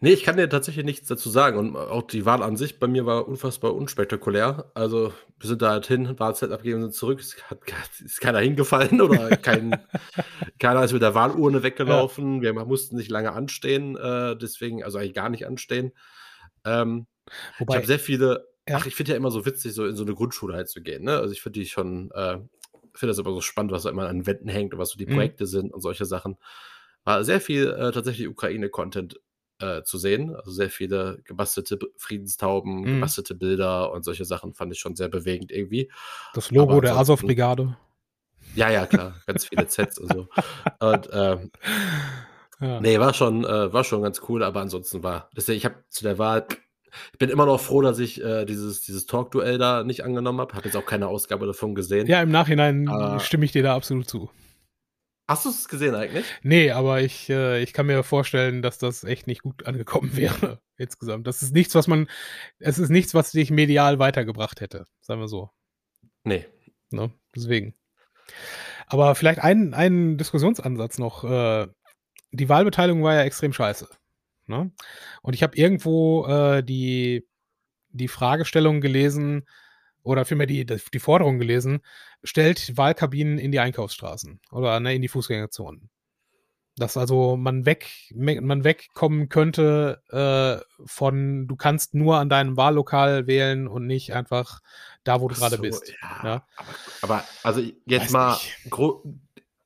Ne, 0.00 0.10
ich 0.12 0.24
kann 0.24 0.36
dir 0.36 0.48
tatsächlich 0.48 0.84
nichts 0.84 1.08
dazu 1.08 1.30
sagen 1.30 1.58
und 1.58 1.74
auch 1.76 2.02
die 2.02 2.26
Wahl 2.26 2.42
an 2.42 2.56
sich 2.56 2.78
bei 2.78 2.86
mir 2.86 3.06
war 3.06 3.26
unfassbar 3.26 3.74
unspektakulär. 3.74 4.70
Also, 4.74 5.12
wir 5.38 5.48
sind 5.48 5.62
da 5.62 5.70
halt 5.70 5.86
hin, 5.86 6.18
Wahlzettel 6.18 6.54
abgegeben, 6.54 6.82
sind 6.82 6.94
zurück. 6.94 7.20
Es 7.20 7.36
hat 7.48 7.60
ist 8.04 8.20
keiner 8.20 8.40
hingefallen 8.40 9.00
oder 9.00 9.36
kein 9.38 9.78
keiner 10.58 10.84
ist 10.84 10.92
mit 10.92 11.00
der 11.02 11.14
Wahlurne 11.14 11.58
Ja. 11.58 11.62
weggelaufen. 11.62 12.42
Wir 12.42 12.52
mussten 12.52 12.96
nicht 12.96 13.10
lange 13.10 13.32
anstehen, 13.32 13.96
äh, 13.96 14.36
deswegen 14.36 14.84
also, 14.84 14.98
eigentlich 14.98 15.14
gar 15.14 15.30
nicht 15.30 15.46
anstehen. 15.46 15.92
Ähm, 16.64 17.06
ich 17.60 17.60
Wobei 17.60 17.76
habe 17.76 17.86
sehr 17.86 17.98
viele 17.98 18.49
Ja. 18.70 18.76
ach, 18.78 18.86
ich 18.86 18.94
finde 18.94 19.12
ja 19.12 19.16
immer 19.16 19.30
so 19.30 19.44
witzig, 19.46 19.74
so 19.74 19.86
in 19.86 19.96
so 19.96 20.04
'ne 20.04 20.14
Grundschule 20.14 20.54
halt 20.54 20.68
zu 20.68 20.80
gehen, 20.82 21.04
ne? 21.04 21.18
Also, 21.18 21.32
ich 21.32 21.42
finde 21.42 21.60
die 21.60 21.66
schon 21.66 22.10
äh, 22.12 22.38
finde 22.94 23.10
das 23.12 23.18
immer 23.18 23.32
so 23.32 23.40
spannend, 23.40 23.72
was 23.72 23.84
da 23.84 23.90
immer 23.90 24.08
an 24.08 24.26
Wänden 24.26 24.48
hängt 24.48 24.74
und 24.74 24.80
was 24.80 24.90
so 24.90 24.98
die 24.98 25.06
Mhm. 25.06 25.12
Projekte 25.14 25.46
sind 25.46 25.72
und 25.72 25.80
solche 25.80 26.04
Sachen. 26.06 26.36
war 27.04 27.24
sehr 27.24 27.40
viel 27.40 27.68
äh, 27.70 27.92
tatsächlich 27.92 28.28
Ukraine-Content 28.28 29.20
äh, 29.60 29.82
zu 29.82 29.96
sehen. 29.98 30.34
Also 30.36 30.50
sehr 30.50 30.70
viele 30.70 31.20
gebastelte 31.24 31.78
Friedenstauben, 31.96 32.80
mhm. 32.82 32.94
gebastelte 32.96 33.34
Bilder 33.34 33.92
und 33.92 34.04
solche 34.04 34.24
Sachen 34.24 34.54
fand 34.54 34.72
ich 34.72 34.80
schon 34.80 34.96
sehr 34.96 35.08
bewegend 35.08 35.50
irgendwie. 35.52 35.90
Das 36.34 36.50
Logo 36.50 36.80
der 36.80 36.96
Azov-Brigade. 36.96 37.76
Ja, 38.54 38.68
ja, 38.70 38.86
klar. 38.86 39.14
Ganz 39.26 39.46
viele 39.46 39.68
Sets 39.68 39.98
und 39.98 40.12
so. 40.12 40.28
Und 40.80 41.08
ähm, 41.12 41.50
ja. 42.60 42.80
nee, 42.80 42.98
war 42.98 43.14
schon, 43.14 43.44
äh, 43.44 43.72
war 43.72 43.84
schon 43.84 44.02
ganz 44.02 44.20
cool, 44.28 44.42
aber 44.42 44.60
ansonsten 44.60 45.02
war. 45.02 45.30
Ich 45.34 45.64
habe 45.64 45.84
zu 45.88 46.04
der 46.04 46.18
Wahl 46.18 46.46
ich 47.12 47.18
bin 47.18 47.30
immer 47.30 47.46
noch 47.46 47.60
froh, 47.60 47.80
dass 47.80 47.98
ich 47.98 48.22
äh, 48.22 48.44
dieses, 48.44 48.82
dieses 48.82 49.06
Talk-Duell 49.06 49.58
da 49.58 49.84
nicht 49.84 50.04
angenommen 50.04 50.40
habe. 50.40 50.54
Habe 50.54 50.66
jetzt 50.66 50.76
auch 50.76 50.86
keine 50.86 51.08
Ausgabe 51.08 51.46
davon 51.46 51.74
gesehen. 51.74 52.06
Ja, 52.06 52.22
im 52.22 52.30
Nachhinein 52.30 52.88
äh, 52.88 53.20
stimme 53.20 53.44
ich 53.44 53.52
dir 53.52 53.62
da 53.62 53.74
absolut 53.74 54.08
zu. 54.08 54.30
Hast 55.30 55.44
du 55.44 55.50
es 55.50 55.68
gesehen 55.68 55.94
eigentlich? 55.94 56.26
Nee, 56.42 56.72
aber 56.72 57.02
ich, 57.02 57.30
äh, 57.30 57.62
ich 57.62 57.72
kann 57.72 57.86
mir 57.86 58.02
vorstellen, 58.02 58.62
dass 58.62 58.78
das 58.78 59.04
echt 59.04 59.28
nicht 59.28 59.42
gut 59.42 59.64
angekommen 59.64 60.10
wäre 60.16 60.60
insgesamt. 60.76 61.26
Das 61.26 61.42
ist 61.42 61.54
nichts, 61.54 61.74
was 61.76 61.86
man, 61.86 62.08
es 62.58 62.78
ist 62.78 62.90
nichts, 62.90 63.14
was 63.14 63.30
dich 63.30 63.52
medial 63.52 64.00
weitergebracht 64.00 64.60
hätte, 64.60 64.86
sagen 65.00 65.20
wir 65.20 65.28
so. 65.28 65.50
Nee. 66.24 66.46
Ne? 66.90 67.12
Deswegen. 67.34 67.74
Aber 68.88 69.14
vielleicht 69.14 69.38
ein, 69.38 69.72
ein 69.72 70.18
Diskussionsansatz 70.18 70.98
noch. 70.98 71.22
Äh, 71.22 71.68
die 72.32 72.48
Wahlbeteiligung 72.48 73.04
war 73.04 73.14
ja 73.14 73.22
extrem 73.22 73.52
scheiße. 73.52 73.88
Ne? 74.50 74.70
Und 75.22 75.34
ich 75.34 75.42
habe 75.42 75.56
irgendwo 75.56 76.26
äh, 76.26 76.62
die, 76.62 77.26
die 77.88 78.08
Fragestellung 78.08 78.82
gelesen, 78.82 79.46
oder 80.02 80.24
vielmehr 80.24 80.46
die, 80.46 80.64
die 80.64 80.98
Forderung 80.98 81.38
gelesen, 81.38 81.80
stellt 82.22 82.76
Wahlkabinen 82.76 83.38
in 83.38 83.52
die 83.52 83.60
Einkaufsstraßen 83.60 84.40
oder 84.50 84.80
ne, 84.80 84.94
in 84.94 85.02
die 85.02 85.08
Fußgängerzonen. 85.08 85.90
Dass 86.76 86.96
also 86.96 87.36
man 87.36 87.66
weg, 87.66 87.90
man 88.14 88.64
wegkommen 88.64 89.28
könnte 89.28 90.02
äh, 90.08 90.64
von, 90.86 91.46
du 91.46 91.56
kannst 91.56 91.94
nur 91.94 92.16
an 92.16 92.30
deinem 92.30 92.56
Wahllokal 92.56 93.26
wählen 93.26 93.68
und 93.68 93.86
nicht 93.86 94.14
einfach 94.14 94.60
da, 95.04 95.20
wo 95.20 95.28
du 95.28 95.34
gerade 95.34 95.56
so, 95.56 95.62
bist. 95.62 95.92
Ja, 96.00 96.20
ja. 96.24 96.46
Aber, 96.56 96.68
aber, 97.02 97.24
also 97.42 97.60
jetzt 97.84 98.12
weiß 98.12 98.12
mal, 98.12 98.38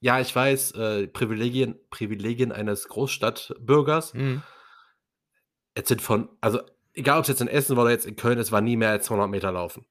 ja, 0.00 0.20
ich 0.20 0.34
weiß, 0.34 0.72
äh, 0.72 1.06
Privilegien, 1.06 1.76
Privilegien 1.90 2.50
eines 2.50 2.88
Großstadtbürgers. 2.88 4.14
Mhm. 4.14 4.42
Jetzt 5.76 5.88
sind 5.88 6.02
von, 6.02 6.28
also 6.40 6.60
egal 6.94 7.18
ob 7.18 7.22
es 7.22 7.28
jetzt 7.28 7.40
in 7.40 7.48
Essen 7.48 7.76
war 7.76 7.84
oder 7.84 7.92
jetzt 7.92 8.06
in 8.06 8.16
Köln, 8.16 8.38
es 8.38 8.52
war 8.52 8.60
nie 8.60 8.76
mehr 8.76 8.90
als 8.90 9.06
200 9.06 9.28
Meter 9.28 9.52
laufen. 9.52 9.84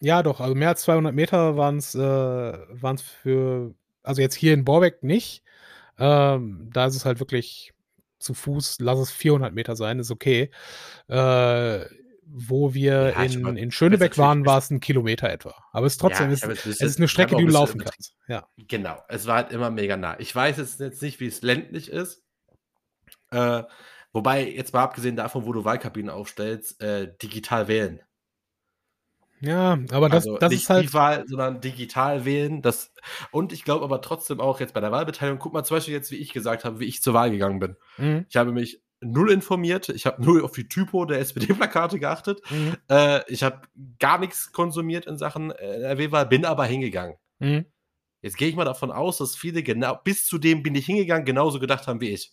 Ja, 0.00 0.22
doch, 0.22 0.40
also 0.40 0.54
mehr 0.54 0.68
als 0.68 0.82
200 0.82 1.14
Meter 1.14 1.56
waren 1.56 1.78
es 1.78 1.94
äh, 1.94 2.98
für, 3.22 3.74
also 4.02 4.22
jetzt 4.22 4.34
hier 4.34 4.54
in 4.54 4.64
Borbeck 4.64 5.02
nicht. 5.02 5.42
Ähm, 5.98 6.70
da 6.72 6.86
ist 6.86 6.94
es 6.94 7.04
halt 7.04 7.18
wirklich 7.18 7.72
zu 8.18 8.34
Fuß, 8.34 8.78
lass 8.80 8.98
es 8.98 9.10
400 9.10 9.52
Meter 9.52 9.74
sein, 9.74 9.98
ist 9.98 10.10
okay. 10.10 10.50
Äh, 11.08 11.84
wo 12.30 12.74
wir 12.74 13.14
ja, 13.16 13.22
in, 13.22 13.56
in 13.56 13.70
Schönebeck 13.70 14.18
waren, 14.18 14.44
war 14.44 14.58
es 14.58 14.70
ein 14.70 14.80
Kilometer 14.80 15.30
etwa. 15.30 15.54
Aber 15.72 15.86
es 15.86 15.94
ist 15.94 16.00
trotzdem, 16.00 16.26
ja, 16.26 16.34
es, 16.34 16.42
es, 16.42 16.66
es, 16.66 16.80
ist 16.80 16.98
eine 16.98 17.08
Strecke, 17.08 17.36
die 17.36 17.46
du 17.46 17.50
laufen 17.50 17.80
kannst. 17.80 18.14
Ja. 18.28 18.46
Genau, 18.56 19.02
es 19.08 19.26
war 19.26 19.36
halt 19.36 19.50
immer 19.50 19.70
mega 19.70 19.96
nah. 19.96 20.20
Ich 20.20 20.34
weiß 20.34 20.58
jetzt, 20.58 20.78
jetzt 20.78 21.00
nicht, 21.00 21.20
wie 21.20 21.26
es 21.26 21.40
ländlich 21.40 21.90
ist. 21.90 22.22
Äh, 23.30 23.62
wobei, 24.12 24.48
jetzt 24.48 24.72
mal 24.72 24.82
abgesehen 24.82 25.16
davon, 25.16 25.46
wo 25.46 25.52
du 25.52 25.64
Wahlkabinen 25.64 26.10
aufstellst, 26.10 26.80
äh, 26.82 27.12
digital 27.20 27.68
wählen. 27.68 28.00
Ja, 29.40 29.78
aber 29.92 30.08
das, 30.08 30.26
also 30.26 30.38
das 30.38 30.50
nicht 30.50 30.62
ist 30.62 30.70
halt. 30.70 30.82
Nicht 30.82 30.94
Wahl, 30.94 31.24
sondern 31.28 31.60
digital 31.60 32.24
wählen. 32.24 32.60
Das, 32.62 32.92
und 33.30 33.52
ich 33.52 33.64
glaube 33.64 33.84
aber 33.84 34.00
trotzdem 34.00 34.40
auch 34.40 34.60
jetzt 34.60 34.74
bei 34.74 34.80
der 34.80 34.90
Wahlbeteiligung, 34.90 35.38
guck 35.38 35.52
mal 35.52 35.64
zum 35.64 35.76
Beispiel 35.76 35.94
jetzt, 35.94 36.10
wie 36.10 36.16
ich 36.16 36.32
gesagt 36.32 36.64
habe, 36.64 36.80
wie 36.80 36.86
ich 36.86 37.02
zur 37.02 37.14
Wahl 37.14 37.30
gegangen 37.30 37.60
bin. 37.60 37.76
Mhm. 37.98 38.26
Ich 38.28 38.36
habe 38.36 38.52
mich 38.52 38.82
null 39.00 39.30
informiert, 39.30 39.88
ich 39.90 40.06
habe 40.06 40.22
null 40.22 40.44
auf 40.44 40.52
die 40.52 40.68
Typo 40.68 41.04
der 41.04 41.20
SPD-Plakate 41.20 42.00
geachtet. 42.00 42.40
Mhm. 42.50 42.76
Äh, 42.90 43.20
ich 43.32 43.42
habe 43.44 43.62
gar 44.00 44.18
nichts 44.18 44.52
konsumiert 44.52 45.06
in 45.06 45.18
Sachen 45.18 45.52
äh, 45.52 45.76
NRW-Wahl, 45.76 46.26
bin 46.26 46.44
aber 46.44 46.64
hingegangen. 46.64 47.16
Mhm. 47.38 47.66
Jetzt 48.20 48.36
gehe 48.36 48.48
ich 48.48 48.56
mal 48.56 48.64
davon 48.64 48.90
aus, 48.90 49.18
dass 49.18 49.36
viele 49.36 49.62
genau, 49.62 49.96
bis 50.02 50.26
zu 50.26 50.38
dem 50.38 50.64
bin 50.64 50.74
ich 50.74 50.86
hingegangen, 50.86 51.24
genauso 51.24 51.60
gedacht 51.60 51.86
haben 51.86 52.00
wie 52.00 52.10
ich. 52.10 52.32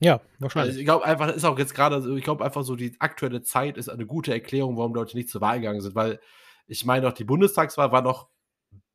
Ja, 0.00 0.20
wahrscheinlich. 0.38 0.70
Also 0.70 0.80
ich 0.80 0.86
glaube 0.86 1.04
einfach, 1.04 1.28
ist 1.28 1.44
auch 1.44 1.58
jetzt 1.58 1.74
gerade, 1.74 2.16
ich 2.16 2.24
glaube 2.24 2.44
einfach 2.44 2.62
so, 2.62 2.74
die 2.74 2.96
aktuelle 2.98 3.42
Zeit 3.42 3.76
ist 3.76 3.88
eine 3.88 4.06
gute 4.06 4.32
Erklärung, 4.32 4.76
warum 4.76 4.94
Leute 4.94 5.16
nicht 5.16 5.28
zur 5.28 5.42
Wahl 5.42 5.60
gegangen 5.60 5.82
sind, 5.82 5.94
weil 5.94 6.20
ich 6.66 6.84
meine 6.84 7.06
auch, 7.08 7.12
die 7.12 7.24
Bundestagswahl 7.24 7.92
war 7.92 8.02
noch 8.02 8.30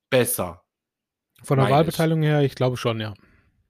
besser. 0.09 0.63
Von 1.43 1.59
der 1.59 1.69
Wahlbeteiligung 1.69 2.23
ich. 2.23 2.29
her, 2.29 2.41
ich 2.41 2.55
glaube 2.55 2.77
schon, 2.77 2.99
ja. 2.99 3.13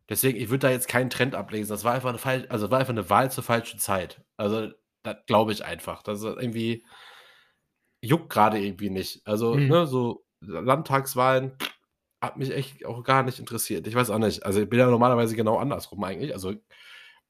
Deswegen, 0.08 0.38
ich 0.38 0.50
würde 0.50 0.68
da 0.68 0.70
jetzt 0.70 0.88
keinen 0.88 1.10
Trend 1.10 1.34
ablesen. 1.34 1.70
Das 1.70 1.84
war 1.84 1.94
einfach 1.94 2.10
eine, 2.10 2.20
Fall, 2.20 2.46
also 2.50 2.70
war 2.70 2.80
einfach 2.80 2.94
eine 2.94 3.10
Wahl 3.10 3.32
zur 3.32 3.44
falschen 3.44 3.80
Zeit. 3.80 4.24
Also, 4.38 4.70
das 5.04 5.18
glaube 5.26 5.52
ich 5.52 5.66
einfach. 5.66 6.04
Das 6.04 6.20
ist 6.20 6.26
irgendwie 6.26 6.86
juckt 8.02 8.30
gerade 8.30 8.60
irgendwie 8.60 8.92
nicht. 8.92 9.26
Also, 9.26 9.56
mhm. 9.56 9.68
ne, 9.68 9.88
so 9.88 10.24
Landtagswahlen 10.42 11.58
hat 12.22 12.38
mich 12.38 12.52
echt 12.52 12.86
auch 12.86 13.04
gar 13.04 13.24
nicht 13.24 13.40
interessiert. 13.40 13.88
Ich 13.88 13.96
weiß 13.96 14.12
auch 14.12 14.20
nicht. 14.20 14.46
Also, 14.46 14.62
ich 14.62 14.70
bin 14.70 14.80
ja 14.80 14.88
normalerweise 14.88 15.36
genau 15.36 15.58
andersrum 15.58 16.04
eigentlich. 16.04 16.34
Also, 16.34 16.50
also 16.50 16.60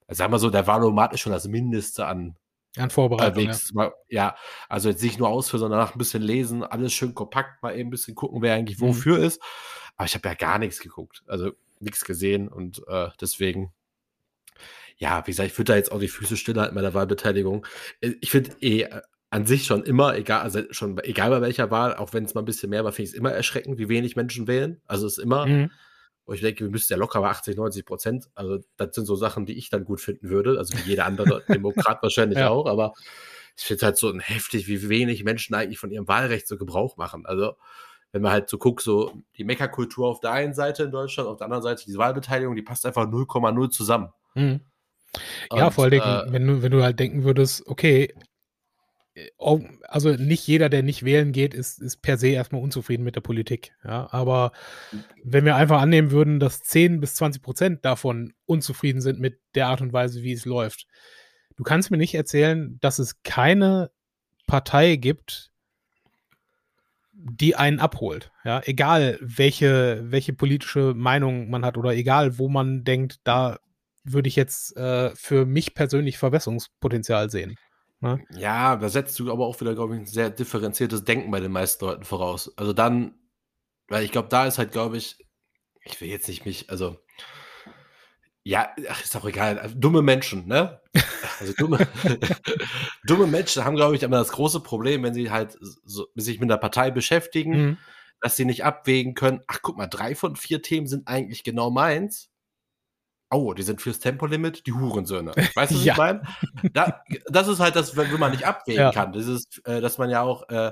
sagen 0.07 0.31
wir 0.31 0.39
so, 0.39 0.49
der 0.49 0.67
Wahlomat 0.67 1.13
ist 1.13 1.21
schon 1.21 1.31
das 1.31 1.47
Mindeste 1.47 2.05
an, 2.05 2.35
an 2.77 2.89
Vorbereitung. 2.89 3.51
Ja. 3.73 3.93
ja. 4.09 4.35
also 4.69 4.89
jetzt 4.89 5.03
nicht 5.03 5.19
nur 5.19 5.29
ausführen, 5.29 5.61
sondern 5.61 5.79
danach 5.79 5.95
ein 5.95 5.99
bisschen 5.99 6.21
lesen, 6.21 6.63
alles 6.63 6.93
schön 6.93 7.13
kompakt, 7.13 7.63
mal 7.63 7.77
eben 7.77 7.87
ein 7.87 7.91
bisschen 7.91 8.15
gucken, 8.15 8.41
wer 8.41 8.53
eigentlich 8.53 8.79
mhm. 8.79 8.87
wofür 8.87 9.17
mhm. 9.17 9.23
ist. 9.23 9.41
Aber 9.97 10.05
ich 10.05 10.15
habe 10.15 10.27
ja 10.27 10.35
gar 10.35 10.59
nichts 10.59 10.79
geguckt, 10.79 11.23
also 11.27 11.51
nichts 11.79 12.03
gesehen 12.03 12.47
und 12.47 12.83
äh, 12.87 13.09
deswegen, 13.19 13.71
ja, 14.97 15.25
wie 15.25 15.31
gesagt, 15.31 15.51
ich 15.51 15.57
würde 15.57 15.73
da 15.73 15.77
jetzt 15.77 15.91
auch 15.91 15.99
die 15.99 16.07
Füße 16.07 16.37
stillhalten 16.37 16.75
bei 16.75 16.81
der 16.81 16.93
Wahlbeteiligung. 16.93 17.65
Äh, 18.01 18.13
ich 18.21 18.29
finde 18.29 18.51
eh 18.59 18.81
äh, 18.83 19.01
an 19.29 19.45
sich 19.45 19.65
schon 19.65 19.83
immer, 19.83 20.15
egal, 20.15 20.41
also 20.41 20.61
schon 20.71 20.97
egal 20.99 21.29
bei 21.29 21.41
welcher 21.41 21.71
Wahl, 21.71 21.95
auch 21.95 22.13
wenn 22.13 22.25
es 22.25 22.33
mal 22.35 22.41
ein 22.41 22.45
bisschen 22.45 22.69
mehr 22.69 22.83
war, 22.83 22.91
finde 22.91 23.09
ich 23.09 23.13
es 23.13 23.17
immer 23.17 23.31
erschreckend, 23.31 23.79
wie 23.79 23.89
wenig 23.89 24.15
Menschen 24.15 24.47
wählen. 24.47 24.81
Also 24.85 25.07
es 25.07 25.17
ist 25.17 25.23
immer. 25.23 25.45
Mhm 25.45 25.71
wo 26.25 26.33
ich 26.33 26.41
denke, 26.41 26.63
wir 26.65 26.71
müssten 26.71 26.93
ja 26.93 26.97
locker 26.97 27.21
bei 27.21 27.29
80, 27.29 27.55
90 27.55 27.85
Prozent. 27.85 28.29
Also, 28.35 28.59
das 28.77 28.95
sind 28.95 29.05
so 29.05 29.15
Sachen, 29.15 29.45
die 29.45 29.57
ich 29.57 29.69
dann 29.69 29.85
gut 29.85 30.01
finden 30.01 30.29
würde. 30.29 30.57
Also, 30.57 30.77
wie 30.77 30.89
jeder 30.89 31.05
andere 31.05 31.43
Demokrat 31.49 32.01
wahrscheinlich 32.01 32.39
ja. 32.39 32.49
auch. 32.49 32.65
Aber 32.65 32.93
ich 33.57 33.63
finde 33.63 33.77
es 33.77 33.83
halt 33.83 33.97
so 33.97 34.17
heftig, 34.19 34.67
wie 34.67 34.89
wenig 34.89 35.23
Menschen 35.23 35.55
eigentlich 35.55 35.79
von 35.79 35.91
ihrem 35.91 36.07
Wahlrecht 36.07 36.47
so 36.47 36.57
Gebrauch 36.57 36.97
machen. 36.97 37.25
Also, 37.25 37.53
wenn 38.11 38.21
man 38.21 38.31
halt 38.31 38.49
so 38.49 38.57
guckt, 38.57 38.81
so 38.81 39.11
die 39.37 39.43
Meckerkultur 39.43 40.07
auf 40.07 40.19
der 40.19 40.31
einen 40.31 40.53
Seite 40.53 40.83
in 40.83 40.91
Deutschland, 40.91 41.27
auf 41.27 41.37
der 41.37 41.45
anderen 41.45 41.63
Seite 41.63 41.83
die 41.85 41.97
Wahlbeteiligung, 41.97 42.55
die 42.55 42.61
passt 42.61 42.85
einfach 42.85 43.05
0,0 43.05 43.69
zusammen. 43.69 44.09
Mhm. 44.35 44.61
Ja, 45.51 45.67
Und, 45.67 45.73
vor 45.73 45.83
allen 45.85 45.91
Dingen, 45.91 46.03
äh, 46.03 46.31
wenn, 46.31 46.47
du, 46.47 46.61
wenn 46.61 46.71
du 46.71 46.83
halt 46.83 46.99
denken 46.99 47.23
würdest, 47.23 47.67
okay, 47.67 48.13
also 49.87 50.11
nicht 50.11 50.45
jeder, 50.45 50.69
der 50.69 50.83
nicht 50.83 51.03
wählen 51.03 51.31
geht, 51.31 51.53
ist, 51.53 51.81
ist 51.81 52.01
per 52.01 52.17
se 52.17 52.27
erstmal 52.29 52.61
unzufrieden 52.61 53.03
mit 53.03 53.15
der 53.15 53.21
Politik. 53.21 53.73
Ja, 53.83 54.07
aber 54.11 54.51
wenn 55.23 55.45
wir 55.45 55.55
einfach 55.55 55.81
annehmen 55.81 56.11
würden, 56.11 56.39
dass 56.39 56.61
10 56.63 56.99
bis 56.99 57.15
20 57.15 57.41
Prozent 57.41 57.85
davon 57.85 58.33
unzufrieden 58.45 59.01
sind 59.01 59.19
mit 59.19 59.39
der 59.55 59.67
Art 59.67 59.81
und 59.81 59.93
Weise, 59.93 60.21
wie 60.23 60.33
es 60.33 60.45
läuft, 60.45 60.87
du 61.55 61.63
kannst 61.63 61.91
mir 61.91 61.97
nicht 61.97 62.15
erzählen, 62.15 62.77
dass 62.81 62.99
es 62.99 63.23
keine 63.23 63.89
Partei 64.47 64.97
gibt, 64.97 65.51
die 67.13 67.55
einen 67.55 67.79
abholt. 67.79 68.31
Ja, 68.43 68.61
egal 68.65 69.17
welche, 69.21 70.03
welche 70.03 70.33
politische 70.33 70.93
Meinung 70.93 71.49
man 71.49 71.65
hat 71.65 71.77
oder 71.77 71.93
egal, 71.93 72.37
wo 72.37 72.49
man 72.49 72.83
denkt, 72.83 73.19
da 73.23 73.59
würde 74.03 74.27
ich 74.27 74.35
jetzt 74.35 74.75
äh, 74.77 75.15
für 75.15 75.45
mich 75.45 75.73
persönlich 75.73 76.17
Verbesserungspotenzial 76.17 77.29
sehen. 77.29 77.55
Ne? 78.05 78.23
Ja, 78.37 78.75
da 78.75 78.87
setzt 78.87 79.17
du 79.17 79.31
aber 79.31 79.47
auch 79.47 79.59
wieder, 79.59 79.73
glaube 79.73 79.95
ich, 79.95 80.01
ein 80.01 80.05
sehr 80.05 80.29
differenziertes 80.29 81.03
Denken 81.05 81.31
bei 81.31 81.39
den 81.39 81.51
meisten 81.51 81.83
Leuten 81.83 82.03
voraus. 82.03 82.55
Also 82.55 82.71
dann, 82.71 83.15
weil 83.87 84.03
ich 84.03 84.11
glaube, 84.11 84.29
da 84.29 84.45
ist 84.45 84.59
halt, 84.59 84.71
glaube 84.71 84.97
ich, 84.97 85.25
ich 85.83 85.99
will 85.99 86.07
jetzt 86.07 86.27
nicht 86.27 86.45
mich, 86.45 86.69
also 86.69 86.99
ja, 88.43 88.69
ach, 88.89 89.03
ist 89.03 89.15
auch 89.15 89.25
egal. 89.25 89.57
Also, 89.57 89.73
dumme 89.75 90.03
Menschen, 90.03 90.47
ne? 90.47 90.81
Also 91.37 91.51
dumme, 91.57 91.85
dumme 93.05 93.27
Menschen 93.27 93.65
haben, 93.65 93.75
glaube 93.75 93.97
ich, 93.97 94.03
immer 94.03 94.19
das 94.19 94.31
große 94.31 94.61
Problem, 94.61 95.03
wenn 95.03 95.13
sie 95.13 95.31
halt 95.31 95.57
so, 95.83 96.07
sich 96.15 96.39
mit 96.39 96.49
der 96.49 96.55
Partei 96.55 96.91
beschäftigen, 96.91 97.51
mhm. 97.51 97.77
dass 98.21 98.37
sie 98.37 98.45
nicht 98.45 98.63
abwägen 98.63 99.15
können. 99.15 99.41
Ach, 99.47 99.59
guck 99.61 99.75
mal, 99.75 99.87
drei 99.87 100.15
von 100.15 100.37
vier 100.37 100.61
Themen 100.61 100.87
sind 100.87 101.09
eigentlich 101.09 101.43
genau 101.43 101.71
meins 101.71 102.29
oh, 103.31 103.53
die 103.53 103.63
sind 103.63 103.81
fürs 103.81 103.99
Tempolimit, 103.99 104.65
die 104.67 104.73
Hurensöhne. 104.73 105.31
Weißt 105.55 105.71
du, 105.71 105.75
was 105.75 105.83
ja. 105.85 105.93
ich 105.93 105.97
meine? 105.97 106.21
Da, 106.73 107.03
das 107.27 107.47
ist 107.47 107.59
halt 107.59 107.75
das, 107.75 107.95
wenn 107.95 108.19
man 108.19 108.31
nicht 108.31 108.45
abwägen 108.45 108.81
ja. 108.81 108.91
kann. 108.91 109.13
Das 109.13 109.27
ist, 109.27 109.65
äh, 109.65 109.81
dass 109.81 109.97
man 109.97 110.09
ja 110.09 110.21
auch 110.21 110.47
äh, 110.49 110.71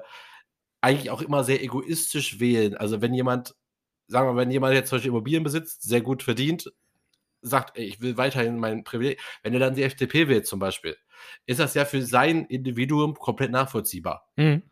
eigentlich 0.81 1.09
auch 1.09 1.21
immer 1.21 1.43
sehr 1.43 1.63
egoistisch 1.63 2.39
wählen. 2.39 2.75
Also 2.75 3.01
wenn 3.01 3.13
jemand, 3.13 3.55
sagen 4.07 4.27
wir, 4.27 4.35
wenn 4.35 4.51
jemand 4.51 4.73
jetzt 4.75 4.89
solche 4.89 5.07
Immobilien 5.07 5.43
besitzt, 5.43 5.83
sehr 5.83 6.01
gut 6.01 6.23
verdient, 6.23 6.71
sagt, 7.41 7.77
ey, 7.77 7.85
ich 7.85 8.01
will 8.01 8.17
weiterhin 8.17 8.57
mein 8.57 8.83
Privileg, 8.83 9.19
wenn 9.43 9.53
er 9.53 9.59
dann 9.59 9.75
die 9.75 9.83
FDP 9.83 10.27
wählt 10.27 10.47
zum 10.47 10.59
Beispiel, 10.59 10.97
ist 11.45 11.59
das 11.59 11.73
ja 11.73 11.85
für 11.85 12.01
sein 12.01 12.45
Individuum 12.45 13.15
komplett 13.15 13.51
nachvollziehbar. 13.51 14.29
Mhm. 14.35 14.63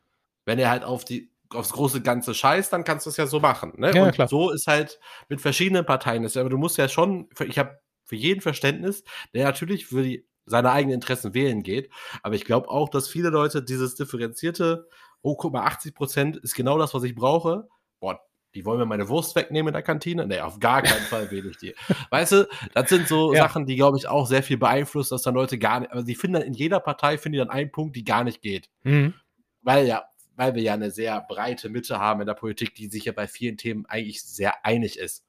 Wenn 0.45 0.59
er 0.59 0.69
halt 0.69 0.83
auf 0.83 1.05
die 1.05 1.30
aufs 1.53 1.71
große 1.71 2.01
Ganze 2.01 2.33
scheißt, 2.33 2.71
dann 2.73 2.83
kannst 2.83 3.05
du 3.05 3.09
es 3.09 3.17
ja 3.17 3.27
so 3.27 3.39
machen. 3.39 3.73
Ne? 3.77 3.91
Ja, 3.93 4.05
und 4.05 4.11
klar. 4.13 4.27
so 4.27 4.51
ist 4.51 4.67
halt 4.67 4.99
mit 5.29 5.41
verschiedenen 5.41 5.85
Parteien. 5.85 6.23
Das, 6.23 6.37
aber 6.37 6.49
du 6.49 6.57
musst 6.57 6.77
ja 6.77 6.87
schon, 6.87 7.29
ich 7.45 7.59
habe 7.59 7.79
für 8.05 8.15
jeden 8.15 8.41
Verständnis, 8.41 9.03
der 9.33 9.45
natürlich 9.45 9.85
für 9.85 10.03
die, 10.03 10.27
seine 10.45 10.71
eigenen 10.71 10.95
Interessen 10.95 11.33
wählen 11.33 11.63
geht. 11.63 11.89
Aber 12.23 12.35
ich 12.35 12.45
glaube 12.45 12.69
auch, 12.69 12.89
dass 12.89 13.07
viele 13.07 13.29
Leute 13.29 13.63
dieses 13.63 13.95
differenzierte, 13.95 14.87
oh, 15.21 15.35
guck 15.35 15.53
mal, 15.53 15.65
80 15.65 15.95
Prozent 15.95 16.37
ist 16.37 16.55
genau 16.55 16.77
das, 16.77 16.93
was 16.93 17.03
ich 17.03 17.15
brauche. 17.15 17.67
Boah, 17.99 18.19
die 18.53 18.65
wollen 18.65 18.79
mir 18.79 18.85
meine 18.85 19.07
Wurst 19.07 19.35
wegnehmen 19.35 19.69
in 19.69 19.73
der 19.73 19.83
Kantine? 19.83 20.27
Nee, 20.27 20.41
auf 20.41 20.59
gar 20.59 20.81
keinen 20.81 21.05
Fall 21.05 21.31
wähle 21.31 21.49
ich 21.49 21.57
die. 21.57 21.73
Weißt 22.09 22.33
du, 22.33 22.47
das 22.73 22.89
sind 22.89 23.07
so 23.07 23.33
Ja. 23.33 23.43
Sachen, 23.43 23.65
die, 23.65 23.75
glaube 23.75 23.97
ich, 23.97 24.07
auch 24.07 24.27
sehr 24.27 24.43
viel 24.43 24.57
beeinflussen, 24.57 25.13
dass 25.13 25.21
dann 25.21 25.35
Leute 25.35 25.57
gar 25.57 25.79
nicht, 25.81 25.91
also 25.91 26.05
die 26.05 26.15
finden 26.15 26.33
dann 26.33 26.43
in 26.43 26.53
jeder 26.53 26.79
Partei, 26.79 27.17
finden 27.17 27.33
die 27.33 27.39
dann 27.39 27.49
einen 27.49 27.71
Punkt, 27.71 27.95
die 27.95 28.03
gar 28.03 28.23
nicht 28.23 28.41
geht. 28.41 28.69
Mhm. 28.83 29.13
Weil 29.61 29.85
ja, 29.87 30.03
weil 30.35 30.55
wir 30.55 30.61
ja 30.61 30.73
eine 30.73 30.91
sehr 30.91 31.21
breite 31.21 31.69
Mitte 31.69 31.99
haben 31.99 32.21
in 32.21 32.27
der 32.27 32.33
Politik, 32.33 32.75
die 32.75 32.87
sich 32.87 33.05
ja 33.05 33.11
bei 33.11 33.27
vielen 33.27 33.57
Themen 33.57 33.85
eigentlich 33.85 34.23
sehr 34.23 34.65
einig 34.65 34.97
ist. 34.97 35.25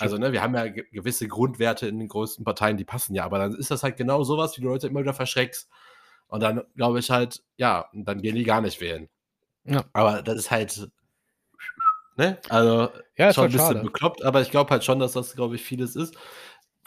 Also, 0.00 0.16
ne, 0.16 0.32
wir 0.32 0.42
haben 0.42 0.54
ja 0.54 0.68
ge 0.68 0.84
gewisse 0.92 1.28
Grundwerte 1.28 1.86
in 1.86 1.98
den 1.98 2.08
größten 2.08 2.44
Parteien, 2.44 2.78
die 2.78 2.84
passen 2.84 3.14
ja, 3.14 3.24
aber 3.24 3.38
dann 3.38 3.54
ist 3.54 3.70
das 3.70 3.82
halt 3.82 3.98
genau 3.98 4.24
sowas, 4.24 4.56
wie 4.56 4.62
du 4.62 4.68
Leute 4.68 4.86
immer 4.86 5.00
wieder 5.00 5.12
verschreckst. 5.12 5.68
Und 6.26 6.42
dann 6.42 6.62
glaube 6.74 7.00
ich 7.00 7.10
halt, 7.10 7.42
ja, 7.56 7.90
dann 7.92 8.22
gehen 8.22 8.34
die 8.34 8.44
gar 8.44 8.62
nicht 8.62 8.80
wählen. 8.80 9.10
Ja. 9.64 9.84
Aber 9.92 10.22
das 10.22 10.36
ist 10.36 10.50
halt, 10.50 10.88
ne, 12.16 12.38
also 12.48 12.88
ja, 13.16 13.32
schon 13.32 13.44
ein 13.44 13.50
halt 13.50 13.52
bisschen 13.52 13.58
schade. 13.58 13.82
bekloppt, 13.82 14.24
aber 14.24 14.40
ich 14.40 14.50
glaube 14.50 14.70
halt 14.70 14.84
schon, 14.84 14.98
dass 14.98 15.12
das, 15.12 15.34
glaube 15.34 15.56
ich, 15.56 15.62
vieles 15.62 15.96
ist. 15.96 16.16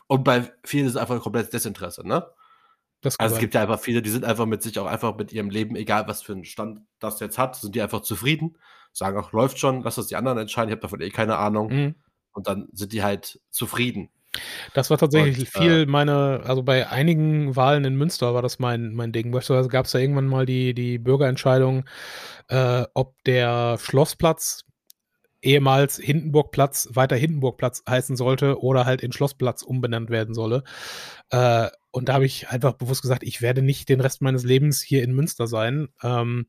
Und 0.08 0.24
bei 0.24 0.52
vielen 0.64 0.86
ist 0.86 0.94
es 0.94 0.98
einfach 0.98 1.22
komplett 1.22 1.54
Desinteresse, 1.54 2.08
ne? 2.08 2.26
Also 3.18 3.36
es 3.36 3.40
gibt 3.40 3.54
ja 3.54 3.62
einfach 3.62 3.80
viele, 3.80 4.02
die 4.02 4.10
sind 4.10 4.26
einfach 4.26 4.46
mit 4.46 4.62
sich 4.62 4.78
auch 4.80 4.86
einfach 4.86 5.18
mit 5.18 5.32
ihrem 5.32 5.50
Leben, 5.50 5.76
egal 5.76 6.08
was 6.08 6.22
für 6.22 6.34
einen 6.34 6.46
Stand 6.46 6.82
das 7.00 7.20
jetzt 7.20 7.38
hat, 7.38 7.56
sind 7.56 7.76
die 7.76 7.82
einfach 7.82 8.02
zufrieden, 8.02 8.58
sagen 8.92 9.18
auch, 9.18 9.32
läuft 9.32 9.60
schon, 9.60 9.84
lass 9.84 9.96
das 9.96 10.08
die 10.08 10.16
anderen 10.16 10.38
entscheiden, 10.38 10.70
ich 10.70 10.74
habe 10.74 10.82
davon 10.82 11.02
eh 11.02 11.10
keine 11.10 11.38
Ahnung. 11.38 11.70
Mhm. 11.72 11.96
Und 12.32 12.48
dann 12.48 12.68
sind 12.72 12.94
die 12.94 13.02
halt 13.02 13.40
zufrieden. 13.50 14.10
Das 14.74 14.90
war 14.90 14.98
tatsächlich 14.98 15.56
Und, 15.56 15.64
viel 15.64 15.86
meine, 15.88 16.42
also 16.46 16.62
bei 16.62 16.88
einigen 16.88 17.56
Wahlen 17.56 17.86
in 17.86 17.96
Münster 17.96 18.34
war 18.34 18.42
das 18.42 18.60
mein, 18.60 18.94
mein 18.94 19.12
Ding. 19.12 19.32
Beispielsweise 19.32 19.70
gab 19.70 19.86
es 19.86 19.92
da 19.92 20.00
irgendwann 20.00 20.28
mal 20.28 20.46
die, 20.46 20.74
die 20.74 21.00
Bürgerentscheidung, 21.00 21.86
äh, 22.50 22.84
ob 22.94 23.16
der 23.24 23.78
Schlossplatz 23.80 24.67
ehemals 25.48 25.98
Hindenburgplatz 25.98 26.90
weiter 26.92 27.16
Hindenburgplatz 27.16 27.82
heißen 27.90 28.18
sollte 28.18 28.62
oder 28.62 28.86
halt 28.86 29.02
in 29.02 29.14
Schlossplatz 29.14 29.64
umbenannt 29.64 30.10
werden 30.10 30.36
solle. 30.36 30.64
Äh, 31.30 31.70
und 31.92 32.10
da 32.10 32.14
habe 32.16 32.26
ich 32.26 32.50
einfach 32.50 32.74
bewusst 32.74 33.02
gesagt, 33.02 33.24
ich 33.24 33.42
werde 33.42 33.62
nicht 33.62 33.88
den 33.88 34.02
Rest 34.02 34.22
meines 34.22 34.44
Lebens 34.44 34.82
hier 34.82 35.04
in 35.04 35.14
Münster 35.14 35.48
sein. 35.48 35.88
Ähm, 36.04 36.48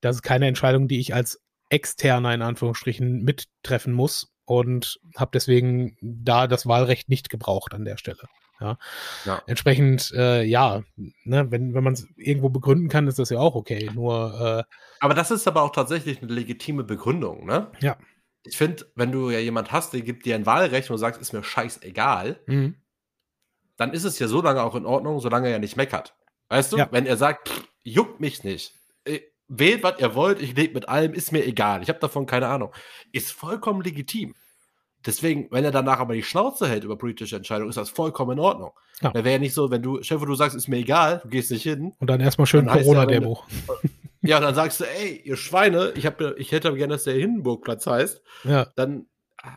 das 0.00 0.16
ist 0.16 0.22
keine 0.22 0.46
Entscheidung, 0.46 0.88
die 0.88 0.98
ich 0.98 1.14
als 1.14 1.42
externer 1.68 2.32
in 2.32 2.42
Anführungsstrichen 2.42 3.22
mittreffen 3.22 3.92
muss 3.92 4.32
und 4.46 4.98
habe 5.16 5.30
deswegen 5.34 5.96
da 6.00 6.46
das 6.46 6.66
Wahlrecht 6.66 7.10
nicht 7.10 7.28
gebraucht 7.28 7.74
an 7.74 7.84
der 7.84 7.98
Stelle. 7.98 8.22
Ja. 8.60 8.78
Ja. 9.24 9.42
Entsprechend, 9.46 10.10
äh, 10.16 10.42
ja, 10.42 10.82
ne, 10.96 11.50
wenn, 11.50 11.74
wenn 11.74 11.84
man 11.84 11.92
es 11.92 12.08
irgendwo 12.16 12.48
begründen 12.48 12.88
kann, 12.88 13.06
ist 13.06 13.18
das 13.18 13.30
ja 13.30 13.38
auch 13.38 13.54
okay. 13.54 13.90
Nur, 13.94 14.64
äh, 14.66 14.74
Aber 15.00 15.14
das 15.14 15.30
ist 15.30 15.46
aber 15.46 15.62
auch 15.62 15.70
tatsächlich 15.70 16.22
eine 16.22 16.32
legitime 16.32 16.82
Begründung, 16.82 17.46
ne? 17.46 17.70
Ja. 17.80 17.98
Ich 18.44 18.56
finde, 18.56 18.86
wenn 18.94 19.12
du 19.12 19.30
ja 19.30 19.38
jemand 19.38 19.72
hast, 19.72 19.92
der 19.92 20.00
gibt 20.00 20.24
dir 20.24 20.34
ein 20.34 20.46
Wahlrecht 20.46 20.88
und 20.90 20.94
du 20.94 20.98
sagst, 20.98 21.20
ist 21.20 21.32
mir 21.32 21.42
scheißegal, 21.42 22.40
mh, 22.46 22.72
dann 23.76 23.92
ist 23.92 24.04
es 24.04 24.18
ja 24.18 24.28
so 24.28 24.42
lange 24.42 24.62
auch 24.62 24.74
in 24.74 24.86
Ordnung, 24.86 25.20
solange 25.20 25.46
er 25.46 25.52
ja 25.52 25.58
nicht 25.58 25.76
meckert. 25.76 26.16
Weißt 26.48 26.72
du? 26.72 26.76
Ja. 26.78 26.88
Wenn 26.90 27.06
er 27.06 27.16
sagt, 27.16 27.48
pff, 27.48 27.68
juckt 27.82 28.20
mich 28.20 28.44
nicht. 28.44 28.74
Äh, 29.04 29.20
Wählt, 29.48 29.82
was 29.82 29.98
ihr 29.98 30.14
wollt, 30.14 30.42
ich 30.42 30.54
lebe 30.54 30.74
mit 30.74 30.88
allem, 30.90 31.14
ist 31.14 31.32
mir 31.32 31.46
egal. 31.46 31.82
Ich 31.82 31.88
habe 31.88 31.98
davon 31.98 32.26
keine 32.26 32.48
Ahnung. 32.48 32.72
Ist 33.12 33.32
vollkommen 33.32 33.80
legitim. 33.80 34.34
Deswegen, 35.06 35.48
wenn 35.50 35.64
er 35.64 35.70
danach 35.70 36.00
aber 36.00 36.14
die 36.14 36.22
Schnauze 36.22 36.68
hält 36.68 36.84
über 36.84 36.98
politische 36.98 37.36
Entscheidungen, 37.36 37.70
ist 37.70 37.76
das 37.76 37.88
vollkommen 37.88 38.32
in 38.32 38.40
Ordnung. 38.40 38.72
Ja. 39.00 39.10
Da 39.10 39.24
wäre 39.24 39.34
ja 39.34 39.38
nicht 39.38 39.54
so, 39.54 39.70
wenn 39.70 39.80
du, 39.80 40.02
Chef, 40.02 40.20
du 40.20 40.34
sagst, 40.34 40.56
ist 40.56 40.68
mir 40.68 40.76
egal, 40.76 41.20
du 41.22 41.28
gehst 41.28 41.50
nicht 41.50 41.62
hin. 41.62 41.94
und 41.98 42.10
dann 42.10 42.20
erstmal 42.20 42.46
schön 42.46 42.66
Corona-Demo. 42.66 43.42
Ja, 44.22 44.38
und 44.38 44.42
dann 44.42 44.54
sagst 44.54 44.80
du, 44.80 44.84
ey, 44.84 45.20
ihr 45.24 45.36
Schweine, 45.36 45.92
ich, 45.94 46.06
hab, 46.06 46.20
ich 46.20 46.52
hätte 46.52 46.72
gerne, 46.74 46.94
dass 46.94 47.04
der 47.04 47.14
Hindenburgplatz 47.14 47.86
heißt. 47.86 48.22
Ja, 48.44 48.72
Dann 48.74 49.06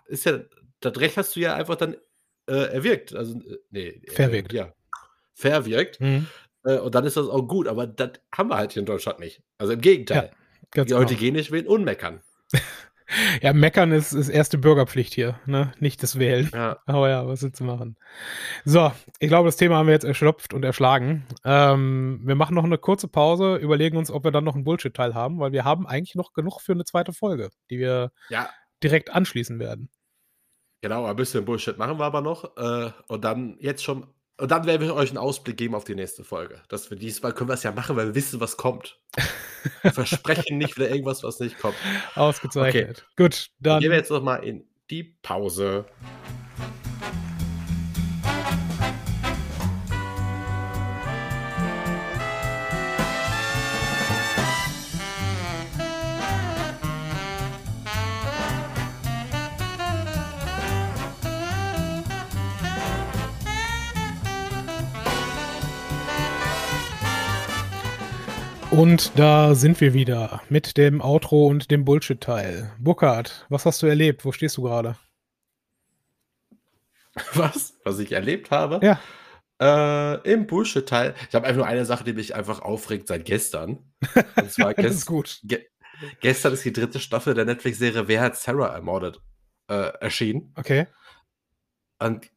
ist 0.06 0.26
ja, 0.26 0.40
das 0.80 0.98
Recht 1.00 1.18
hast 1.18 1.36
du 1.36 1.40
ja 1.40 1.56
einfach 1.56 1.76
dann 1.76 1.96
äh, 2.48 2.74
erwirkt. 2.74 3.16
Also, 3.16 3.40
äh, 3.40 3.58
nee. 3.72 4.02
Verwirkt. 4.10 4.54
Äh, 4.54 4.58
ja. 4.58 4.74
Verwirkt. 5.34 6.00
mhm, 6.00 6.28
Äh, 6.64 6.78
und 6.78 6.94
dann 6.94 7.06
ist 7.06 7.18
das 7.18 7.28
auch 7.28 7.48
gut, 7.48 7.68
aber 7.68 7.88
das 7.88 8.12
haben 8.32 8.50
wir 8.50 8.58
halt 8.58 8.74
hier 8.74 8.82
in 8.82 8.86
Deutschland 8.86 9.20
nicht. 9.20 9.42
Also 9.58 9.74
im 9.74 9.82
Gegenteil. 9.82 10.32
ganz 10.70 10.88
die 10.88 10.94
Leute 10.94 11.08
genau. 11.08 11.20
gehen 11.20 11.34
nicht 11.34 11.52
wählen 11.52 11.68
und 11.68 11.84
meckern. 11.84 12.22
Ja, 13.42 13.54
meckern 13.54 13.92
ist, 13.92 14.14
ist 14.14 14.30
erste 14.30 14.58
Bürgerpflicht 14.58 15.14
hier, 15.14 15.40
ne? 15.46 15.72
Nicht 15.80 16.02
das 16.04 16.18
Wählen. 16.20 16.50
Ja. 16.54 16.78
Aber 16.86 17.10
ja, 17.10 17.28
was 17.28 17.42
willst 17.44 17.60
du 17.60 17.64
machen? 17.64 17.98
So, 18.66 18.92
ich 19.20 19.28
glaube, 19.28 19.48
das 19.48 19.58
Thema 19.58 19.78
haben 19.78 19.88
wir 19.88 19.94
jetzt 19.94 20.06
erschöpft 20.06 20.54
und 20.54 20.64
erschlagen. 20.64 21.26
Ähm, 21.44 22.22
wir 22.24 22.36
machen 22.36 22.56
noch 22.56 22.64
eine 22.64 22.78
kurze 22.78 23.08
Pause, 23.08 23.56
überlegen 23.56 23.98
uns, 23.98 24.12
ob 24.12 24.24
wir 24.24 24.32
dann 24.32 24.44
noch 24.44 24.56
einen 24.56 24.64
Bullshit-Teil 24.64 25.14
haben, 25.14 25.40
weil 25.40 25.52
wir 25.52 25.66
haben 25.66 25.88
eigentlich 25.88 26.16
noch 26.16 26.34
genug 26.34 26.62
für 26.62 26.74
eine 26.74 26.86
zweite 26.86 27.14
Folge, 27.14 27.50
die 27.70 27.80
wir 27.80 28.12
ja, 28.30 28.50
direkt 28.84 29.12
anschließen 29.12 29.60
werden. 29.60 29.90
genau, 30.82 31.06
ein 31.06 31.16
bisschen 31.16 31.46
Bullshit 31.46 31.78
machen 31.78 32.00
wir 32.00 32.06
aber 32.06 32.22
noch. 32.22 32.56
Äh, 32.58 32.92
und 33.08 33.24
dann 33.24 33.58
jetzt 33.60 33.84
schon. 33.84 34.08
Und 34.42 34.50
dann 34.50 34.66
werden 34.66 34.82
wir 34.82 34.96
euch 34.96 35.10
einen 35.10 35.20
Ausblick 35.20 35.56
geben 35.56 35.76
auf 35.76 35.84
die 35.84 35.94
nächste 35.94 36.24
Folge. 36.24 36.64
Dass 36.68 36.90
wir 36.90 36.98
diesmal 36.98 37.32
können 37.32 37.48
wir 37.52 37.54
es 37.54 37.62
ja 37.62 37.72
machen, 37.72 37.96
weil 37.96 38.08
wir 38.08 38.16
wissen, 38.16 38.40
was 38.40 38.58
kommt. 38.58 38.98
Wir 39.84 39.92
versprechen 39.94 40.58
nicht 40.58 40.78
wieder 40.78 40.90
irgendwas, 40.90 41.22
was 41.22 41.40
nicht 41.40 41.60
kommt. 41.60 41.76
Ausgezeichnet. 42.16 43.06
Gut, 43.16 43.52
Dann 43.60 43.74
dann 43.74 43.82
gehen 43.82 43.92
wir 43.92 43.98
jetzt 43.98 44.10
noch 44.10 44.24
mal 44.24 44.38
in 44.38 44.66
die 44.90 45.04
Pause. 45.22 45.86
Und 68.72 69.20
da 69.20 69.54
sind 69.54 69.82
wir 69.82 69.94
wieder 69.94 70.42
mit 70.48 70.78
dem 70.78 71.02
Outro 71.02 71.48
und 71.48 71.72
dem 71.72 71.84
Bullshit-Teil. 71.84 72.72
Burkhard, 72.80 73.46
was 73.50 73.66
hast 73.66 73.82
du 73.82 73.88
erlebt? 73.88 74.24
Wo 74.24 74.32
stehst 74.32 74.56
du 74.58 74.64
gerade? 74.64 74.96
Was? 77.34 77.74
Was 77.84 78.00
ich 78.00 78.14
erlebt 78.14 78.50
habe? 78.52 78.80
Ja. 78.82 79.00
Äh, 79.62 80.32
Im 80.32 80.48
Bullshit-Teil. 80.48 81.14
Ich 81.28 81.36
habe 81.36 81.46
einfach 81.46 81.58
nur 81.58 81.68
eine 81.68 81.86
Sache, 81.86 82.06
die 82.06 82.14
mich 82.14 82.34
einfach 82.34 82.62
aufregt 82.62 83.10
seit 83.10 83.26
gestern. 83.26 83.92
Und 84.38 84.52
zwar 84.52 84.74
Das 84.74 84.96
ist 84.96 85.06
gut. 85.06 85.42
ge 85.44 85.66
gestern 86.22 86.54
ist 86.54 86.64
die 86.64 86.72
dritte 86.74 87.00
Staffel 87.00 87.34
der 87.34 87.46
Netflix-Serie 87.46 88.08
Wer 88.08 88.22
hat 88.22 88.38
Sarah 88.38 88.74
ermordet? 88.74 89.20
Äh, 89.68 89.92
erschienen. 90.00 90.54
Okay. 90.56 90.88
Und 92.00 92.32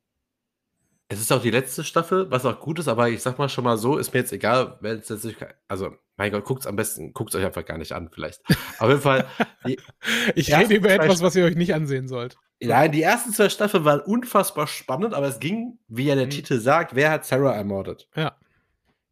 es 1.09 1.21
ist 1.21 1.33
auch 1.33 1.43
die 1.43 1.51
letzte 1.51 1.85
Staffel, 1.85 2.31
was 2.31 2.45
auch 2.47 2.61
gut 2.61 2.79
ist, 2.79 2.89
aber 2.89 3.09
ich 3.09 3.23
sag 3.23 3.39
mal 3.39 3.49
schon 3.49 3.65
mal 3.65 3.77
so, 3.77 3.99
ist 3.99 4.13
mir 4.15 4.21
jetzt 4.21 4.33
egal, 4.33 4.79
wenn 4.81 4.99
es 4.99 5.09
jetzt 5.09 5.25
nicht, 5.25 5.37
also, 5.69 5.91
mein 6.17 6.33
Gott, 6.33 6.45
guckt's 6.45 6.67
am 6.67 6.77
besten, 6.77 7.13
guckt's 7.13 7.35
euch 7.35 7.45
einfach 7.45 7.65
gar 7.65 7.79
nicht 7.79 7.93
an, 7.93 8.09
vielleicht. 8.13 8.41
Auf 8.79 8.89
jeden 8.89 9.01
Fall, 9.03 9.27
Ich 10.35 10.55
rede 10.55 10.75
über 10.75 10.91
etwas, 10.91 11.23
was 11.23 11.37
ihr 11.37 11.45
euch 11.45 11.57
nicht 11.57 11.75
ansehen 11.75 12.09
sollt. 12.09 12.37
Nein, 12.63 12.93
die 12.93 13.03
ersten 13.03 13.33
zwei 13.33 13.49
Staffeln 13.51 13.85
waren 13.85 14.01
unfassbar 14.01 14.67
spannend, 14.67 15.13
aber 15.13 15.27
es 15.27 15.41
ging, 15.41 15.79
wie 15.89 16.07
ja 16.07 16.15
der 16.15 16.27
Mhm. 16.27 16.31
Titel 16.31 16.59
sagt, 16.61 16.95
wer 16.95 17.11
hat 17.11 17.27
Sarah 17.27 17.53
ermordet? 17.55 18.09
Ja. 18.17 18.37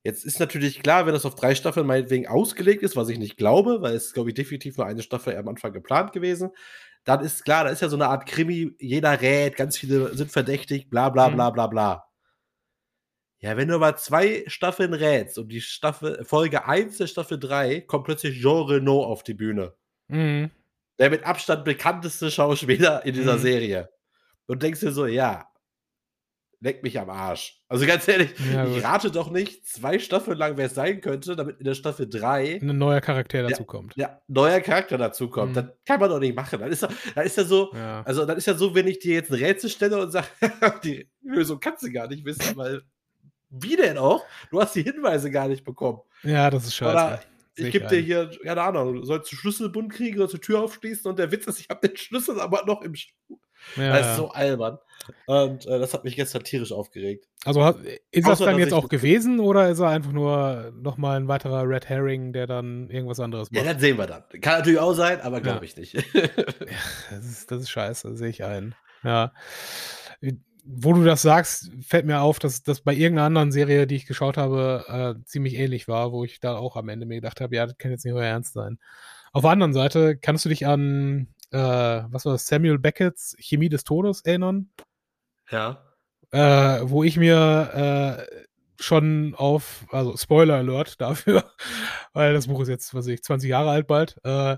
Jetzt 0.04 0.24
ist 0.24 0.40
natürlich 0.40 0.82
klar, 0.82 1.06
wenn 1.06 1.12
das 1.12 1.26
auf 1.26 1.34
drei 1.34 1.54
Staffeln 1.54 1.86
meinetwegen 1.86 2.26
ausgelegt 2.26 2.82
ist, 2.82 2.96
was 2.96 3.08
ich 3.08 3.18
nicht 3.18 3.36
glaube, 3.36 3.82
weil 3.82 3.94
es 3.94 4.12
glaube 4.14 4.30
ich, 4.30 4.34
definitiv 4.34 4.76
nur 4.76 4.86
eine 4.86 5.02
Staffel 5.02 5.36
am 5.36 5.46
Anfang 5.48 5.72
geplant 5.72 6.12
gewesen, 6.12 6.50
dann 7.04 7.20
ist 7.24 7.44
klar, 7.44 7.64
da 7.64 7.70
ist 7.70 7.82
ja 7.82 7.88
so 7.88 7.96
eine 7.96 8.08
Art 8.08 8.26
Krimi, 8.26 8.74
jeder 8.78 9.20
rät, 9.20 9.56
ganz 9.56 9.76
viele 9.78 10.14
sind 10.14 10.30
verdächtig, 10.30 10.88
bla 10.90 11.08
bla 11.08 11.28
Mhm. 11.30 11.34
bla 11.34 11.50
bla 11.50 11.66
bla. 11.66 12.04
Ja, 13.40 13.56
wenn 13.56 13.68
du 13.68 13.74
aber 13.74 13.96
zwei 13.96 14.44
Staffeln 14.46 14.94
rätst 14.94 15.36
und 15.36 15.48
die 15.48 15.60
Staffel, 15.60 16.24
Folge 16.24 16.64
1 16.66 16.98
der 16.98 17.08
Staffel 17.08 17.40
3 17.40 17.80
kommt 17.80 18.04
plötzlich 18.04 18.40
Jean 18.40 18.66
Renault 18.68 19.06
auf 19.06 19.22
die 19.24 19.34
Bühne 19.34 19.74
Mhm. 20.08 20.50
der 20.98 21.10
mit 21.10 21.24
Abstand 21.24 21.64
bekannteste 21.64 22.30
Schauspieler 22.30 23.04
in 23.04 23.14
dieser 23.14 23.36
Mhm. 23.36 23.40
Serie. 23.40 23.88
Und 24.46 24.62
denkst 24.62 24.80
dir 24.80 24.92
so, 24.92 25.06
ja, 25.06 25.48
leck 26.64 26.82
mich 26.84 26.98
am 27.00 27.10
Arsch. 27.10 27.60
Also 27.68 27.86
ganz 27.86 28.06
ehrlich, 28.06 28.30
Ja, 28.52 28.64
ich 28.66 28.84
rate 28.84 29.10
doch 29.10 29.30
nicht 29.30 29.66
zwei 29.66 29.98
Staffeln 29.98 30.38
lang, 30.38 30.56
wer 30.56 30.66
es 30.66 30.74
sein 30.74 31.00
könnte, 31.00 31.34
damit 31.34 31.58
in 31.58 31.64
der 31.64 31.74
Staffel 31.74 32.08
3 32.08 32.60
Ein 32.62 32.78
neuer 32.78 33.00
Charakter 33.00 33.42
dazu 33.42 33.64
kommt. 33.64 33.96
ja, 33.96 34.20
neuer 34.28 34.60
Charakter 34.60 34.96
dazukommt. 34.96 35.50
Mhm. 35.50 35.54
Das 35.54 35.64
kann 35.84 35.98
man 35.98 36.08
doch 36.08 36.20
nicht 36.20 36.36
machen. 36.36 36.60
Dann 36.60 36.70
ist, 36.70 36.82
dann 36.82 37.26
ist 37.26 37.36
ja 37.36 37.44
so, 37.44 37.72
Ja. 37.74 38.02
also 38.02 38.24
dann 38.24 38.36
ist 38.36 38.46
ja 38.46 38.54
so, 38.54 38.74
wenn 38.74 38.86
ich 38.86 39.00
dir 39.00 39.14
jetzt 39.14 39.30
ein 39.32 39.38
Rätsel 39.42 39.70
stelle 39.70 40.00
und 40.00 40.10
sage, 40.12 40.28
die 40.84 41.08
Lösung 41.22 41.58
kannst 41.58 41.82
du 41.82 41.90
gar 41.92 42.06
nicht 42.06 42.24
wissen, 42.24 42.40
weil 42.56 42.82
wie 43.50 43.76
denn 43.76 43.98
auch? 43.98 44.24
Du 44.50 44.60
hast 44.60 44.74
die 44.76 44.82
Hinweise 44.82 45.30
gar 45.30 45.48
nicht 45.48 45.64
bekommen. 45.64 45.98
ja, 46.22 46.48
das 46.48 46.64
ist 46.64 46.74
scheiße. 46.76 46.92
Oder 46.92 47.20
ich 47.56 47.70
gebe 47.70 47.86
dir 47.88 47.98
hier, 48.00 48.30
keine 48.44 48.62
Ahnung, 48.62 48.94
du 48.94 49.04
sollst 49.04 49.30
einen 49.30 49.38
Schlüsselbund 49.38 49.92
kriegen, 49.92 50.16
sollst 50.16 50.32
die 50.34 50.38
Tür 50.38 50.60
aufschließen 50.62 51.10
und 51.10 51.18
der 51.18 51.30
Witz 51.32 51.46
ist, 51.46 51.60
ich 51.60 51.68
habe 51.68 51.86
den 51.86 51.96
Schlüssel 51.96 52.40
aber 52.40 52.64
noch 52.66 52.80
im 52.82 52.94
Schuh. 52.94 53.38
Ja, 53.76 53.96
das 53.98 54.12
ist 54.12 54.16
so 54.16 54.30
albern. 54.30 54.78
Und 55.26 55.66
äh, 55.66 55.78
das 55.78 55.94
hat 55.94 56.04
mich 56.04 56.16
gestern 56.16 56.44
tierisch 56.44 56.72
aufgeregt. 56.72 57.26
Also 57.44 57.60
ist 58.10 58.26
Außer, 58.26 58.30
das 58.30 58.38
dann 58.38 58.58
jetzt 58.58 58.72
auch 58.72 58.88
gewesen 58.88 59.40
oder 59.40 59.68
ist 59.68 59.80
er 59.80 59.88
einfach 59.88 60.12
nur 60.12 60.72
nochmal 60.76 61.16
ein 61.16 61.28
weiterer 61.28 61.68
Red 61.68 61.88
Herring, 61.88 62.32
der 62.32 62.46
dann 62.46 62.88
irgendwas 62.90 63.20
anderes 63.20 63.50
macht? 63.50 63.64
Ja, 63.64 63.72
das 63.72 63.80
sehen 63.80 63.98
wir 63.98 64.06
dann. 64.06 64.24
Kann 64.40 64.58
natürlich 64.58 64.78
auch 64.78 64.94
sein, 64.94 65.20
aber 65.20 65.40
glaube 65.40 65.58
ja. 65.58 65.64
ich 65.64 65.76
nicht. 65.76 65.94
ja, 65.94 66.02
das, 67.10 67.26
ist, 67.26 67.50
das 67.50 67.62
ist 67.62 67.70
scheiße, 67.70 68.16
sehe 68.16 68.28
ich 68.28 68.44
ein. 68.44 68.74
Ja. 69.02 69.32
Wo 70.64 70.92
du 70.92 71.04
das 71.04 71.22
sagst, 71.22 71.72
fällt 71.84 72.06
mir 72.06 72.20
auf, 72.20 72.38
dass 72.38 72.62
das 72.62 72.82
bei 72.82 72.94
irgendeiner 72.94 73.26
anderen 73.26 73.50
Serie, 73.52 73.86
die 73.86 73.96
ich 73.96 74.06
geschaut 74.06 74.36
habe, 74.36 75.16
äh, 75.18 75.24
ziemlich 75.24 75.54
ähnlich 75.54 75.88
war, 75.88 76.12
wo 76.12 76.24
ich 76.24 76.38
da 76.38 76.56
auch 76.56 76.76
am 76.76 76.88
Ende 76.88 77.06
mir 77.06 77.16
gedacht 77.16 77.40
habe, 77.40 77.56
ja, 77.56 77.66
das 77.66 77.78
kann 77.78 77.90
jetzt 77.90 78.04
nicht 78.04 78.14
mehr 78.14 78.22
ernst 78.22 78.52
sein. 78.52 78.78
Auf 79.32 79.42
der 79.42 79.50
anderen 79.50 79.72
Seite, 79.72 80.16
kannst 80.16 80.44
du 80.44 80.50
dich 80.50 80.66
an, 80.66 81.26
äh, 81.50 81.58
was 81.58 82.24
war 82.24 82.32
das, 82.32 82.46
Samuel 82.46 82.78
Beckett's 82.78 83.34
Chemie 83.40 83.68
des 83.68 83.82
Todes 83.82 84.20
erinnern? 84.20 84.70
Ja. 85.52 85.84
Äh, 86.30 86.80
wo 86.84 87.04
ich 87.04 87.16
mir 87.16 88.26
äh, 88.28 88.46
schon 88.82 89.34
auf, 89.36 89.84
also 89.90 90.16
Spoiler 90.16 90.56
Alert 90.56 91.00
dafür, 91.00 91.44
weil 92.12 92.32
das 92.32 92.48
Buch 92.48 92.60
ist 92.62 92.68
jetzt, 92.68 92.94
was 92.94 93.06
ich, 93.06 93.22
20 93.22 93.50
Jahre 93.50 93.70
alt 93.70 93.86
bald, 93.86 94.16
äh, 94.24 94.56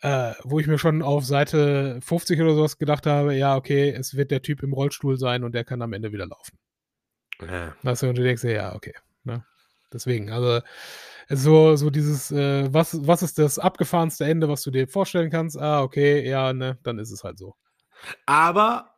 äh, 0.00 0.34
wo 0.44 0.60
ich 0.60 0.66
mir 0.66 0.78
schon 0.78 1.02
auf 1.02 1.24
Seite 1.24 1.98
50 2.00 2.40
oder 2.40 2.54
sowas 2.54 2.78
gedacht 2.78 3.06
habe, 3.06 3.34
ja, 3.34 3.56
okay, 3.56 3.90
es 3.90 4.16
wird 4.16 4.30
der 4.30 4.42
Typ 4.42 4.62
im 4.62 4.72
Rollstuhl 4.72 5.18
sein 5.18 5.44
und 5.44 5.54
der 5.54 5.64
kann 5.64 5.82
am 5.82 5.92
Ende 5.92 6.12
wieder 6.12 6.26
laufen. 6.26 6.58
Ja. 7.40 7.74
Weißt 7.82 8.02
du, 8.02 8.08
und 8.08 8.16
du 8.16 8.22
denkst 8.22 8.42
dir, 8.42 8.52
ja, 8.52 8.74
okay. 8.74 8.94
Ne? 9.24 9.44
Deswegen, 9.92 10.30
also 10.30 10.60
so, 11.28 11.76
so 11.76 11.90
dieses, 11.90 12.30
äh, 12.30 12.72
was, 12.72 13.06
was 13.06 13.22
ist 13.22 13.38
das 13.38 13.58
abgefahrenste 13.58 14.24
Ende, 14.24 14.48
was 14.48 14.62
du 14.62 14.70
dir 14.70 14.86
vorstellen 14.86 15.30
kannst? 15.30 15.58
Ah, 15.58 15.82
okay, 15.82 16.28
ja, 16.28 16.52
ne, 16.52 16.78
dann 16.82 16.98
ist 16.98 17.10
es 17.10 17.24
halt 17.24 17.38
so. 17.38 17.54
Aber 18.26 18.93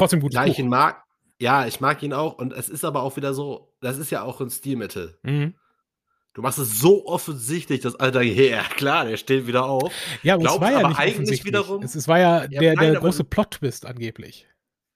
trotzdem 0.00 0.20
gut. 0.20 0.32
Gleichen 0.32 0.68
mag, 0.68 1.04
ja, 1.38 1.66
ich 1.66 1.80
mag 1.80 2.02
ihn 2.02 2.12
auch 2.12 2.34
und 2.34 2.52
es 2.52 2.68
ist 2.68 2.84
aber 2.84 3.02
auch 3.02 3.16
wieder 3.16 3.34
so, 3.34 3.72
das 3.80 3.98
ist 3.98 4.10
ja 4.10 4.22
auch 4.22 4.40
ein 4.40 4.50
Stilmittel. 4.50 5.18
Mhm. 5.22 5.54
Du 6.32 6.42
machst 6.42 6.58
es 6.58 6.78
so 6.78 7.06
offensichtlich, 7.06 7.80
dass 7.80 7.96
Alter, 7.96 8.22
ja 8.22 8.62
klar, 8.62 9.04
der 9.04 9.16
steht 9.16 9.46
wieder 9.46 9.64
auf. 9.64 9.92
Ja, 10.22 10.34
aber 10.34 10.44
es 10.44 10.60
war 10.60 10.72
ja 10.72 10.88
nicht 10.88 10.98
eigentlich 10.98 11.44
wiederum. 11.44 11.82
Es, 11.82 11.94
es 11.94 12.06
war 12.08 12.18
ja, 12.18 12.44
ja 12.44 12.60
der, 12.60 12.74
nein, 12.74 12.92
der 12.92 13.00
große 13.00 13.24
Plot-Twist 13.24 13.86
angeblich. 13.86 14.46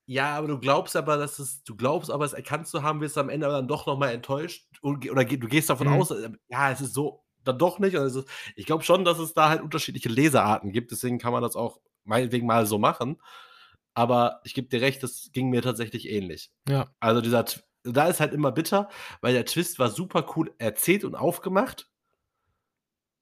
Ja, 0.07 0.37
aber 0.37 0.49
du 0.49 0.59
glaubst 0.59 0.97
aber, 0.97 1.17
dass 1.17 1.39
es, 1.39 1.65
du 1.65 1.77
glaubst 1.77 2.11
aber, 2.11 2.25
es 2.27 2.35
erkannt 2.35 2.67
zu 2.67 2.83
haben, 2.83 3.01
wirst 3.01 3.17
du 3.17 3.21
am 3.21 3.31
Ende 3.31 3.47
aber 3.47 3.57
dann 3.57 3.69
doch 3.69 3.87
nochmal 3.87 4.13
enttäuscht. 4.13 4.67
Oder 4.83 5.25
du 5.25 5.49
gehst 5.49 5.71
davon 5.71 5.89
mhm. 5.89 5.95
aus, 5.95 6.11
äh, 6.11 6.29
ja, 6.49 6.71
es 6.71 6.83
ist 6.83 6.93
so, 6.93 7.25
dann 7.43 7.59
doch 7.59 7.79
nicht. 7.79 7.95
Ist, 7.95 8.25
ich 8.55 8.67
glaube 8.67 8.85
schon, 8.85 9.05
dass 9.05 9.19
es 9.19 9.33
da 9.33 9.49
halt 9.49 9.63
unterschiedliche 9.63 10.11
Lesearten 10.11 10.73
gibt, 10.73 10.91
deswegen 10.91 11.19
kann 11.19 11.33
man 11.33 11.43
das 11.43 11.57
auch 11.57 11.81
meinetwegen 12.05 12.47
mal 12.47 12.67
so 12.67 12.79
machen. 12.79 13.17
Aber 13.95 14.41
ich 14.45 14.55
gebe 14.55 14.69
dir 14.69 14.81
recht, 14.81 15.03
das 15.03 15.31
ging 15.33 15.51
mir 15.51 15.63
tatsächlich 15.63 16.09
ähnlich. 16.11 16.51
Ja. 16.69 16.93
Also 17.01 17.21
dieser, 17.21 17.45
da 17.85 18.09
ist 18.09 18.21
halt 18.21 18.33
immer 18.33 18.53
bitter, 18.53 18.89
weil 19.21 19.35
der 19.35 19.47
Twist 19.47 19.79
war 19.79 19.91
super 19.91 20.27
cool 20.37 20.53
erzählt 20.59 21.05
und 21.05 21.15
aufgemacht. 21.15 21.89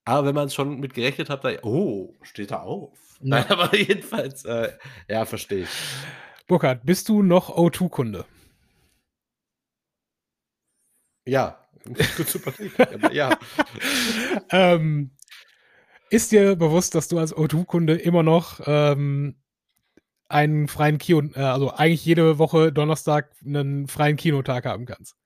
Aber 0.05 0.27
wenn 0.27 0.35
man 0.35 0.47
es 0.47 0.55
schon 0.55 0.81
mit 0.81 0.95
gerechnet 0.95 1.31
hat, 1.31 1.45
da, 1.45 1.51
oh, 1.63 2.15
steht 2.23 2.51
da 2.51 2.63
auf. 2.63 2.99
Ja. 3.21 3.29
Nein, 3.29 3.47
aber 3.51 3.77
jedenfalls, 3.77 4.45
äh, 4.45 4.73
ja, 5.09 5.25
verstehe 5.25 5.65
ich. 5.65 5.69
Burkhard, 6.49 6.85
bist 6.85 7.09
du 7.09 7.23
noch 7.23 7.51
O2-Kunde? 7.51 8.25
Ja, 11.25 11.63
ja. 13.13 13.39
ähm, 14.51 15.11
ist 16.11 16.33
dir 16.33 16.57
bewusst, 16.57 16.95
dass 16.95 17.09
du 17.09 17.19
als 17.19 17.35
O2-Kunde 17.35 17.97
immer 17.97 18.23
noch 18.23 18.61
ähm, 18.67 19.37
einen 20.33 20.69
freien 20.69 20.99
Kino, 20.99 21.31
äh, 21.35 21.41
also 21.41 21.71
eigentlich 21.71 22.05
jede 22.05 22.39
Woche 22.39 22.73
Donnerstag 22.73 23.31
einen 23.45 23.87
freien 23.89 24.17
Kinotag 24.17 24.65
haben 24.65 24.87
kannst? 24.87 25.17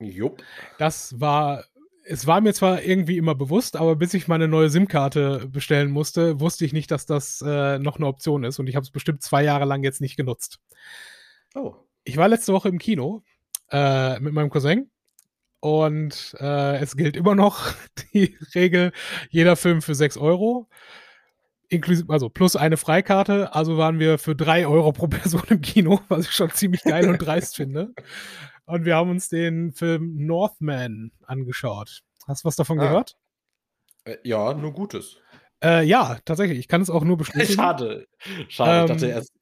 Jupp. 0.00 0.42
Das 0.78 1.20
war 1.20 1.64
es 2.06 2.26
war 2.26 2.40
mir 2.40 2.52
zwar 2.52 2.82
irgendwie 2.82 3.16
immer 3.16 3.34
bewusst, 3.34 3.76
aber 3.76 3.96
bis 3.96 4.14
ich 4.14 4.28
meine 4.28 4.46
neue 4.46 4.68
SIM-Karte 4.68 5.48
bestellen 5.50 5.90
musste, 5.90 6.38
wusste 6.38 6.64
ich 6.64 6.72
nicht, 6.72 6.90
dass 6.90 7.06
das 7.06 7.42
äh, 7.46 7.78
noch 7.78 7.96
eine 7.96 8.06
Option 8.06 8.44
ist 8.44 8.58
und 8.58 8.66
ich 8.66 8.76
habe 8.76 8.84
es 8.84 8.90
bestimmt 8.90 9.22
zwei 9.22 9.42
Jahre 9.42 9.64
lang 9.64 9.82
jetzt 9.82 10.00
nicht 10.00 10.16
genutzt. 10.16 10.60
Oh. 11.54 11.74
Ich 12.04 12.16
war 12.16 12.28
letzte 12.28 12.52
Woche 12.52 12.68
im 12.68 12.78
Kino 12.78 13.22
äh, 13.70 14.20
mit 14.20 14.34
meinem 14.34 14.50
Cousin 14.50 14.90
und 15.60 16.36
äh, 16.40 16.76
es 16.78 16.96
gilt 16.96 17.16
immer 17.16 17.34
noch 17.34 17.72
die 18.12 18.36
Regel, 18.54 18.92
jeder 19.30 19.56
Film 19.56 19.80
für 19.80 19.94
6 19.94 20.18
Euro. 20.18 20.68
Inklusive, 21.74 22.12
also 22.12 22.28
plus 22.28 22.56
eine 22.56 22.76
Freikarte, 22.76 23.54
also 23.54 23.76
waren 23.76 23.98
wir 23.98 24.18
für 24.18 24.34
3 24.34 24.66
Euro 24.66 24.92
pro 24.92 25.06
Person 25.06 25.42
im 25.48 25.60
Kino, 25.60 26.00
was 26.08 26.26
ich 26.26 26.32
schon 26.32 26.50
ziemlich 26.50 26.82
geil 26.82 27.08
und 27.08 27.18
dreist 27.18 27.56
finde. 27.56 27.92
Und 28.66 28.84
wir 28.84 28.96
haben 28.96 29.10
uns 29.10 29.28
den 29.28 29.72
Film 29.72 30.26
Northman 30.26 31.12
angeschaut. 31.26 32.02
Hast 32.26 32.44
du 32.44 32.46
was 32.46 32.56
davon 32.56 32.80
ah. 32.80 32.84
gehört? 32.84 33.16
Äh, 34.04 34.16
ja, 34.22 34.54
nur 34.54 34.72
Gutes. 34.72 35.18
Äh, 35.62 35.84
ja, 35.84 36.18
tatsächlich. 36.24 36.58
Ich 36.58 36.68
kann 36.68 36.80
es 36.80 36.90
auch 36.90 37.04
nur 37.04 37.16
bestätigen. 37.18 37.54
Schade. 37.54 38.06
Schade. 38.48 38.70
Ähm, 38.70 38.84
ich 38.84 39.02
dachte 39.02 39.06
erst. 39.06 39.32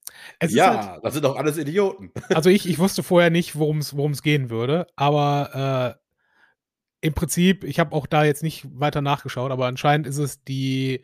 ja, 0.55 0.93
halt, 0.93 1.05
das 1.05 1.15
sind 1.15 1.25
doch 1.25 1.37
alles 1.37 1.59
Idioten. 1.59 2.11
Also 2.29 2.51
ich, 2.51 2.69
ich 2.69 2.79
wusste 2.79 3.03
vorher 3.03 3.31
nicht, 3.31 3.57
worum 3.57 3.79
es 3.79 4.23
gehen 4.23 4.51
würde, 4.51 4.87
aber 4.97 5.99
äh, 5.99 7.07
im 7.07 7.15
Prinzip, 7.15 7.65
ich 7.65 7.81
habe 7.81 7.95
auch 7.95 8.07
da 8.07 8.25
jetzt 8.25 8.45
nicht 8.45 8.65
weiter 8.79 9.03
nachgeschaut, 9.03 9.51
aber 9.51 9.67
anscheinend 9.67 10.07
ist 10.07 10.19
es 10.19 10.45
die 10.45 11.03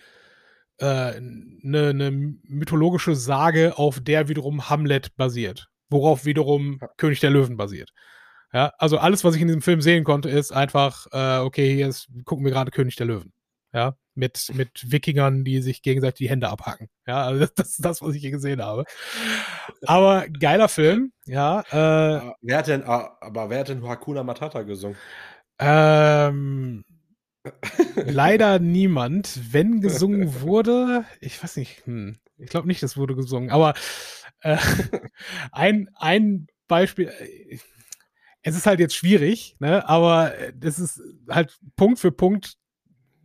eine 0.80 1.16
äh, 1.16 1.20
ne, 1.20 1.94
ne 1.94 2.10
mythologische 2.42 3.14
Sage, 3.14 3.78
auf 3.78 4.00
der 4.00 4.28
wiederum 4.28 4.70
Hamlet 4.70 5.16
basiert 5.16 5.68
worauf 5.90 6.24
wiederum 6.24 6.80
König 6.96 7.20
der 7.20 7.30
Löwen 7.30 7.56
basiert. 7.56 7.92
Ja, 8.52 8.72
also 8.78 8.98
alles, 8.98 9.24
was 9.24 9.34
ich 9.34 9.42
in 9.42 9.48
diesem 9.48 9.62
Film 9.62 9.82
sehen 9.82 10.04
konnte, 10.04 10.30
ist 10.30 10.52
einfach, 10.52 11.06
äh, 11.12 11.38
okay, 11.38 11.74
hier 11.74 11.88
ist, 11.88 12.08
gucken 12.24 12.44
wir 12.44 12.52
gerade 12.52 12.70
König 12.70 12.96
der 12.96 13.06
Löwen. 13.06 13.32
Ja, 13.74 13.96
mit, 14.14 14.50
mit 14.54 14.90
Wikingern, 14.90 15.44
die 15.44 15.60
sich 15.60 15.82
gegenseitig 15.82 16.26
die 16.26 16.30
Hände 16.30 16.48
abhacken. 16.48 16.88
Ja, 17.06 17.24
also 17.24 17.40
das, 17.40 17.52
das 17.54 17.68
ist 17.70 17.84
das, 17.84 18.02
was 18.02 18.14
ich 18.14 18.22
hier 18.22 18.30
gesehen 18.30 18.62
habe. 18.62 18.84
Aber 19.84 20.26
geiler 20.28 20.68
Film, 20.68 21.12
ja. 21.26 21.60
Äh, 21.70 22.32
wer 22.40 22.58
hat 22.58 22.68
denn, 22.68 22.84
ah, 22.84 23.18
aber 23.20 23.50
wer 23.50 23.60
hat 23.60 23.68
denn 23.68 23.86
Hakuna 23.86 24.22
Matata 24.22 24.62
gesungen? 24.62 24.96
Ähm, 25.58 26.84
leider 27.94 28.58
niemand. 28.58 29.40
Wenn 29.52 29.80
gesungen 29.80 30.40
wurde, 30.40 31.04
ich 31.20 31.42
weiß 31.42 31.56
nicht, 31.56 31.86
hm, 31.86 32.18
ich 32.36 32.50
glaube 32.50 32.68
nicht, 32.68 32.82
es 32.82 32.96
wurde 32.96 33.14
gesungen, 33.14 33.50
aber 33.50 33.74
äh, 34.40 34.56
ein, 35.52 35.88
ein 35.94 36.46
Beispiel, 36.66 37.08
äh, 37.08 37.58
es 38.42 38.56
ist 38.56 38.66
halt 38.66 38.80
jetzt 38.80 38.94
schwierig, 38.94 39.56
ne, 39.58 39.88
aber 39.88 40.32
das 40.54 40.78
ist 40.78 41.02
halt 41.28 41.58
Punkt 41.76 41.98
für 41.98 42.12
Punkt 42.12 42.54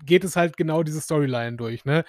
geht 0.06 0.24
es 0.24 0.36
halt 0.36 0.58
genau 0.58 0.84
diese 0.84 1.02
Storyline 1.02 1.56
durch, 1.56 1.86
ne? 1.86 2.04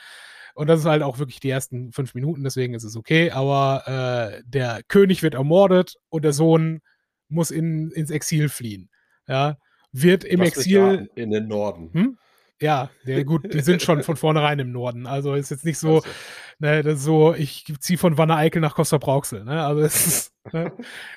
Und 0.54 0.68
das 0.68 0.80
ist 0.80 0.86
halt 0.86 1.02
auch 1.02 1.18
wirklich 1.18 1.40
die 1.40 1.50
ersten 1.50 1.92
fünf 1.92 2.14
Minuten, 2.14 2.44
deswegen 2.44 2.74
ist 2.74 2.84
es 2.84 2.96
okay. 2.96 3.32
Aber 3.32 4.38
äh, 4.38 4.42
der 4.46 4.82
König 4.86 5.22
wird 5.22 5.34
ermordet 5.34 5.96
und 6.10 6.24
der 6.24 6.32
Sohn 6.32 6.80
muss 7.28 7.50
in, 7.50 7.90
ins 7.90 8.10
Exil 8.10 8.48
fliehen. 8.48 8.88
Ja, 9.26 9.56
wird 9.94 10.24
im 10.24 10.40
Was 10.40 10.48
Exil. 10.48 11.08
In 11.14 11.30
den 11.30 11.48
Norden. 11.48 11.90
Hm? 11.92 12.18
Ja, 12.60 12.90
ja, 13.04 13.22
gut, 13.24 13.52
die 13.52 13.60
sind 13.60 13.82
schon 13.82 14.02
von 14.02 14.16
vornherein 14.16 14.58
im 14.58 14.72
Norden. 14.72 15.06
Also 15.06 15.34
ist 15.34 15.50
jetzt 15.50 15.64
nicht 15.64 15.78
so, 15.78 15.96
also. 15.96 16.08
ne, 16.58 16.82
das 16.82 16.98
ist 16.98 17.04
so, 17.04 17.34
ich 17.34 17.64
ziehe 17.80 17.98
von 17.98 18.16
Wanne 18.16 18.36
Eickel 18.36 18.60
nach 18.60 18.74
Costa 18.74 18.98
Brauxel. 18.98 19.44
Ne? 19.44 19.64
Also 19.64 19.82
es 19.82 20.06
ist, 20.06 20.32
ne, 20.52 20.72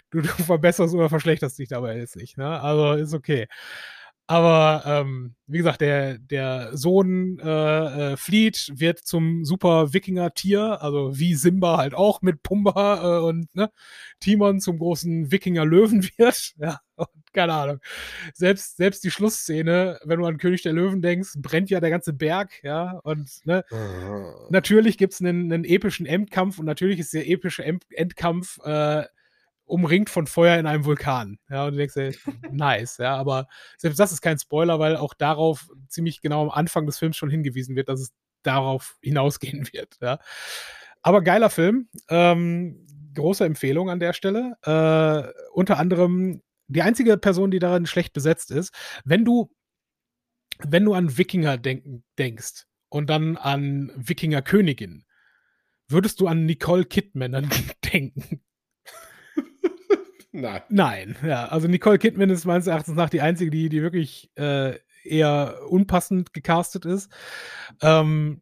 du, 0.10 0.22
du, 0.22 0.28
verbesserst 0.28 0.94
oder 0.94 1.10
verschlechterst 1.10 1.58
dich 1.60 1.70
dabei 1.70 1.98
jetzt 1.98 2.16
nicht. 2.16 2.38
Ne? 2.38 2.60
Also 2.60 2.94
ist 2.94 3.14
okay. 3.14 3.48
Aber 4.30 4.84
ähm, 4.86 5.36
wie 5.48 5.60
gesagt, 5.60 5.80
der, 5.80 6.18
der 6.18 6.76
Sohn 6.76 7.40
äh, 7.40 8.14
äh, 8.14 8.18
flieht, 8.18 8.74
wird 8.76 9.00
zum 9.00 9.46
super 9.46 9.94
Wikinger-Tier, 9.94 10.82
also 10.82 11.18
wie 11.18 11.34
Simba 11.34 11.78
halt 11.78 11.94
auch 11.94 12.22
mit 12.22 12.44
Pumba 12.44 13.20
äh, 13.20 13.22
und 13.22 13.48
ne, 13.56 13.72
Timon 14.20 14.60
zum 14.60 14.80
großen 14.80 15.32
Wikinger-Löwen 15.32 16.04
wird. 16.18 16.54
Ja, 16.58 16.82
und 16.96 17.08
keine 17.38 17.54
Ahnung. 17.54 17.80
Selbst, 18.34 18.78
selbst 18.78 19.04
die 19.04 19.12
Schlussszene, 19.12 20.00
wenn 20.04 20.20
du 20.20 20.26
an 20.26 20.40
König 20.40 20.64
der 20.64 20.74
Löwen 20.74 21.04
denkst, 21.04 21.34
brennt 21.38 21.70
ja 21.70 21.80
der 21.80 21.92
ganze 21.92 22.12
Berg, 22.12 22.64
ja. 22.64 23.00
Und 23.04 23.46
ne, 23.46 23.64
uh. 23.72 24.48
natürlich 24.50 24.98
gibt's 24.98 25.22
einen, 25.22 25.54
einen 25.54 25.64
epischen 25.64 26.08
Endkampf 26.08 26.58
und 26.58 26.66
natürlich 26.66 27.00
ist 27.00 27.14
der 27.14 27.30
epische 27.30 27.64
Endkampf 27.64 28.58
äh, 28.64 29.04
umringt 29.66 30.10
von 30.10 30.26
Feuer 30.26 30.58
in 30.58 30.66
einem 30.66 30.84
Vulkan. 30.84 31.38
Ja, 31.48 31.66
und 31.66 31.74
du 31.74 31.78
denkst 31.78 31.94
dir, 31.94 32.12
nice, 32.52 32.98
ja, 32.98 33.16
aber 33.16 33.48
selbst 33.78 34.00
das 34.00 34.12
ist 34.12 34.22
kein 34.22 34.40
Spoiler, 34.40 34.80
weil 34.80 34.96
auch 34.96 35.14
darauf 35.14 35.70
ziemlich 35.90 36.22
genau 36.22 36.42
am 36.42 36.50
Anfang 36.50 36.88
des 36.88 36.98
Films 36.98 37.18
schon 37.18 37.30
hingewiesen 37.30 37.76
wird, 37.76 37.88
dass 37.88 38.00
es 38.00 38.14
darauf 38.42 38.98
hinausgehen 39.02 39.68
wird, 39.72 39.98
ja. 40.02 40.18
Aber 41.04 41.22
geiler 41.22 41.52
Film, 41.52 41.88
ähm, 42.10 42.84
große 43.14 43.46
Empfehlung 43.46 43.92
an 43.92 44.00
der 44.00 44.14
Stelle. 44.14 44.56
Äh, 44.64 45.32
unter 45.54 45.78
anderem 45.78 46.42
die 46.68 46.82
einzige 46.82 47.18
Person, 47.18 47.52
die 47.52 47.60
darin 47.60 47.86
schlecht 47.86 48.14
besetzt 48.14 48.52
ist, 48.52 48.74
wenn 49.06 49.26
du 49.26 49.52
wenn 50.60 50.86
du 50.86 50.94
an 50.94 51.18
Wikinger 51.18 51.58
denken, 51.58 52.04
denkst 52.18 52.66
und 52.90 53.10
dann 53.10 53.38
an 53.38 53.92
Wikinger-Königin, 53.96 55.06
würdest 55.88 56.20
du 56.20 56.28
an 56.28 56.46
Nicole 56.46 56.86
Kidman 56.86 57.50
denken? 57.94 58.42
Nein. 60.32 60.62
Nein, 60.70 61.16
ja. 61.24 61.48
Also 61.48 61.68
Nicole 61.68 62.00
Kidman 62.00 62.30
ist 62.30 62.46
meines 62.46 62.68
Erachtens 62.68 62.96
nach 62.96 63.10
die 63.10 63.22
einzige, 63.22 63.52
die, 63.52 63.70
die 63.70 63.82
wirklich 63.82 64.32
äh, 64.36 64.78
eher 65.04 65.60
unpassend 65.70 66.34
gecastet 66.34 66.86
ist. 66.86 67.12
Ähm, 67.82 68.42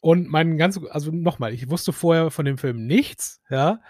und 0.00 0.28
mein 0.28 0.58
ganz, 0.58 0.78
also 0.90 1.10
nochmal, 1.10 1.54
ich 1.54 1.70
wusste 1.70 1.92
vorher 1.92 2.30
von 2.30 2.44
dem 2.44 2.58
Film 2.58 2.86
nichts, 2.86 3.40
ja. 3.48 3.80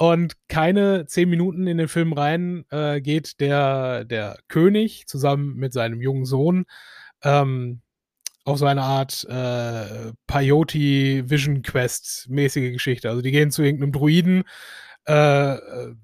Und 0.00 0.32
keine 0.48 1.04
zehn 1.04 1.28
Minuten 1.28 1.66
in 1.66 1.76
den 1.76 1.86
Film 1.86 2.14
rein 2.14 2.64
äh, 2.70 3.02
geht 3.02 3.38
der, 3.38 4.06
der 4.06 4.38
König 4.48 5.06
zusammen 5.06 5.56
mit 5.56 5.74
seinem 5.74 6.00
jungen 6.00 6.24
Sohn 6.24 6.64
ähm, 7.22 7.82
auf 8.46 8.56
so 8.56 8.64
eine 8.64 8.80
Art 8.80 9.26
äh, 9.28 10.12
Peyote 10.26 11.28
Vision 11.28 11.60
Quest 11.60 12.30
mäßige 12.30 12.72
Geschichte. 12.72 13.10
Also 13.10 13.20
die 13.20 13.30
gehen 13.30 13.50
zu 13.50 13.62
irgendeinem 13.62 13.92
Druiden, 13.92 14.44
äh, 15.06 15.56
äh, 15.56 15.94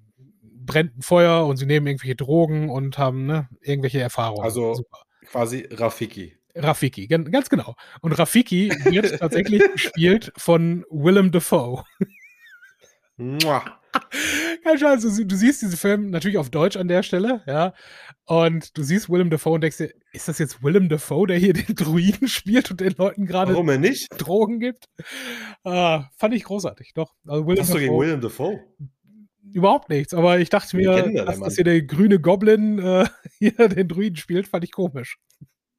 brennt 0.43 0.99
ein 0.99 1.03
Feuer 1.03 1.47
und 1.47 1.57
sie 1.57 1.65
nehmen 1.65 1.87
irgendwelche 1.87 2.17
Drogen 2.17 2.69
und 2.69 2.99
haben 2.99 3.25
ne, 3.25 3.49
irgendwelche 3.63 4.03
Erfahrungen. 4.03 4.45
Also 4.45 4.75
Super. 4.75 4.99
quasi 5.25 5.67
Rafiki. 5.71 6.37
Rafiki, 6.55 7.07
ganz 7.07 7.49
genau. 7.49 7.75
Und 8.03 8.13
Rafiki 8.13 8.69
wird 8.85 9.19
tatsächlich 9.21 9.63
gespielt 9.73 10.35
von 10.37 10.85
Willem 10.91 11.33
Dafoe. 11.33 11.83
Kein 14.63 14.79
Scheiß, 14.79 15.03
du, 15.03 15.25
du, 15.25 15.37
siehst 15.37 15.63
diesen 15.63 15.77
Film 15.77 16.11
natürlich 16.11 16.39
auf 16.39 16.51
Deutsch 16.51 16.77
an 16.77 16.89
der 16.89 17.03
Stelle, 17.03 17.43
ja. 17.47 17.75
Und 18.25 18.77
du 18.77 18.83
siehst 18.83 19.09
Willem 19.09 19.31
Dafoe 19.31 19.55
und 19.55 19.61
denkst 19.61 19.79
dir, 19.79 19.93
ist 20.13 20.29
das 20.29 20.39
jetzt 20.39 20.63
Willem 20.63 20.89
Dafoe, 20.89 21.27
der 21.27 21.39
hier 21.39 21.53
den 21.53 21.75
Druiden 21.75 22.29
spielt 22.29 22.71
und 22.71 22.81
den 22.81 22.95
Leuten 22.97 23.27
gerade 23.27 23.55
Drogen 24.19 24.61
gibt? 24.61 24.87
Uh, 25.65 26.03
fand 26.17 26.35
ich 26.35 26.45
großartig, 26.45 26.93
doch. 26.95 27.15
Also 27.27 27.47
Willem 27.47 27.59
Was 27.59 27.69
Dafoe, 27.69 27.81
du 27.81 27.87
gegen 27.87 28.01
Willem 28.01 28.21
Dafoe? 28.21 28.61
Überhaupt 29.53 29.89
nichts, 29.89 30.13
aber 30.13 30.39
ich 30.39 30.51
dachte 30.51 30.77
mir, 30.77 30.95
Legende, 30.95 31.25
dass, 31.25 31.39
dass 31.39 31.55
hier 31.55 31.65
der 31.65 31.83
grüne 31.83 32.21
Goblin 32.21 32.79
äh, 32.79 33.07
hier 33.39 33.69
den 33.69 33.89
Druiden 33.89 34.17
spielt, 34.17 34.49
fand 34.49 34.65
ich 34.65 34.73
komisch. 34.73 35.19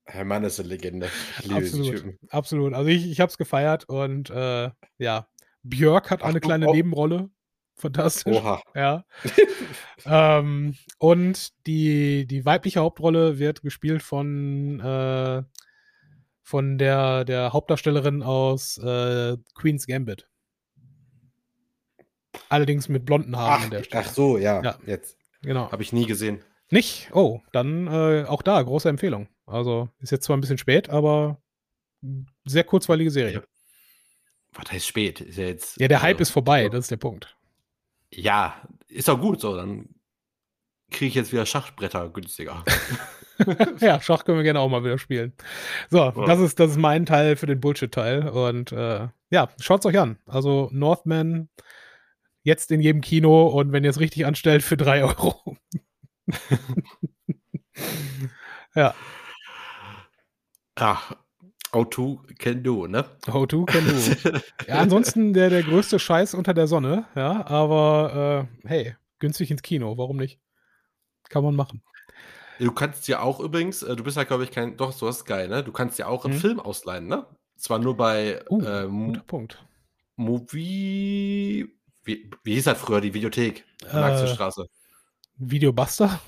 Herr 0.05 0.23
Mann 0.23 0.45
ist 0.45 0.59
eine 0.59 0.69
Legende. 0.69 1.09
Absolut, 1.49 2.05
absolut. 2.29 2.73
Also 2.73 2.89
ich, 2.89 3.11
ich 3.11 3.19
habe 3.19 3.29
es 3.29 3.37
gefeiert 3.37 3.89
und 3.89 4.29
äh, 4.29 4.69
ja, 4.99 5.27
Björk 5.63 6.09
hat 6.09 6.23
Ach, 6.23 6.29
eine 6.29 6.39
kleine 6.39 6.71
Nebenrolle. 6.71 7.29
Fantastisch. 7.77 8.35
Oha. 8.35 8.61
Ja. 8.73 9.05
ähm, 10.05 10.75
und 10.97 11.53
die, 11.67 12.25
die 12.25 12.43
weibliche 12.43 12.79
Hauptrolle 12.79 13.37
wird 13.37 13.61
gespielt 13.61 14.01
von, 14.01 14.79
äh, 14.79 15.43
von 16.41 16.77
der, 16.79 17.23
der 17.23 17.53
Hauptdarstellerin 17.53 18.23
aus 18.23 18.79
äh, 18.79 19.37
Queen's 19.53 19.85
Gambit. 19.85 20.27
Allerdings 22.49 22.89
mit 22.89 23.05
blonden 23.05 23.37
Haaren 23.37 23.65
ach, 23.65 23.69
der 23.69 23.83
Stelle. 23.83 24.03
Ach 24.05 24.11
so, 24.11 24.37
ja. 24.37 24.63
ja. 24.63 24.75
Jetzt. 24.85 25.17
Genau. 25.41 25.71
Habe 25.71 25.83
ich 25.83 25.93
nie 25.93 26.07
gesehen. 26.07 26.43
Nicht? 26.71 27.09
Oh, 27.13 27.41
dann 27.51 27.87
äh, 27.87 28.25
auch 28.27 28.41
da, 28.41 28.61
große 28.61 28.89
Empfehlung. 28.89 29.29
Also 29.45 29.89
ist 29.99 30.11
jetzt 30.11 30.25
zwar 30.25 30.35
ein 30.35 30.41
bisschen 30.41 30.57
spät, 30.57 30.89
aber 30.89 31.41
sehr 32.45 32.63
kurzweilige 32.63 33.11
Serie. 33.11 33.33
Ja. 33.33 33.41
Was 34.53 34.71
heißt 34.71 34.87
spät? 34.87 35.21
Ist 35.21 35.37
ja, 35.37 35.45
jetzt, 35.45 35.79
ja, 35.79 35.87
der 35.87 36.01
Hype 36.01 36.15
also, 36.15 36.23
ist 36.23 36.29
vorbei, 36.31 36.67
das 36.69 36.85
ist 36.85 36.91
der 36.91 36.97
Punkt. 36.97 37.36
Ja, 38.11 38.55
ist 38.87 39.09
auch 39.09 39.19
gut 39.19 39.41
so. 39.41 39.55
Dann 39.55 39.89
kriege 40.91 41.07
ich 41.07 41.15
jetzt 41.15 41.31
wieder 41.31 41.45
Schachbretter 41.45 42.09
günstiger. 42.09 42.63
ja, 43.79 44.01
Schach 44.01 44.23
können 44.23 44.37
wir 44.37 44.43
gerne 44.43 44.59
auch 44.59 44.69
mal 44.69 44.83
wieder 44.83 44.97
spielen. 44.97 45.33
So, 45.89 45.97
ja. 45.97 46.11
das, 46.11 46.39
ist, 46.39 46.59
das 46.59 46.71
ist 46.71 46.77
mein 46.77 47.05
Teil 47.05 47.35
für 47.35 47.45
den 47.45 47.59
Bullshit-Teil. 47.59 48.29
Und 48.29 48.71
äh, 48.71 49.07
ja, 49.29 49.49
schaut 49.59 49.81
es 49.81 49.85
euch 49.85 49.99
an. 49.99 50.17
Also 50.25 50.69
Northman 50.71 51.49
jetzt 52.43 52.71
in 52.71 52.79
jedem 52.79 53.01
Kino 53.01 53.47
und 53.47 53.73
wenn 53.73 53.83
ihr 53.83 53.89
es 53.89 53.99
richtig 53.99 54.25
anstellt, 54.25 54.63
für 54.63 54.77
drei 54.77 55.03
Euro. 55.03 55.57
ja. 58.75 58.95
Ach, 60.75 61.13
O2 61.77 62.37
can 62.37 62.63
do, 62.63 62.87
ne? 62.87 63.05
O2 63.25 63.65
can 63.65 63.85
do. 63.85 64.39
ja, 64.67 64.75
ansonsten 64.79 65.33
der, 65.33 65.49
der 65.49 65.63
größte 65.63 65.99
Scheiß 65.99 66.33
unter 66.33 66.53
der 66.53 66.67
Sonne, 66.67 67.05
ja, 67.15 67.45
aber 67.45 68.47
äh, 68.63 68.67
hey, 68.67 68.95
günstig 69.19 69.51
ins 69.51 69.61
Kino, 69.61 69.97
warum 69.97 70.17
nicht? 70.17 70.39
Kann 71.29 71.43
man 71.43 71.55
machen. 71.55 71.83
Du 72.59 72.71
kannst 72.71 73.07
ja 73.07 73.21
auch 73.21 73.39
übrigens, 73.39 73.83
äh, 73.83 73.95
du 73.95 74.03
bist 74.03 74.17
ja, 74.17 74.23
glaube 74.23 74.43
ich, 74.43 74.51
kein, 74.51 74.77
doch, 74.77 74.91
so 74.91 75.07
ist 75.07 75.25
geil, 75.25 75.47
ne? 75.47 75.63
Du 75.63 75.71
kannst 75.71 75.99
ja 75.99 76.07
auch 76.07 76.25
einen 76.25 76.33
hm. 76.33 76.41
Film 76.41 76.59
ausleihen, 76.59 77.07
ne? 77.07 77.25
Zwar 77.55 77.79
nur 77.79 77.95
bei 77.95 78.43
uh, 78.49 78.63
ähm, 78.63 79.21
Punkt. 79.27 79.63
Movie, 80.15 81.67
wie, 82.03 82.31
wie 82.43 82.53
hieß 82.53 82.65
das 82.65 82.79
früher, 82.79 83.01
die 83.01 83.13
Videothek? 83.13 83.65
Äh, 83.83 84.27
Straße. 84.27 84.65
Videobuster? 85.37 86.19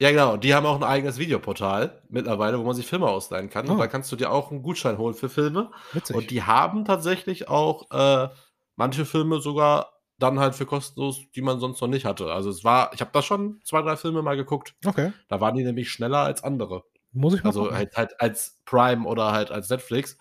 Ja, 0.00 0.10
genau. 0.10 0.38
Die 0.38 0.54
haben 0.54 0.64
auch 0.64 0.76
ein 0.76 0.82
eigenes 0.82 1.18
Videoportal 1.18 2.02
mittlerweile, 2.08 2.58
wo 2.58 2.64
man 2.64 2.74
sich 2.74 2.86
Filme 2.86 3.06
ausleihen 3.06 3.50
kann. 3.50 3.68
Oh. 3.68 3.72
Und 3.72 3.78
da 3.78 3.86
kannst 3.86 4.10
du 4.10 4.16
dir 4.16 4.30
auch 4.30 4.50
einen 4.50 4.62
Gutschein 4.62 4.96
holen 4.96 5.14
für 5.14 5.28
Filme. 5.28 5.70
Witzig. 5.92 6.16
Und 6.16 6.30
die 6.30 6.42
haben 6.42 6.86
tatsächlich 6.86 7.48
auch 7.48 7.90
äh, 7.90 8.28
manche 8.76 9.04
Filme 9.04 9.40
sogar 9.40 9.92
dann 10.18 10.40
halt 10.40 10.54
für 10.54 10.64
kostenlos, 10.64 11.20
die 11.34 11.42
man 11.42 11.60
sonst 11.60 11.82
noch 11.82 11.88
nicht 11.88 12.06
hatte. 12.06 12.32
Also 12.32 12.48
es 12.48 12.64
war, 12.64 12.92
ich 12.94 13.00
habe 13.02 13.10
da 13.12 13.20
schon 13.20 13.60
zwei, 13.64 13.82
drei 13.82 13.96
Filme 13.96 14.22
mal 14.22 14.36
geguckt. 14.36 14.74
Okay. 14.86 15.12
Da 15.28 15.40
waren 15.40 15.54
die 15.54 15.64
nämlich 15.64 15.90
schneller 15.90 16.20
als 16.20 16.42
andere. 16.42 16.84
Muss 17.12 17.34
ich 17.34 17.42
mal 17.42 17.50
Also 17.50 17.70
halt, 17.70 17.94
halt 17.96 18.20
als 18.20 18.58
Prime 18.64 19.06
oder 19.06 19.32
halt 19.32 19.50
als 19.50 19.68
Netflix. 19.68 20.16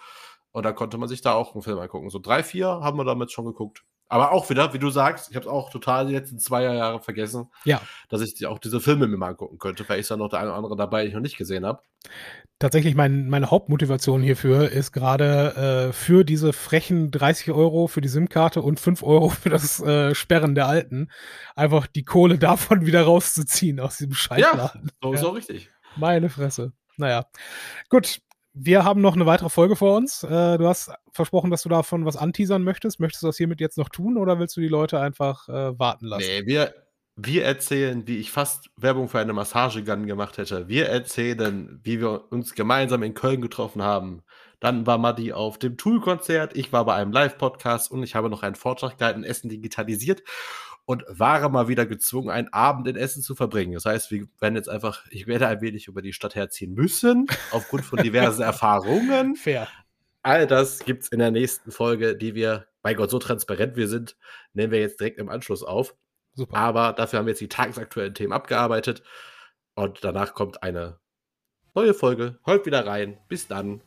Und 0.51 0.64
da 0.64 0.73
konnte 0.73 0.97
man 0.97 1.07
sich 1.07 1.22
da 1.22 1.34
auch 1.34 1.53
einen 1.53 1.61
Film 1.61 1.80
angucken. 1.80 2.10
So 2.10 2.19
drei, 2.19 2.43
vier 2.43 2.68
haben 2.68 2.97
wir 2.97 3.06
damit 3.06 3.31
schon 3.31 3.45
geguckt. 3.45 3.85
Aber 4.10 4.31
auch 4.31 4.49
wieder, 4.49 4.73
wie 4.73 4.80
du 4.80 4.90
sagst, 4.90 5.30
ich 5.30 5.36
habe 5.36 5.45
es 5.45 5.52
auch 5.52 5.69
total 5.69 6.07
die 6.07 6.14
letzten 6.14 6.40
zwei 6.40 6.64
Jahre 6.64 6.99
vergessen, 6.99 7.52
ja. 7.64 7.80
dass 8.10 8.22
ich 8.22 8.45
auch 8.48 8.57
diese 8.57 8.80
Filme 8.80 9.07
mir 9.07 9.18
mal 9.18 9.30
angucken 9.30 9.60
könnte. 9.60 9.86
Vielleicht 9.86 10.02
ist 10.02 10.11
da 10.11 10.18
noch 10.18 10.30
der 10.30 10.40
eine 10.40 10.49
oder 10.49 10.57
andere 10.57 10.76
dabei, 10.76 11.02
den 11.02 11.10
ich 11.10 11.14
noch 11.14 11.22
nicht 11.22 11.38
gesehen 11.38 11.65
habe. 11.65 11.84
Tatsächlich, 12.57 12.95
mein, 12.95 13.30
meine 13.30 13.52
Hauptmotivation 13.52 14.23
hierfür 14.23 14.72
ist 14.72 14.91
gerade 14.91 15.90
äh, 15.90 15.94
für 15.94 16.26
diese 16.26 16.53
frechen 16.53 17.11
30 17.11 17.52
Euro 17.52 17.88
für 17.88 18.02
die 18.02 18.10
SIM-Karte 18.10 18.64
und 18.64 18.80
5 18.80 19.03
Euro 19.03 19.30
für 19.30 19.49
das 19.49 19.80
äh, 19.80 20.15
Sperren 20.15 20.56
der 20.56 20.68
Alten, 20.68 21.10
einfach 21.56 21.86
die 21.86 22.03
Kohle 22.03 22.40
davon 22.40 22.88
wieder 22.88 23.03
rauszuziehen 23.03 23.80
aus 23.80 23.98
diesem 23.98 24.14
Scheißladen. 24.14 24.81
Ja, 24.86 24.91
so 25.02 25.14
ist 25.14 25.22
ja. 25.22 25.27
auch 25.27 25.36
richtig. 25.36 25.69
Meine 25.95 26.30
Fresse. 26.30 26.73
Naja. 26.98 27.27
Gut, 27.90 28.19
wir 28.53 28.84
haben 28.84 29.01
noch 29.01 29.15
eine 29.15 29.26
weitere 29.26 29.49
Folge 29.49 29.76
vor 29.76 29.95
uns. 29.95 30.23
Äh, 30.23 30.57
du 30.57 30.67
hast 30.67 30.91
versprochen, 31.11 31.51
dass 31.51 31.63
du 31.63 31.69
davon 31.69 32.05
was 32.05 32.17
anteasern 32.17 32.63
möchtest. 32.63 32.99
Möchtest 32.99 33.23
du 33.23 33.27
das 33.27 33.38
hiermit 33.38 33.61
jetzt 33.61 33.77
noch 33.77 33.89
tun 33.89 34.17
oder 34.17 34.39
willst 34.39 34.57
du 34.57 34.61
die 34.61 34.67
Leute 34.67 34.99
einfach 34.99 35.47
äh, 35.49 35.77
warten 35.77 36.05
lassen? 36.05 36.26
Nee, 36.27 36.45
wir, 36.45 36.73
wir 37.15 37.45
erzählen, 37.45 38.07
wie 38.07 38.17
ich 38.17 38.31
fast 38.31 38.69
Werbung 38.77 39.09
für 39.09 39.19
eine 39.19 39.34
Massagegun 39.34 40.07
gemacht 40.07 40.38
hätte. 40.38 40.67
Wir 40.67 40.88
erzählen, 40.88 41.80
wie 41.84 41.99
wir 41.99 42.31
uns 42.31 42.55
gemeinsam 42.55 43.03
in 43.03 43.13
Köln 43.13 43.41
getroffen 43.41 43.81
haben. 43.81 44.23
Dann 44.59 44.85
war 44.85 44.97
Madi 44.97 45.31
auf 45.31 45.57
dem 45.57 45.77
Tool-Konzert, 45.77 46.57
ich 46.57 46.73
war 46.73 46.84
bei 46.84 46.95
einem 46.95 47.13
Live-Podcast 47.13 47.91
und 47.91 48.03
ich 48.03 48.15
habe 48.15 48.30
noch 48.30 48.43
einen 48.43 48.55
Vortrag 48.55 48.97
gehalten, 48.97 49.23
Essen 49.23 49.49
digitalisiert 49.49 50.21
und 50.90 51.06
war 51.07 51.48
mal 51.49 51.68
wieder 51.68 51.86
gezwungen, 51.86 52.32
einen 52.32 52.52
Abend 52.52 52.88
in 52.88 52.95
Essen 52.95 53.22
zu 53.22 53.36
verbringen. 53.36 53.74
Das 53.74 53.86
heißt, 53.86 54.10
wir 54.10 54.28
werden 54.40 54.56
jetzt 54.56 54.70
einfach, 54.70 55.06
ich 55.11 55.28
werde 55.28 55.45
ein 55.45 55.61
wenig 55.61 55.86
über 55.86 56.02
die 56.02 56.14
Stadt 56.14 56.34
herziehen 56.34 56.74
müssen, 56.74 57.28
aufgrund 57.52 57.86
von 57.86 57.99
diversen 58.02 58.41
Erfahrungen. 58.41 59.36
Fair. 59.36 59.68
All 60.24 60.48
das 60.48 60.80
gibt 60.80 61.03
es 61.03 61.10
in 61.10 61.20
der 61.20 61.30
nächsten 61.30 61.70
Folge, 61.70 62.18
die 62.18 62.34
wir, 62.34 62.66
bei 62.82 62.95
Gott, 62.95 63.11
so 63.11 63.20
transparent 63.20 63.76
wir 63.76 63.88
sind, 63.88 64.18
nehmen 64.53 64.72
wir 64.72 64.80
jetzt 64.80 64.99
direkt 64.99 65.20
im 65.20 65.30
Anschluss 65.30 65.61
auf. 65.61 65.94
Super. 66.34 66.57
Aber 66.57 66.94
dafür 66.94 67.20
haben 67.20 67.28
wir 67.28 67.34
jetzt 67.34 67.41
die 67.41 67.49
tagesaktuellen 67.49 68.16
Themen 68.16 68.34
abgearbeitet. 68.34 69.03
Und 69.76 70.03
danach 70.03 70.34
kommt 70.34 70.64
eine 70.64 70.98
neue 71.76 71.94
Folge. 71.94 72.40
Holt 72.48 72.66
wieder 72.66 72.88
rein. 72.88 73.20
Bis 73.28 73.48
dann. 73.48 73.84